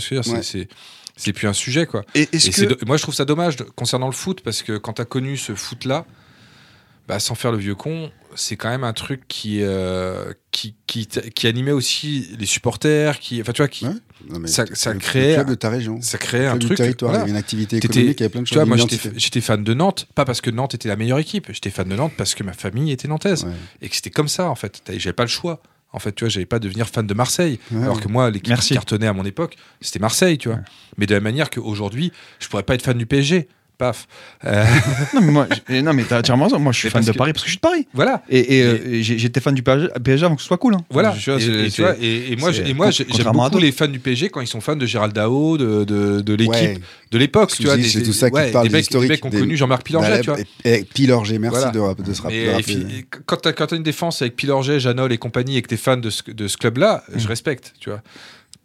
C'est- 0.43 0.69
C'est 1.19 1.33
plus 1.33 1.49
un 1.49 1.53
sujet, 1.55 1.87
quoi. 1.87 2.03
Et 2.15 2.27
que 2.27 2.85
moi, 2.85 2.97
je 2.99 3.03
trouve 3.03 3.15
ça 3.15 3.25
dommage 3.25 3.57
concernant 3.75 4.07
le 4.07 4.13
foot 4.13 4.43
parce 4.43 4.63
que 4.63 4.77
quand 4.77 4.95
tu 4.95 5.03
as 5.03 5.07
connu 5.07 5.37
ce 5.39 5.55
foot-là, 5.55 6.05
bah, 7.09 7.19
sans 7.21 7.35
faire 7.35 7.53
le 7.53 7.59
vieux 7.59 7.75
con, 7.75 8.11
c'est 8.37 8.57
quand 8.57 8.69
même 8.69 8.85
un 8.85 8.93
truc 8.93 9.23
qui, 9.29 9.59
euh, 9.63 10.33
qui, 10.53 10.77
qui, 10.87 11.07
t- 11.07 11.31
qui 11.31 11.47
animait 11.47 11.73
aussi 11.73 12.29
les 12.39 12.47
supporters, 12.47 13.19
qui, 13.19 13.41
enfin, 13.41 13.53
tu 13.53 13.63
vois, 13.63 13.69
qui, 13.69 13.87
Ouais. 13.87 13.93
Non, 14.31 14.39
mais 14.39 14.49
Ça- 14.49 14.65
le- 14.65 14.75
ça 14.75 14.93
le 14.93 14.99
crée- 14.99 15.35
club 15.35 15.49
de 15.51 15.55
ta 15.55 15.69
région. 15.71 16.01
ça 16.01 16.19
créait 16.19 16.47
un 16.47 16.59
truc. 16.59 16.77
territoire, 16.77 17.11
voilà. 17.13 17.25
il 17.25 17.29
y 17.29 17.31
avait 17.31 17.31
une 17.33 17.37
activité 17.37 17.77
économique, 17.77 18.19
il 18.19 18.23
y 18.23 18.25
avait 18.25 18.29
plein 18.31 18.41
de 18.43 18.47
Tu 18.47 18.55
choses. 18.55 18.65
vois, 18.67 18.77
moi, 18.77 18.87
j'étais 19.17 19.41
fan 19.41 19.63
de 19.63 19.75
Nantes, 19.75 20.07
pas 20.15 20.25
parce 20.25 20.41
que 20.41 20.51
Nantes 20.51 20.75
était 20.75 20.89
la 20.89 20.97
meilleure 20.97 21.19
équipe, 21.19 21.49
j'étais 21.53 21.71
fan 21.71 21.89
de 21.89 21.95
Nantes 21.97 22.13
parce 22.17 22.35
que 22.35 22.43
ma 22.43 22.53
famille 22.53 22.91
était 22.93 23.09
nantaise 23.09 23.45
Ouais. 23.45 23.51
et 23.83 23.89
que 23.89 23.95
c'était 23.95 24.11
comme 24.11 24.29
ça, 24.29 24.49
en 24.51 24.55
fait. 24.55 24.83
J'avais 24.97 25.13
pas 25.13 25.25
le 25.25 25.29
choix. 25.29 25.63
En 25.93 25.99
fait, 25.99 26.13
tu 26.15 26.25
vois, 26.25 26.29
j'avais 26.29 26.45
pas 26.47 26.59
de 26.59 26.65
devenir 26.67 26.89
fan 26.89 27.07
de 27.07 27.15
Marseille. 27.15 27.59
Ouais, 27.71 27.83
alors 27.83 28.01
que 28.01 28.09
moi, 28.09 28.29
l'équipe 28.31 28.49
Merci. 28.49 28.69
qui 28.69 28.75
cartonnait 28.75 29.07
à 29.07 29.13
mon 29.13 29.25
époque, 29.25 29.57
c'était 29.81 29.99
Marseille, 30.01 30.37
tu 30.37 30.49
vois. 30.49 30.59
Mais 30.99 31.07
de 31.07 31.15
la 31.15 31.21
manière 31.21 31.49
qu'aujourd'hui, 31.49 32.13
je 32.39 32.49
pourrais 32.49 32.65
pas 32.65 32.75
être 32.75 32.83
fan 32.83 32.99
du 32.99 33.07
PSG. 33.07 33.49
Paf. 33.79 34.07
Euh, 34.45 34.65
non 35.15 35.21
mais 35.21 35.33
moi, 35.33 35.47
j'- 35.69 35.83
non 35.83 35.93
mais 35.93 36.05
t'as 36.05 36.21
entièrement 36.21 36.45
raison. 36.45 36.59
Moi, 36.59 36.73
je 36.73 36.79
suis 36.79 36.87
Mais 36.89 36.93
fan 36.93 37.05
de 37.05 37.13
que- 37.13 37.17
Paris 37.19 37.33
parce 37.33 37.43
que 37.45 37.49
je 37.49 37.53
suis 37.53 37.59
de 37.59 37.61
Paris. 37.61 37.87
voilà. 37.93 38.23
Et, 38.29 38.59
et, 38.59 38.63
euh, 38.63 38.79
et 38.87 39.03
j'étais 39.03 39.41
fan 39.41 39.55
du 39.55 39.63
PSG, 39.63 40.25
avant 40.25 40.35
que 40.37 40.41
ce 40.43 40.47
soit 40.47 40.57
cool. 40.59 40.75
hein. 40.75 40.85
Voilà. 40.91 41.15
Je- 41.19 41.39
je- 41.39 41.67
et, 41.67 41.71
tu 41.71 41.83
vois, 41.83 41.95
et, 42.01 42.37
moi, 42.37 42.51
moi, 42.75 42.91
j'aime 42.91 43.07
beaucoup 43.33 43.59
les 43.59 43.73
fans 43.73 43.87
du 43.89 43.99
PSG 43.99 44.29
quand 44.31 44.41
ils 44.41 44.47
sont 44.47 44.61
fans 44.61 44.77
de 44.77 44.87
Gérald 44.87 45.13
Dao, 45.13 45.59
de, 45.59 46.35
l'équipe, 46.35 46.49
Ouais. 46.51 46.79
de 47.11 47.19
l'époque, 47.19 47.53
tu 47.57 47.65
vois, 47.65 47.77
c'est 47.83 48.03
tout 48.03 48.13
ça 48.13 48.31
qui 48.31 48.37
ouais, 48.37 48.51
parle 48.51 48.69
des 48.69 48.73
mecs, 48.73 48.91
des 48.91 49.09
mecs 49.09 49.21
qui 49.21 49.27
ont 49.27 49.31
des- 49.31 49.39
connu 49.41 49.57
Jean-Marc 49.57 49.83
Pilorget, 49.85 50.21
tu 50.21 50.31
vois. 50.31 50.39
et- 50.65 50.75
et 50.81 50.85
Pilorget, 50.85 51.39
merci 51.39 51.59
Voilà. 51.73 51.95
de, 51.95 52.03
de 52.03 52.13
se 52.13 52.23
rappeler. 52.23 53.07
Quand 53.27 53.37
t'as 53.67 53.77
une 53.77 53.83
défense 53.83 54.23
avec 54.23 54.37
Pilorget, 54.37 54.81
Janol 54.81 55.13
et 55.13 55.19
compagnie 55.19 55.57
et 55.57 55.63
que 55.63 55.69
t'es 55.69 55.77
fan 55.77 56.01
de 56.01 56.11
ce, 56.11 56.23
de 56.31 56.49
ce 56.49 56.57
club-là, 56.57 57.03
Mm. 57.15 57.19
je 57.19 57.29
respecte, 57.29 57.75
tu 57.81 57.91
vois. 57.91 58.01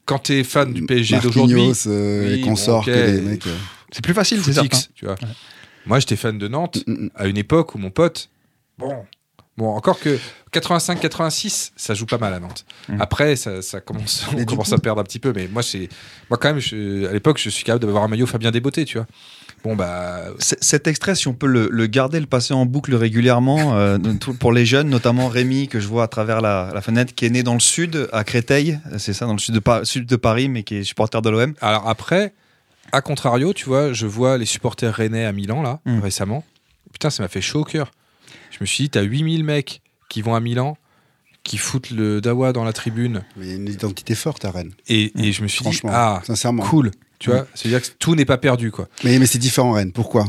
Quand 0.05 0.19
t'es 0.19 0.43
fan 0.43 0.73
du 0.73 0.85
PSG 0.85 1.19
d'aujourd'hui, 1.19 1.71
euh, 1.87 2.35
et 2.35 2.41
que 2.41 3.15
des 3.15 3.21
mecs. 3.21 3.43
C'est 3.91 4.03
plus 4.03 4.13
facile, 4.13 4.41
c'est 4.43 4.53
certain. 4.53 4.77
tu 4.95 5.05
vois. 5.05 5.15
Moi, 5.85 5.99
j'étais 5.99 6.15
fan 6.15 6.37
de 6.37 6.47
Nantes 6.47 6.79
mm, 6.87 6.91
mm. 7.05 7.09
à 7.15 7.27
une 7.27 7.37
époque 7.37 7.75
où 7.75 7.77
mon 7.77 7.89
pote, 7.91 8.29
bon, 8.77 9.05
Bon, 9.57 9.75
encore 9.75 9.99
que 9.99 10.17
85-86, 10.53 11.71
ça 11.75 11.93
joue 11.93 12.05
pas 12.05 12.17
mal 12.17 12.33
à 12.33 12.39
Nantes. 12.39 12.65
Mm. 12.87 13.01
Après, 13.01 13.35
ça, 13.35 13.61
ça 13.61 13.81
commence, 13.81 14.25
on 14.37 14.45
commence 14.45 14.69
coup- 14.69 14.75
à 14.75 14.79
perdre 14.79 15.01
un 15.01 15.03
petit 15.03 15.19
peu. 15.19 15.33
Mais 15.35 15.47
moi, 15.51 15.61
c'est, 15.63 15.89
moi 16.29 16.37
quand 16.39 16.49
même, 16.49 16.59
je- 16.59 17.05
à 17.07 17.11
l'époque, 17.13 17.37
je 17.37 17.49
suis 17.49 17.63
capable 17.63 17.85
d'avoir 17.85 18.03
un 18.03 18.07
maillot 18.07 18.25
Fabien 18.25 18.51
Desbotés, 18.51 18.85
tu 18.85 18.97
vois. 18.97 19.07
Bon, 19.63 19.75
bah, 19.75 20.21
Cet 20.39 20.87
extrait, 20.87 21.13
si 21.15 21.27
on 21.27 21.33
peut 21.33 21.45
le, 21.47 21.67
le 21.69 21.85
garder, 21.85 22.19
le 22.19 22.25
passer 22.25 22.53
en 22.53 22.65
boucle 22.65 22.95
régulièrement, 22.95 23.77
euh, 23.77 23.99
pour 24.39 24.51
les 24.53 24.65
jeunes, 24.65 24.89
notamment 24.89 25.27
Rémi, 25.27 25.67
que 25.67 25.79
je 25.79 25.87
vois 25.87 26.03
à 26.03 26.07
travers 26.07 26.41
la, 26.41 26.71
la 26.73 26.81
fenêtre, 26.81 27.13
qui 27.13 27.25
est 27.25 27.29
né 27.29 27.43
dans 27.43 27.53
le 27.53 27.59
sud, 27.59 28.09
à 28.11 28.23
Créteil, 28.23 28.79
c'est 28.97 29.13
ça, 29.13 29.25
dans 29.27 29.33
le 29.33 29.39
sud 29.39 29.53
de, 29.53 29.59
Pa- 29.59 29.85
sud 29.85 30.07
de 30.07 30.15
Paris, 30.15 30.49
mais 30.49 30.63
qui 30.63 30.77
est 30.77 30.83
supporter 30.83 31.21
de 31.21 31.29
l'OM. 31.29 31.53
alors 31.61 31.87
après, 31.87 32.33
à 32.91 33.01
contrario, 33.01 33.53
tu 33.53 33.65
vois, 33.65 33.93
je 33.93 34.05
vois 34.07 34.37
les 34.37 34.45
supporters 34.45 34.93
rennais 34.93 35.25
à 35.25 35.31
Milan, 35.31 35.61
là, 35.61 35.79
Mm. 35.85 35.99
récemment. 35.99 36.43
Putain, 36.93 37.09
ça 37.09 37.23
m'a 37.23 37.29
fait 37.29 37.41
chaud 37.41 37.61
au 37.61 37.63
cœur. 37.63 37.91
Je 38.51 38.57
me 38.61 38.65
suis 38.65 38.85
dit, 38.85 38.89
t'as 38.89 39.01
8000 39.01 39.43
mecs 39.43 39.81
qui 40.09 40.21
vont 40.21 40.35
à 40.35 40.39
Milan, 40.39 40.77
qui 41.43 41.57
foutent 41.57 41.89
le 41.91 42.21
dawa 42.21 42.53
dans 42.53 42.63
la 42.63 42.73
tribune. 42.73 43.23
Mais 43.37 43.45
il 43.45 43.49
y 43.49 43.53
a 43.53 43.55
une 43.55 43.67
identité 43.69 44.13
forte 44.13 44.45
à 44.45 44.51
Rennes. 44.51 44.73
Et, 44.87 45.11
et 45.21 45.31
je 45.31 45.41
me 45.41 45.47
suis 45.47 45.59
dit, 45.59 45.63
Franchement, 45.63 45.89
ah, 45.93 46.21
sincèrement. 46.25 46.63
cool. 46.63 46.91
Tu 47.19 47.29
vois, 47.29 47.47
c'est-à-dire 47.55 47.81
que 47.81 47.87
tout 47.99 48.15
n'est 48.15 48.25
pas 48.25 48.37
perdu, 48.37 48.71
quoi. 48.71 48.87
Mais, 49.03 49.17
mais 49.19 49.25
c'est 49.25 49.37
différent, 49.39 49.71
Rennes. 49.73 49.91
Pourquoi? 49.91 50.25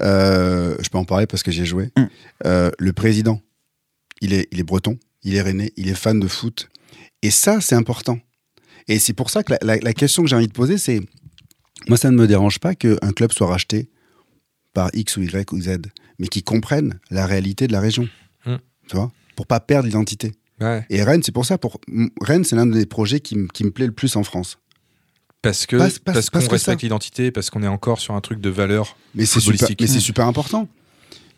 Euh, 0.00 0.76
Je 0.82 0.88
peux 0.88 0.98
en 0.98 1.04
parler 1.04 1.26
parce 1.26 1.42
que 1.42 1.50
j'ai 1.50 1.64
joué. 1.66 1.90
Euh, 2.46 2.70
le 2.78 2.92
président, 2.92 3.40
il 4.20 4.32
est, 4.32 4.48
il 4.50 4.58
est 4.60 4.64
breton, 4.64 4.98
il 5.22 5.34
est 5.36 5.42
rennais, 5.42 5.72
il 5.76 5.88
est 5.88 5.94
fan 5.94 6.18
de 6.18 6.28
foot. 6.28 6.68
Et 7.22 7.30
ça, 7.30 7.60
c'est 7.60 7.74
important. 7.74 8.18
Et 8.88 8.98
c'est 8.98 9.12
pour 9.12 9.30
ça 9.30 9.42
que 9.42 9.52
la, 9.52 9.58
la- 9.62 9.76
la 9.76 9.92
question 9.92 10.22
que 10.22 10.28
j'ai 10.28 10.36
envie 10.36 10.46
de 10.48 10.52
poser, 10.52 10.78
c'est 10.78 11.00
moi, 11.88 11.96
ça 11.96 12.10
ne 12.10 12.16
me 12.16 12.26
dérange 12.26 12.58
pas 12.58 12.74
qu'un 12.74 13.12
club 13.14 13.32
soit 13.32 13.46
racheté 13.46 13.88
par 14.72 14.90
X 14.94 15.16
ou 15.16 15.22
Y 15.22 15.52
ou 15.52 15.60
Z, 15.60 15.78
mais 16.18 16.28
qui 16.28 16.42
comprennent 16.42 16.98
la 17.10 17.26
réalité 17.26 17.66
de 17.66 17.72
la 17.72 17.80
région. 17.80 18.08
Mm. 18.46 18.56
Tu 18.88 18.96
vois? 18.96 19.10
Pour 19.36 19.46
pas 19.46 19.60
perdre 19.60 19.86
l'identité. 19.86 20.32
Ouais. 20.60 20.84
Et 20.90 21.02
Rennes, 21.02 21.22
c'est 21.22 21.32
pour 21.32 21.46
ça. 21.46 21.58
Pour... 21.58 21.80
Rennes, 22.20 22.44
c'est 22.44 22.56
l'un 22.56 22.66
des 22.66 22.86
projets 22.86 23.20
qui, 23.20 23.36
me 23.36 23.70
plaît 23.70 23.86
le 23.86 23.92
plus 23.92 24.16
en 24.16 24.22
France. 24.22 24.58
Parce 25.42 25.64
que 25.64 25.76
parce 25.76 25.98
parce 26.00 26.28
qu'on 26.28 26.46
respecte 26.46 26.82
l'identité, 26.82 27.30
parce 27.30 27.48
qu'on 27.48 27.62
est 27.62 27.68
encore 27.68 27.98
sur 27.98 28.14
un 28.14 28.20
truc 28.20 28.40
de 28.40 28.50
valeur. 28.50 28.96
Mais 29.14 29.24
c'est 29.24 29.40
super, 29.40 29.52
footballistique. 29.52 29.80
mais 29.80 29.86
c'est 29.86 30.00
super 30.00 30.26
important. 30.26 30.68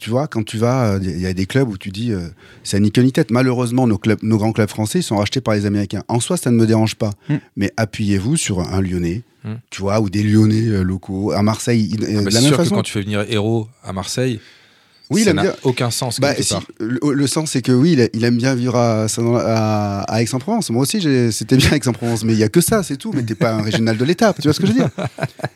Tu 0.02 0.10
vois, 0.10 0.26
quand 0.26 0.42
tu 0.44 0.58
vas, 0.58 0.98
il 1.00 1.20
y 1.20 1.26
a 1.26 1.32
des 1.32 1.46
clubs 1.46 1.68
où 1.68 1.78
tu 1.78 1.90
dis, 1.90 2.10
euh, 2.10 2.22
c'est 2.64 2.80
ni 2.80 2.90
queue 2.90 3.02
ni 3.02 3.12
tête. 3.12 3.30
Malheureusement, 3.30 3.86
nos, 3.86 3.98
clubs, 3.98 4.18
nos 4.24 4.36
grands 4.36 4.50
clubs 4.50 4.68
français 4.68 4.98
ils 4.98 5.02
sont 5.04 5.14
rachetés 5.16 5.40
par 5.40 5.54
les 5.54 5.64
Américains. 5.64 6.02
En 6.08 6.18
soi, 6.18 6.36
ça 6.36 6.50
ne 6.50 6.56
me 6.56 6.66
dérange 6.66 6.96
pas. 6.96 7.10
Mm. 7.28 7.34
Mais 7.54 7.72
appuyez-vous 7.76 8.36
sur 8.36 8.58
un 8.58 8.80
Lyonnais, 8.80 9.22
Mm. 9.44 9.50
tu 9.70 9.82
vois, 9.82 10.00
ou 10.00 10.10
des 10.10 10.24
Lyonnais 10.24 10.66
euh, 10.66 10.82
locaux. 10.82 11.30
À 11.30 11.42
Marseille, 11.44 11.88
il- 11.92 12.02
euh, 12.02 12.06
Ah 12.08 12.14
bah, 12.14 12.24
de 12.24 12.30
c'est 12.30 12.34
la 12.34 12.40
même 12.40 12.48
sûr 12.48 12.64
que 12.64 12.68
quand 12.68 12.82
tu 12.82 12.92
fais 12.92 13.02
venir 13.02 13.24
Héros 13.28 13.68
à 13.84 13.92
Marseille, 13.92 14.40
Oui, 15.12 15.20
il 15.20 15.24
ça 15.24 15.30
aime 15.30 15.36
n'a 15.36 15.42
bien. 15.42 15.54
aucun 15.62 15.90
sens 15.90 16.18
Bah, 16.20 16.34
si, 16.38 16.52
part. 16.52 16.62
le, 16.80 16.98
le 17.12 17.26
sens, 17.26 17.50
c'est 17.52 17.62
que 17.62 17.72
oui, 17.72 17.92
il, 17.92 18.10
il 18.14 18.24
aime 18.24 18.36
bien 18.36 18.54
vivre 18.54 18.76
à, 18.76 19.04
à, 19.06 20.00
à 20.02 20.22
Aix-en-Provence. 20.22 20.70
Moi 20.70 20.82
aussi, 20.82 21.00
j'ai- 21.00 21.30
c'était 21.32 21.56
bien 21.56 21.70
Aix-en-Provence, 21.72 22.24
mais 22.24 22.32
il 22.32 22.38
y 22.38 22.42
a 22.44 22.48
que 22.48 22.60
ça, 22.60 22.82
c'est 22.82 22.96
tout. 22.96 23.12
Mais 23.14 23.22
t'es 23.22 23.34
pas 23.34 23.52
un 23.52 23.62
régional 23.62 23.96
de 23.96 24.04
l'État. 24.04 24.32
Tu 24.34 24.42
vois 24.42 24.52
ce 24.52 24.60
que 24.60 24.66
je 24.66 24.72
veux 24.72 24.78
dire? 24.78 24.90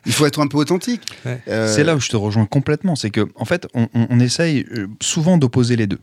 Il 0.06 0.12
faut 0.12 0.26
être 0.26 0.40
un 0.40 0.46
peu 0.46 0.58
authentique. 0.58 1.02
Ouais. 1.24 1.40
Euh, 1.48 1.72
C'est 1.74 1.84
là 1.84 1.96
où 1.96 2.00
je 2.00 2.08
te 2.08 2.16
rejoins 2.16 2.46
complètement. 2.46 2.96
C'est 2.96 3.10
que, 3.10 3.26
en 3.36 3.44
fait, 3.44 3.66
on, 3.74 3.88
on- 3.94 4.06
on 4.10 4.20
essaye 4.20 4.66
euh, 4.76 4.86
souvent 5.00 5.38
d'opposer 5.38 5.76
les 5.76 5.86
deux. 5.86 5.98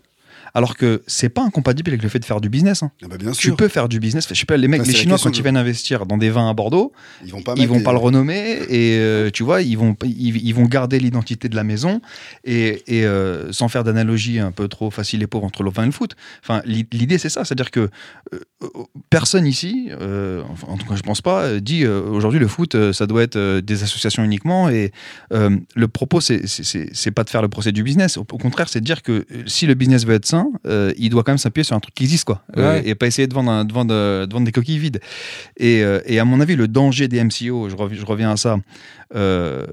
Alors 0.56 0.78
que 0.78 1.02
c'est 1.08 1.30
pas 1.30 1.42
incompatible 1.44 1.90
avec 1.90 2.04
le 2.04 2.10
fait 2.10 2.20
de 2.20 2.26
faire 2.26 2.40
du 2.40 2.50
business. 2.50 2.84
hein. 2.84 2.92
ah 3.04 3.08
bah, 3.08 3.18
bien 3.18 3.32
Tu 3.32 3.48
sûr. 3.48 3.56
peux 3.56 3.68
faire 3.68 3.90
du 3.90 4.00
business. 4.00 4.28
Je 4.30 4.36
sais 4.36 4.46
pas, 4.46 4.56
les 4.58 4.68
mecs, 4.68 4.82
Ça, 4.82 4.88
les 4.92 4.94
Chinois, 4.98 5.18
quand 5.22 5.36
ils 5.36 5.42
viennent 5.42 5.58
investir 5.58 6.06
dans 6.06 6.18
des 6.18 6.30
vins 6.30 6.50
à 6.50 6.54
Bordeaux, 6.54 6.92
Ils 7.26 7.32
vont 7.32 7.42
pas 7.42 7.56
ils 7.58 7.68
vont 7.68 7.78
des- 7.78 7.84
pas 7.84 7.92
le 7.92 7.98
renommer 7.98 8.60
et 8.70 8.98
euh, 9.00 9.30
tu 9.32 9.42
vois 9.44 9.62
ils 9.64 9.78
vont 9.78 9.96
ils, 10.04 10.38
ils 10.46 10.54
vont 10.54 10.66
garder 10.66 11.00
l'identité 11.00 11.50
de 11.50 11.56
la 11.56 11.64
maison 11.64 12.02
et, 12.44 12.84
et, 12.88 13.06
euh, 13.06 13.52
sans 13.52 13.68
faire 13.68 13.84
d'analogie 13.84 14.40
un 14.40 14.52
peu 14.52 14.68
trop 14.68 14.92
facile 14.92 15.24
et 15.24 15.28
pauvre 15.28 15.46
entre 15.46 15.64
le 15.64 15.70
vin 15.72 15.84
et 15.84 15.88
le 15.88 15.92
foot 15.92 16.16
enfin 16.44 16.62
l'i- 16.66 16.86
l'idée 16.92 17.18
c'est 17.18 17.30
ça 17.30 17.46
c'est 17.46 17.54
à 17.54 17.56
dire 17.56 17.72
que 17.72 17.80
euh, 18.34 18.40
euh, 18.64 18.68
personne 19.10 19.46
ici 19.48 19.90
enfin, 19.92 20.68
en 20.68 20.78
tout 20.78 20.86
cas 20.88 20.96
je 20.96 21.02
pense 21.02 21.22
pas 21.22 21.60
dit 21.60 21.86
aujourd'hui 21.88 22.40
le 22.40 22.48
foot 22.48 22.76
ça 22.94 23.08
doit 23.08 23.24
être 23.24 23.60
des 23.60 23.84
associations 23.84 24.24
uniquement 24.24 24.70
et 24.70 24.92
le 25.32 25.88
propos 25.88 26.22
c'est 26.22 27.12
pas 27.12 27.24
de 27.24 27.30
faire 27.30 27.42
le 27.42 27.50
procès 27.50 27.72
du 27.72 27.84
business 27.84 28.18
au, 28.18 28.22
au 28.22 28.38
contraire 28.38 28.70
c'est 28.70 28.80
de 28.82 28.86
dire 28.86 29.02
que 29.02 29.26
si 29.48 29.66
le 29.66 29.74
business 29.74 30.06
veut 30.06 30.14
être 30.16 30.26
sain 30.26 30.43
euh, 30.68 30.94
il 30.98 31.10
doit 31.10 31.24
quand 31.24 31.32
même 31.32 31.38
s'appuyer 31.38 31.64
sur 31.64 31.76
un 31.76 31.80
truc 31.80 31.94
qui 31.96 32.04
existe 32.04 32.26
quoi 32.26 32.44
Euh, 32.58 32.74
Ouais. 32.82 32.88
et 32.88 32.96
pas 32.96 33.08
essayer 33.08 33.28
de 33.28 33.34
vendre, 33.34 33.52
un- 33.52 33.66
de 33.66 33.74
vendre, 33.74 33.94
de 33.94 34.32
vendre 34.34 34.46
des 34.46 34.52
coquilles 34.52 34.80
vides 34.80 35.00
et, 35.58 35.84
euh, 35.84 36.00
et 36.06 36.20
à 36.20 36.26
mon 36.26 36.40
avis, 36.40 36.56
le 36.56 36.68
danger 36.68 37.08
des 37.08 37.24
MCO, 37.24 37.70
je, 37.70 37.76
rev- 37.76 37.94
je 37.94 38.06
reviens 38.06 38.32
à 38.32 38.38
ça, 38.38 38.58
euh, 39.16 39.66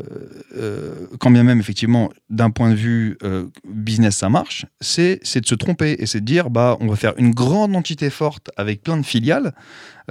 euh, 0.56 0.92
quand 1.18 1.30
bien 1.30 1.42
même, 1.44 1.60
effectivement, 1.60 2.10
d'un 2.28 2.50
point 2.50 2.70
de 2.70 2.74
vue 2.74 3.16
euh, 3.22 3.44
business, 3.68 4.16
ça 4.16 4.28
marche, 4.28 4.66
c'est 4.80 5.20
c'est 5.22 5.40
de 5.40 5.46
se 5.46 5.54
tromper 5.54 5.96
et 5.98 6.06
c'est 6.06 6.20
de 6.20 6.24
dire, 6.26 6.50
bah, 6.50 6.76
on 6.80 6.86
va 6.88 6.96
faire 6.96 7.14
une 7.18 7.30
grande 7.32 7.74
entité 7.76 8.10
forte 8.10 8.50
avec 8.56 8.82
plein 8.82 8.96
de 8.96 9.02
filiales 9.06 9.52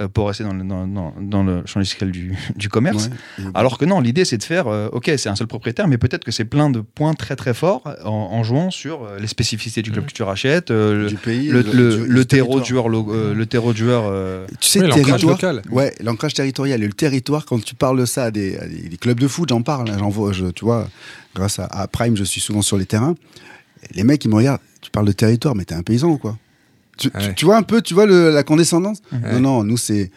euh, 0.00 0.08
pour 0.08 0.28
rester 0.28 0.44
dans 0.44 0.52
le, 0.54 0.64
dans, 0.64 0.86
dans- 0.86 1.14
dans 1.20 1.42
le 1.42 1.62
champ 1.66 1.80
fiscal 1.80 2.10
du, 2.10 2.34
du 2.56 2.68
commerce. 2.68 3.10
Ouais. 3.38 3.44
Alors 3.54 3.78
que 3.78 3.84
non, 3.84 4.00
l'idée 4.00 4.24
c'est 4.24 4.38
de 4.38 4.42
faire, 4.42 4.66
euh, 4.68 4.88
ok, 4.92 5.10
c'est 5.16 5.28
un 5.28 5.36
seul 5.36 5.46
propriétaire, 5.46 5.86
mais 5.88 5.98
peut-être 5.98 6.24
que 6.24 6.30
c'est 6.32 6.44
plein 6.44 6.70
de 6.70 6.80
points 6.80 7.14
très 7.14 7.36
très 7.36 7.54
forts 7.54 7.82
en, 8.04 8.10
en 8.10 8.42
jouant 8.42 8.70
sur 8.70 9.06
les 9.20 9.26
spécificités 9.26 9.82
du 9.82 9.90
club 9.90 10.06
que 10.06 10.12
tu 10.12 10.22
rachètes, 10.22 10.70
euh, 10.70 11.08
du 11.08 11.16
pays, 11.16 11.48
le, 11.48 11.62
du- 11.62 11.76
le, 11.76 11.96
du- 11.96 12.06
le 12.06 12.24
terreau 12.24 12.62
joueur, 12.64 12.88
lo- 12.88 13.12
euh, 13.12 13.34
le 13.34 13.46
terreau 13.46 13.72
de 13.72 13.78
joueur. 13.78 14.04
euh, 14.06 14.46
Tu 14.60 14.68
sais, 14.68 14.78
Oui, 14.80 14.84
le 14.86 14.90
l'ancrage 14.90 15.20
territoire. 15.20 15.52
local. 15.54 15.62
Ouais, 15.70 15.94
l'ancrage 16.02 16.34
territorial 16.34 16.82
et 16.82 16.86
le 16.86 16.92
territoire, 16.92 17.44
quand 17.46 17.62
tu 17.62 17.74
parles 17.74 17.98
de 18.00 18.06
ça 18.06 18.24
à 18.24 18.30
des, 18.30 18.56
à 18.58 18.66
des- 18.66 18.88
des 18.88 18.96
clubs 19.20 19.28
de 19.28 19.32
foot, 19.32 19.48
j'en 19.50 19.62
parle, 19.62 19.90
hein, 19.90 19.96
j'en 19.98 20.08
vois, 20.08 20.32
je, 20.32 20.46
tu 20.46 20.64
vois, 20.64 20.88
grâce 21.34 21.58
à, 21.58 21.66
à 21.66 21.86
Prime, 21.86 22.16
je 22.16 22.24
suis 22.24 22.40
souvent 22.40 22.62
sur 22.62 22.76
les 22.78 22.86
terrains. 22.86 23.14
Les 23.92 24.04
mecs, 24.04 24.24
ils 24.24 24.28
me 24.28 24.34
regardent, 24.34 24.60
tu 24.80 24.90
parles 24.90 25.06
de 25.06 25.12
territoire, 25.12 25.54
mais 25.54 25.64
t'es 25.64 25.74
un 25.74 25.82
paysan 25.82 26.08
ou 26.08 26.18
quoi 26.18 26.36
tu, 26.96 27.10
tu- 27.10 27.16
Ouais. 27.16 27.34
tu 27.34 27.44
vois 27.46 27.56
un 27.56 27.62
peu, 27.62 27.80
tu 27.80 27.94
vois 27.94 28.04
le- 28.06 28.30
la 28.30 28.42
condescendance 28.42 28.98
Ouais. 29.12 29.32
Non, 29.34 29.40
non, 29.40 29.64
nous, 29.64 29.76
c'est 29.78 30.10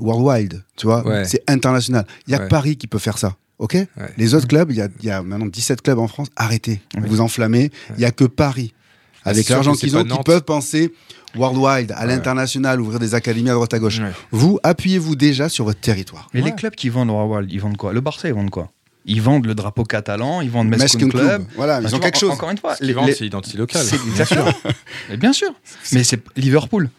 worldwide, 0.00 0.62
tu 0.76 0.86
vois, 0.86 1.06
Ouais. 1.06 1.24
c'est 1.24 1.42
international. 1.48 2.06
Il 2.26 2.32
y 2.32 2.34
a 2.34 2.38
que 2.40 2.48
Paris 2.48 2.76
qui 2.76 2.86
peut 2.86 2.98
faire 2.98 3.16
ça. 3.18 3.36
Ok? 3.58 3.76
Les 4.18 4.34
autres 4.34 4.46
clubs, 4.48 4.70
il 4.70 4.76
y 5.02 5.06
y 5.06 5.10
a 5.10 5.22
maintenant 5.22 5.46
17 5.46 5.80
clubs 5.80 5.98
en 5.98 6.08
France. 6.08 6.28
Arrêtez, 6.36 6.82
vous 6.98 7.22
enflammez. 7.22 7.70
Il 7.96 8.02
y 8.02 8.04
a 8.04 8.10
que 8.10 8.24
Paris, 8.24 8.74
Ah, 9.24 9.30
avec 9.30 9.48
l'argent 9.48 9.72
qu'ils 9.72 9.96
ont, 9.96 10.04
qui 10.04 10.18
peuvent 10.24 10.42
penser 10.44 10.92
worldwide, 11.36 11.92
à 11.96 12.06
l'international, 12.06 12.80
ouvrir 12.80 12.98
des 12.98 13.14
académies 13.14 13.50
à 13.50 13.54
droite 13.54 13.74
à 13.74 13.78
gauche. 13.78 13.98
Ouais. 14.00 14.10
Vous, 14.30 14.58
appuyez-vous 14.62 15.16
déjà 15.16 15.48
sur 15.48 15.64
votre 15.64 15.80
territoire. 15.80 16.28
Mais 16.34 16.40
Ouais. 16.42 16.50
les 16.50 16.54
clubs 16.54 16.74
qui 16.74 16.88
vendent 16.88 17.10
au 17.10 17.14
World, 17.14 17.50
ils 17.52 17.60
vendent 17.60 17.76
quoi? 17.76 17.92
Le 17.92 18.00
Barça, 18.00 18.28
ils 18.28 18.34
vendent 18.34 18.50
quoi? 18.50 18.70
Ils 19.08 19.22
vendent 19.22 19.46
le 19.46 19.54
drapeau 19.54 19.84
catalan, 19.84 20.40
ils 20.40 20.50
vendent 20.50 20.68
Mescun 20.68 21.08
Club. 21.08 21.10
Club. 21.10 21.44
Voilà, 21.54 21.80
ils 21.80 21.86
ont 21.86 21.90
vois, 21.90 22.00
quelque 22.00 22.16
en- 22.16 22.20
chose. 22.20 22.30
Encore 22.32 22.50
une 22.50 22.58
fois, 22.58 22.74
Ce 22.74 22.92
vendent, 22.92 23.10
c'est 23.12 23.22
l'identité 23.24 23.56
locale. 23.56 23.84
c'est 23.84 23.94
exactement. 24.08 24.50
Mais 25.08 25.16
bien 25.16 25.32
sûr. 25.32 25.50
Mais 25.92 26.02
c'est 26.02 26.20
Liverpool. 26.36 26.90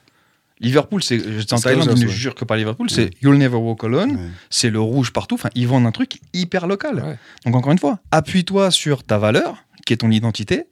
Liverpool, 0.60 1.04
c'est 1.04 1.20
j'étais 1.38 1.54
en 1.54 1.60
Thaïlande, 1.60 1.92
je 1.96 2.04
ne 2.04 2.08
jure 2.10 2.34
que 2.34 2.44
par 2.44 2.58
Liverpool, 2.58 2.90
c'est 2.90 3.12
You'll 3.22 3.38
Never 3.38 3.58
Walk 3.58 3.84
Alone, 3.84 4.12
Ouais. 4.12 4.18
c'est 4.50 4.70
le 4.72 4.80
rouge 4.80 5.12
partout. 5.14 5.36
Enfin, 5.36 5.50
ils 5.54 5.68
vendent 5.68 5.86
un 5.86 5.92
truc 5.92 6.20
hyper 6.34 6.66
local. 6.66 6.96
Ouais. 6.96 7.18
Donc 7.46 7.56
encore 7.56 7.72
une 7.72 7.78
fois, 7.78 8.00
appuie-toi 8.12 8.72
sur 8.72 9.04
ta 9.04 9.18
valeur, 9.20 9.64
qui 9.86 9.94
est 9.94 9.98
ton 9.98 10.10
identité, 10.10 10.66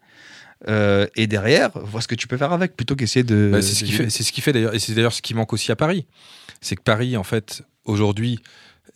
euh, 0.67 1.07
et 1.15 1.27
derrière, 1.27 1.71
vois 1.77 2.01
ce 2.01 2.07
que 2.07 2.15
tu 2.15 2.27
peux 2.27 2.37
faire 2.37 2.51
avec, 2.53 2.75
plutôt 2.75 2.95
qu'essayer 2.95 3.23
de. 3.23 3.49
Bah, 3.51 3.61
c'est 3.61 3.75
ce 3.75 3.83
qui 3.83 3.91
fait, 3.91 4.09
c'est 4.09 4.23
ce 4.23 4.31
qui 4.31 4.41
fait 4.41 4.53
d'ailleurs, 4.53 4.73
et 4.73 4.79
c'est 4.79 4.93
d'ailleurs 4.93 5.13
ce 5.13 5.21
qui 5.21 5.33
manque 5.33 5.53
aussi 5.53 5.71
à 5.71 5.75
Paris. 5.75 6.05
C'est 6.61 6.75
que 6.75 6.81
Paris, 6.81 7.17
en 7.17 7.23
fait, 7.23 7.63
aujourd'hui, 7.83 8.39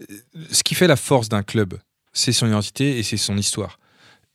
euh, 0.01 0.05
ce 0.51 0.63
qui 0.63 0.75
fait 0.75 0.87
la 0.87 0.95
force 0.95 1.29
d'un 1.29 1.43
club, 1.43 1.77
c'est 2.13 2.31
son 2.31 2.47
identité 2.47 2.97
et 2.97 3.03
c'est 3.03 3.17
son 3.17 3.37
histoire. 3.37 3.79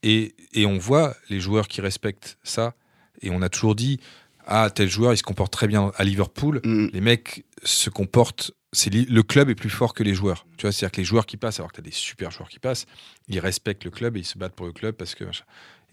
Et, 0.03 0.35
et 0.53 0.65
on 0.65 0.77
voit 0.77 1.15
les 1.29 1.39
joueurs 1.39 1.67
qui 1.67 1.81
respectent 1.81 2.37
ça. 2.43 2.75
Et 3.21 3.31
on 3.31 3.41
a 3.41 3.49
toujours 3.49 3.75
dit, 3.75 3.99
ah, 4.45 4.69
tel 4.69 4.87
joueur, 4.89 5.13
il 5.13 5.17
se 5.17 5.23
comporte 5.23 5.51
très 5.51 5.67
bien 5.67 5.91
à 5.95 6.03
Liverpool. 6.03 6.61
Mm. 6.63 6.87
Les 6.93 7.01
mecs 7.01 7.43
se 7.63 7.89
comportent. 7.89 8.51
C'est 8.71 8.91
li- 8.91 9.05
le 9.05 9.23
club 9.23 9.49
est 9.49 9.55
plus 9.55 9.69
fort 9.69 9.93
que 9.93 10.03
les 10.03 10.13
joueurs. 10.13 10.45
Tu 10.57 10.63
vois, 10.63 10.71
c'est-à-dire 10.71 10.91
que 10.91 11.01
les 11.01 11.05
joueurs 11.05 11.25
qui 11.25 11.37
passent, 11.37 11.59
alors 11.59 11.71
que 11.71 11.77
tu 11.77 11.81
as 11.81 11.83
des 11.83 11.91
super 11.91 12.29
joueurs 12.29 12.49
qui 12.49 12.59
passent, 12.59 12.85
ils 13.27 13.39
respectent 13.39 13.85
le 13.85 13.89
club 13.89 14.15
et 14.15 14.19
ils 14.19 14.25
se 14.25 14.37
battent 14.37 14.53
pour 14.53 14.67
le 14.67 14.73
club 14.73 14.95
parce 14.95 15.15
que. 15.15 15.23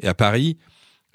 Et 0.01 0.09
à 0.09 0.14
Paris, 0.14 0.59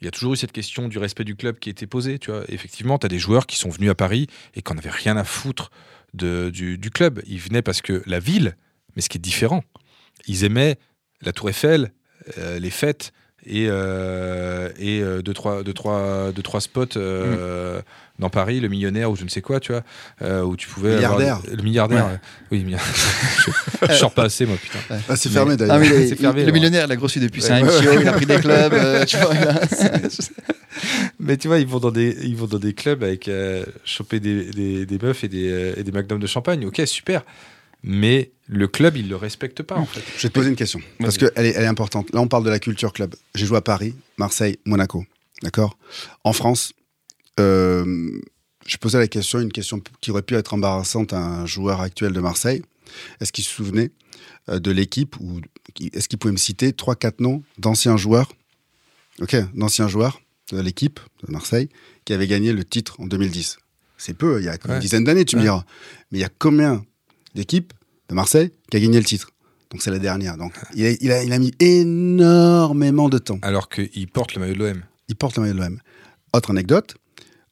il 0.01 0.05
y 0.05 0.07
a 0.07 0.12
toujours 0.12 0.33
eu 0.33 0.38
cette 0.38 0.51
question 0.51 0.88
du 0.88 0.97
respect 0.97 1.23
du 1.23 1.36
club 1.36 1.60
qui 1.60 1.69
était 1.69 1.88
posée. 1.88 2.19
Tu 2.19 2.31
vois, 2.31 2.43
effectivement, 2.49 2.97
tu 2.97 3.05
as 3.05 3.10
des 3.10 3.19
joueurs 3.19 3.47
qui 3.47 3.57
sont 3.57 3.69
venus 3.69 3.89
à 3.89 3.95
Paris 3.95 4.27
et 4.55 4.62
qui 4.62 4.73
n'en 4.73 4.77
avaient 4.77 4.89
rien 4.89 5.17
à 5.17 5.23
foutre 5.23 5.71
du, 6.13 6.89
club. 6.93 7.21
Ils 7.25 7.39
venaient 7.39 7.62
parce 7.62 7.81
que 7.81 8.03
la 8.05 8.19
ville, 8.19 8.55
mais 8.95 9.01
ce 9.01 9.10
qui 9.10 9.17
est 9.17 9.21
différent, 9.21 9.63
ils 10.27 10.43
aimaient 10.43 10.77
la 11.21 11.33
Tour 11.33 11.49
Eiffel, 11.49 11.91
euh, 12.38 12.60
les 12.60 12.69
fêtes 12.69 13.12
et, 13.45 13.67
euh, 13.69 14.69
et 14.77 15.01
euh, 15.01 15.21
deux, 15.21 15.33
trois, 15.33 15.63
deux, 15.63 15.73
trois, 15.73 16.31
deux, 16.31 16.41
trois 16.41 16.62
spots 16.62 16.97
euh, 16.97 17.81
dans 18.19 18.30
Paris, 18.30 18.60
le 18.60 18.67
millionnaire 18.67 19.12
ou 19.12 19.15
je 19.15 19.23
ne 19.23 19.30
sais 19.30 19.41
quoi, 19.41 19.60
tu 19.60 19.71
vois, 19.71 19.84
euh, 20.21 20.41
où 20.41 20.56
tu 20.56 20.67
pouvais. 20.67 20.95
avoir- 20.95 21.17
Milliardaire. 21.19 21.51
le 21.56 21.63
milliardaire. 21.63 22.06
Ouais. 22.08 22.19
Oui, 22.52 22.63
milliardaire. 22.63 22.94
je, 23.46 23.87
je 23.89 23.94
sors 23.94 24.13
pas 24.13 24.23
assez, 24.23 24.46
moi, 24.46 24.58
putain. 24.58 24.79
Ah, 25.10 25.15
c'est 25.15 25.29
fermé 25.29 25.56
d'ailleurs. 25.58 25.75
Ah, 25.81 26.15
fermé, 26.15 26.44
le 26.46 26.52
millionnaire, 26.52 26.85
il 26.87 26.92
a 26.92 26.96
grossi 26.96 27.19
depuis. 27.19 27.42
C'est 27.42 27.54
Ouais, 27.54 27.62
un 27.62 27.67
ouais, 27.67 27.81
MCO, 27.81 28.02
il 28.02 28.08
a 28.08 28.13
pris 28.13 28.25
des 28.25 28.39
clubs. 28.39 28.73
euh, 28.73 29.06
tu 29.06 29.17
vois, 29.17 29.33
Mais 31.19 31.37
tu 31.37 31.48
vois, 31.48 31.60
ils 31.60 31.67
vont 31.67 31.79
dans 31.79 31.92
des, 31.92 32.15
ils 32.23 32.35
vont 32.35 32.46
dans 32.48 32.60
des 32.60 32.73
clubs 32.73 33.04
avec 33.04 33.27
euh, 33.27 33.65
choper 33.83 34.19
des, 34.19 34.46
des, 34.52 34.85
des 34.85 34.98
meufs 35.00 35.23
et 35.23 35.27
des, 35.27 35.50
euh, 35.52 35.73
et 35.77 35.83
des 35.83 35.92
magnums 35.92 36.19
de 36.19 36.27
champagne. 36.27 36.65
Ok, 36.65 36.81
super. 36.85 37.23
Mais 37.83 38.31
le 38.48 38.67
club, 38.67 38.98
il 38.98 39.08
le 39.10 39.15
respecte 39.15 39.62
pas, 39.63 39.75
en 39.75 39.85
fait. 39.85 40.02
Je 40.17 40.23
vais 40.23 40.29
te 40.29 40.33
poser 40.33 40.50
une 40.50 40.56
question, 40.56 40.79
parce 41.00 41.17
qu'elle 41.17 41.31
est, 41.46 41.52
elle 41.56 41.63
est 41.63 41.67
importante. 41.67 42.12
Là, 42.13 42.21
on 42.21 42.27
parle 42.27 42.44
de 42.44 42.50
la 42.50 42.60
culture 42.60 42.94
club. 42.94 43.15
J'ai 43.35 43.46
joué 43.46 43.58
à 43.58 43.62
Paris, 43.62 43.96
Marseille, 44.17 44.58
Monaco. 44.65 45.06
D'accord? 45.44 45.77
En 46.23 46.33
France, 46.33 46.73
je 47.38 48.77
posais 48.77 48.98
la 48.98 49.08
question, 49.08 49.40
une 49.40 49.52
question 49.52 49.81
qui 50.02 50.12
aurait 50.12 50.21
pu 50.21 50.35
être 50.35 50.54
embarrassante 50.54 51.13
à 51.13 51.19
un 51.19 51.46
joueur 51.46 51.81
actuel 51.81 52.13
de 52.13 52.19
Marseille. 52.19 52.62
Est-ce 53.21 53.31
qu'il 53.31 53.44
se 53.44 53.52
souvenait 53.52 53.92
euh, 54.50 54.60
de 54.60 54.71
l'équipe 54.71 55.15
ou 55.19 55.42
est-ce 55.94 56.08
qu'il 56.10 56.17
pouvait 56.19 56.31
me 56.31 56.38
citer 56.38 56.73
trois, 56.73 56.96
quatre 56.96 57.19
noms 57.19 57.44
d'anciens 57.58 57.98
joueurs, 57.98 58.31
ok, 59.21 59.35
d'anciens 59.54 59.88
joueurs 59.88 60.21
de 60.52 60.60
l'équipe 60.62 61.00
de 61.25 61.31
Marseille 61.31 61.69
qui 62.06 62.13
avaient 62.13 62.27
gagné 62.27 62.54
le 62.54 62.63
titre 62.63 63.00
en 63.00 63.06
2010 63.06 63.58
C'est 63.98 64.13
peu, 64.13 64.40
il 64.42 64.46
y 64.46 64.50
a 64.50 64.58
une 64.67 64.79
dizaine 64.79 65.04
d'années, 65.04 65.25
tu 65.25 65.35
me 65.35 65.42
diras. 65.42 65.65
Mais 66.12 66.19
il 66.19 66.21
y 66.21 66.25
a 66.25 66.29
combien 66.29 66.85
d'équipes 67.35 67.73
de 68.10 68.15
Marseille 68.15 68.52
qui 68.71 68.77
a 68.77 68.79
gagné 68.79 68.98
le 68.98 69.06
titre? 69.06 69.31
Donc 69.71 69.81
c'est 69.81 69.92
la 69.92 70.00
dernière. 70.00 70.38
Donc 70.38 70.54
il 70.73 70.85
a, 70.85 70.92
il 71.02 71.12
a- 71.12 71.23
il 71.23 71.33
a 71.33 71.40
mis 71.40 71.52
énormément 71.60 73.10
de 73.10 73.17
temps. 73.17 73.40
Alors 73.42 73.67
qu'il 73.69 74.08
porte 74.08 74.33
le 74.35 74.40
maillot 74.42 74.54
de 74.54 74.60
l'OM. 74.60 74.81
Il 75.10 75.15
porte 75.15 75.35
le 75.35 75.42
maillot 75.44 75.54
de 75.56 75.60
l'OM. 75.60 75.79
Autre 76.33 76.52
anecdote, 76.52 76.96
euh, 76.96 77.00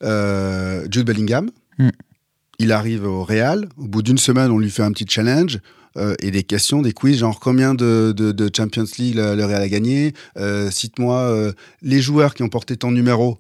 Jude 0.02 1.06
Bellingham, 1.06 1.50
Mm. 1.78 1.90
il 2.60 2.72
arrive 2.72 3.06
au 3.06 3.24
Real. 3.24 3.68
Au 3.78 3.88
bout 3.88 4.02
d'une 4.02 4.18
semaine, 4.18 4.50
on 4.52 4.58
lui 4.60 4.70
fait 4.72 4.84
un 4.84 4.92
petit 4.92 5.06
challenge 5.08 5.60
euh, 5.98 6.16
et 6.20 6.32
des 6.32 6.44
questions, 6.44 6.82
des 6.82 6.94
quiz, 6.94 7.18
genre 7.20 7.40
combien 7.40 7.74
de, 7.74 8.14
de- 8.16 8.32
de 8.32 8.50
Champions 8.56 8.86
League 8.98 9.16
le, 9.16 9.36
le 9.36 9.46
Real 9.46 9.62
a 9.62 9.68
gagné 9.70 10.14
Euh, 10.38 10.70
Cite-moi 10.72 11.16
euh, 11.20 11.52
les 11.82 12.02
joueurs 12.02 12.34
qui 12.34 12.44
ont 12.44 12.50
porté 12.50 12.76
ton 12.78 12.92
numéro. 12.92 13.40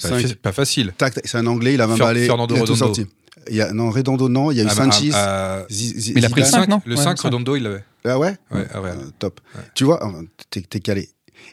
Pas, 0.00 0.08
fa- 0.20 0.34
pas 0.42 0.52
facile. 0.52 0.92
Tac, 0.96 1.14
tac, 1.14 1.24
c'est 1.26 1.36
un 1.38 1.46
anglais, 1.46 1.74
il 1.74 1.80
a 1.80 1.86
20 1.86 1.96
Fer- 1.96 2.06
balais. 2.06 2.26
Fernando 2.26 2.54
il 2.56 2.62
tout 2.64 2.76
sorti. 2.76 3.06
Il 3.50 3.56
y 3.56 3.60
a, 3.60 3.72
non, 3.72 3.90
Redondo, 3.90 4.28
non. 4.28 4.50
Il 4.50 4.58
y 4.58 4.60
a 4.60 4.64
eu 4.64 4.68
Ah, 4.70 4.74
Sanchez. 4.74 5.10
ah, 5.12 5.58
ah, 5.62 5.66
Mais 5.68 5.74
il 5.76 6.24
a 6.24 6.28
pris 6.30 6.40
le 6.42 6.46
Zidane. 6.46 6.62
5, 6.62 6.68
non 6.68 6.80
Le 6.86 6.96
Ouais, 6.96 7.02
5, 7.02 7.18
cinq. 7.18 7.24
Redondo, 7.24 7.56
il 7.56 7.62
l'avait. 7.64 7.84
Ah 8.04 8.18
ouais 8.18 8.36
Ouais, 8.50 8.66
ah 8.72 8.80
ouais. 8.80 8.90
Euh, 8.90 9.10
Top. 9.18 9.40
Ouais. 9.54 9.60
Tu 9.74 9.84
vois, 9.84 10.06
euh, 10.06 10.22
t'es 10.50 10.60
t'es 10.62 10.80
calé. 10.80 11.08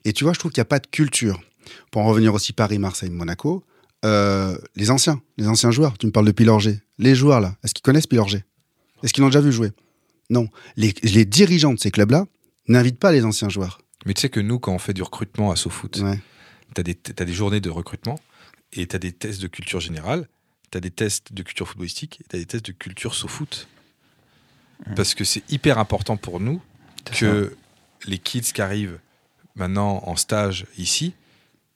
Et 0.05 0.13
tu 0.13 0.23
vois, 0.23 0.33
je 0.33 0.39
trouve 0.39 0.51
qu'il 0.51 0.59
n'y 0.61 0.65
a 0.67 0.71
pas 0.73 0.79
de 0.79 0.87
culture. 0.87 1.41
Pour 1.91 2.01
en 2.03 2.05
revenir 2.05 2.33
aussi 2.33 2.53
Paris, 2.53 2.79
Marseille, 2.79 3.09
Monaco, 3.09 3.63
euh, 4.05 4.57
les 4.75 4.91
anciens, 4.91 5.21
les 5.37 5.47
anciens 5.47 5.71
joueurs, 5.71 5.97
tu 5.97 6.05
me 6.05 6.11
parles 6.11 6.25
de 6.25 6.31
Pilorget. 6.31 6.81
Les 6.97 7.15
joueurs 7.15 7.39
là, 7.41 7.55
est-ce 7.63 7.73
qu'ils 7.73 7.83
connaissent 7.83 8.07
Pilorget 8.07 8.45
Est-ce 9.03 9.13
qu'ils 9.13 9.21
l'ont 9.23 9.29
déjà 9.29 9.41
vu 9.41 9.51
jouer? 9.51 9.71
Non. 10.29 10.47
Les, 10.77 10.93
les 11.03 11.25
dirigeants 11.25 11.73
de 11.73 11.79
ces 11.79 11.91
clubs-là 11.91 12.25
n'invitent 12.67 12.99
pas 12.99 13.11
les 13.11 13.25
anciens 13.25 13.49
joueurs. 13.49 13.81
Mais 14.05 14.13
tu 14.13 14.21
sais 14.21 14.29
que 14.29 14.39
nous, 14.39 14.59
quand 14.59 14.73
on 14.73 14.79
fait 14.79 14.93
du 14.93 15.01
recrutement 15.03 15.51
à 15.51 15.55
SoFoot, 15.55 15.97
Ouais. 15.97 16.19
tu 16.75 16.79
as, 16.81 16.83
des 16.83 16.95
des 17.25 17.33
journées 17.33 17.59
de 17.61 17.69
recrutement 17.69 18.19
et 18.73 18.87
tu 18.87 18.95
as 18.95 18.99
des 18.99 19.11
tests 19.11 19.41
de 19.41 19.47
culture 19.47 19.79
générale, 19.79 20.27
tu 20.71 20.77
as 20.77 20.81
des 20.81 20.91
tests 20.91 21.33
de 21.33 21.41
culture 21.43 21.67
footballistique 21.67 22.19
et 22.21 22.23
tu 22.29 22.35
as 22.35 22.39
des 22.39 22.45
tests 22.45 22.65
de 22.67 22.71
culture 22.71 23.15
SoFoot. 23.15 23.67
Parce 24.95 25.13
que 25.13 25.23
c'est 25.25 25.43
hyper 25.51 25.77
important 25.77 26.15
pour 26.15 26.39
nous 26.39 26.61
que 27.11 27.53
les 28.05 28.17
kids 28.17 28.41
qui 28.53 28.61
arrivent 28.61 28.99
maintenant 29.55 30.01
en 30.05 30.15
stage 30.15 30.65
ici, 30.77 31.13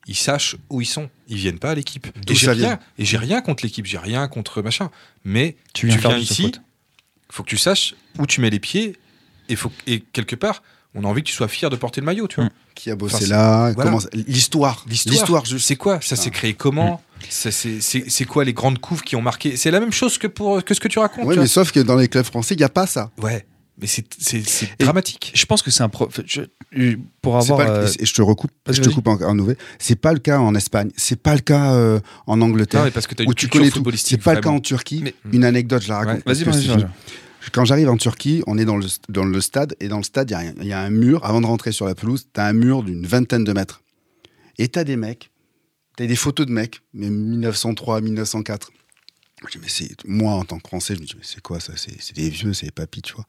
ils 0.07 0.15
sachent 0.15 0.55
où 0.69 0.81
ils 0.81 0.85
sont. 0.85 1.09
Ils 1.27 1.37
viennent 1.37 1.59
pas 1.59 1.71
à 1.71 1.75
l'équipe. 1.75 2.07
Et 2.27 2.35
j'ai 2.35 2.51
rien, 2.51 2.79
et 2.97 3.05
j'ai 3.05 3.17
rien 3.17 3.41
contre 3.41 3.63
l'équipe, 3.63 3.85
j'ai 3.85 3.97
rien 3.97 4.27
contre 4.27 4.61
machin. 4.61 4.89
Mais 5.23 5.55
Tu 5.73 5.87
viens 5.87 5.97
faire 5.97 6.15
du 6.15 6.21
ici, 6.21 6.51
faut 7.29 7.43
que 7.43 7.49
tu 7.49 7.57
saches 7.57 7.95
où 8.19 8.25
tu 8.25 8.41
mets 8.41 8.49
les 8.49 8.59
pieds 8.59 8.97
et, 9.49 9.55
faut, 9.55 9.71
et 9.87 10.01
quelque 10.01 10.35
part, 10.35 10.61
on 10.95 11.03
a 11.03 11.07
envie 11.07 11.23
que 11.23 11.27
tu 11.27 11.33
sois 11.33 11.47
fier 11.47 11.69
de 11.69 11.75
porter 11.75 12.01
le 12.01 12.05
maillot, 12.05 12.27
tu 12.27 12.35
vois. 12.35 12.45
Mm. 12.45 12.51
Qui 12.75 12.89
a 12.91 12.95
bossé 12.95 13.15
Enfin, 13.15 13.27
là 13.27 13.71
voilà. 13.73 13.97
L'histoire. 14.13 14.83
L'histoire, 14.87 15.45
juste. 15.45 15.67
C'est 15.67 15.75
quoi? 15.75 16.01
Ça 16.01 16.15
s'est 16.15 16.31
créé 16.31 16.53
comment? 16.53 17.01
Ça, 17.29 17.51
c'est- 17.51 18.25
quoi 18.25 18.43
les 18.43 18.53
grandes 18.53 18.79
couves 18.79 19.03
qui 19.03 19.15
ont 19.15 19.21
marqué? 19.21 19.57
C'est 19.57 19.71
la 19.71 19.79
même 19.79 19.91
chose 19.93 20.17
que, 20.17 20.27
pour, 20.27 20.63
que 20.63 20.73
ce 20.73 20.79
que 20.79 20.87
tu 20.87 20.99
racontes. 20.99 21.25
Oui, 21.25 21.35
tu 21.35 21.39
mais 21.41 21.47
sauf 21.47 21.71
que 21.71 21.79
dans 21.79 21.95
les 21.95 22.07
clubs 22.07 22.25
français, 22.25 22.55
il 22.55 22.57
n'y 22.57 22.63
a 22.63 22.69
pas 22.69 22.87
ça. 22.87 23.11
Ouais, 23.19 23.45
mais 23.79 23.87
c'est 23.87 24.05
dramatique. 24.79 25.31
Je 25.35 25.45
pense 25.45 25.61
que 25.61 25.71
c'est 25.71 25.83
un 25.83 25.89
pro... 25.89 26.09
je- 26.25 26.41
pour 27.21 27.37
avoir 27.37 27.57
pas 27.59 27.65
le- 27.65 27.71
euh, 27.85 27.91
et 27.99 28.05
je 28.05 28.13
te 28.13 28.21
recoupe, 28.21 28.51
je 28.69 28.81
te 28.81 28.89
coupe 28.89 29.07
en, 29.07 29.19
en 29.21 29.35
nouvel. 29.35 29.57
C'est 29.79 29.95
pas 29.95 30.13
le 30.13 30.19
cas 30.19 30.39
en 30.39 30.55
Espagne. 30.55 30.89
C'est 30.95 31.21
pas 31.21 31.33
le 31.35 31.41
cas 31.41 31.73
euh, 31.73 31.99
en 32.27 32.41
Angleterre. 32.41 32.81
Non, 32.81 32.85
mais 32.85 32.91
parce 32.91 33.07
que 33.07 33.15
tu 33.15 33.23
as 33.23 33.25
où 33.25 33.29
une 33.29 33.35
tu 33.35 33.47
culture 33.47 33.59
connais 33.73 33.91
tout. 33.91 33.97
C'est 33.97 34.17
pas 34.17 34.33
le 34.35 34.41
cas 34.41 34.49
en 34.49 34.59
Turquie. 34.59 35.01
Mais- 35.03 35.13
Une 35.31 35.43
anecdote, 35.43 35.81
je 35.83 35.89
la 35.89 35.97
raconte. 35.99 36.25
Ouais, 36.25 36.33
Vas-y, 36.33 36.43
vas-y. 36.43 36.85
Quand 37.51 37.65
j'arrive 37.65 37.89
en 37.89 37.97
Turquie, 37.97 38.41
on 38.47 38.57
est 38.57 38.63
dans 38.65 38.77
le, 38.77 38.85
dans 39.09 39.25
le 39.25 39.41
stade, 39.41 39.75
et 39.81 39.89
dans 39.89 39.97
le 39.97 40.03
stade, 40.03 40.29
il 40.29 40.33
y 40.33 40.35
a 40.35 40.39
un- 40.39 40.53
il 40.61 40.67
y, 40.67 40.71
a 40.73 40.79
un 40.79 40.89
mur. 40.89 41.25
Avant 41.25 41.41
de 41.41 41.45
rentrer 41.45 41.71
sur 41.73 41.85
la 41.85 41.93
pelouse, 41.93 42.25
tu 42.33 42.39
as 42.39 42.45
un 42.45 42.53
mur 42.53 42.83
d'une 42.83 43.05
vingtaine 43.05 43.43
de 43.43 43.51
mètres. 43.51 43.81
Et 44.57 44.69
tu 44.69 44.79
as 44.79 44.83
des 44.85 44.95
mecs, 44.95 45.29
tu 45.97 46.03
as 46.03 46.07
des 46.07 46.15
photos 46.15 46.45
de 46.47 46.51
mecs, 46.53 46.81
mais 46.93 47.09
1903, 47.09 47.99
1904. 48.01 48.71
Je 49.45 49.51
dis, 49.51 49.59
mais 49.61 49.69
c'est, 49.69 49.89
moi, 50.05 50.33
en 50.33 50.45
tant 50.45 50.57
que 50.59 50.67
Français, 50.67 50.95
je 50.95 51.01
me 51.01 51.05
dis, 51.05 51.13
mais 51.17 51.23
c'est 51.23 51.41
quoi 51.41 51.59
ça? 51.59 51.73
C'est, 51.75 51.99
c'est 51.99 52.15
des 52.15 52.29
vieux, 52.29 52.53
c'est 52.53 52.67
des 52.67 52.71
papis, 52.71 53.01
tu 53.01 53.13
vois. 53.13 53.25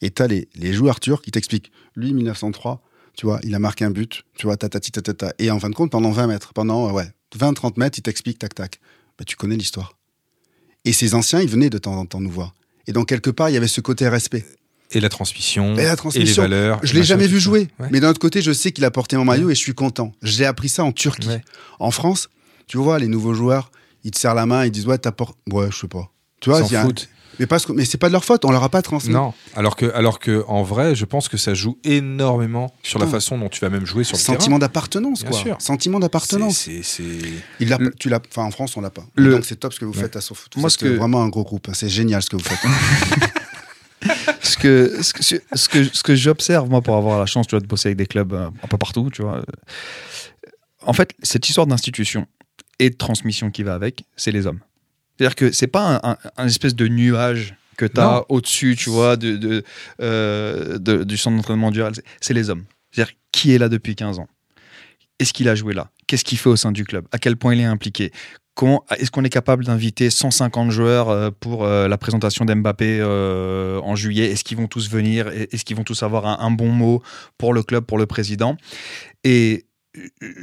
Et 0.00 0.10
tu 0.10 0.22
as 0.22 0.26
les, 0.26 0.48
les 0.54 0.72
joueurs 0.72 1.00
turcs 1.00 1.22
qui 1.22 1.30
t'expliquent, 1.30 1.72
lui, 1.96 2.12
1903, 2.12 2.82
tu 3.16 3.26
vois, 3.26 3.40
il 3.42 3.54
a 3.54 3.58
marqué 3.58 3.84
un 3.84 3.90
but, 3.90 4.24
tu 4.36 4.46
vois, 4.46 4.56
tatati, 4.56 4.92
tatata. 4.92 5.32
Et 5.38 5.50
en 5.50 5.58
fin 5.58 5.70
de 5.70 5.74
compte, 5.74 5.90
pendant 5.90 6.10
20 6.10 6.26
mètres, 6.28 6.52
pendant, 6.52 6.88
euh, 6.88 6.92
ouais, 6.92 7.10
20, 7.34 7.54
30 7.54 7.78
mètres, 7.78 7.98
il 7.98 8.02
t'explique, 8.02 8.38
tac, 8.38 8.54
tac. 8.54 8.80
Bah, 9.18 9.24
tu 9.24 9.36
connais 9.36 9.56
l'histoire. 9.56 9.96
Et 10.84 10.92
ces 10.92 11.14
anciens, 11.14 11.40
ils 11.40 11.48
venaient 11.48 11.70
de 11.70 11.78
temps 11.78 11.96
en 11.96 12.06
temps 12.06 12.20
nous 12.20 12.30
voir. 12.30 12.54
Et 12.86 12.92
donc, 12.92 13.08
quelque 13.08 13.30
part, 13.30 13.50
il 13.50 13.54
y 13.54 13.56
avait 13.56 13.66
ce 13.66 13.80
côté 13.80 14.08
respect. 14.08 14.44
Et 14.92 15.00
la 15.00 15.08
transmission. 15.08 15.74
Et 15.76 15.84
la 15.84 15.96
transmission. 15.96 16.42
les 16.42 16.48
valeurs. 16.48 16.80
Je 16.84 16.94
l'ai 16.94 17.02
jamais 17.02 17.26
vu 17.26 17.40
jouer. 17.40 17.68
Ouais. 17.80 17.88
Mais 17.90 17.98
d'un 17.98 18.10
autre 18.10 18.20
côté, 18.20 18.40
je 18.40 18.52
sais 18.52 18.70
qu'il 18.70 18.84
a 18.84 18.90
porté 18.90 19.16
mon 19.16 19.24
maillot 19.24 19.50
et 19.50 19.54
je 19.54 19.60
suis 19.60 19.74
content. 19.74 20.12
J'ai 20.22 20.44
appris 20.44 20.68
ça 20.68 20.84
en 20.84 20.92
Turquie. 20.92 21.28
Ouais. 21.28 21.42
En 21.80 21.90
France, 21.90 22.28
tu 22.68 22.76
vois, 22.76 22.98
les 23.00 23.08
nouveaux 23.08 23.34
joueurs, 23.34 23.72
ils 24.06 24.10
te 24.12 24.18
serrent 24.18 24.34
la 24.34 24.46
main, 24.46 24.64
ils 24.64 24.70
disent 24.70 24.86
Ouais, 24.86 24.96
t'apportes. 24.98 25.36
Ouais, 25.52 25.66
je 25.70 25.76
sais 25.76 25.88
pas. 25.88 26.10
Tu 26.40 26.48
vois, 26.50 26.62
S'en 26.64 26.74
un- 26.76 26.82
foutent. 26.84 27.08
Mais, 27.38 27.46
parce 27.46 27.66
que... 27.66 27.72
mais 27.72 27.84
c'est 27.84 27.98
pas 27.98 28.06
de 28.06 28.12
leur 28.12 28.24
faute, 28.24 28.46
on 28.46 28.50
leur 28.50 28.62
a 28.62 28.70
pas 28.70 28.80
transmis. 28.80 29.12
Non, 29.12 29.34
alors 29.54 29.76
que, 29.76 29.92
alors 29.94 30.18
que 30.20 30.42
en 30.48 30.62
vrai, 30.62 30.94
je 30.94 31.04
pense 31.04 31.28
que 31.28 31.36
ça 31.36 31.52
joue 31.52 31.76
énormément 31.84 32.72
sur 32.82 32.98
la 32.98 33.06
façon 33.06 33.36
dont 33.36 33.50
tu 33.50 33.60
vas 33.60 33.68
même 33.68 33.84
jouer 33.84 34.04
sur 34.04 34.16
le 34.16 34.22
Sentiment 34.22 34.58
d'appartenance, 34.58 35.20
Bien 35.20 35.30
quoi. 35.30 35.38
sûr. 35.40 35.56
Sentiment 35.60 35.98
terrain. 35.98 36.06
d'appartenance. 36.06 36.56
C'est- 36.56 36.82
c'est- 36.82 37.02
Il 37.60 37.68
l'a- 37.68 37.76
Le- 37.78 37.92
tu 37.92 38.08
l'as, 38.08 38.20
enfin 38.30 38.44
en 38.44 38.50
France 38.50 38.74
on 38.78 38.80
l'a 38.80 38.88
pas. 38.88 39.04
Le- 39.16 39.32
Donc 39.34 39.44
c'est 39.44 39.56
top 39.56 39.74
ce 39.74 39.80
que 39.80 39.84
vous 39.84 39.92
Ouais. 39.92 40.00
faites 40.00 40.16
à 40.16 40.22
Sofoot. 40.22 40.56
Moi, 40.56 40.62
Moi, 40.62 40.70
ce 40.70 40.78
c'est 40.78 40.86
que- 40.86 40.94
vraiment 40.96 41.22
un 41.22 41.28
gros 41.28 41.44
groupe. 41.44 41.68
C'est 41.74 41.90
génial 41.90 42.22
ce 42.22 42.30
que 42.30 42.36
vous 42.36 42.42
faites. 42.44 42.58
ce 44.42 44.56
que 44.56 45.02
ce 45.02 45.12
que 45.12 45.22
ce 45.22 45.68
que, 45.68 45.84
ce 45.84 46.02
que 46.02 46.14
j'observe 46.14 46.70
moi 46.70 46.80
pour 46.80 46.96
avoir 46.96 47.18
la 47.18 47.26
chance 47.26 47.46
tu 47.46 47.54
vois, 47.54 47.60
de 47.60 47.66
bosser 47.66 47.88
avec 47.88 47.98
des 47.98 48.06
clubs 48.06 48.32
euh, 48.32 48.48
un 48.62 48.68
peu 48.68 48.78
partout 48.78 49.10
tu 49.12 49.22
vois 49.22 49.42
en 50.84 50.92
fait 50.92 51.10
cette 51.22 51.48
histoire 51.48 51.66
d'institution 51.66 52.26
et 52.78 52.90
de 52.90 52.96
transmission 52.96 53.50
qui 53.50 53.62
va 53.62 53.74
avec 53.74 54.04
c'est 54.16 54.32
les 54.32 54.46
hommes. 54.46 54.60
C'est 55.18 55.24
à 55.24 55.28
dire 55.28 55.34
que 55.36 55.52
c'est 55.52 55.66
pas 55.66 56.00
un, 56.02 56.10
un- 56.12 56.16
un 56.36 56.46
espèce 56.46 56.74
de 56.74 56.88
nuage 56.88 57.54
que 57.76 57.86
tu 57.86 58.00
as 58.00 58.24
au-dessus 58.30 58.74
tu 58.76 58.90
vois 58.90 59.16
de, 59.16 59.36
de, 59.36 59.62
euh, 60.00 60.78
de- 60.78 61.04
du 61.04 61.16
centre 61.16 61.36
d'entraînement 61.36 61.70
dural 61.70 61.92
C'est- 62.20 62.34
les 62.34 62.50
hommes. 62.50 62.64
C'est 62.92 63.02
à 63.02 63.04
dire 63.04 63.14
qui 63.32 63.52
est 63.54 63.58
là 63.58 63.68
depuis 63.68 63.94
15 63.94 64.18
ans? 64.18 64.28
Est-ce 65.18 65.32
qu'il 65.32 65.48
a 65.48 65.54
joué 65.54 65.72
là? 65.74 65.90
Qu'est-ce 66.06 66.24
qu'il 66.24 66.38
fait 66.38 66.48
au 66.50 66.56
sein 66.56 66.72
du 66.72 66.84
club? 66.84 67.06
À 67.12 67.18
quel 67.18 67.36
point 67.36 67.54
il 67.54 67.60
est 67.60 67.64
impliqué? 67.64 68.12
Est-ce 68.98 69.10
qu'on 69.10 69.22
est 69.24 69.28
capable 69.30 69.66
d'inviter 69.66 70.08
150 70.08 70.70
joueurs 70.70 71.10
euh, 71.10 71.30
pour 71.30 71.64
euh, 71.64 71.88
la 71.88 71.98
présentation 71.98 72.46
d'Mbappé 72.46 73.02
en 73.02 73.94
juillet? 73.96 74.30
Est-ce 74.30 74.44
qu'ils 74.44 74.56
vont 74.56 74.66
tous 74.66 74.88
venir? 74.90 75.28
Est-ce 75.28 75.62
qu'ils 75.64 75.76
vont 75.76 75.84
tous 75.84 76.02
avoir 76.02 76.40
un 76.42 76.50
bon 76.50 76.70
mot 76.70 77.02
pour 77.36 77.52
le 77.52 77.62
club, 77.62 77.84
pour 77.84 77.98
le 77.98 78.06
président? 78.06 78.56
Et 79.24 79.66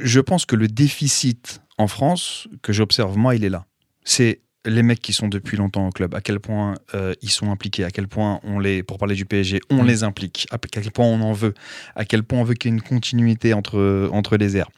je 0.00 0.20
pense 0.20 0.46
que 0.46 0.54
le 0.54 0.68
déficit 0.68 1.60
en 1.78 1.88
France, 1.88 2.48
que 2.62 2.72
j'observe 2.72 3.16
moi, 3.16 3.34
il 3.34 3.44
est 3.44 3.48
là. 3.50 3.66
C'est 4.04 4.40
les 4.66 4.82
mecs 4.82 5.02
qui 5.02 5.12
sont 5.12 5.28
depuis 5.28 5.56
longtemps 5.58 5.86
au 5.88 5.90
club, 5.90 6.14
à 6.14 6.20
quel 6.22 6.40
point 6.40 6.74
euh, 6.94 7.12
ils 7.20 7.30
sont 7.30 7.50
impliqués, 7.50 7.84
à 7.84 7.90
quel 7.90 8.08
point 8.08 8.40
on 8.44 8.58
les, 8.58 8.82
pour 8.82 8.96
parler 8.98 9.14
du 9.14 9.26
PSG, 9.26 9.60
on 9.70 9.82
Mm. 9.82 9.86
les 9.86 10.04
implique, 10.04 10.46
à 10.50 10.58
quel 10.58 10.90
point 10.90 11.04
on 11.04 11.20
en 11.20 11.32
veut, 11.32 11.52
à 11.94 12.04
quel 12.06 12.22
point 12.22 12.38
on 12.38 12.44
veut 12.44 12.54
qu'il 12.54 12.70
y 12.70 12.74
ait 12.74 12.76
une 12.76 12.82
continuité 12.82 13.52
entre, 13.52 14.08
entre 14.12 14.36
les 14.38 14.56
airs. 14.56 14.70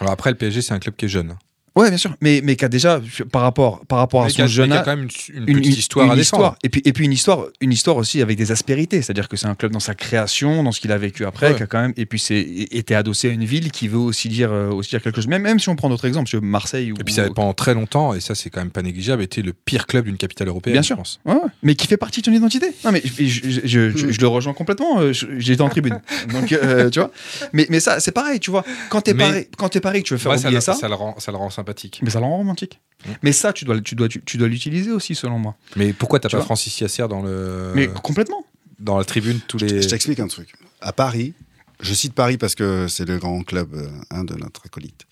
Alors 0.00 0.12
après, 0.12 0.30
le 0.30 0.36
PSG, 0.36 0.62
c'est 0.62 0.74
un 0.74 0.78
club 0.78 0.94
qui 0.94 1.06
est 1.06 1.08
jeune. 1.08 1.36
Ouais, 1.76 1.90
bien 1.90 1.98
sûr, 1.98 2.14
mais, 2.22 2.40
mais 2.42 2.56
qui 2.56 2.64
a 2.64 2.68
déjà, 2.68 3.00
par 3.30 3.42
rapport, 3.42 3.84
par 3.86 3.98
rapport 3.98 4.22
à 4.22 4.26
a, 4.26 4.28
son 4.30 4.46
jeune 4.46 4.72
âge, 4.72 4.82
quand 4.84 4.96
même 4.96 5.08
une, 5.34 5.48
une 5.48 5.60
petite 5.60 5.76
histoire 5.78 6.10
à 6.10 6.16
défendre. 6.16 6.20
histoire. 6.22 6.56
Et 6.64 6.68
puis, 6.70 6.80
et 6.84 6.92
puis 6.94 7.04
une 7.04 7.12
histoire, 7.12 7.44
une 7.60 7.70
histoire 7.72 7.96
aussi 7.98 8.22
avec 8.22 8.38
des 8.38 8.50
aspérités. 8.50 9.02
C'est-à-dire 9.02 9.28
que 9.28 9.36
c'est 9.36 9.46
un 9.46 9.54
club 9.54 9.72
dans 9.72 9.80
sa 9.80 9.94
création, 9.94 10.62
dans 10.62 10.72
ce 10.72 10.80
qu'il 10.80 10.90
a 10.92 10.96
vécu 10.98 11.24
après, 11.26 11.48
Ouais. 11.50 11.54
qui 11.56 11.62
a 11.62 11.66
quand 11.66 11.80
même, 11.82 11.92
et 11.98 12.06
puis 12.06 12.18
c'est 12.18 12.40
été 12.40 12.94
adossé 12.94 13.28
à 13.28 13.32
une 13.32 13.44
ville 13.44 13.70
qui 13.70 13.88
veut 13.88 13.98
aussi 13.98 14.28
dire, 14.30 14.50
euh, 14.52 14.70
aussi 14.70 14.90
dire 14.90 15.02
quelque 15.02 15.16
chose. 15.16 15.26
Même, 15.28 15.42
même 15.42 15.58
si 15.58 15.68
on 15.68 15.76
prend 15.76 15.88
d'autres 15.90 16.06
exemples, 16.06 16.30
Marseille 16.40 16.92
ou. 16.92 16.96
Et 16.98 17.04
puis 17.04 17.12
ça 17.12 17.24
a 17.24 17.30
pendant 17.30 17.52
très 17.52 17.74
longtemps, 17.74 18.14
et 18.14 18.20
ça 18.20 18.34
c'est 18.34 18.48
quand 18.48 18.60
même 18.60 18.70
pas 18.70 18.82
négligeable, 18.82 19.22
été 19.22 19.42
le 19.42 19.52
pire 19.52 19.86
club 19.86 20.06
d'une 20.06 20.16
capitale 20.16 20.48
européenne, 20.48 20.72
Bien 20.72 20.82
je 20.82 20.86
sûr. 20.86 20.96
pense. 20.96 21.20
Ouais, 21.26 21.34
ouais. 21.34 21.40
mais 21.62 21.74
qui 21.74 21.86
fait 21.86 21.96
partie 21.98 22.20
de 22.22 22.26
ton 22.26 22.32
identité. 22.32 22.68
Non, 22.84 22.92
mais 22.92 23.02
je, 23.04 23.10
je- 23.24 23.40
je- 23.50 23.60
je- 23.64 23.90
je- 23.96 24.12
je 24.12 24.20
le 24.20 24.28
rejoins 24.28 24.54
complètement. 24.54 24.98
euh, 25.00 25.12
J'étais 25.12 25.60
en 25.62 25.68
tribune. 25.68 26.00
Donc, 26.32 26.52
euh, 26.52 26.88
tu 26.88 27.00
vois. 27.00 27.10
Mais, 27.52 27.66
mais 27.68 27.80
ça, 27.80 28.00
c'est 28.00 28.12
pareil, 28.12 28.40
tu 28.40 28.50
vois. 28.50 28.64
Quand 28.88 29.02
t'es 29.02 29.12
pareil, 29.14 29.46
quand 29.58 29.68
t'es 29.68 29.80
pareil, 29.80 30.02
que 30.02 30.08
tu 30.08 30.14
veux 30.14 30.18
faire 30.18 30.32
ça, 30.32 30.38
oublier 30.48 30.54
le- 30.56 30.60
ça, 30.62 30.72
ça 30.74 30.88
le 30.88 30.94
rend, 30.94 31.14
ça 31.18 31.30
le 31.32 31.36
rend 31.38 31.50
sympathique. 31.66 32.00
mais 32.02 32.10
ça 32.10 32.20
le 32.20 32.26
rend 32.26 32.36
romantique. 32.38 32.80
Mm. 33.06 33.10
Mais 33.22 33.32
ça, 33.32 33.52
tu 33.52 33.64
dois, 33.64 33.80
tu 33.80 33.94
dois, 33.94 34.08
tu, 34.08 34.22
tu 34.24 34.36
dois 34.38 34.48
l'utiliser 34.48 34.90
aussi, 34.92 35.14
selon 35.14 35.38
moi. 35.38 35.56
Mais 35.76 35.92
pourquoi 35.92 36.18
t'as 36.20 36.28
Tu 36.28 36.36
pas 36.36 36.42
Francis 36.42 36.80
Yasser 36.80 37.06
dans 37.08 37.22
le 37.22 37.72
Mais 37.74 37.88
complètement. 37.88 38.44
dans 38.78 38.96
la 38.98 39.04
tribune 39.04 39.40
tous 39.46 39.58
Je 39.58 39.66
les 39.66 39.86
t'explique 39.86 40.20
un 40.20 40.28
truc. 40.28 40.52
À 40.80 40.92
Paris, 40.92 41.34
je 41.80 41.92
cite 41.94 42.14
Paris 42.14 42.38
parce 42.38 42.54
que 42.54 42.88
c'est 42.88 43.04
le 43.06 43.18
grand 43.18 43.42
club 43.42 43.74
euh, 43.74 43.88
hein, 44.10 44.24
de 44.24 44.34
notre 44.34 44.62
acolyte. 44.66 45.06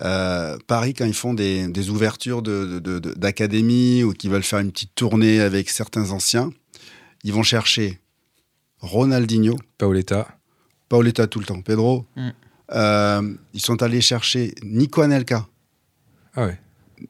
Euh, 0.00 0.56
Paris, 0.68 0.94
quand 0.94 1.06
ils 1.06 1.14
font 1.14 1.34
des, 1.34 1.66
des 1.66 1.90
ouvertures 1.90 2.40
de- 2.42 2.78
de- 2.78 2.98
de- 3.00 3.14
d'académie 3.14 4.04
ou 4.04 4.12
qu'ils 4.12 4.30
veulent 4.30 4.44
faire 4.44 4.60
une 4.60 4.70
petite 4.70 4.94
tournée 4.94 5.40
avec 5.40 5.68
certains 5.70 6.10
anciens, 6.12 6.50
ils 7.24 7.32
vont 7.32 7.42
chercher 7.42 7.98
Ronaldinho, 8.80 9.56
Paoletta 9.76 10.28
Paoletta 10.88 11.26
tout 11.26 11.40
le 11.40 11.44
temps, 11.46 11.60
Pedro. 11.62 12.06
Mm. 12.16 12.28
Euh, 12.72 13.34
ils 13.54 13.60
sont 13.60 13.82
allés 13.82 14.00
chercher 14.00 14.54
Nico 14.62 15.02
Anelka. 15.02 15.46
Ah 16.36 16.46
ouais. 16.46 16.58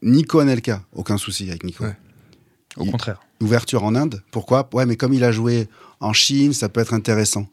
Nico 0.03 0.39
Anelka, 0.41 0.83
aucun 0.93 1.17
souci 1.19 1.49
avec 1.49 1.65
Nico. 1.65 1.85
Ouais. 1.85 1.97
Au 2.77 2.85
Il- 2.85 2.91
contraire. 2.91 3.21
Ouverture 3.41 3.85
en 3.85 3.95
Inde, 3.95 4.23
pourquoi? 4.33 4.69
Ouais, 4.73 4.85
mais 4.85 4.97
comme 4.97 5.15
il 5.15 5.23
a 5.25 5.31
joué 5.33 5.69
en 6.01 6.13
Chine, 6.13 6.53
ça 6.53 6.69
peut 6.69 6.81
être 6.81 6.93
intéressant. 6.93 7.47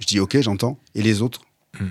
Je 0.00 0.06
dis 0.06 0.18
ok, 0.18 0.40
j'entends. 0.40 0.78
Et 0.94 1.02
les 1.02 1.20
autres? 1.22 1.42
Hmm. 1.78 1.88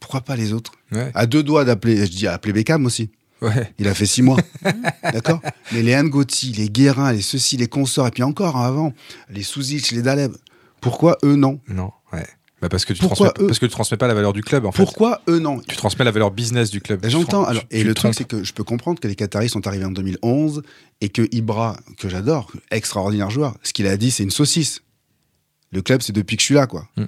Pourquoi 0.00 0.20
pas 0.20 0.36
les 0.36 0.52
autres? 0.52 0.72
Ouais. 0.92 1.10
À 1.14 1.26
deux 1.26 1.42
doigts 1.42 1.64
d'appeler, 1.64 2.06
je 2.06 2.10
dis 2.10 2.26
appeler 2.26 2.52
Beckham 2.52 2.86
aussi. 2.86 3.10
Ouais. 3.40 3.72
Il 3.78 3.88
a 3.88 3.94
fait 3.94 4.06
six 4.06 4.22
mois. 4.22 4.36
D'accord? 5.02 5.40
Mais 5.72 5.82
les 5.82 6.00
Ngotti, 6.00 6.52
les 6.52 6.68
Guérin, 6.70 7.12
les 7.12 7.20
ceci, 7.22 7.56
les 7.56 7.66
consorts, 7.66 8.06
et 8.06 8.10
puis 8.12 8.22
encore 8.22 8.56
hein, 8.56 8.66
avant, 8.66 8.92
les 9.30 9.42
Souzic, 9.42 9.90
les 9.90 10.02
Daleb. 10.02 10.32
Pourquoi 10.80 11.18
eux 11.24 11.34
non? 11.36 11.60
Non, 11.68 11.90
ouais. 12.12 12.26
Bah 12.62 12.68
parce 12.68 12.84
que 12.84 12.92
tu 12.92 13.00
Pourquoi 13.00 13.30
transmets, 13.30 13.44
eux 13.44 13.46
parce 13.48 13.58
que 13.58 13.66
tu 13.66 13.72
transmets 13.72 13.96
pas 13.98 14.06
la 14.06 14.14
valeur 14.14 14.32
du 14.32 14.40
club 14.40 14.64
en 14.66 14.70
fait. 14.70 14.84
Pourquoi 14.84 15.20
eux 15.28 15.40
non 15.40 15.60
Tu 15.66 15.76
transmets 15.76 16.04
la 16.04 16.12
valeur 16.12 16.30
business 16.30 16.70
du 16.70 16.80
club. 16.80 17.04
J'entends. 17.08 17.44
Alors, 17.44 17.64
et 17.72 17.82
le 17.82 17.92
truc, 17.92 18.14
c'est 18.14 18.24
que 18.24 18.44
je 18.44 18.52
peux 18.52 18.62
comprendre 18.62 19.00
que 19.00 19.08
les 19.08 19.16
Qataris 19.16 19.48
sont 19.48 19.66
arrivés 19.66 19.84
en 19.84 19.90
2011 19.90 20.62
et 21.00 21.08
que 21.08 21.26
Ibra, 21.32 21.76
que 21.98 22.08
j'adore, 22.08 22.52
extraordinaire 22.70 23.30
joueur, 23.30 23.56
ce 23.64 23.72
qu'il 23.72 23.88
a 23.88 23.96
dit, 23.96 24.12
c'est 24.12 24.22
une 24.22 24.30
saucisse. 24.30 24.82
Le 25.72 25.82
club, 25.82 26.02
c'est 26.02 26.12
depuis 26.12 26.36
que 26.36 26.42
je 26.42 26.46
suis 26.46 26.54
là, 26.54 26.68
quoi. 26.68 26.86
Mm. 26.96 27.04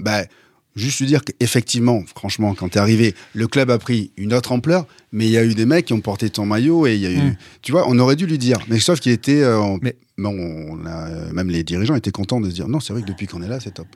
Ben, 0.00 0.26
juste 0.74 1.00
lui 1.00 1.06
dire 1.06 1.22
qu'effectivement, 1.24 2.02
franchement, 2.14 2.54
quand 2.54 2.68
t'es 2.68 2.78
arrivé, 2.78 3.14
le 3.32 3.48
club 3.48 3.70
a 3.70 3.78
pris 3.78 4.10
une 4.18 4.34
autre 4.34 4.52
ampleur, 4.52 4.86
mais 5.10 5.24
il 5.24 5.30
y 5.30 5.38
a 5.38 5.44
eu 5.44 5.54
des 5.54 5.64
mecs 5.64 5.86
qui 5.86 5.94
ont 5.94 6.02
porté 6.02 6.28
ton 6.28 6.44
maillot 6.44 6.86
et 6.86 6.96
il 6.96 7.00
y 7.00 7.06
a 7.06 7.12
eu. 7.12 7.30
Mm. 7.30 7.36
Tu 7.62 7.72
vois, 7.72 7.86
on 7.88 7.98
aurait 7.98 8.16
dû 8.16 8.26
lui 8.26 8.36
dire. 8.36 8.58
Mais 8.68 8.78
sauf 8.78 9.00
qu'il 9.00 9.12
était. 9.12 9.42
euh, 9.42 9.78
Mais- 10.18 10.24
Bon, 10.24 10.30
on 10.70 10.86
a, 10.86 11.08
euh, 11.08 11.32
même 11.32 11.50
les 11.50 11.62
dirigeants 11.62 11.94
étaient 11.94 12.10
contents 12.10 12.40
de 12.40 12.48
se 12.48 12.54
dire 12.54 12.68
non, 12.68 12.80
c'est 12.80 12.92
vrai 12.92 13.02
que 13.02 13.06
depuis 13.08 13.26
qu'on 13.26 13.42
est 13.42 13.48
là, 13.48 13.60
c'est 13.60 13.72
top. 13.74 13.86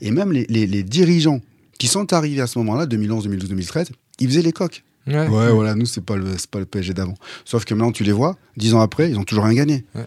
Et 0.00 0.10
même 0.10 0.30
les, 0.32 0.44
les- 0.48 0.66
les 0.66 0.82
dirigeants 0.82 1.40
qui 1.78 1.86
sont 1.88 2.12
arrivés 2.12 2.42
à 2.42 2.46
ce 2.46 2.58
moment-là, 2.58 2.84
2011, 2.86 3.24
2012, 3.24 3.48
2013, 3.48 3.90
ils 4.18 4.28
faisaient 4.28 4.42
les 4.42 4.52
coques. 4.52 4.84
Ouais. 5.06 5.26
Ouais, 5.28 5.50
voilà, 5.50 5.74
nous, 5.74 5.86
c'est 5.86 6.02
pas 6.04 6.16
le, 6.16 6.36
c'est 6.36 6.50
pas 6.50 6.58
le 6.58 6.66
PSG 6.66 6.92
d'avant. 6.92 7.14
Sauf 7.46 7.64
que 7.64 7.72
maintenant, 7.72 7.90
tu 7.92 8.04
les 8.04 8.12
vois, 8.12 8.36
dix 8.58 8.74
ans 8.74 8.80
après, 8.80 9.10
ils 9.10 9.18
ont 9.18 9.24
toujours 9.24 9.44
rien 9.44 9.54
gagné. 9.54 9.84
Ouais. 9.94 10.04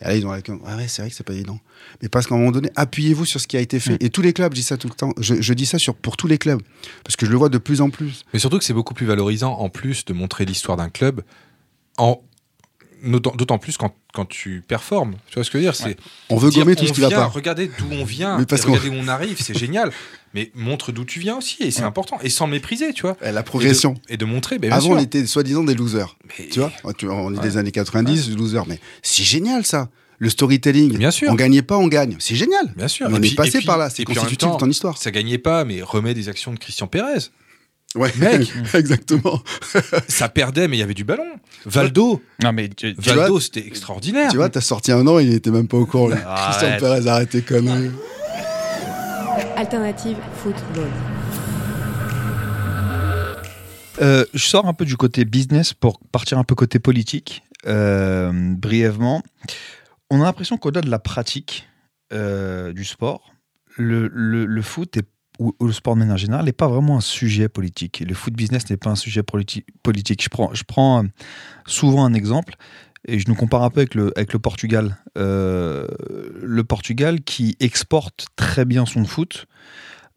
Et 0.00 0.04
là, 0.04 0.16
ils 0.16 0.26
ont 0.26 0.30
avec, 0.32 0.50
ah 0.66 0.76
ouais, 0.76 0.88
c'est 0.88 1.00
vrai 1.02 1.10
que 1.10 1.16
c'est 1.16 1.24
pas 1.24 1.32
évident. 1.32 1.58
Mais 2.02 2.08
parce 2.08 2.26
qu'à 2.26 2.34
un 2.34 2.38
moment 2.38 2.50
donné, 2.50 2.68
appuyez-vous 2.76 3.24
sur 3.24 3.40
ce 3.40 3.46
qui 3.46 3.56
a 3.56 3.60
été 3.60 3.78
fait. 3.80 3.96
Et 4.02 4.10
tous 4.10 4.20
les 4.20 4.32
clubs, 4.34 4.52
je 4.52 4.56
dis 4.56 4.62
ça 4.64 4.76
tout 4.76 4.88
le 4.88 4.94
temps. 4.94 5.12
Je, 5.18 5.40
je 5.40 5.54
dis 5.54 5.64
ça 5.64 5.78
sur, 5.78 5.94
pour 5.94 6.16
tous 6.18 6.26
les 6.26 6.36
clubs. 6.36 6.60
Parce 7.04 7.14
que 7.16 7.24
je 7.24 7.30
le 7.30 7.36
vois 7.38 7.48
de 7.48 7.56
plus 7.58 7.80
en 7.80 7.88
plus. 7.88 8.24
Mais 8.34 8.38
surtout 8.40 8.58
que 8.58 8.64
c'est 8.64 8.74
beaucoup 8.74 8.92
plus 8.92 9.06
valorisant 9.06 9.54
en 9.54 9.70
plus 9.70 10.04
de 10.04 10.12
montrer 10.12 10.44
l'histoire 10.44 10.76
d'un 10.76 10.90
club, 10.90 11.22
en 11.96 12.20
d'autant 13.06 13.58
plus 13.58 13.76
quand, 13.76 13.94
quand 14.12 14.24
tu 14.24 14.62
performes. 14.66 15.14
Tu 15.28 15.34
vois 15.34 15.44
ce 15.44 15.50
que 15.50 15.58
je 15.58 15.64
veux 15.64 15.70
dire? 15.70 15.74
C'est 15.76 15.96
On 16.30 16.36
veut 16.36 16.50
dire, 16.50 16.64
gommer 16.64 16.76
tout 16.76 16.84
on 16.84 16.88
ce 16.88 16.92
qui 16.92 17.00
va 17.00 17.08
vient, 17.08 17.18
pas. 17.18 17.26
Regardez 17.26 17.70
d'où 17.78 17.86
on 17.92 18.04
vient, 18.04 18.38
Mais 18.38 18.46
parce 18.46 18.64
regardez 18.64 18.88
où 18.88 18.94
on 18.94 19.08
arrive, 19.08 19.40
c'est 19.40 19.56
génial. 19.56 19.90
Mais 20.34 20.50
montre 20.54 20.92
d'où 20.92 21.04
tu 21.04 21.18
viens 21.20 21.36
aussi, 21.36 21.56
et 21.62 21.70
c'est 21.70 21.82
important. 21.82 22.18
Et 22.22 22.28
sans 22.28 22.46
mépriser, 22.46 22.92
tu 22.92 23.02
vois. 23.02 23.16
La 23.22 23.30
Et 23.30 23.32
de- 23.32 23.40
progression. 23.42 23.94
Et 24.08 24.16
de, 24.16 24.24
montrer. 24.24 24.58
ben, 24.58 24.72
Avant, 24.72 24.90
on 24.90 24.98
était 24.98 25.24
soi-disant 25.26 25.64
des 25.64 25.74
losers. 25.74 26.16
Mais- 26.38 26.48
Tu 26.48 26.60
vois? 26.60 26.72
On 27.04 27.34
est 27.34 27.40
des 27.40 27.56
années 27.56 27.72
90, 27.72 28.36
losers. 28.36 28.66
Mais 28.66 28.78
c'est 29.02 29.22
génial, 29.24 29.64
ça. 29.64 29.88
Le 30.18 30.30
storytelling. 30.30 30.96
Bien 30.96 31.10
sûr. 31.10 31.30
On 31.30 31.34
gagnait 31.34 31.60
pas, 31.62 31.76
on 31.76 31.88
gagne. 31.88 32.16
C'est 32.20 32.36
génial. 32.36 32.72
Bien 32.74 32.88
sûr. 32.88 33.06
On 33.10 33.14
Et 33.14 33.16
est 33.16 33.20
puis- 33.20 33.34
passé 33.34 33.58
puis- 33.58 33.66
par 33.66 33.76
là. 33.76 33.90
C'est 33.90 34.04
constitutif 34.04 34.50
de 34.50 34.56
ton 34.56 34.68
histoire. 34.70 34.96
Ça 34.96 35.10
gagnait 35.10 35.36
pas, 35.38 35.64
mais 35.64 35.82
remet 35.82 36.14
des 36.14 36.28
actions 36.30 36.52
de 36.54 36.58
Christian 36.58 36.86
Pérez. 36.86 37.18
Ouais, 37.94 38.12
Mec. 38.18 38.52
exactement. 38.74 39.40
Ça 40.08 40.28
perdait, 40.28 40.68
mais 40.68 40.76
il 40.76 40.80
y 40.80 40.82
avait 40.82 40.92
du 40.94 41.04
ballon. 41.04 41.24
Valdo, 41.64 42.22
Non, 42.42 42.52
mais 42.52 42.68
tu- 42.68 42.94
tu- 42.94 43.00
Valdo, 43.10 43.32
vois- 43.32 43.40
c'était 43.40 43.66
extraordinaire. 43.66 44.30
Tu 44.30 44.36
vois, 44.36 44.50
t'as 44.50 44.60
sorti 44.60 44.92
un 44.92 45.06
an, 45.06 45.18
il 45.18 45.32
était 45.32 45.50
même 45.50 45.66
pas 45.68 45.78
au 45.78 45.86
courant. 45.86 46.10
Arrête. 46.10 46.44
Christian 46.58 46.76
Perez, 46.78 47.08
arrête 47.08 47.30
tes 47.30 47.42
conneries. 47.42 47.90
Alternative 49.56 50.16
football. 50.42 50.88
Euh, 54.02 54.26
je 54.34 54.44
sors 54.44 54.66
un 54.66 54.74
peu 54.74 54.84
du 54.84 54.96
côté 54.98 55.24
business 55.24 55.72
pour 55.72 56.00
partir 56.12 56.38
un 56.38 56.44
peu 56.44 56.54
côté 56.54 56.78
politique, 56.78 57.42
euh, 57.66 58.30
brièvement. 58.54 59.22
On 60.10 60.20
a 60.20 60.24
l'impression 60.24 60.58
qu'au-delà 60.58 60.82
de 60.82 60.90
la 60.90 60.98
pratique 60.98 61.66
euh, 62.12 62.72
du 62.74 62.84
sport, 62.84 63.32
le, 63.78 64.08
le- 64.12 64.44
le 64.44 64.62
foot 64.62 64.96
est- 64.98 65.08
ou, 65.38 65.54
ou 65.60 65.66
le 65.66 65.72
sport 65.72 65.94
de 65.94 66.00
manière 66.00 66.16
générale 66.16 66.44
n'est 66.44 66.52
pas 66.52 66.68
vraiment 66.68 66.96
un 66.96 67.00
sujet 67.00 67.48
politique. 67.48 68.02
Le 68.06 68.14
foot 68.14 68.34
business 68.34 68.68
n'est 68.70 68.76
pas 68.76 68.90
un 68.90 68.96
sujet 68.96 69.22
politi- 69.22 69.64
politique. 69.82 70.22
Je 70.22 70.28
prends, 70.28 70.52
je 70.54 70.64
prends 70.64 71.02
euh, 71.04 71.06
souvent 71.66 72.04
un 72.04 72.14
exemple 72.14 72.54
et 73.08 73.18
je 73.18 73.28
nous 73.28 73.34
compare 73.34 73.62
un 73.62 73.70
peu 73.70 73.80
avec 73.80 73.94
le, 73.94 74.12
avec 74.16 74.32
le 74.32 74.38
Portugal. 74.38 74.96
Euh, 75.16 75.86
le 76.42 76.64
Portugal 76.64 77.20
qui 77.22 77.56
exporte 77.60 78.26
très 78.36 78.64
bien 78.64 78.84
son 78.86 79.04
foot, 79.04 79.46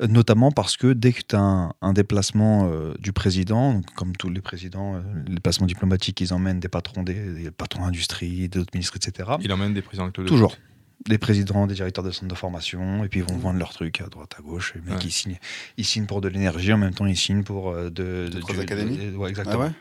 euh, 0.01 0.07
notamment 0.07 0.51
parce 0.51 0.75
que 0.77 0.93
dès 0.93 1.13
que 1.13 1.21
tu 1.27 1.35
as 1.35 1.39
un, 1.39 1.73
un 1.81 1.93
déplacement 1.93 2.69
euh, 2.71 2.93
du 2.99 3.13
président, 3.13 3.73
donc 3.73 3.85
comme 3.93 4.15
tous 4.15 4.29
les 4.29 4.41
présidents, 4.41 4.95
euh, 4.95 5.01
les 5.27 5.35
déplacements 5.35 5.67
diplomatiques, 5.67 6.19
ils 6.21 6.33
emmènent 6.33 6.59
des 6.59 6.69
patrons 6.69 7.03
des, 7.03 7.33
des 7.33 7.51
patrons 7.51 7.83
d'industrie, 7.85 8.49
d'autres 8.49 8.71
ministres, 8.73 8.97
etc. 8.97 9.29
Il 9.41 9.51
emmène 9.53 9.73
des 9.73 9.81
présidents 9.81 10.07
de 10.07 10.11
Toujours. 10.11 10.53
foot. 10.53 10.61
Des 11.07 11.17
présidents, 11.17 11.65
des 11.65 11.75
directeurs 11.75 12.03
de 12.03 12.11
centres 12.11 12.27
de 12.27 12.35
formation, 12.35 13.03
et 13.05 13.07
puis 13.07 13.21
ils 13.21 13.25
vont 13.25 13.37
vendre 13.37 13.57
leurs 13.57 13.71
trucs 13.73 14.01
à 14.01 14.07
droite, 14.07 14.35
à 14.37 14.41
gauche. 14.41 14.73
Les 14.75 14.81
mecs, 14.81 14.99
Ouais. 14.99 15.05
ils, 15.05 15.11
signent, 15.11 15.39
ils 15.77 15.85
signent 15.85 16.05
pour 16.05 16.19
de 16.19 16.27
l'énergie, 16.27 16.73
en 16.73 16.77
même 16.77 16.93
temps, 16.93 17.05
ils 17.05 17.15
signent 17.17 17.43
pour 17.43 17.69
euh, 17.71 17.85
de, 17.89 18.27
de- 18.29 18.41
du- 18.41 18.59
académies 18.59 18.97
de- 18.97 19.15
ouais, 19.15 19.27
Ah 19.27 19.29
exactement. 19.29 19.63
ouais 19.63 19.71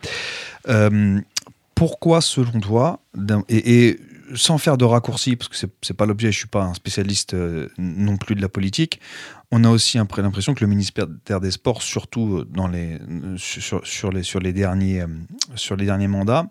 Euh, 0.68 1.20
pourquoi, 1.74 2.20
selon 2.20 2.60
toi, 2.60 3.00
et, 3.48 3.86
et 3.88 4.00
sans 4.34 4.58
faire 4.58 4.76
de 4.76 4.84
raccourcis, 4.84 5.34
parce 5.36 5.48
que 5.48 5.56
c'est- 5.82 5.92
pas 5.94 6.06
l'objet, 6.06 6.30
je 6.30 6.38
suis 6.38 6.46
pas 6.48 6.62
un 6.62 6.74
spécialiste 6.74 7.34
euh, 7.34 7.68
non 7.78 8.16
plus 8.16 8.34
de 8.36 8.40
la 8.42 8.48
politique, 8.48 9.00
on 9.50 9.64
a 9.64 9.70
aussi 9.70 9.96
l'impression 9.96 10.54
que 10.54 10.60
le 10.62 10.68
ministère 10.68 11.06
des 11.40 11.50
Sports, 11.50 11.82
surtout 11.82 12.44
dans 12.44 12.68
les, 12.68 12.98
sur, 13.38 13.84
sur 13.86 14.12
les, 14.12 14.22
sur, 14.22 14.38
les 14.40 14.52
derniers, 14.52 15.04
sur 15.56 15.74
les 15.76 15.86
derniers 15.86 16.08
mandats, 16.08 16.46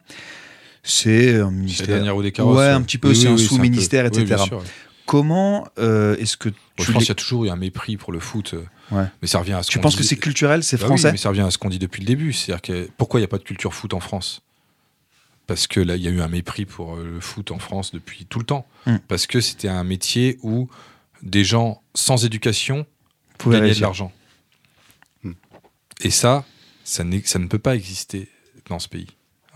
c'est 0.89 1.35
un 1.39 1.49
C'est 1.49 1.55
ministère. 1.55 1.87
la 1.89 1.93
dernière 1.95 2.13
roue 2.15 2.23
des 2.23 2.31
carrosses. 2.31 2.57
Ouais, 2.57 2.69
un 2.69 2.81
petit 2.81 2.97
peu, 2.97 3.09
Oui, 3.09 3.15
c'est 3.15 3.27
oui, 3.27 3.33
un 3.33 3.35
oui, 3.35 3.43
sous-ministère, 3.45 4.03
peu- 4.03 4.07
etc. 4.19 4.25
bien 4.25 4.37
sûr, 4.37 4.57
ouais. 4.59 4.63
Comment 5.05 5.65
euh, 5.79 6.17
est-ce 6.17 6.35
que 6.35 6.49
Bon, 6.49 6.55
tu 6.77 6.83
je 6.83 6.91
pense 6.91 7.03
qu'il 7.03 7.09
y 7.09 7.11
a 7.11 7.15
toujours 7.15 7.45
eu 7.45 7.49
un 7.49 7.55
mépris 7.55 7.95
pour 7.97 8.11
le 8.11 8.19
foot. 8.19 8.53
euh, 8.53 8.63
Ouais. 8.91 9.03
Mais 9.21 9.27
ça 9.27 9.39
revient 9.39 9.53
à 9.53 9.63
ce 9.63 9.69
tu 9.69 9.79
penses 9.79 9.95
que 9.97 10.03
c'est 10.03 10.15
culturel, 10.17 10.63
c'est 10.63 10.77
Bah 10.77 10.83
oui, 10.83 10.87
français 10.87 11.11
mais 11.11 11.17
ça 11.17 11.27
revient 11.29 11.41
à 11.41 11.51
ce 11.51 11.57
qu'on 11.57 11.67
dit 11.69 11.79
depuis 11.79 11.99
le 12.01 12.05
début. 12.07 12.31
C'est-à-dire 12.33 12.61
que 12.61 12.89
pourquoi 12.97 13.19
il 13.19 13.21
n'y 13.21 13.25
a 13.25 13.27
pas 13.29 13.37
de 13.37 13.43
culture 13.43 13.73
foot 13.73 13.93
en 13.93 13.99
France? 13.99 14.41
Parce 15.45 15.67
que 15.67 15.79
là, 15.81 15.95
il 15.97 16.01
y 16.01 16.07
a 16.07 16.11
eu 16.11 16.21
un 16.21 16.27
mépris 16.29 16.65
pour 16.65 16.95
euh, 16.95 17.03
le 17.15 17.19
foot 17.21 17.51
en 17.51 17.59
France 17.59 17.91
depuis 17.91 18.25
tout 18.25 18.39
le 18.39 18.45
temps. 18.45 18.65
Mm. 18.85 18.97
Parce 19.07 19.27
que 19.27 19.39
c'était 19.41 19.67
un 19.69 19.83
métier 19.83 20.37
où 20.41 20.69
des 21.21 21.43
gens 21.43 21.81
sans 21.95 22.23
éducation 22.25 22.85
gagnaient 23.45 23.57
de 23.59 23.63
réussir. 23.65 23.81
l'argent. 23.83 24.11
Mm. 25.23 25.31
Et 26.01 26.09
ça, 26.09 26.45
ça 26.83 27.03
ne 27.03 27.47
peut 27.47 27.59
pas 27.59 27.75
exister 27.75 28.29
dans 28.69 28.79
ce 28.79 28.87
pays. 28.89 29.07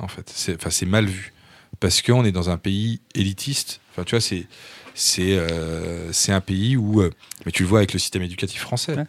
En 0.02 0.08
fait, 0.08 0.32
c'est, 0.34 0.56
enfin, 0.56 0.70
c'est 0.70 0.86
mal 0.86 1.06
vu 1.06 1.34
parce 1.80 2.02
qu'on 2.02 2.26
est 2.26 2.32
dans 2.32 2.49
un 2.49 2.58
pays 2.58 3.02
élitiste. 3.16 3.80
Enfin, 3.91 4.04
tu 4.04 4.12
vois, 4.16 4.22
c'est 4.22 4.45
c'est 4.93 5.38
euh, 5.38 6.12
c'est 6.12 6.32
un 6.34 6.41
pays 6.41 6.76
où, 6.76 7.02
euh, 7.02 7.12
mais 7.45 7.52
tu 7.52 7.64
le 7.64 7.70
vois 7.70 7.80
avec 7.80 7.93
le 7.93 7.99
système 7.99 8.24
éducatif 8.24 8.62
français. 8.62 8.95
Ouais. 8.95 9.06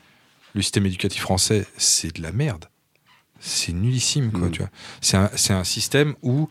Le 0.55 0.63
système 0.63 0.87
éducatif 0.87 1.23
français, 1.23 1.67
c'est 1.77 2.15
de 2.17 2.23
la 2.23 2.31
merde. 2.31 2.67
C'est 3.41 3.73
nullissime, 3.73 4.31
quoi. 4.31 4.49
Mm. 4.49 4.51
Tu 4.53 4.59
vois, 4.61 4.71
c'est 5.01 5.17
un, 5.17 5.31
c'est 5.35 5.53
un 5.55 5.65
système 5.65 6.15
où, 6.23 6.49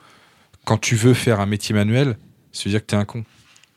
quand 0.66 0.78
tu 0.78 0.96
veux 0.96 1.14
faire 1.14 1.40
un 1.40 1.46
métier 1.46 1.74
manuel, 1.74 2.18
ça 2.52 2.64
veut 2.66 2.72
dire 2.72 2.82
que 2.82 2.88
t'es 2.88 2.96
un 2.98 3.06
con. 3.06 3.24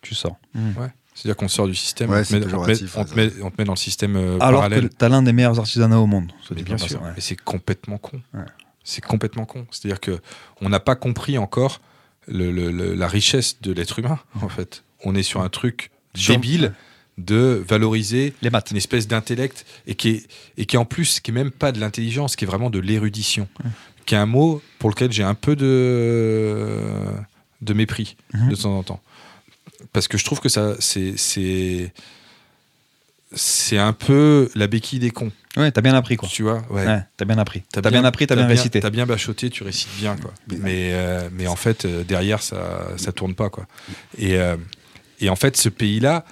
Tu 0.01 0.15
sors. 0.15 0.37
Ouais. 0.55 0.89
C'est-à-dire 1.15 1.37
qu'on 1.37 1.47
sort 1.49 1.69
du 1.69 1.75
système, 1.77 2.11
Ouais, 2.11 2.23
on, 2.23 2.25
te 2.25 2.33
met, 2.33 2.39
on, 2.39 2.41
te 2.41 2.45
met, 2.47 2.51
péjoratif, 2.51 2.97
on 2.97 3.05
te 3.05 3.09
ça. 3.11 3.15
met- 3.17 3.33
on 3.43 3.51
te 3.51 3.55
met 3.59 3.65
dans 3.65 3.75
le 3.75 3.79
système 3.79 4.17
euh, 4.17 4.39
Alors 4.41 4.63
parallèle. 4.63 4.89
que 4.89 4.95
tu 4.97 5.05
as 5.05 5.09
l'un 5.09 5.23
des 5.23 5.33
meilleurs 5.33 5.61
artisanats 5.61 6.01
au 6.01 6.07
monde. 6.07 6.33
Mais 6.57 6.63
bien 6.65 6.75
en 6.75 6.79
sûr, 6.79 7.01
ouais. 7.03 7.11
mais 7.15 7.21
c'est 7.21 7.37
complètement 7.41 7.99
con. 7.99 8.21
Ouais. 8.35 8.41
C'est 8.85 9.03
complètement 9.05 9.45
con. 9.47 9.67
C'est-à-dire 9.71 10.01
que 10.01 10.21
on 10.61 10.69
n'a 10.69 10.81
pas 10.81 10.95
compris 10.95 11.39
encore 11.39 11.81
le- 12.29 12.51
le- 12.53 12.71
le- 12.71 12.95
la 12.95 13.09
richesse 13.09 13.61
de 13.63 13.73
l'être 13.73 13.99
humain. 13.99 14.19
En 14.43 14.49
fait, 14.49 14.85
on 15.05 15.15
est 15.15 15.23
sur 15.23 15.41
un 15.41 15.49
truc 15.49 15.91
débile 16.29 16.73
de 17.19 17.63
valoriser 17.69 18.35
Les 18.43 18.51
maths. 18.51 18.71
une 18.73 18.77
espèce 18.77 19.07
d'intellect 19.09 19.65
et 19.87 19.95
qui 19.95 20.09
est 20.11 20.27
et 20.57 20.67
qui 20.67 20.77
en 20.77 20.85
plus 20.85 21.21
qui 21.21 21.31
est 21.31 21.35
même 21.35 21.51
pas 21.51 21.71
de 21.73 21.79
l'intelligence, 21.81 22.35
qui 22.37 22.45
est 22.45 22.47
vraiment 22.47 22.71
de 22.71 22.79
l'érudition, 22.81 23.49
qui 24.07 24.15
est 24.15 24.19
un 24.19 24.27
mot 24.27 24.61
pour 24.79 24.91
lequel 24.91 25.13
j'ai 25.13 25.23
un 25.23 25.35
peu 25.35 25.55
de 25.57 26.81
de 27.63 27.73
mépris 27.73 28.17
Mhm. 28.35 28.49
de 28.51 28.57
temps 28.57 28.77
en 28.77 28.83
temps, 28.83 29.01
parce 29.93 30.09
que 30.09 30.19
je 30.19 30.25
trouve 30.25 30.41
que 30.41 30.49
ça 30.49 30.75
c'est 30.81 31.93
c'est 33.35 33.79
un 33.79 33.93
peu 33.93 34.51
la 34.55 34.67
béquille 34.67 34.99
des 34.99 35.11
cons, 35.11 35.33
Ouais, 35.57 35.71
t'as 35.71 35.81
bien 35.83 35.95
appris 35.95 36.17
quoi. 36.17 36.29
tu 36.29 36.43
vois. 36.43 36.63
Ouais. 36.71 36.85
Ouais, 36.85 37.03
t'as 37.17 37.25
bien 37.25 37.39
appris. 37.39 37.63
T'as 37.73 37.81
bien, 37.89 38.05
appris, 38.05 38.27
t'as 38.27 38.35
bien, 38.35 38.47
récité. 38.47 38.81
T'as 38.81 38.91
bien 38.91 39.07
bachoté, 39.07 39.51
tu 39.51 39.63
récites 39.63 39.95
bien, 39.99 40.17
quoi. 40.17 40.33
Mais- 40.49 40.57
Mais, 40.59 40.91
euh, 40.93 41.29
mais 41.33 41.47
en 41.47 41.55
fait, 41.57 41.85
euh, 41.85 42.03
derrière, 42.03 42.43
ça, 42.43 42.89
ça 42.97 43.13
tourne 43.13 43.35
pas, 43.35 43.51
quoi. 43.51 43.67
Et, 44.19 44.37
euh, 44.37 44.57
et 45.21 45.29
en 45.29 45.37
fait, 45.37 45.57
ce 45.57 45.69
pays-là, 45.69 46.25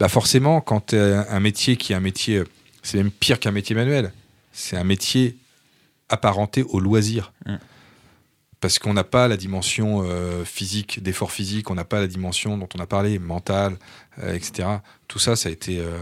bah 0.00 0.08
forcément, 0.08 0.60
quand 0.60 0.80
t'as 0.86 1.30
un 1.32 1.38
métier 1.40 1.76
qui 1.76 1.92
est 1.92 1.96
un 1.96 2.00
métier, 2.00 2.42
c'est 2.82 2.98
même 2.98 3.12
pire 3.12 3.38
qu'un 3.38 3.52
métier 3.52 3.76
manuel. 3.76 4.12
C'est 4.52 4.76
un 4.76 4.84
métier 4.84 5.36
apparenté 6.08 6.62
au 6.64 6.80
loisir. 6.80 7.32
Mm. 7.46 7.54
Parce 8.60 8.78
qu'on 8.78 8.94
n'a 8.94 9.04
pas 9.04 9.28
la 9.28 9.36
dimension 9.36 10.02
euh, 10.04 10.44
physique, 10.44 11.02
d'effort 11.02 11.30
physique, 11.32 11.70
on 11.70 11.74
n'a 11.74 11.84
pas 11.84 12.00
la 12.00 12.06
dimension 12.06 12.56
dont 12.56 12.68
on 12.74 12.80
a 12.80 12.86
parlé, 12.86 13.18
mentale, 13.18 13.76
euh, 14.22 14.34
etc. 14.34 14.68
Tout 15.06 15.18
ça, 15.18 15.36
ça 15.36 15.48
a 15.48 15.52
été, 15.52 15.78
euh, 15.80 15.98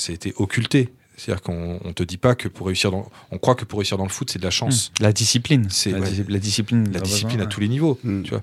ça 0.00 0.12
a 0.12 0.14
été 0.14 0.32
occulté. 0.36 0.88
C'est-à-dire 1.16 1.42
qu'on 1.42 1.78
on 1.84 1.92
te 1.92 2.02
dit 2.02 2.16
pas 2.16 2.34
que 2.34 2.48
pour 2.48 2.66
réussir 2.68 2.90
dans, 2.90 3.10
on 3.30 3.36
croit 3.38 3.54
que 3.54 3.66
pour 3.66 3.78
réussir 3.80 3.98
dans 3.98 4.04
le 4.04 4.10
foot, 4.10 4.30
c'est 4.30 4.38
de 4.38 4.44
la 4.44 4.50
chance. 4.50 4.90
La 5.00 5.12
discipline. 5.12 5.66
C'est 5.70 5.90
la, 5.90 6.00
ouais, 6.00 6.10
dis- 6.10 6.24
la 6.26 6.38
discipline. 6.38 6.90
la 6.92 7.00
discipline 7.00 7.36
besoin, 7.36 7.46
à 7.46 7.50
tous 7.50 7.60
les 7.60 7.68
niveaux, 7.68 7.98
Mm. 8.02 8.22
tu 8.22 8.30
vois. 8.30 8.40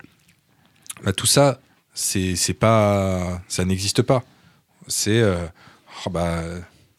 Bah, 1.04 1.12
tout 1.14 1.26
ça, 1.26 1.60
c'est 1.94 2.36
c'est 2.36 2.54
pas, 2.54 3.42
ça 3.48 3.66
n'existe 3.66 4.04
pas. 4.04 4.24
C'est, 4.88 5.20
euh, 5.20 5.46
oh, 6.06 6.10
bah, 6.12 6.44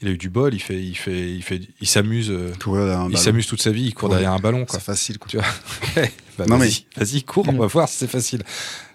il 0.01 0.09
a 0.09 0.11
eu 0.11 0.19
du 0.19 0.31
bol, 0.31 0.53
il 0.55 0.61
fait, 0.61 0.83
il 0.83 0.95
fait, 0.97 1.31
il 1.33 1.43
fait, 1.43 1.61
il 1.81 1.87
s'amuse, 1.89 2.31
euh, 2.31 2.53
il 2.67 2.73
ballon. 2.73 3.17
s'amuse 3.17 3.47
toute 3.47 3.63
sa 3.63 3.71
vie, 3.71 3.85
il 3.85 3.95
court 3.95 4.09
Ouais. 4.09 4.17
derrière 4.17 4.33
un 4.33 4.39
ballon. 4.41 4.67
C'est 4.69 4.83
facile, 4.83 5.19
quoi. 5.19 5.29
Tu 5.31 5.37
vois. 5.39 5.47
Bah, 6.39 6.45
Non, 6.47 6.57
vas-y, 6.57 6.85
vas-y, 6.97 7.23
cours, 7.25 7.49
on 7.49 7.53
va 7.59 7.67
voir 7.67 7.89
si 7.89 7.97
c'est 7.99 8.07
facile. 8.11 8.43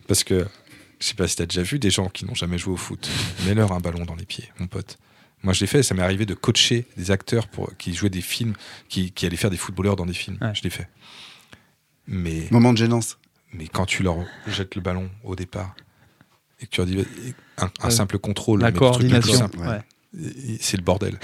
Parce 0.08 0.24
que 0.24 0.46
je 1.00 1.06
sais 1.08 1.14
pas 1.14 1.28
si 1.28 1.36
t'as 1.38 1.46
déjà 1.46 1.62
vu 1.62 1.78
des 1.80 1.90
gens 1.90 2.08
qui 2.08 2.26
n'ont 2.26 2.36
jamais 2.36 2.58
joué 2.58 2.74
au 2.74 2.78
foot. 2.78 3.10
Mets-leur 3.46 3.72
un 3.74 3.80
ballon 3.82 4.06
dans 4.06 4.16
les 4.16 4.26
pieds, 4.26 4.50
mon 4.60 4.68
pote. 4.68 4.98
Moi, 5.44 5.54
je 5.54 5.60
l'ai 5.62 5.68
fait. 5.68 5.84
Ça 5.84 5.94
m'est 5.94 6.02
arrivé 6.02 6.26
de 6.26 6.34
coacher 6.34 6.86
des 6.98 7.12
acteurs 7.12 7.48
pour 7.48 7.76
qui 7.78 7.94
jouaient 7.94 8.10
des 8.10 8.22
films, 8.22 8.54
qui, 8.90 9.12
qui 9.12 9.26
allaient 9.26 9.36
faire 9.38 9.50
des 9.52 9.58
footballeurs 9.58 9.96
dans 9.96 10.06
des 10.06 10.14
films. 10.14 10.38
Ouais. 10.42 10.54
Je 10.56 10.64
l'ai 10.64 10.70
fait. 10.70 10.88
Mais 12.08 12.48
Moment 12.52 12.74
de 12.74 12.78
gênance. 12.78 13.18
mais 13.54 13.68
quand 13.68 13.86
tu 13.86 14.04
leur 14.04 14.18
jettes 14.48 14.76
le 14.76 14.82
ballon 14.82 15.10
au 15.24 15.36
départ 15.36 15.76
et 16.60 16.66
que 16.66 16.72
tu 16.72 16.78
leur 16.82 16.88
dis 16.88 17.06
un, 17.58 17.66
un 17.82 17.86
Ouais. 17.86 17.92
simple 17.92 18.18
contrôle, 18.20 18.62
La 18.62 18.72
mais 18.72 18.80
le 18.80 18.92
truc 18.92 19.04
le 19.12 19.20
plus 19.20 19.38
coordination. 19.38 19.82
c'est 20.60 20.78
le 20.78 20.84
bordel. 20.84 21.20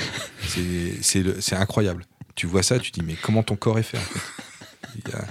C'est- 0.48 1.02
c'est 1.02 1.22
le- 1.24 1.42
c'est 1.42 1.56
incroyable. 1.56 2.06
Tu 2.36 2.48
vois 2.48 2.64
ça, 2.64 2.80
tu 2.80 2.92
dis 2.92 3.02
mais 3.02 3.16
comment 3.22 3.44
ton 3.44 3.56
corps 3.56 3.80
est 3.80 3.84
fait 3.84 3.98
en 3.98 4.02
fait? 4.02 4.20
Il 4.96 5.12
y 5.12 5.16
a, 5.16 5.26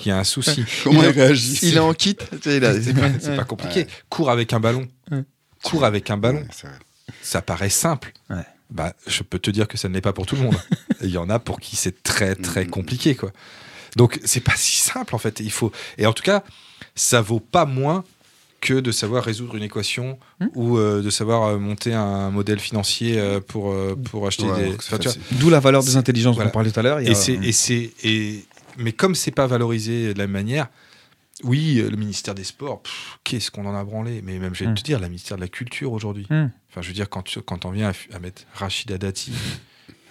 il 0.00 0.08
y 0.08 0.10
a 0.10 0.18
un 0.18 0.24
souci. 0.24 0.64
Comment 0.84 1.02
Il 1.02 1.08
il, 1.08 1.12
réagit 1.12 1.58
Il 1.62 1.76
est 1.76 1.80
en 1.80 1.92
kit. 1.94 2.16
C'est 2.42 2.60
pas, 3.36 3.44
compliqué. 3.44 3.80
Ouais. 3.80 3.88
Cours 4.10 4.30
avec 4.30 4.52
un 4.52 4.60
ballon. 4.60 4.86
Ouais. 5.10 5.24
Cours 5.62 5.84
avec 5.84 6.10
un 6.10 6.16
ballon. 6.18 6.46
Vrai. 6.62 6.70
Ça 7.20 7.42
paraît 7.42 7.70
simple. 7.70 8.12
Ouais. 8.30 8.36
Bah, 8.70 8.94
je 9.06 9.22
peux 9.22 9.38
te 9.38 9.50
dire 9.50 9.68
que 9.68 9.76
ça 9.76 9.88
ne 9.88 9.94
l'est 9.94 10.00
pas 10.00 10.12
pour 10.14 10.24
tout 10.26 10.36
le 10.36 10.42
monde. 10.42 10.56
Il 11.02 11.10
y 11.10 11.18
en 11.18 11.28
a 11.28 11.38
pour 11.38 11.60
qui 11.60 11.76
c'est 11.76 12.02
très 12.02 12.34
très 12.34 12.64
Mhm. 12.64 12.70
compliqué 12.70 13.14
quoi. 13.14 13.30
Donc 13.96 14.18
c'est 14.24 14.40
pas 14.40 14.56
si 14.56 14.78
simple 14.78 15.14
en 15.14 15.18
fait. 15.18 15.40
Il 15.40 15.50
faut 15.52 15.70
et 15.98 16.06
en 16.06 16.12
tout 16.14 16.22
cas 16.22 16.42
ça 16.94 17.20
vaut 17.20 17.40
pas 17.40 17.66
moins 17.66 18.04
que 18.62 18.74
de 18.74 18.92
savoir 18.92 19.24
résoudre 19.24 19.56
une 19.56 19.62
équation 19.64 20.18
Mhm. 20.40 20.48
ou 20.54 20.78
euh, 20.78 21.02
de 21.02 21.10
savoir 21.10 21.42
euh, 21.48 21.58
monter 21.58 21.92
un 21.92 22.30
modèle 22.30 22.60
financier 22.60 23.18
euh, 23.18 23.40
pour 23.40 23.72
euh, 23.72 23.94
pour 24.10 24.26
acheter 24.26 24.44
Ouais, 24.44 24.70
des. 24.70 24.74
enfin. 24.76 24.98
D'où 25.32 25.50
la 25.50 25.60
valeur 25.60 25.82
des 25.82 25.96
intelligences 25.96 26.36
Voilà. 26.36 26.48
dont 26.48 26.52
on 26.52 26.54
parlait 26.54 26.70
tout 26.70 26.80
à 26.80 26.82
l'heure. 26.82 27.00
et 27.00 27.14
c'est 27.14 27.34
et 27.34 27.52
c'est 27.52 27.90
et 28.04 28.44
mais 28.78 28.92
comme 28.92 29.14
c'est 29.14 29.32
pas 29.32 29.46
valorisé 29.46 30.14
de 30.14 30.18
la 30.18 30.24
même 30.26 30.32
manière, 30.32 30.68
oui, 31.44 31.78
euh, 31.80 31.90
le 31.90 31.96
ministère 31.96 32.34
des 32.34 32.44
Sports, 32.44 32.82
qu'est-ce 33.24 33.50
qu'on 33.50 33.66
en 33.66 33.74
a 33.74 33.84
branlé? 33.84 34.22
Mais 34.22 34.38
même, 34.38 34.54
je 34.54 34.64
vais 34.64 34.74
te 34.74 34.82
dire, 34.82 34.98
la 35.00 35.08
ministère 35.08 35.36
de 35.36 35.42
la 35.42 35.48
Culture 35.48 35.92
aujourd'hui. 35.92 36.26
Mm. 36.30 36.46
Enfin, 36.70 36.82
je 36.82 36.88
veux 36.88 36.94
dire, 36.94 37.08
quand, 37.08 37.22
tu, 37.22 37.40
quand 37.42 37.64
on 37.64 37.70
vient 37.70 37.90
à, 37.90 38.16
à 38.16 38.18
mettre 38.18 38.42
Rachida 38.54 38.98
Dati 38.98 39.32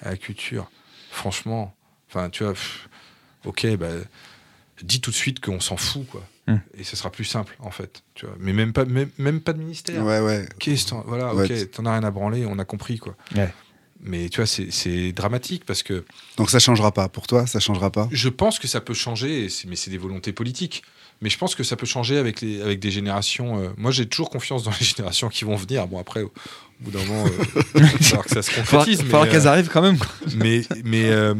à 0.03 0.09
la 0.11 0.17
culture, 0.17 0.69
franchement, 1.11 1.75
enfin, 2.09 2.29
tu 2.29 2.43
vois, 2.43 2.53
pff, 2.53 2.89
ok, 3.45 3.75
bah, 3.77 3.87
dis 4.83 5.01
tout 5.01 5.11
de 5.11 5.15
suite 5.15 5.39
qu'on 5.39 5.59
s'en 5.59 5.77
fout, 5.77 6.07
quoi. 6.07 6.23
Mm. 6.47 6.55
Et 6.77 6.83
ce 6.83 6.95
sera 6.95 7.11
plus 7.11 7.25
simple, 7.25 7.55
en 7.59 7.71
fait. 7.71 8.03
Tu 8.15 8.25
vois. 8.25 8.35
Mais 8.39 8.51
même 8.53 8.73
pas, 8.73 8.85
même, 8.85 9.09
même 9.17 9.41
pas 9.41 9.53
de 9.53 9.59
ministère. 9.59 10.03
Ouais, 10.03 10.19
ouais. 10.19 10.47
Qu'est-ce 10.59 10.93
voilà, 11.05 11.33
Ouais, 11.35 11.45
ok, 11.45 11.55
tu- 11.57 11.67
t'en 11.67 11.85
as 11.85 11.91
rien 11.93 12.03
à 12.03 12.11
branler, 12.11 12.45
on 12.45 12.57
a 12.59 12.65
compris, 12.65 12.97
quoi. 12.97 13.15
Ouais. 13.35 13.53
Mais 14.03 14.29
tu 14.29 14.37
vois, 14.37 14.47
c'est- 14.47 14.71
c'est 14.71 15.11
dramatique 15.11 15.63
parce 15.65 15.83
que 15.83 16.03
Donc 16.37 16.49
ça 16.49 16.57
changera 16.57 16.91
pas. 16.91 17.07
Pour 17.09 17.27
toi, 17.27 17.45
ça 17.45 17.59
changera 17.59 17.91
pas? 17.91 18.09
je 18.11 18.29
pense 18.29 18.57
que 18.57 18.67
ça 18.67 18.81
peut 18.81 18.95
changer, 18.95 19.47
mais 19.67 19.75
c'est 19.75 19.91
des 19.91 19.99
volontés 19.99 20.33
politiques. 20.33 20.81
Mais 21.21 21.29
je 21.29 21.37
pense 21.37 21.55
que 21.55 21.63
ça 21.63 21.75
peut 21.75 21.85
changer 21.85 22.17
avec, 22.17 22.41
les, 22.41 22.61
avec 22.61 22.79
des 22.79 22.91
générations. 22.91 23.59
euh, 23.59 23.69
moi, 23.77 23.91
j'ai 23.91 24.07
toujours 24.07 24.29
confiance 24.29 24.63
dans 24.63 24.71
les 24.79 24.85
générations 24.85 25.29
qui 25.29 25.45
vont 25.45 25.55
venir. 25.55 25.87
Bon, 25.87 25.99
après, 25.99 26.23
au, 26.23 26.31
au 26.81 26.85
bout 26.85 26.91
d'un 26.91 27.05
moment, 27.05 27.25
euh, 27.25 27.61
il 27.75 27.81
va 27.81 27.87
falloir 27.89 28.25
que 28.25 28.31
ça 28.31 28.41
se 28.41 28.55
concrétise. 28.55 29.01
faudra 29.03 29.25
mais, 29.25 29.29
qu'elles 29.29 29.47
euh, 29.47 29.51
arrivent 29.51 29.69
quand 29.69 29.83
même. 29.83 29.97
mais, 30.35 30.63
mais, 30.83 31.09
euh, 31.11 31.35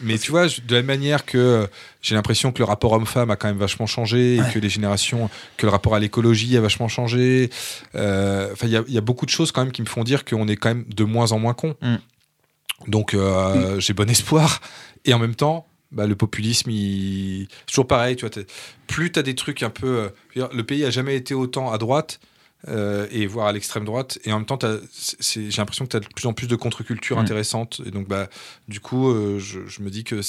mais 0.00 0.18
tu 0.18 0.30
vois, 0.30 0.46
de 0.48 0.74
la 0.74 0.82
même 0.82 0.86
manière 0.86 1.24
que 1.24 1.66
j'ai 2.02 2.14
l'impression 2.14 2.52
que 2.52 2.58
le 2.58 2.64
rapport 2.64 2.92
homme-femme 2.92 3.30
a 3.30 3.36
quand 3.36 3.48
même 3.48 3.56
vachement 3.56 3.86
changé, 3.86 4.36
et 4.36 4.42
que 4.52 4.58
les 4.58 4.68
générations, 4.68 5.30
que 5.56 5.66
le 5.66 5.72
rapport 5.72 5.94
à 5.94 5.98
l'écologie 5.98 6.56
a 6.56 6.60
vachement 6.60 6.88
changé. 6.88 7.48
Enfin, 7.94 8.66
il 8.66 8.70
y 8.70 8.76
a, 8.76 8.84
il 8.86 8.92
y 8.92 8.98
a 8.98 9.02
beaucoup 9.02 9.24
de 9.24 9.30
choses 9.30 9.50
quand 9.50 9.62
même 9.62 9.72
qui 9.72 9.82
me 9.82 9.86
font 9.86 10.04
dire 10.04 10.24
qu'on 10.24 10.46
est 10.46 10.56
quand 10.56 10.68
même 10.68 10.84
de 10.94 11.04
moins 11.04 11.32
en 11.32 11.38
moins 11.38 11.54
con. 11.54 11.74
Mm. 11.80 11.96
Donc, 12.88 13.14
euh, 13.14 13.78
j'ai 13.80 13.92
bon 13.92 14.08
espoir. 14.10 14.60
Et 15.04 15.14
en 15.14 15.18
même 15.18 15.34
temps, 15.34 15.66
bah, 15.92 16.06
le 16.06 16.16
populisme, 16.16 16.70
il... 16.70 17.48
c'est 17.60 17.66
toujours 17.66 17.86
pareil. 17.86 18.16
Tu 18.16 18.26
vois, 18.26 18.44
plus 18.86 19.12
tu 19.12 19.18
as 19.18 19.22
des 19.22 19.34
trucs 19.34 19.62
un 19.62 19.70
peu. 19.70 20.10
euh, 20.36 20.48
le 20.52 20.62
pays 20.64 20.84
a 20.84 20.90
jamais 20.90 21.16
été 21.16 21.34
autant 21.34 21.70
à 21.70 21.78
droite. 21.78 22.20
Euh, 22.68 23.06
et 23.10 23.26
voire 23.26 23.46
à 23.48 23.52
l'extrême 23.52 23.84
droite 23.84 24.18
et 24.24 24.32
en 24.32 24.38
même 24.38 24.46
temps 24.46 24.58
j'ai 25.20 25.48
l'impression 25.58 25.84
que 25.84 25.90
tu 25.90 25.96
as 25.96 26.00
de 26.00 26.06
plus 26.06 26.26
en 26.26 26.32
plus 26.32 26.46
de 26.46 26.56
contre-culture 26.56 27.16
Mm. 27.16 27.20
intéressantes 27.20 27.80
et 27.84 27.90
donc 27.90 28.06
bah 28.08 28.28
du 28.68 28.78
coup 28.80 29.08
euh, 29.10 29.38
je, 29.40 29.66
je 29.66 29.82
me 29.82 29.90
dis 29.90 30.04
que 30.04 30.20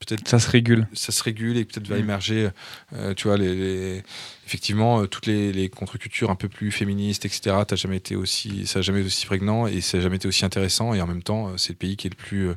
peut-être 0.00 0.28
Ça 0.28 0.38
se 0.38 0.48
régule. 0.50 0.86
ça 0.92 1.10
se 1.12 1.22
régule 1.22 1.56
et 1.56 1.64
peut-être 1.64 1.88
va 1.88 1.96
Mm. 1.96 2.00
émerger 2.00 2.50
euh, 2.94 3.14
tu 3.14 3.26
vois 3.28 3.36
les, 3.38 3.54
les- 3.54 4.02
effectivement 4.46 5.06
toutes 5.06 5.26
les, 5.26 5.52
les 5.52 5.68
contre-cultures 5.70 6.30
un 6.30 6.34
peu 6.36 6.48
plus 6.48 6.70
féministes 6.70 7.24
etc 7.24 7.56
t'as 7.66 7.76
jamais 7.76 7.96
été 7.96 8.16
aussi 8.16 8.66
ça 8.66 8.78
n'a 8.78 8.82
jamais 8.82 9.00
été 9.00 9.06
aussi 9.08 9.24
prégnant 9.26 9.66
et 9.66 9.80
ça 9.80 9.96
n'a 9.96 10.02
jamais 10.02 10.16
été 10.16 10.28
aussi 10.28 10.44
intéressant 10.44 10.92
et 10.94 11.00
en 11.00 11.06
même 11.06 11.22
temps 11.22 11.56
c'est 11.56 11.70
le 11.70 11.76
pays 11.78 11.96
qui 11.96 12.06
est 12.06 12.10
le 12.10 12.16
plus 12.16 12.50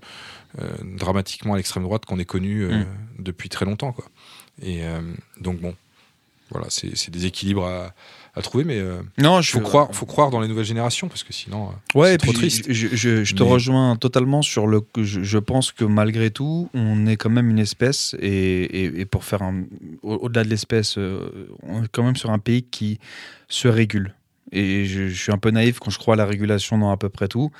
dramatiquement 0.83 1.53
à 1.53 1.57
l'extrême 1.57 1.83
droite 1.83 2.05
qu'on 2.05 2.19
ait 2.19 2.25
connu 2.25 2.65
Mm. 2.65 2.85
depuis 3.19 3.49
très 3.49 3.65
longtemps 3.65 3.91
quoi 3.93 4.05
et 4.61 4.81
donc 5.39 5.59
bon 5.61 5.75
voilà 6.49 6.67
c'est 6.69 7.09
des 7.09 7.25
équilibres 7.25 7.65
à, 7.65 7.93
à 8.35 8.41
trouver 8.41 8.63
mais 8.63 8.79
euh, 8.79 9.01
Non, 9.17 9.41
je 9.41 9.51
faut 9.51 9.59
croire 9.59 9.89
faut 9.93 10.05
croire 10.05 10.29
dans 10.29 10.39
les 10.39 10.47
nouvelles 10.47 10.65
générations 10.65 11.07
parce 11.09 11.23
que 11.23 11.33
sinon 11.33 11.69
euh, 11.95 11.99
Ouais, 11.99 12.11
c'est 12.11 12.17
trop 12.19 12.31
puis 12.31 12.39
triste 12.39 12.65
Je, 12.71 12.87
je- 12.95 13.23
je 13.23 13.35
te 13.35 13.43
Mais- 13.43 13.49
rejoins 13.49 13.95
totalement 13.97 14.41
sur 14.41 14.67
le. 14.67 14.81
Je, 14.97 15.21
je 15.23 15.37
pense 15.37 15.71
que 15.71 15.83
malgré 15.83 16.31
tout, 16.31 16.69
on 16.73 17.05
est 17.07 17.17
quand 17.17 17.29
même 17.29 17.49
une 17.49 17.59
espèce, 17.59 18.15
et, 18.19 18.29
et- 18.29 19.01
et 19.01 19.05
pour 19.05 19.23
faire 19.25 19.41
un. 19.41 19.63
au- 20.03 20.15
Au-delà 20.15 20.43
de 20.45 20.49
l'espèce, 20.49 20.97
euh, 20.97 21.47
on 21.63 21.83
est 21.83 21.87
quand 21.91 22.03
même 22.03 22.15
sur 22.15 22.29
un 22.31 22.39
pays 22.39 22.63
qui 22.63 22.99
se 23.49 23.67
régule. 23.67 24.13
Et 24.51 24.85
je, 24.85 25.07
suis 25.07 25.31
un 25.31 25.37
peu 25.37 25.51
naïf 25.51 25.79
quand 25.79 25.91
je 25.91 25.97
crois 25.97 26.15
à 26.15 26.17
la 26.17 26.25
régulation 26.25 26.77
dans 26.77 26.91
à 26.91 26.97
peu 26.97 27.09
près 27.09 27.27
tout. 27.27 27.51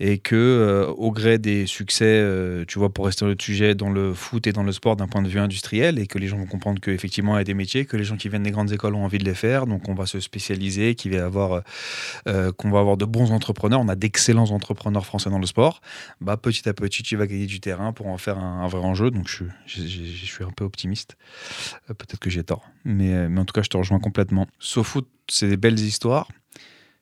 Et 0.00 0.18
que, 0.18 0.34
euh, 0.34 0.86
au 0.86 1.12
gré 1.12 1.38
des 1.38 1.66
succès, 1.66 2.06
euh, 2.06 2.64
tu 2.66 2.78
vois, 2.78 2.92
pour 2.92 3.04
rester 3.04 3.24
dans 3.24 3.30
le 3.30 3.36
sujet, 3.38 3.74
dans 3.74 3.90
le 3.90 4.14
foot 4.14 4.46
et 4.46 4.52
dans 4.52 4.62
le 4.62 4.72
sport 4.72 4.96
d'un 4.96 5.06
point 5.06 5.22
de 5.22 5.28
vue 5.28 5.38
industriel, 5.38 5.98
et 5.98 6.06
que 6.06 6.18
les 6.18 6.26
gens 6.26 6.38
vont 6.38 6.46
comprendre 6.46 6.80
qu'effectivement, 6.80 7.36
il 7.36 7.38
y 7.38 7.40
a 7.40 7.44
des 7.44 7.54
métiers, 7.54 7.84
que 7.84 7.96
les 7.96 8.04
gens 8.04 8.16
qui 8.16 8.28
viennent 8.28 8.42
des 8.42 8.50
grandes 8.50 8.72
écoles 8.72 8.94
ont 8.94 9.04
envie 9.04 9.18
de 9.18 9.24
les 9.24 9.34
faire. 9.34 9.66
Donc, 9.66 9.88
on 9.88 9.94
va 9.94 10.06
se 10.06 10.18
spécialiser, 10.18 10.96
euh, 11.06 12.52
qu'on 12.52 12.70
va 12.70 12.80
avoir 12.80 12.96
de 12.96 13.04
bons 13.04 13.30
entrepreneurs, 13.30 13.80
on 13.80 13.88
a 13.88 13.96
d'excellents 13.96 14.50
entrepreneurs 14.50 15.06
français 15.06 15.30
dans 15.30 15.38
le 15.38 15.46
sport, 15.46 15.80
bah, 16.20 16.36
petit 16.36 16.68
à 16.68 16.72
petit, 16.72 17.02
tu 17.02 17.16
vas 17.16 17.26
gagner 17.26 17.46
du 17.46 17.60
terrain 17.60 17.92
pour 17.92 18.08
en 18.08 18.18
faire 18.18 18.38
un, 18.38 18.66
vrai 18.66 18.80
enjeu. 18.80 19.10
Donc, 19.10 19.28
je, 19.28 19.44
suis 19.66 20.44
un 20.44 20.50
peu 20.50 20.64
optimiste. 20.64 21.16
Peut-être 21.86 22.18
que 22.18 22.30
j'ai 22.30 22.42
tort. 22.42 22.64
Mais, 22.84 23.28
mais 23.28 23.40
en 23.40 23.44
tout 23.44 23.52
cas, 23.52 23.62
je 23.62 23.68
te 23.68 23.76
rejoins 23.76 24.00
complètement. 24.00 24.46
SoFoot, 24.58 25.06
c'est 25.32 25.48
des 25.48 25.56
belles 25.56 25.80
histoires. 25.80 26.28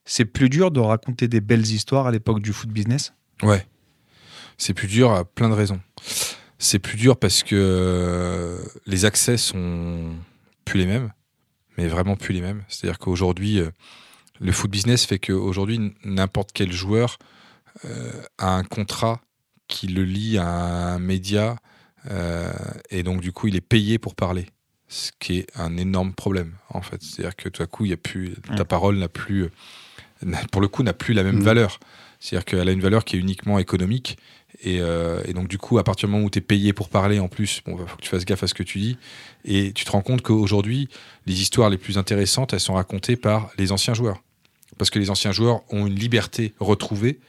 C'est 0.04 0.24
plus 0.24 0.48
dur 0.48 0.70
de 0.70 0.78
raconter 0.78 1.26
des 1.26 1.40
belles 1.40 1.66
histoires 1.66 2.06
à 2.06 2.12
l'époque 2.12 2.40
du 2.40 2.52
foot 2.52 2.70
business? 2.70 3.12
Ouais. 3.42 3.66
C'est 4.56 4.72
plus 4.72 4.86
dur 4.86 5.10
à 5.10 5.24
plein 5.24 5.48
de 5.48 5.54
raisons. 5.54 5.80
C'est 6.58 6.78
plus 6.78 6.96
dur 6.96 7.18
parce 7.18 7.42
que 7.42 7.56
euh, 7.56 8.62
les 8.86 9.04
accès 9.04 9.36
sont 9.36 10.14
plus 10.64 10.78
les 10.78 10.86
mêmes, 10.86 11.12
mais 11.76 11.88
vraiment 11.88 12.14
plus 12.14 12.32
les 12.32 12.40
mêmes. 12.40 12.62
C'est-à-dire 12.68 13.00
qu'aujourd'hui, 13.00 13.58
euh, 13.58 13.70
le 14.38 14.52
foot 14.52 14.70
business 14.70 15.06
fait 15.06 15.18
qu'aujourd'hui, 15.18 15.92
n'importe 16.04 16.50
quel 16.54 16.70
joueur 16.70 17.18
euh, 17.84 18.12
a 18.38 18.54
un 18.54 18.62
contrat 18.62 19.20
qui 19.66 19.88
le 19.88 20.04
lie 20.04 20.38
à 20.38 20.46
un 20.46 20.98
média 21.00 21.56
et 22.88 23.02
donc 23.02 23.20
du 23.20 23.30
coup, 23.30 23.48
il 23.48 23.56
est 23.56 23.60
payé 23.60 23.98
pour 23.98 24.14
parler. 24.14 24.46
Ce 24.92 25.12
qui 25.20 25.38
est 25.38 25.46
un 25.54 25.76
énorme 25.76 26.12
problème, 26.12 26.52
en 26.68 26.82
fait. 26.82 27.00
C'est-à-dire 27.00 27.36
que 27.36 27.48
tout 27.48 27.62
à 27.62 27.66
coup, 27.66 27.84
il 27.84 27.90
y 27.90 27.94
a 27.94 27.96
plus, 27.96 28.34
ta 28.56 28.64
Mm. 28.64 28.66
parole 28.66 28.96
n'a 28.98 29.08
plus, 29.08 29.44
euh, 29.44 29.48
pour 30.50 30.60
le 30.60 30.66
coup, 30.68 30.82
n'a 30.82 30.92
plus 30.92 31.14
la 31.14 31.22
même 31.22 31.36
Mm. 31.38 31.42
valeur. 31.44 31.78
C'est-à-dire 32.18 32.44
qu'elle 32.44 32.68
a 32.68 32.72
une 32.72 32.80
valeur 32.80 33.04
qui 33.04 33.14
est 33.16 33.18
uniquement 33.20 33.58
économique. 33.60 34.18
Et, 34.62 34.80
euh, 34.80 35.22
et 35.26 35.32
donc, 35.32 35.46
du 35.48 35.58
coup, 35.58 35.78
à 35.78 35.84
partir 35.84 36.08
du 36.08 36.12
moment 36.12 36.26
où 36.26 36.30
tu 36.30 36.38
es 36.38 36.42
payé 36.42 36.72
pour 36.72 36.88
parler, 36.88 37.20
en 37.20 37.28
plus, 37.28 37.62
il 37.66 37.72
faut 37.86 37.96
que 37.96 38.02
tu 38.02 38.08
fasses 38.10 38.24
gaffe 38.26 38.42
à 38.42 38.46
ce 38.48 38.52
que 38.54 38.64
tu 38.64 38.78
dis. 38.80 38.98
Et 39.44 39.72
tu 39.72 39.84
te 39.84 39.90
rends 39.92 40.02
compte 40.02 40.20
qu'aujourd'hui, 40.22 40.88
les 41.26 41.40
histoires 41.40 41.70
les 41.70 41.78
plus 41.78 41.96
intéressantes, 41.96 42.52
elles 42.52 42.60
sont 42.60 42.74
racontées 42.74 43.16
par 43.16 43.48
les 43.58 43.70
anciens 43.72 43.94
joueurs. 43.94 44.20
Parce 44.76 44.90
que 44.90 44.98
les 44.98 45.08
anciens 45.08 45.32
joueurs 45.32 45.62
ont 45.72 45.86
une 45.86 45.94
liberté 45.94 46.52
retrouvée 46.58 47.20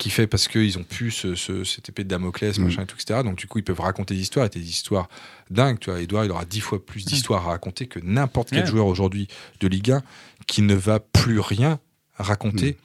qui 0.00 0.10
fait 0.10 0.26
parce 0.26 0.48
qu'ils 0.48 0.78
ont 0.78 0.82
pu 0.82 1.10
ce, 1.10 1.34
ce- 1.34 1.62
cette 1.62 1.88
épée 1.90 2.02
de 2.04 2.08
Damoclès, 2.08 2.58
Mm. 2.58 2.64
machin 2.64 2.82
et 2.82 2.86
tout, 2.86 2.96
etc. 3.00 3.20
Donc, 3.22 3.36
du 3.36 3.46
coup, 3.46 3.58
ils 3.58 3.64
peuvent 3.64 3.80
raconter 3.80 4.14
des 4.14 4.20
histoires 4.20 4.46
et 4.46 4.48
des 4.48 4.68
histoires 4.68 5.08
dingues. 5.50 5.78
Tu 5.78 5.90
vois, 5.90 6.00
Edouard, 6.00 6.24
il 6.24 6.30
aura 6.30 6.44
dix 6.46 6.60
fois 6.60 6.84
plus 6.84 7.04
d'histoires 7.04 7.46
à 7.46 7.50
raconter 7.50 7.86
que 7.86 8.00
n'importe 8.02 8.50
quel 8.50 8.66
joueur 8.66 8.86
aujourd'hui 8.86 9.28
de 9.60 9.68
Ligue 9.68 9.92
1 9.92 10.02
qui 10.46 10.62
ne 10.62 10.74
va 10.74 10.98
plus 11.00 11.38
rien 11.38 11.78
raconter 12.16 12.76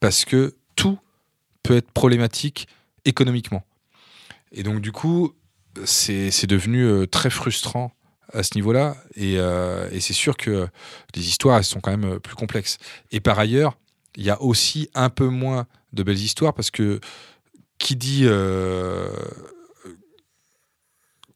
parce 0.00 0.24
que 0.24 0.54
tout 0.74 0.98
peut 1.62 1.76
être 1.76 1.90
problématique 1.90 2.66
économiquement. 3.04 3.62
Et 4.52 4.62
donc, 4.62 4.80
du 4.80 4.90
coup, 4.92 5.34
c'est 5.84 6.30
c'est 6.30 6.46
devenu 6.46 6.82
euh, 6.84 7.06
très 7.06 7.30
frustrant 7.30 7.92
à 8.32 8.42
ce 8.42 8.54
niveau-là. 8.54 8.96
Et, 9.16 9.34
euh, 9.38 9.88
et 9.92 10.00
c'est 10.00 10.12
sûr 10.14 10.36
que 10.36 10.66
les 11.14 11.28
histoires, 11.28 11.58
elles 11.58 11.64
sont 11.64 11.80
quand 11.80 11.90
même 11.90 12.14
euh, 12.14 12.18
plus 12.18 12.34
complexes. 12.36 12.78
Et 13.12 13.20
par 13.20 13.38
ailleurs, 13.38 13.76
il 14.16 14.24
y 14.24 14.30
a 14.30 14.40
aussi 14.42 14.88
un 14.94 15.10
peu 15.10 15.28
moins 15.28 15.66
de 15.92 16.02
belles 16.02 16.18
histoires 16.18 16.54
parce 16.54 16.70
que 16.70 17.00
qui 17.78 17.96
dit 17.96 18.22
euh, 18.24 19.08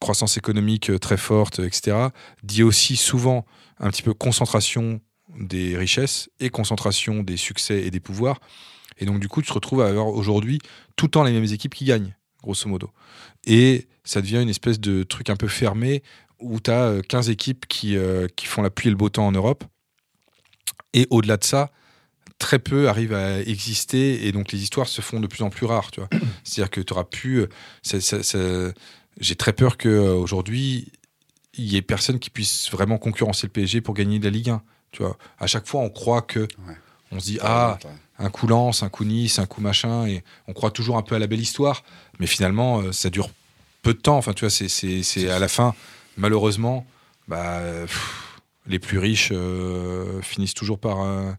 croissance 0.00 0.36
économique 0.36 0.98
très 1.00 1.16
forte, 1.16 1.58
etc., 1.58 2.08
dit 2.42 2.62
aussi 2.62 2.96
souvent 2.96 3.44
un 3.78 3.90
petit 3.90 4.02
peu 4.02 4.14
concentration 4.14 5.00
des 5.38 5.76
richesses 5.76 6.30
et 6.40 6.50
concentration 6.50 7.22
des 7.22 7.36
succès 7.36 7.82
et 7.82 7.90
des 7.90 8.00
pouvoirs. 8.00 8.40
Et 8.98 9.04
donc, 9.04 9.20
du 9.20 9.28
coup, 9.28 9.42
tu 9.42 9.48
te 9.48 9.52
retrouves 9.52 9.82
à 9.82 9.88
avoir 9.88 10.08
aujourd'hui 10.08 10.58
tout 10.96 11.06
le 11.06 11.10
temps 11.10 11.22
les 11.22 11.32
mêmes 11.32 11.44
équipes 11.44 11.74
qui 11.74 11.84
gagnent, 11.84 12.16
grosso 12.42 12.68
modo. 12.68 12.90
Et 13.44 13.86
ça 14.04 14.20
devient 14.20 14.40
une 14.42 14.48
espèce 14.48 14.80
de 14.80 15.02
truc 15.02 15.30
un 15.30 15.36
peu 15.36 15.48
fermé 15.48 16.02
où 16.40 16.60
tu 16.60 16.70
as 16.70 17.00
15 17.08 17.30
équipes 17.30 17.66
qui, 17.66 17.96
euh, 17.96 18.26
qui 18.36 18.46
font 18.46 18.62
la 18.62 18.70
pluie 18.70 18.88
et 18.88 18.90
le 18.90 18.96
beau 18.96 19.08
temps 19.08 19.26
en 19.26 19.32
Europe. 19.32 19.64
Et 20.94 21.06
au-delà 21.10 21.36
de 21.36 21.44
ça, 21.44 21.70
très 22.38 22.58
peu 22.58 22.88
arrivent 22.88 23.14
à 23.14 23.40
exister 23.40 24.26
et 24.26 24.32
donc 24.32 24.52
les 24.52 24.62
histoires 24.62 24.86
se 24.88 25.00
font 25.00 25.20
de 25.20 25.26
plus 25.26 25.42
en 25.42 25.50
plus 25.50 25.66
rares. 25.66 25.90
Tu 25.90 26.00
vois. 26.00 26.08
C'est-à-dire 26.44 26.70
que 26.70 26.80
tu 26.80 26.92
auras 26.92 27.04
pu. 27.04 27.38
euh, 27.38 27.46
ça- 27.82 28.00
ça- 28.00 28.22
ça- 28.22 28.72
J'ai 29.20 29.34
très 29.34 29.52
peur 29.52 29.76
qu'aujourd'hui, 29.78 30.92
il 31.54 31.64
y 31.64 31.76
ait 31.76 31.82
personne 31.82 32.18
qui 32.20 32.30
puisse 32.30 32.70
vraiment 32.70 32.98
concurrencer 32.98 33.46
le 33.48 33.52
PSG 33.52 33.80
pour 33.80 33.94
gagner 33.94 34.18
la 34.20 34.30
Ligue 34.30 34.50
1. 34.50 34.62
Tu 34.92 35.02
vois. 35.02 35.16
À 35.38 35.46
chaque 35.48 35.66
fois, 35.66 35.80
on 35.80 35.90
croit 35.90 36.22
que. 36.22 36.46
On 37.10 37.18
se 37.20 37.24
dit, 37.24 37.38
ah, 37.42 37.78
un 38.18 38.28
coup 38.30 38.46
Lens, 38.46 38.82
un 38.82 38.88
coup 38.90 39.04
Nice, 39.04 39.38
un 39.38 39.46
coup 39.46 39.60
machin, 39.62 40.06
et 40.06 40.22
on 40.46 40.52
croit 40.52 40.70
toujours 40.70 40.98
un 40.98 41.02
peu 41.02 41.14
à 41.14 41.18
la 41.18 41.26
belle 41.26 41.40
histoire, 41.40 41.82
mais 42.20 42.26
finalement, 42.26 42.80
euh, 42.82 42.92
ça 42.92 43.08
dure 43.10 43.30
peu 43.82 43.94
de 43.94 43.98
temps. 43.98 44.18
Enfin, 44.18 44.34
tu 44.34 44.44
vois, 44.44 44.50
c'est- 44.50 45.28
à 45.30 45.38
la 45.38 45.48
fin, 45.48 45.74
malheureusement, 46.18 46.86
bah, 47.28 47.58
euh, 47.60 47.86
pff, 47.86 48.40
les 48.66 48.78
plus 48.78 48.98
riches 48.98 49.30
euh, 49.32 50.20
finissent 50.20 50.52
toujours 50.54 50.78
par, 50.78 51.00
euh, 51.02 51.32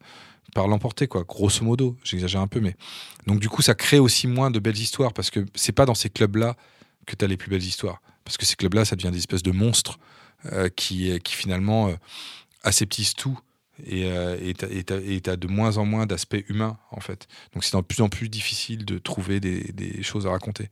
par 0.53 0.67
l'emporter, 0.67 1.07
quoi. 1.07 1.23
Grosso 1.23 1.63
modo, 1.63 1.97
j'exagère 2.03 2.41
un 2.41 2.47
peu, 2.47 2.59
mais 2.59 2.75
donc 3.27 3.39
du 3.39 3.49
coup, 3.49 3.61
ça 3.61 3.75
crée 3.75 3.99
aussi 3.99 4.27
moins 4.27 4.51
de 4.51 4.59
belles 4.59 4.77
histoires 4.77 5.13
parce 5.13 5.29
que 5.29 5.45
c'est 5.55 5.71
pas 5.71 5.85
dans 5.85 5.95
ces 5.95 6.09
clubs-là 6.09 6.55
que 7.05 7.15
tu 7.15 7.25
as 7.25 7.27
les 7.27 7.37
plus 7.37 7.49
belles 7.49 7.63
histoires, 7.63 8.01
parce 8.23 8.37
que 8.37 8.45
ces 8.45 8.55
clubs-là, 8.55 8.85
ça 8.85 8.95
devient 8.95 9.11
des 9.11 9.19
espèces 9.19 9.43
de 9.43 9.51
monstres 9.51 9.99
euh, 10.45 10.69
qui, 10.69 11.19
qui 11.21 11.35
finalement 11.35 11.89
euh, 11.89 11.95
aseptissent 12.63 13.15
tout 13.15 13.39
et 13.85 14.05
euh, 14.11 14.37
et 14.41 15.21
t'as 15.21 15.35
de 15.35 15.47
moins 15.47 15.77
en 15.77 15.85
moins 15.85 16.05
d'aspects 16.05 16.43
humains 16.49 16.77
en 16.91 16.99
fait. 16.99 17.27
Donc 17.53 17.63
c'est 17.63 17.75
de 17.75 17.81
plus 17.81 18.01
en 18.01 18.09
plus 18.09 18.29
difficile 18.29 18.85
de 18.85 18.97
trouver 18.97 19.39
des, 19.39 19.71
des 19.73 20.03
choses 20.03 20.27
à 20.27 20.31
raconter. 20.31 20.69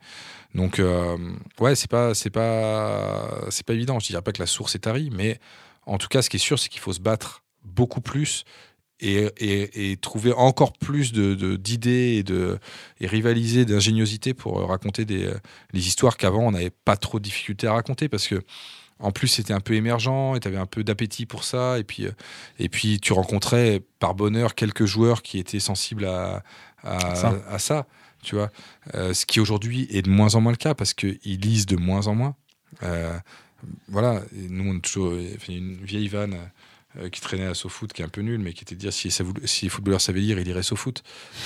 Donc 0.55 0.79
euh, 0.79 1.17
ouais, 1.59 1.75
c'est 1.75 1.89
pas 1.89 2.13
c'est 2.13 2.29
pas 2.29 3.49
c'est 3.49 3.65
pas 3.65 3.73
évident. 3.73 3.99
Je 3.99 4.07
dirais 4.07 4.21
pas 4.21 4.31
que 4.33 4.41
la 4.41 4.47
source 4.47 4.75
est 4.75 4.79
tarie, 4.79 5.09
mais 5.11 5.39
en 5.85 5.97
tout 5.97 6.09
cas, 6.09 6.21
ce 6.21 6.29
qui 6.29 6.35
est 6.35 6.39
sûr, 6.39 6.59
c'est 6.59 6.69
qu'il 6.69 6.81
faut 6.81 6.93
se 6.93 6.99
battre 6.99 7.43
beaucoup 7.63 8.01
plus 8.01 8.43
et, 8.99 9.29
et- 9.37 9.91
et 9.91 9.97
trouver 9.97 10.33
encore 10.33 10.73
plus 10.73 11.11
de 11.13 11.35
de- 11.35 11.55
d'idées 11.55 12.15
et 12.17 12.23
de 12.23 12.57
et 12.99 13.07
rivaliser 13.07 13.65
d'ingéniosité 13.65 14.33
pour 14.33 14.59
euh, 14.59 14.65
raconter 14.65 15.05
des 15.05 15.25
euh, 15.25 15.33
les 15.73 15.87
histoires 15.87 16.17
qu'avant 16.17 16.47
on 16.47 16.51
n'avait 16.51 16.69
pas 16.71 16.97
trop 16.97 17.19
de 17.19 17.23
difficultés 17.23 17.67
à 17.67 17.73
raconter 17.73 18.09
parce 18.09 18.27
que 18.27 18.41
en 18.99 19.11
plus, 19.11 19.27
c'était 19.27 19.53
un 19.53 19.59
peu 19.59 19.75
émergent 19.75 20.35
et 20.35 20.39
tu 20.39 20.47
avais 20.47 20.57
un 20.57 20.65
peu 20.65 20.83
d'appétit 20.83 21.27
pour 21.27 21.43
ça. 21.43 21.77
Et 21.77 21.83
puis, 21.83 22.07
euh, 22.07 22.11
et 22.57 22.67
puis, 22.67 22.99
tu 22.99 23.13
rencontrais 23.13 23.83
par 23.99 24.15
bonheur 24.15 24.55
quelques 24.55 24.85
joueurs 24.85 25.21
qui 25.21 25.37
étaient 25.37 25.59
sensibles 25.59 26.05
à, 26.05 26.41
à, 26.81 27.13
Ça. 27.13 27.35
à 27.47 27.59
ça, 27.59 27.85
tu 28.23 28.33
vois. 28.33 28.49
Euh, 28.95 29.13
ce 29.13 29.27
qui 29.27 29.39
aujourd'hui 29.39 29.85
est 29.91 30.01
de 30.01 30.09
moins 30.09 30.33
en 30.33 30.41
moins 30.41 30.51
le 30.51 30.57
cas 30.57 30.73
parce 30.73 30.95
qu'ils 30.95 31.19
lisent 31.39 31.67
de 31.67 31.75
moins 31.75 32.07
en 32.07 32.15
moins. 32.15 32.35
Euh, 32.81 33.15
voilà, 33.87 34.23
Et 34.35 34.47
nous, 34.49 34.71
on 34.73 34.77
a 34.77 34.79
toujours 34.81 35.13
une 35.47 35.77
vieille 35.83 36.07
vanne 36.07 36.35
euh, 36.99 37.09
qui 37.09 37.21
traînait 37.21 37.45
à 37.45 37.53
SoFoot 37.53 37.91
qui 37.93 38.01
est 38.01 38.05
un 38.05 38.09
peu 38.09 38.21
nulle, 38.21 38.39
mais 38.39 38.53
qui 38.53 38.63
était 38.63 38.75
de 38.75 38.79
dire 38.79 38.93
si, 38.93 39.11
ça 39.11 39.23
voulait- 39.23 39.45
si 39.47 39.65
les 39.65 39.69
footballeurs 39.69 40.01
savaient 40.01 40.19
lire, 40.19 40.39
ils 40.39 40.47
iraient 40.47 40.63
SoFoot. 40.63 41.03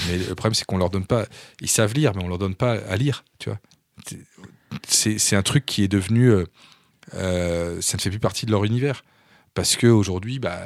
Mais 0.07 0.17
le 0.17 0.35
problème, 0.35 0.53
c'est 0.53 0.65
qu'on 0.65 0.77
leur 0.77 0.89
donne 0.89 1.05
pas. 1.05 1.25
Ils 1.61 1.69
savent 1.69 1.93
lire, 1.93 2.13
mais 2.15 2.23
on 2.23 2.27
leur 2.27 2.37
donne 2.37 2.55
pas 2.55 2.73
à 2.73 2.95
lire, 2.97 3.23
tu 3.39 3.49
vois. 3.49 3.59
C'est 4.87 5.35
un 5.35 5.43
truc 5.43 5.65
qui 5.65 5.83
est 5.83 5.87
devenu. 5.87 6.29
euh, 6.29 6.45
euh, 7.15 7.81
ça 7.81 7.97
ne 7.97 8.01
fait 8.01 8.09
plus 8.09 8.19
partie 8.19 8.45
de 8.45 8.51
leur 8.51 8.63
univers. 8.63 9.03
Parce 9.53 9.75
qu'aujourd'hui, 9.75 10.39
bah, 10.39 10.61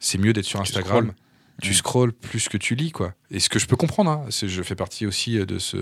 c'est 0.00 0.18
mieux 0.18 0.32
d'être 0.32 0.44
sur 0.44 0.60
Instagram. 0.60 1.12
Tu 1.60 1.70
Mm. 1.70 1.74
scrolles 1.74 2.12
plus 2.12 2.48
que 2.48 2.56
tu 2.56 2.74
lis, 2.74 2.90
quoi. 2.90 3.14
Et 3.30 3.38
ce 3.38 3.48
que 3.48 3.60
je 3.60 3.66
peux 3.66 3.76
comprendre, 3.76 4.10
hein, 4.10 4.24
c'est 4.30 4.48
je 4.48 4.62
fais 4.64 4.74
partie 4.74 5.06
aussi 5.06 5.34
de 5.46 5.58
ce. 5.60 5.76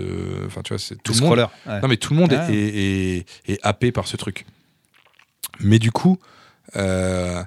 Enfin, 0.45 0.61
tu 0.61 0.69
vois, 0.73 0.77
c'est 0.79 1.01
tout 1.01 1.13
Le 1.13 1.19
monde. 1.21 1.27
scroller, 1.29 1.45
ouais. 1.65 1.81
Non, 1.81 1.87
mais 1.87 1.97
tout 1.97 2.13
le 2.13 2.19
monde 2.19 2.31
est- 2.33 2.37
Ouais. 2.37 2.53
est, 2.53 3.17
est- 3.47 3.53
est 3.53 3.59
happé 3.63 3.91
par 3.91 4.05
ce 4.07 4.17
truc. 4.17 4.45
Mais 5.59 5.79
du 5.79 5.91
coup, 5.91 6.19
euh, 6.75 7.43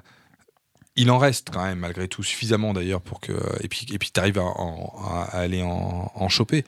il 0.95 1.11
en 1.11 1.17
reste 1.17 1.49
quand 1.51 1.63
même, 1.63 1.79
malgré 1.79 2.07
tout, 2.07 2.23
suffisamment 2.23 2.73
d'ailleurs 2.73 3.01
pour 3.01 3.19
que. 3.19 3.33
Et 3.61 3.67
puis, 3.67 3.85
et 3.91 3.97
puis 3.97 4.11
tu 4.13 4.19
arrives 4.19 4.39
à, 4.39 5.23
aller 5.31 5.61
en, 5.61 6.11
en 6.13 6.29
choper. 6.29 6.63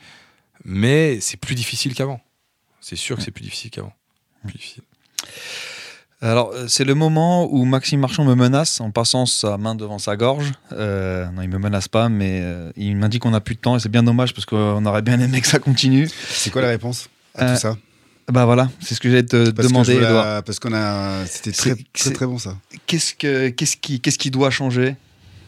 Mais 0.65 1.19
c'est 1.21 1.38
plus 1.38 1.55
difficile 1.55 1.93
qu'avant. 1.93 2.19
C'est 2.82 2.95
sûr 2.95 3.17
que 3.17 3.23
c'est 3.23 3.32
plus 3.32 3.43
difficile 3.43 3.71
qu'avant. 3.71 3.93
Plus 4.43 4.57
difficile. 4.57 4.84
Alors, 6.19 6.51
euh, 6.53 6.67
c'est 6.67 6.84
le 6.84 6.95
moment 6.95 7.47
où 7.53 7.63
Maxime 7.63 7.99
Marchand 7.99 8.23
me 8.25 8.34
menace 8.34 8.82
en 8.82 8.89
passant 8.89 9.28
sa 9.28 9.57
main 9.57 9.75
devant 9.75 9.99
sa 9.99 10.15
gorge. 10.17 10.51
Euh, 10.71 11.28
non, 11.32 11.43
il 11.43 11.49
me 11.49 11.59
menace 11.59 11.88
pas, 11.88 12.09
mais 12.09 12.41
euh, 12.41 12.71
il 12.75 12.95
m'a 12.97 13.07
dit 13.07 13.19
qu'on 13.19 13.30
n'a 13.30 13.39
plus 13.39 13.53
de 13.55 13.59
temps 13.59 13.75
et 13.75 13.80
c'est 13.80 13.89
bien 13.89 14.01
dommage 14.03 14.34
parce 14.34 14.45
qu'on 14.45 14.84
aurait 14.86 15.03
bien 15.03 15.19
aimé 15.19 15.41
que 15.41 15.47
ça 15.47 15.59
continue. 15.59 16.09
C'est 16.30 16.49
quoi 16.49 16.63
la 16.63 16.69
réponse 16.69 17.09
à 17.36 17.45
Euh, 17.45 17.53
tout 17.53 17.61
ça? 17.61 17.78
Bah 18.30 18.43
voilà, 18.45 18.69
c'est 18.82 18.93
ce 18.93 18.99
que 18.99 19.09
j'allais 19.09 19.25
te 19.25 19.51
Parce 19.51 19.67
demander. 19.69 19.99
Parce 20.45 20.59
qu'on 20.59 20.73
a. 20.73 21.25
C'était 21.25 21.51
très, 21.53 21.69
C'est- 21.75 21.86
très, 21.93 22.11
très 22.11 22.25
bon 22.25 22.38
ça. 22.38 22.57
Qu'est-ce, 22.86 23.13
que, 23.15 23.49
qu'est-ce, 23.49 23.78
qui, 23.78 24.01
qu'est-ce 24.01 24.17
qui 24.17 24.32
doit 24.32 24.49
changer? 24.51 24.95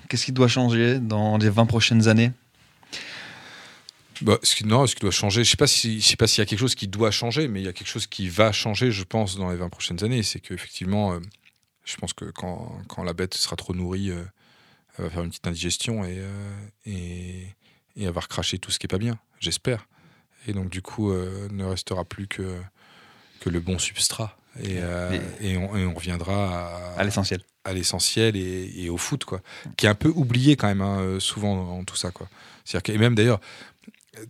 Qu'est-ce 0.07 0.25
qui 0.25 0.32
doit 0.32 0.47
changer 0.47 0.99
dans 0.99 1.38
les 1.38 1.49
20 1.49 1.65
prochaines 1.65 2.07
années? 2.07 2.32
Bah, 4.21 4.38
ce 4.43 4.55
qui, 4.55 4.65
non, 4.65 4.88
ce 4.88 4.95
qui 4.95 5.01
doit 5.01 5.11
changer, 5.11 5.43
je 5.43 5.49
sais 5.51 5.57
pas 5.57 5.67
si, 5.67 6.01
je 6.01 6.07
sais 6.07 6.15
pas 6.17 6.27
s'il 6.27 6.41
y 6.41 6.41
a 6.41 6.45
quelque 6.45 6.59
chose 6.59 6.75
qui 6.75 6.88
doit 6.88 7.11
changer, 7.11 7.47
mais 7.47 7.61
il 7.61 7.65
y 7.65 7.69
a 7.69 7.73
quelque 7.73 7.88
chose 7.88 8.07
qui 8.07 8.27
va 8.30 8.51
changer, 8.51 8.91
je 8.91 9.03
pense, 9.03 9.38
dans 9.38 9.49
les 9.49 9.55
20 9.57 9.69
prochaines 9.69 10.03
années. 10.03 10.23
C'est 10.23 10.39
qu'effectivement, 10.39 11.13
euh, 11.13 11.19
je 11.86 11.95
pense 11.97 12.13
que 12.13 12.25
quand, 12.25 12.71
quand 12.88 13.03
la 13.03 13.13
bête 13.13 13.34
sera 13.34 13.55
trop 13.55 13.73
nourrie, 13.73 14.09
euh, 14.11 14.23
elle 14.97 15.05
va 15.05 15.09
faire 15.09 15.23
une 15.23 15.30
petite 15.30 15.47
indigestion 15.47 16.03
et, 16.05 16.15
euh, 16.17 16.53
et, 16.86 17.41
et 17.97 18.03
elle 18.03 18.11
va 18.11 18.21
recracher 18.21 18.57
tout 18.57 18.71
ce 18.71 18.80
qui 18.80 18.88
est 18.88 18.89
pas 18.89 18.97
bien, 18.97 19.17
j'espère. 19.39 19.86
Et 20.47 20.53
donc, 20.53 20.69
du 20.69 20.81
coup, 20.81 21.11
euh, 21.11 21.47
ne 21.51 21.65
restera 21.65 22.05
plus 22.05 22.27
que, 22.27 22.57
que 23.39 23.49
le 23.49 23.59
bon 23.59 23.77
substrat. 23.77 24.37
Et, 24.61 24.77
euh, 24.79 25.17
et 25.41 25.57
on, 25.57 25.75
et 25.77 25.85
on 25.85 25.93
reviendra 25.93 26.93
à, 26.95 26.99
À 26.99 27.03
l'essentiel. 27.03 27.41
à 27.63 27.73
l'essentiel 27.73 28.35
et, 28.35 28.73
et 28.75 28.89
au 28.89 28.97
foot, 28.97 29.23
quoi. 29.25 29.41
Qui 29.77 29.85
est 29.85 29.89
un 29.89 29.95
peu 29.95 30.09
oublié 30.09 30.55
quand 30.55 30.67
même, 30.67 30.81
hein, 30.81 30.99
euh, 30.99 31.19
souvent 31.19 31.55
dans 31.55 31.83
tout 31.83 31.95
ça, 31.95 32.11
quoi. 32.11 32.27
C'est-à-dire 32.65 32.83
que, 32.83 32.91
et 32.91 32.97
même 32.97 33.15
d'ailleurs, 33.15 33.39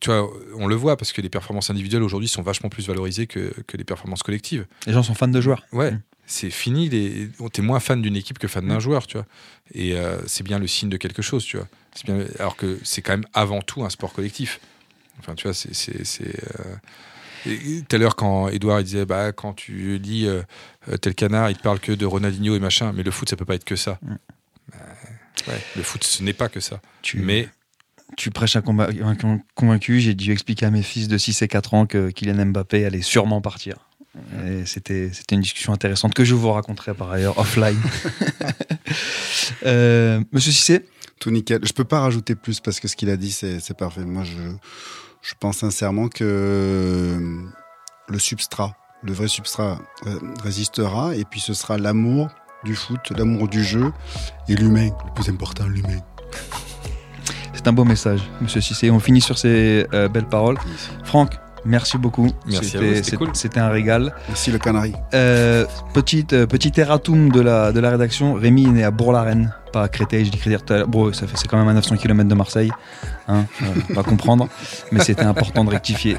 tu 0.01 0.12
vois, 0.12 0.30
on 0.55 0.68
le 0.68 0.76
voit 0.76 0.97
parce 0.97 1.14
que 1.14 1.22
les 1.22 1.30
performances 1.30 1.70
individuelles 1.70 2.03
aujourd'hui 2.03 2.28
sont 2.28 2.41
vachement 2.43 2.70
plus 2.70 2.88
valorisées 2.88 3.28
que, 3.28 3.53
que 3.66 3.78
les 3.78 3.84
performances 3.84 4.24
collectives. 4.24 4.68
Les 4.86 4.93
gens 4.93 5.03
sont 5.03 5.16
fans 5.16 5.28
de 5.28 5.41
joueurs. 5.41 5.64
Ouais, 5.72 5.93
c'est 6.28 6.51
fini. 6.51 6.89
Les... 6.89 7.30
T'es 7.51 7.62
moins 7.62 7.80
fan 7.80 8.01
d'une 8.01 8.16
équipe 8.16 8.38
que 8.38 8.47
fan 8.47 8.68
d'un 8.68 8.80
joueur, 8.80 9.07
tu 9.07 9.18
vois. 9.18 9.26
Et 9.74 9.93
euh, 9.95 10.20
c'est 10.28 10.43
bien 10.43 10.60
le 10.60 10.68
signe 10.68 10.89
de 10.89 10.97
quelque 10.97 11.22
chose, 11.22 11.43
tu 11.43 11.57
vois. 11.57 11.68
C'est 11.95 12.05
bien... 12.05 12.24
Alors 12.38 12.55
que 12.55 12.78
c'est 12.84 13.01
quand 13.01 13.14
même 13.14 13.26
avant 13.34 13.62
tout 13.62 13.84
un 13.84 13.89
sport 13.89 14.14
collectif. 14.14 14.60
Enfin, 15.20 15.36
tu 15.36 15.44
vois, 15.48 15.54
c'est. 15.54 15.74
c'est, 15.74 16.06
c'est, 16.06 16.36
euh, 17.46 17.82
Tout 17.88 17.96
à 17.96 18.00
l'heure, 18.00 18.16
quand 18.16 18.48
Edouard 18.50 18.80
il 18.82 18.84
disait, 18.86 19.06
bah, 19.06 19.32
quand 19.32 19.54
tu 19.54 19.98
lis 19.98 20.28
euh, 20.28 20.42
tel 21.02 21.16
canard, 21.16 21.50
il 21.50 21.58
te 21.58 21.62
parle 21.64 21.80
que 21.80 21.92
de 21.92 22.06
Ronaldinho 22.06 22.56
et 22.56 22.60
machin, 22.60 22.92
mais 22.94 23.04
le 23.04 23.12
foot, 23.12 23.30
ça 23.30 23.36
peut 23.36 23.46
pas 23.46 23.56
être 23.56 23.66
que 23.66 23.76
ça. 23.76 24.00
Bah, 24.02 24.78
ouais, 25.48 25.62
le 25.76 25.84
foot, 25.84 26.04
ce 26.04 26.22
n'est 26.24 26.34
pas 26.34 26.50
que 26.50 26.60
ça. 26.60 26.82
Mais 27.16 27.48
Tu 28.18 28.32
prêches 28.32 28.56
un 28.56 28.62
combat- 28.62 28.90
un 29.04 29.16
con- 29.16 29.42
convaincu. 29.56 30.00
J'ai 30.00 30.16
dû 30.16 30.32
expliquer 30.32 30.66
à 30.66 30.72
mes 30.72 30.82
fils 30.84 31.08
de 31.08 31.18
6 31.18 31.42
et 31.44 31.48
4 31.48 31.74
ans 31.76 31.86
que 31.86 32.10
Kylian 32.10 32.48
Mbappé 32.48 32.84
allait 32.86 33.02
sûrement 33.04 33.40
partir. 33.42 33.76
Et 34.46 34.66
c'était, 34.66 35.12
c'était 35.14 35.36
une 35.36 35.42
discussion 35.42 35.72
intéressante 35.72 36.14
que 36.16 36.26
je 36.26 36.34
vous 36.34 36.52
raconterai 36.52 36.94
par 36.96 37.12
ailleurs 37.12 37.38
offline. 37.38 37.78
Euh, 39.66 40.22
Monsieur 40.32 40.52
Cissé? 40.52 40.86
Tout 41.20 41.32
nickel. 41.32 41.60
Je 41.64 41.74
peux 41.74 41.84
pas 41.84 42.00
rajouter 42.00 42.36
plus 42.36 42.60
parce 42.60 42.80
que 42.80 42.88
ce 42.88 42.96
qu'il 42.96 43.10
a 43.10 43.18
dit, 43.18 43.32
c'est 43.32 43.60
c'est 43.60 43.76
parfait. 43.78 44.06
Moi, 44.06 44.24
je, 44.24 44.32
je 45.22 45.34
pense 45.40 45.58
sincèrement 45.58 46.08
que 46.08 46.24
euh, 46.24 47.20
le 48.08 48.20
substrat, 48.20 48.74
le 49.04 49.14
vrai 49.14 49.28
substrat, 49.28 49.80
euh, 50.08 50.16
résistera 50.44 51.16
et 51.16 51.26
puis 51.26 51.40
ce 51.40 51.54
sera 51.54 51.78
l'amour 51.78 52.30
du 52.64 52.76
foot, 52.76 53.00
l'amour 53.18 53.48
du 53.48 53.64
jeu 53.64 53.92
et 54.48 54.56
l'humain. 54.56 54.90
Le 55.06 55.14
plus 55.14 55.30
important, 55.30 55.66
l'humain. 55.68 56.00
C'est 57.54 57.68
un 57.68 57.74
beau 57.74 57.84
message, 57.84 58.22
Monsieur 58.42 58.62
Cissé. 58.62 58.90
On 58.92 59.00
finit 59.00 59.22
sur 59.22 59.38
ces 59.38 59.86
euh, 59.94 60.08
belles 60.08 60.28
paroles. 60.28 60.58
Franck, 61.04 61.38
merci 61.66 61.98
beaucoup. 61.98 62.30
Merci 62.46 62.58
à 62.58 62.64
C'était- 62.64 62.78
vous, 62.80 62.96
c'était 62.96 63.04
c'est- 63.10 63.18
cool. 63.18 63.30
C'était 63.34 63.60
un 63.60 63.70
régal. 63.70 64.14
Merci 64.30 64.52
le 64.52 64.60
canari. 64.60 64.94
Euh, 65.14 65.66
petite, 65.94 66.34
euh, 66.34 66.46
petit 66.48 66.72
erratum 66.80 67.30
de 67.32 67.42
la, 67.42 67.72
de 67.74 67.80
la 67.82 67.90
rédaction. 67.92 68.34
Rémi 68.36 68.66
est 68.66 68.72
né 68.72 68.84
à 68.86 68.92
Bourg-la-Reine, 68.92 69.54
pas 69.72 69.84
à 69.84 69.88
Créteil. 69.88 70.26
Je 70.26 70.32
dis 70.32 70.38
Créteil 70.38 70.60
tout 70.66 70.74
à 70.74 70.78
l'heure. 70.78 70.88
Bon, 70.88 71.12
ça 71.14 71.28
fait, 71.28 71.38
c'est 71.38 71.48
quand 71.48 71.58
même 71.58 71.68
à 71.68 71.74
900 71.74 71.98
km 71.98 72.28
de 72.28 72.36
Marseille. 72.36 72.72
Hein, 73.28 73.46
euh, 73.62 73.66
on 73.90 73.94
va 73.94 74.04
comprendre. 74.04 74.48
Mais 74.92 75.00
c'était 75.02 75.24
important 75.24 75.64
de 75.64 75.70
rectifier. 75.70 76.18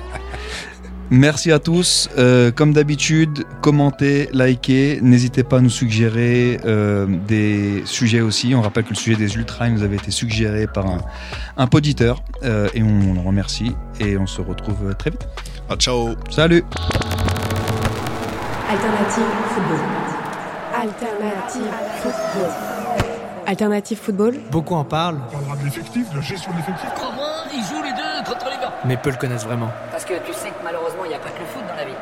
Merci 1.13 1.51
à 1.51 1.59
tous. 1.59 2.09
Euh, 2.19 2.53
comme 2.53 2.73
d'habitude, 2.73 3.45
commentez, 3.63 4.29
likez. 4.33 5.01
N'hésitez 5.03 5.43
pas 5.43 5.57
à 5.59 5.61
nous 5.61 5.69
suggérer 5.69 6.61
euh, 6.65 7.07
des 7.27 7.83
sujets 7.85 8.21
aussi. 8.21 8.55
On 8.55 8.63
rappelle 8.63 8.85
que 8.85 8.91
le 8.91 8.95
sujet 8.95 9.17
des 9.17 9.35
ultras 9.35 9.69
nous 9.71 9.83
avait 9.83 9.97
été 9.97 10.13
suggéré 10.13 10.69
par 10.69 10.87
un, 10.87 10.99
un 11.57 11.67
poditeur. 11.67 12.23
Euh, 12.45 12.69
et 12.75 12.85
on 12.85 13.13
le 13.13 13.21
remercie. 13.21 13.75
Et 13.99 14.17
on 14.17 14.29
se 14.29 14.41
retrouve 14.41 14.95
très 14.95 15.11
vite. 15.11 15.27
Ah, 15.69 15.75
ciao. 15.75 16.11
Salut. 16.31 16.65
Alternative 18.71 19.25
football. 19.49 19.81
Alternative 20.81 21.73
football. 22.03 22.51
Alternative 23.51 23.99
football. 23.99 24.39
Beaucoup 24.53 24.77
en 24.77 24.85
parlent, 24.85 25.19
On 25.27 25.33
parlera 25.33 25.57
de 25.57 25.65
l'effectif, 25.65 26.09
de 26.11 26.15
la 26.15 26.23
gestion 26.23 26.53
de 26.53 26.57
l'effectif. 26.59 26.89
Ils 27.53 27.65
jouent 27.65 27.83
les 27.83 27.91
deux 27.91 28.25
contre 28.25 28.45
Liverpool. 28.49 28.79
mais 28.85 28.97
peu 28.97 29.11
le 29.11 29.17
connaissent 29.17 29.43
vraiment. 29.45 29.71
Parce 29.91 30.05
que 30.05 30.15
tu 30.25 30.33
sais 30.33 30.51
que 30.51 30.63
malheureusement, 30.63 31.05
il 31.05 31.09
n'y 31.09 31.15
a 31.15 31.19
pas 31.19 31.31
que 31.31 31.41
le 31.41 31.47
foot 31.47 31.65
dans 31.67 31.75
la 31.75 31.85
vie. 31.85 31.99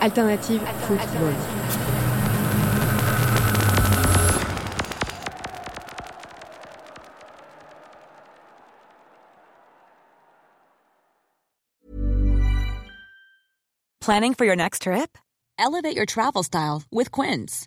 Alternative 0.00 0.60
football. 0.88 1.32
Planning 14.00 14.34
for 14.34 14.44
your 14.44 14.56
next 14.56 14.82
trip? 14.82 15.16
Elevate 15.58 15.96
your 15.96 16.06
travel 16.06 16.42
style 16.42 16.82
with 16.92 17.10
Quince. 17.10 17.66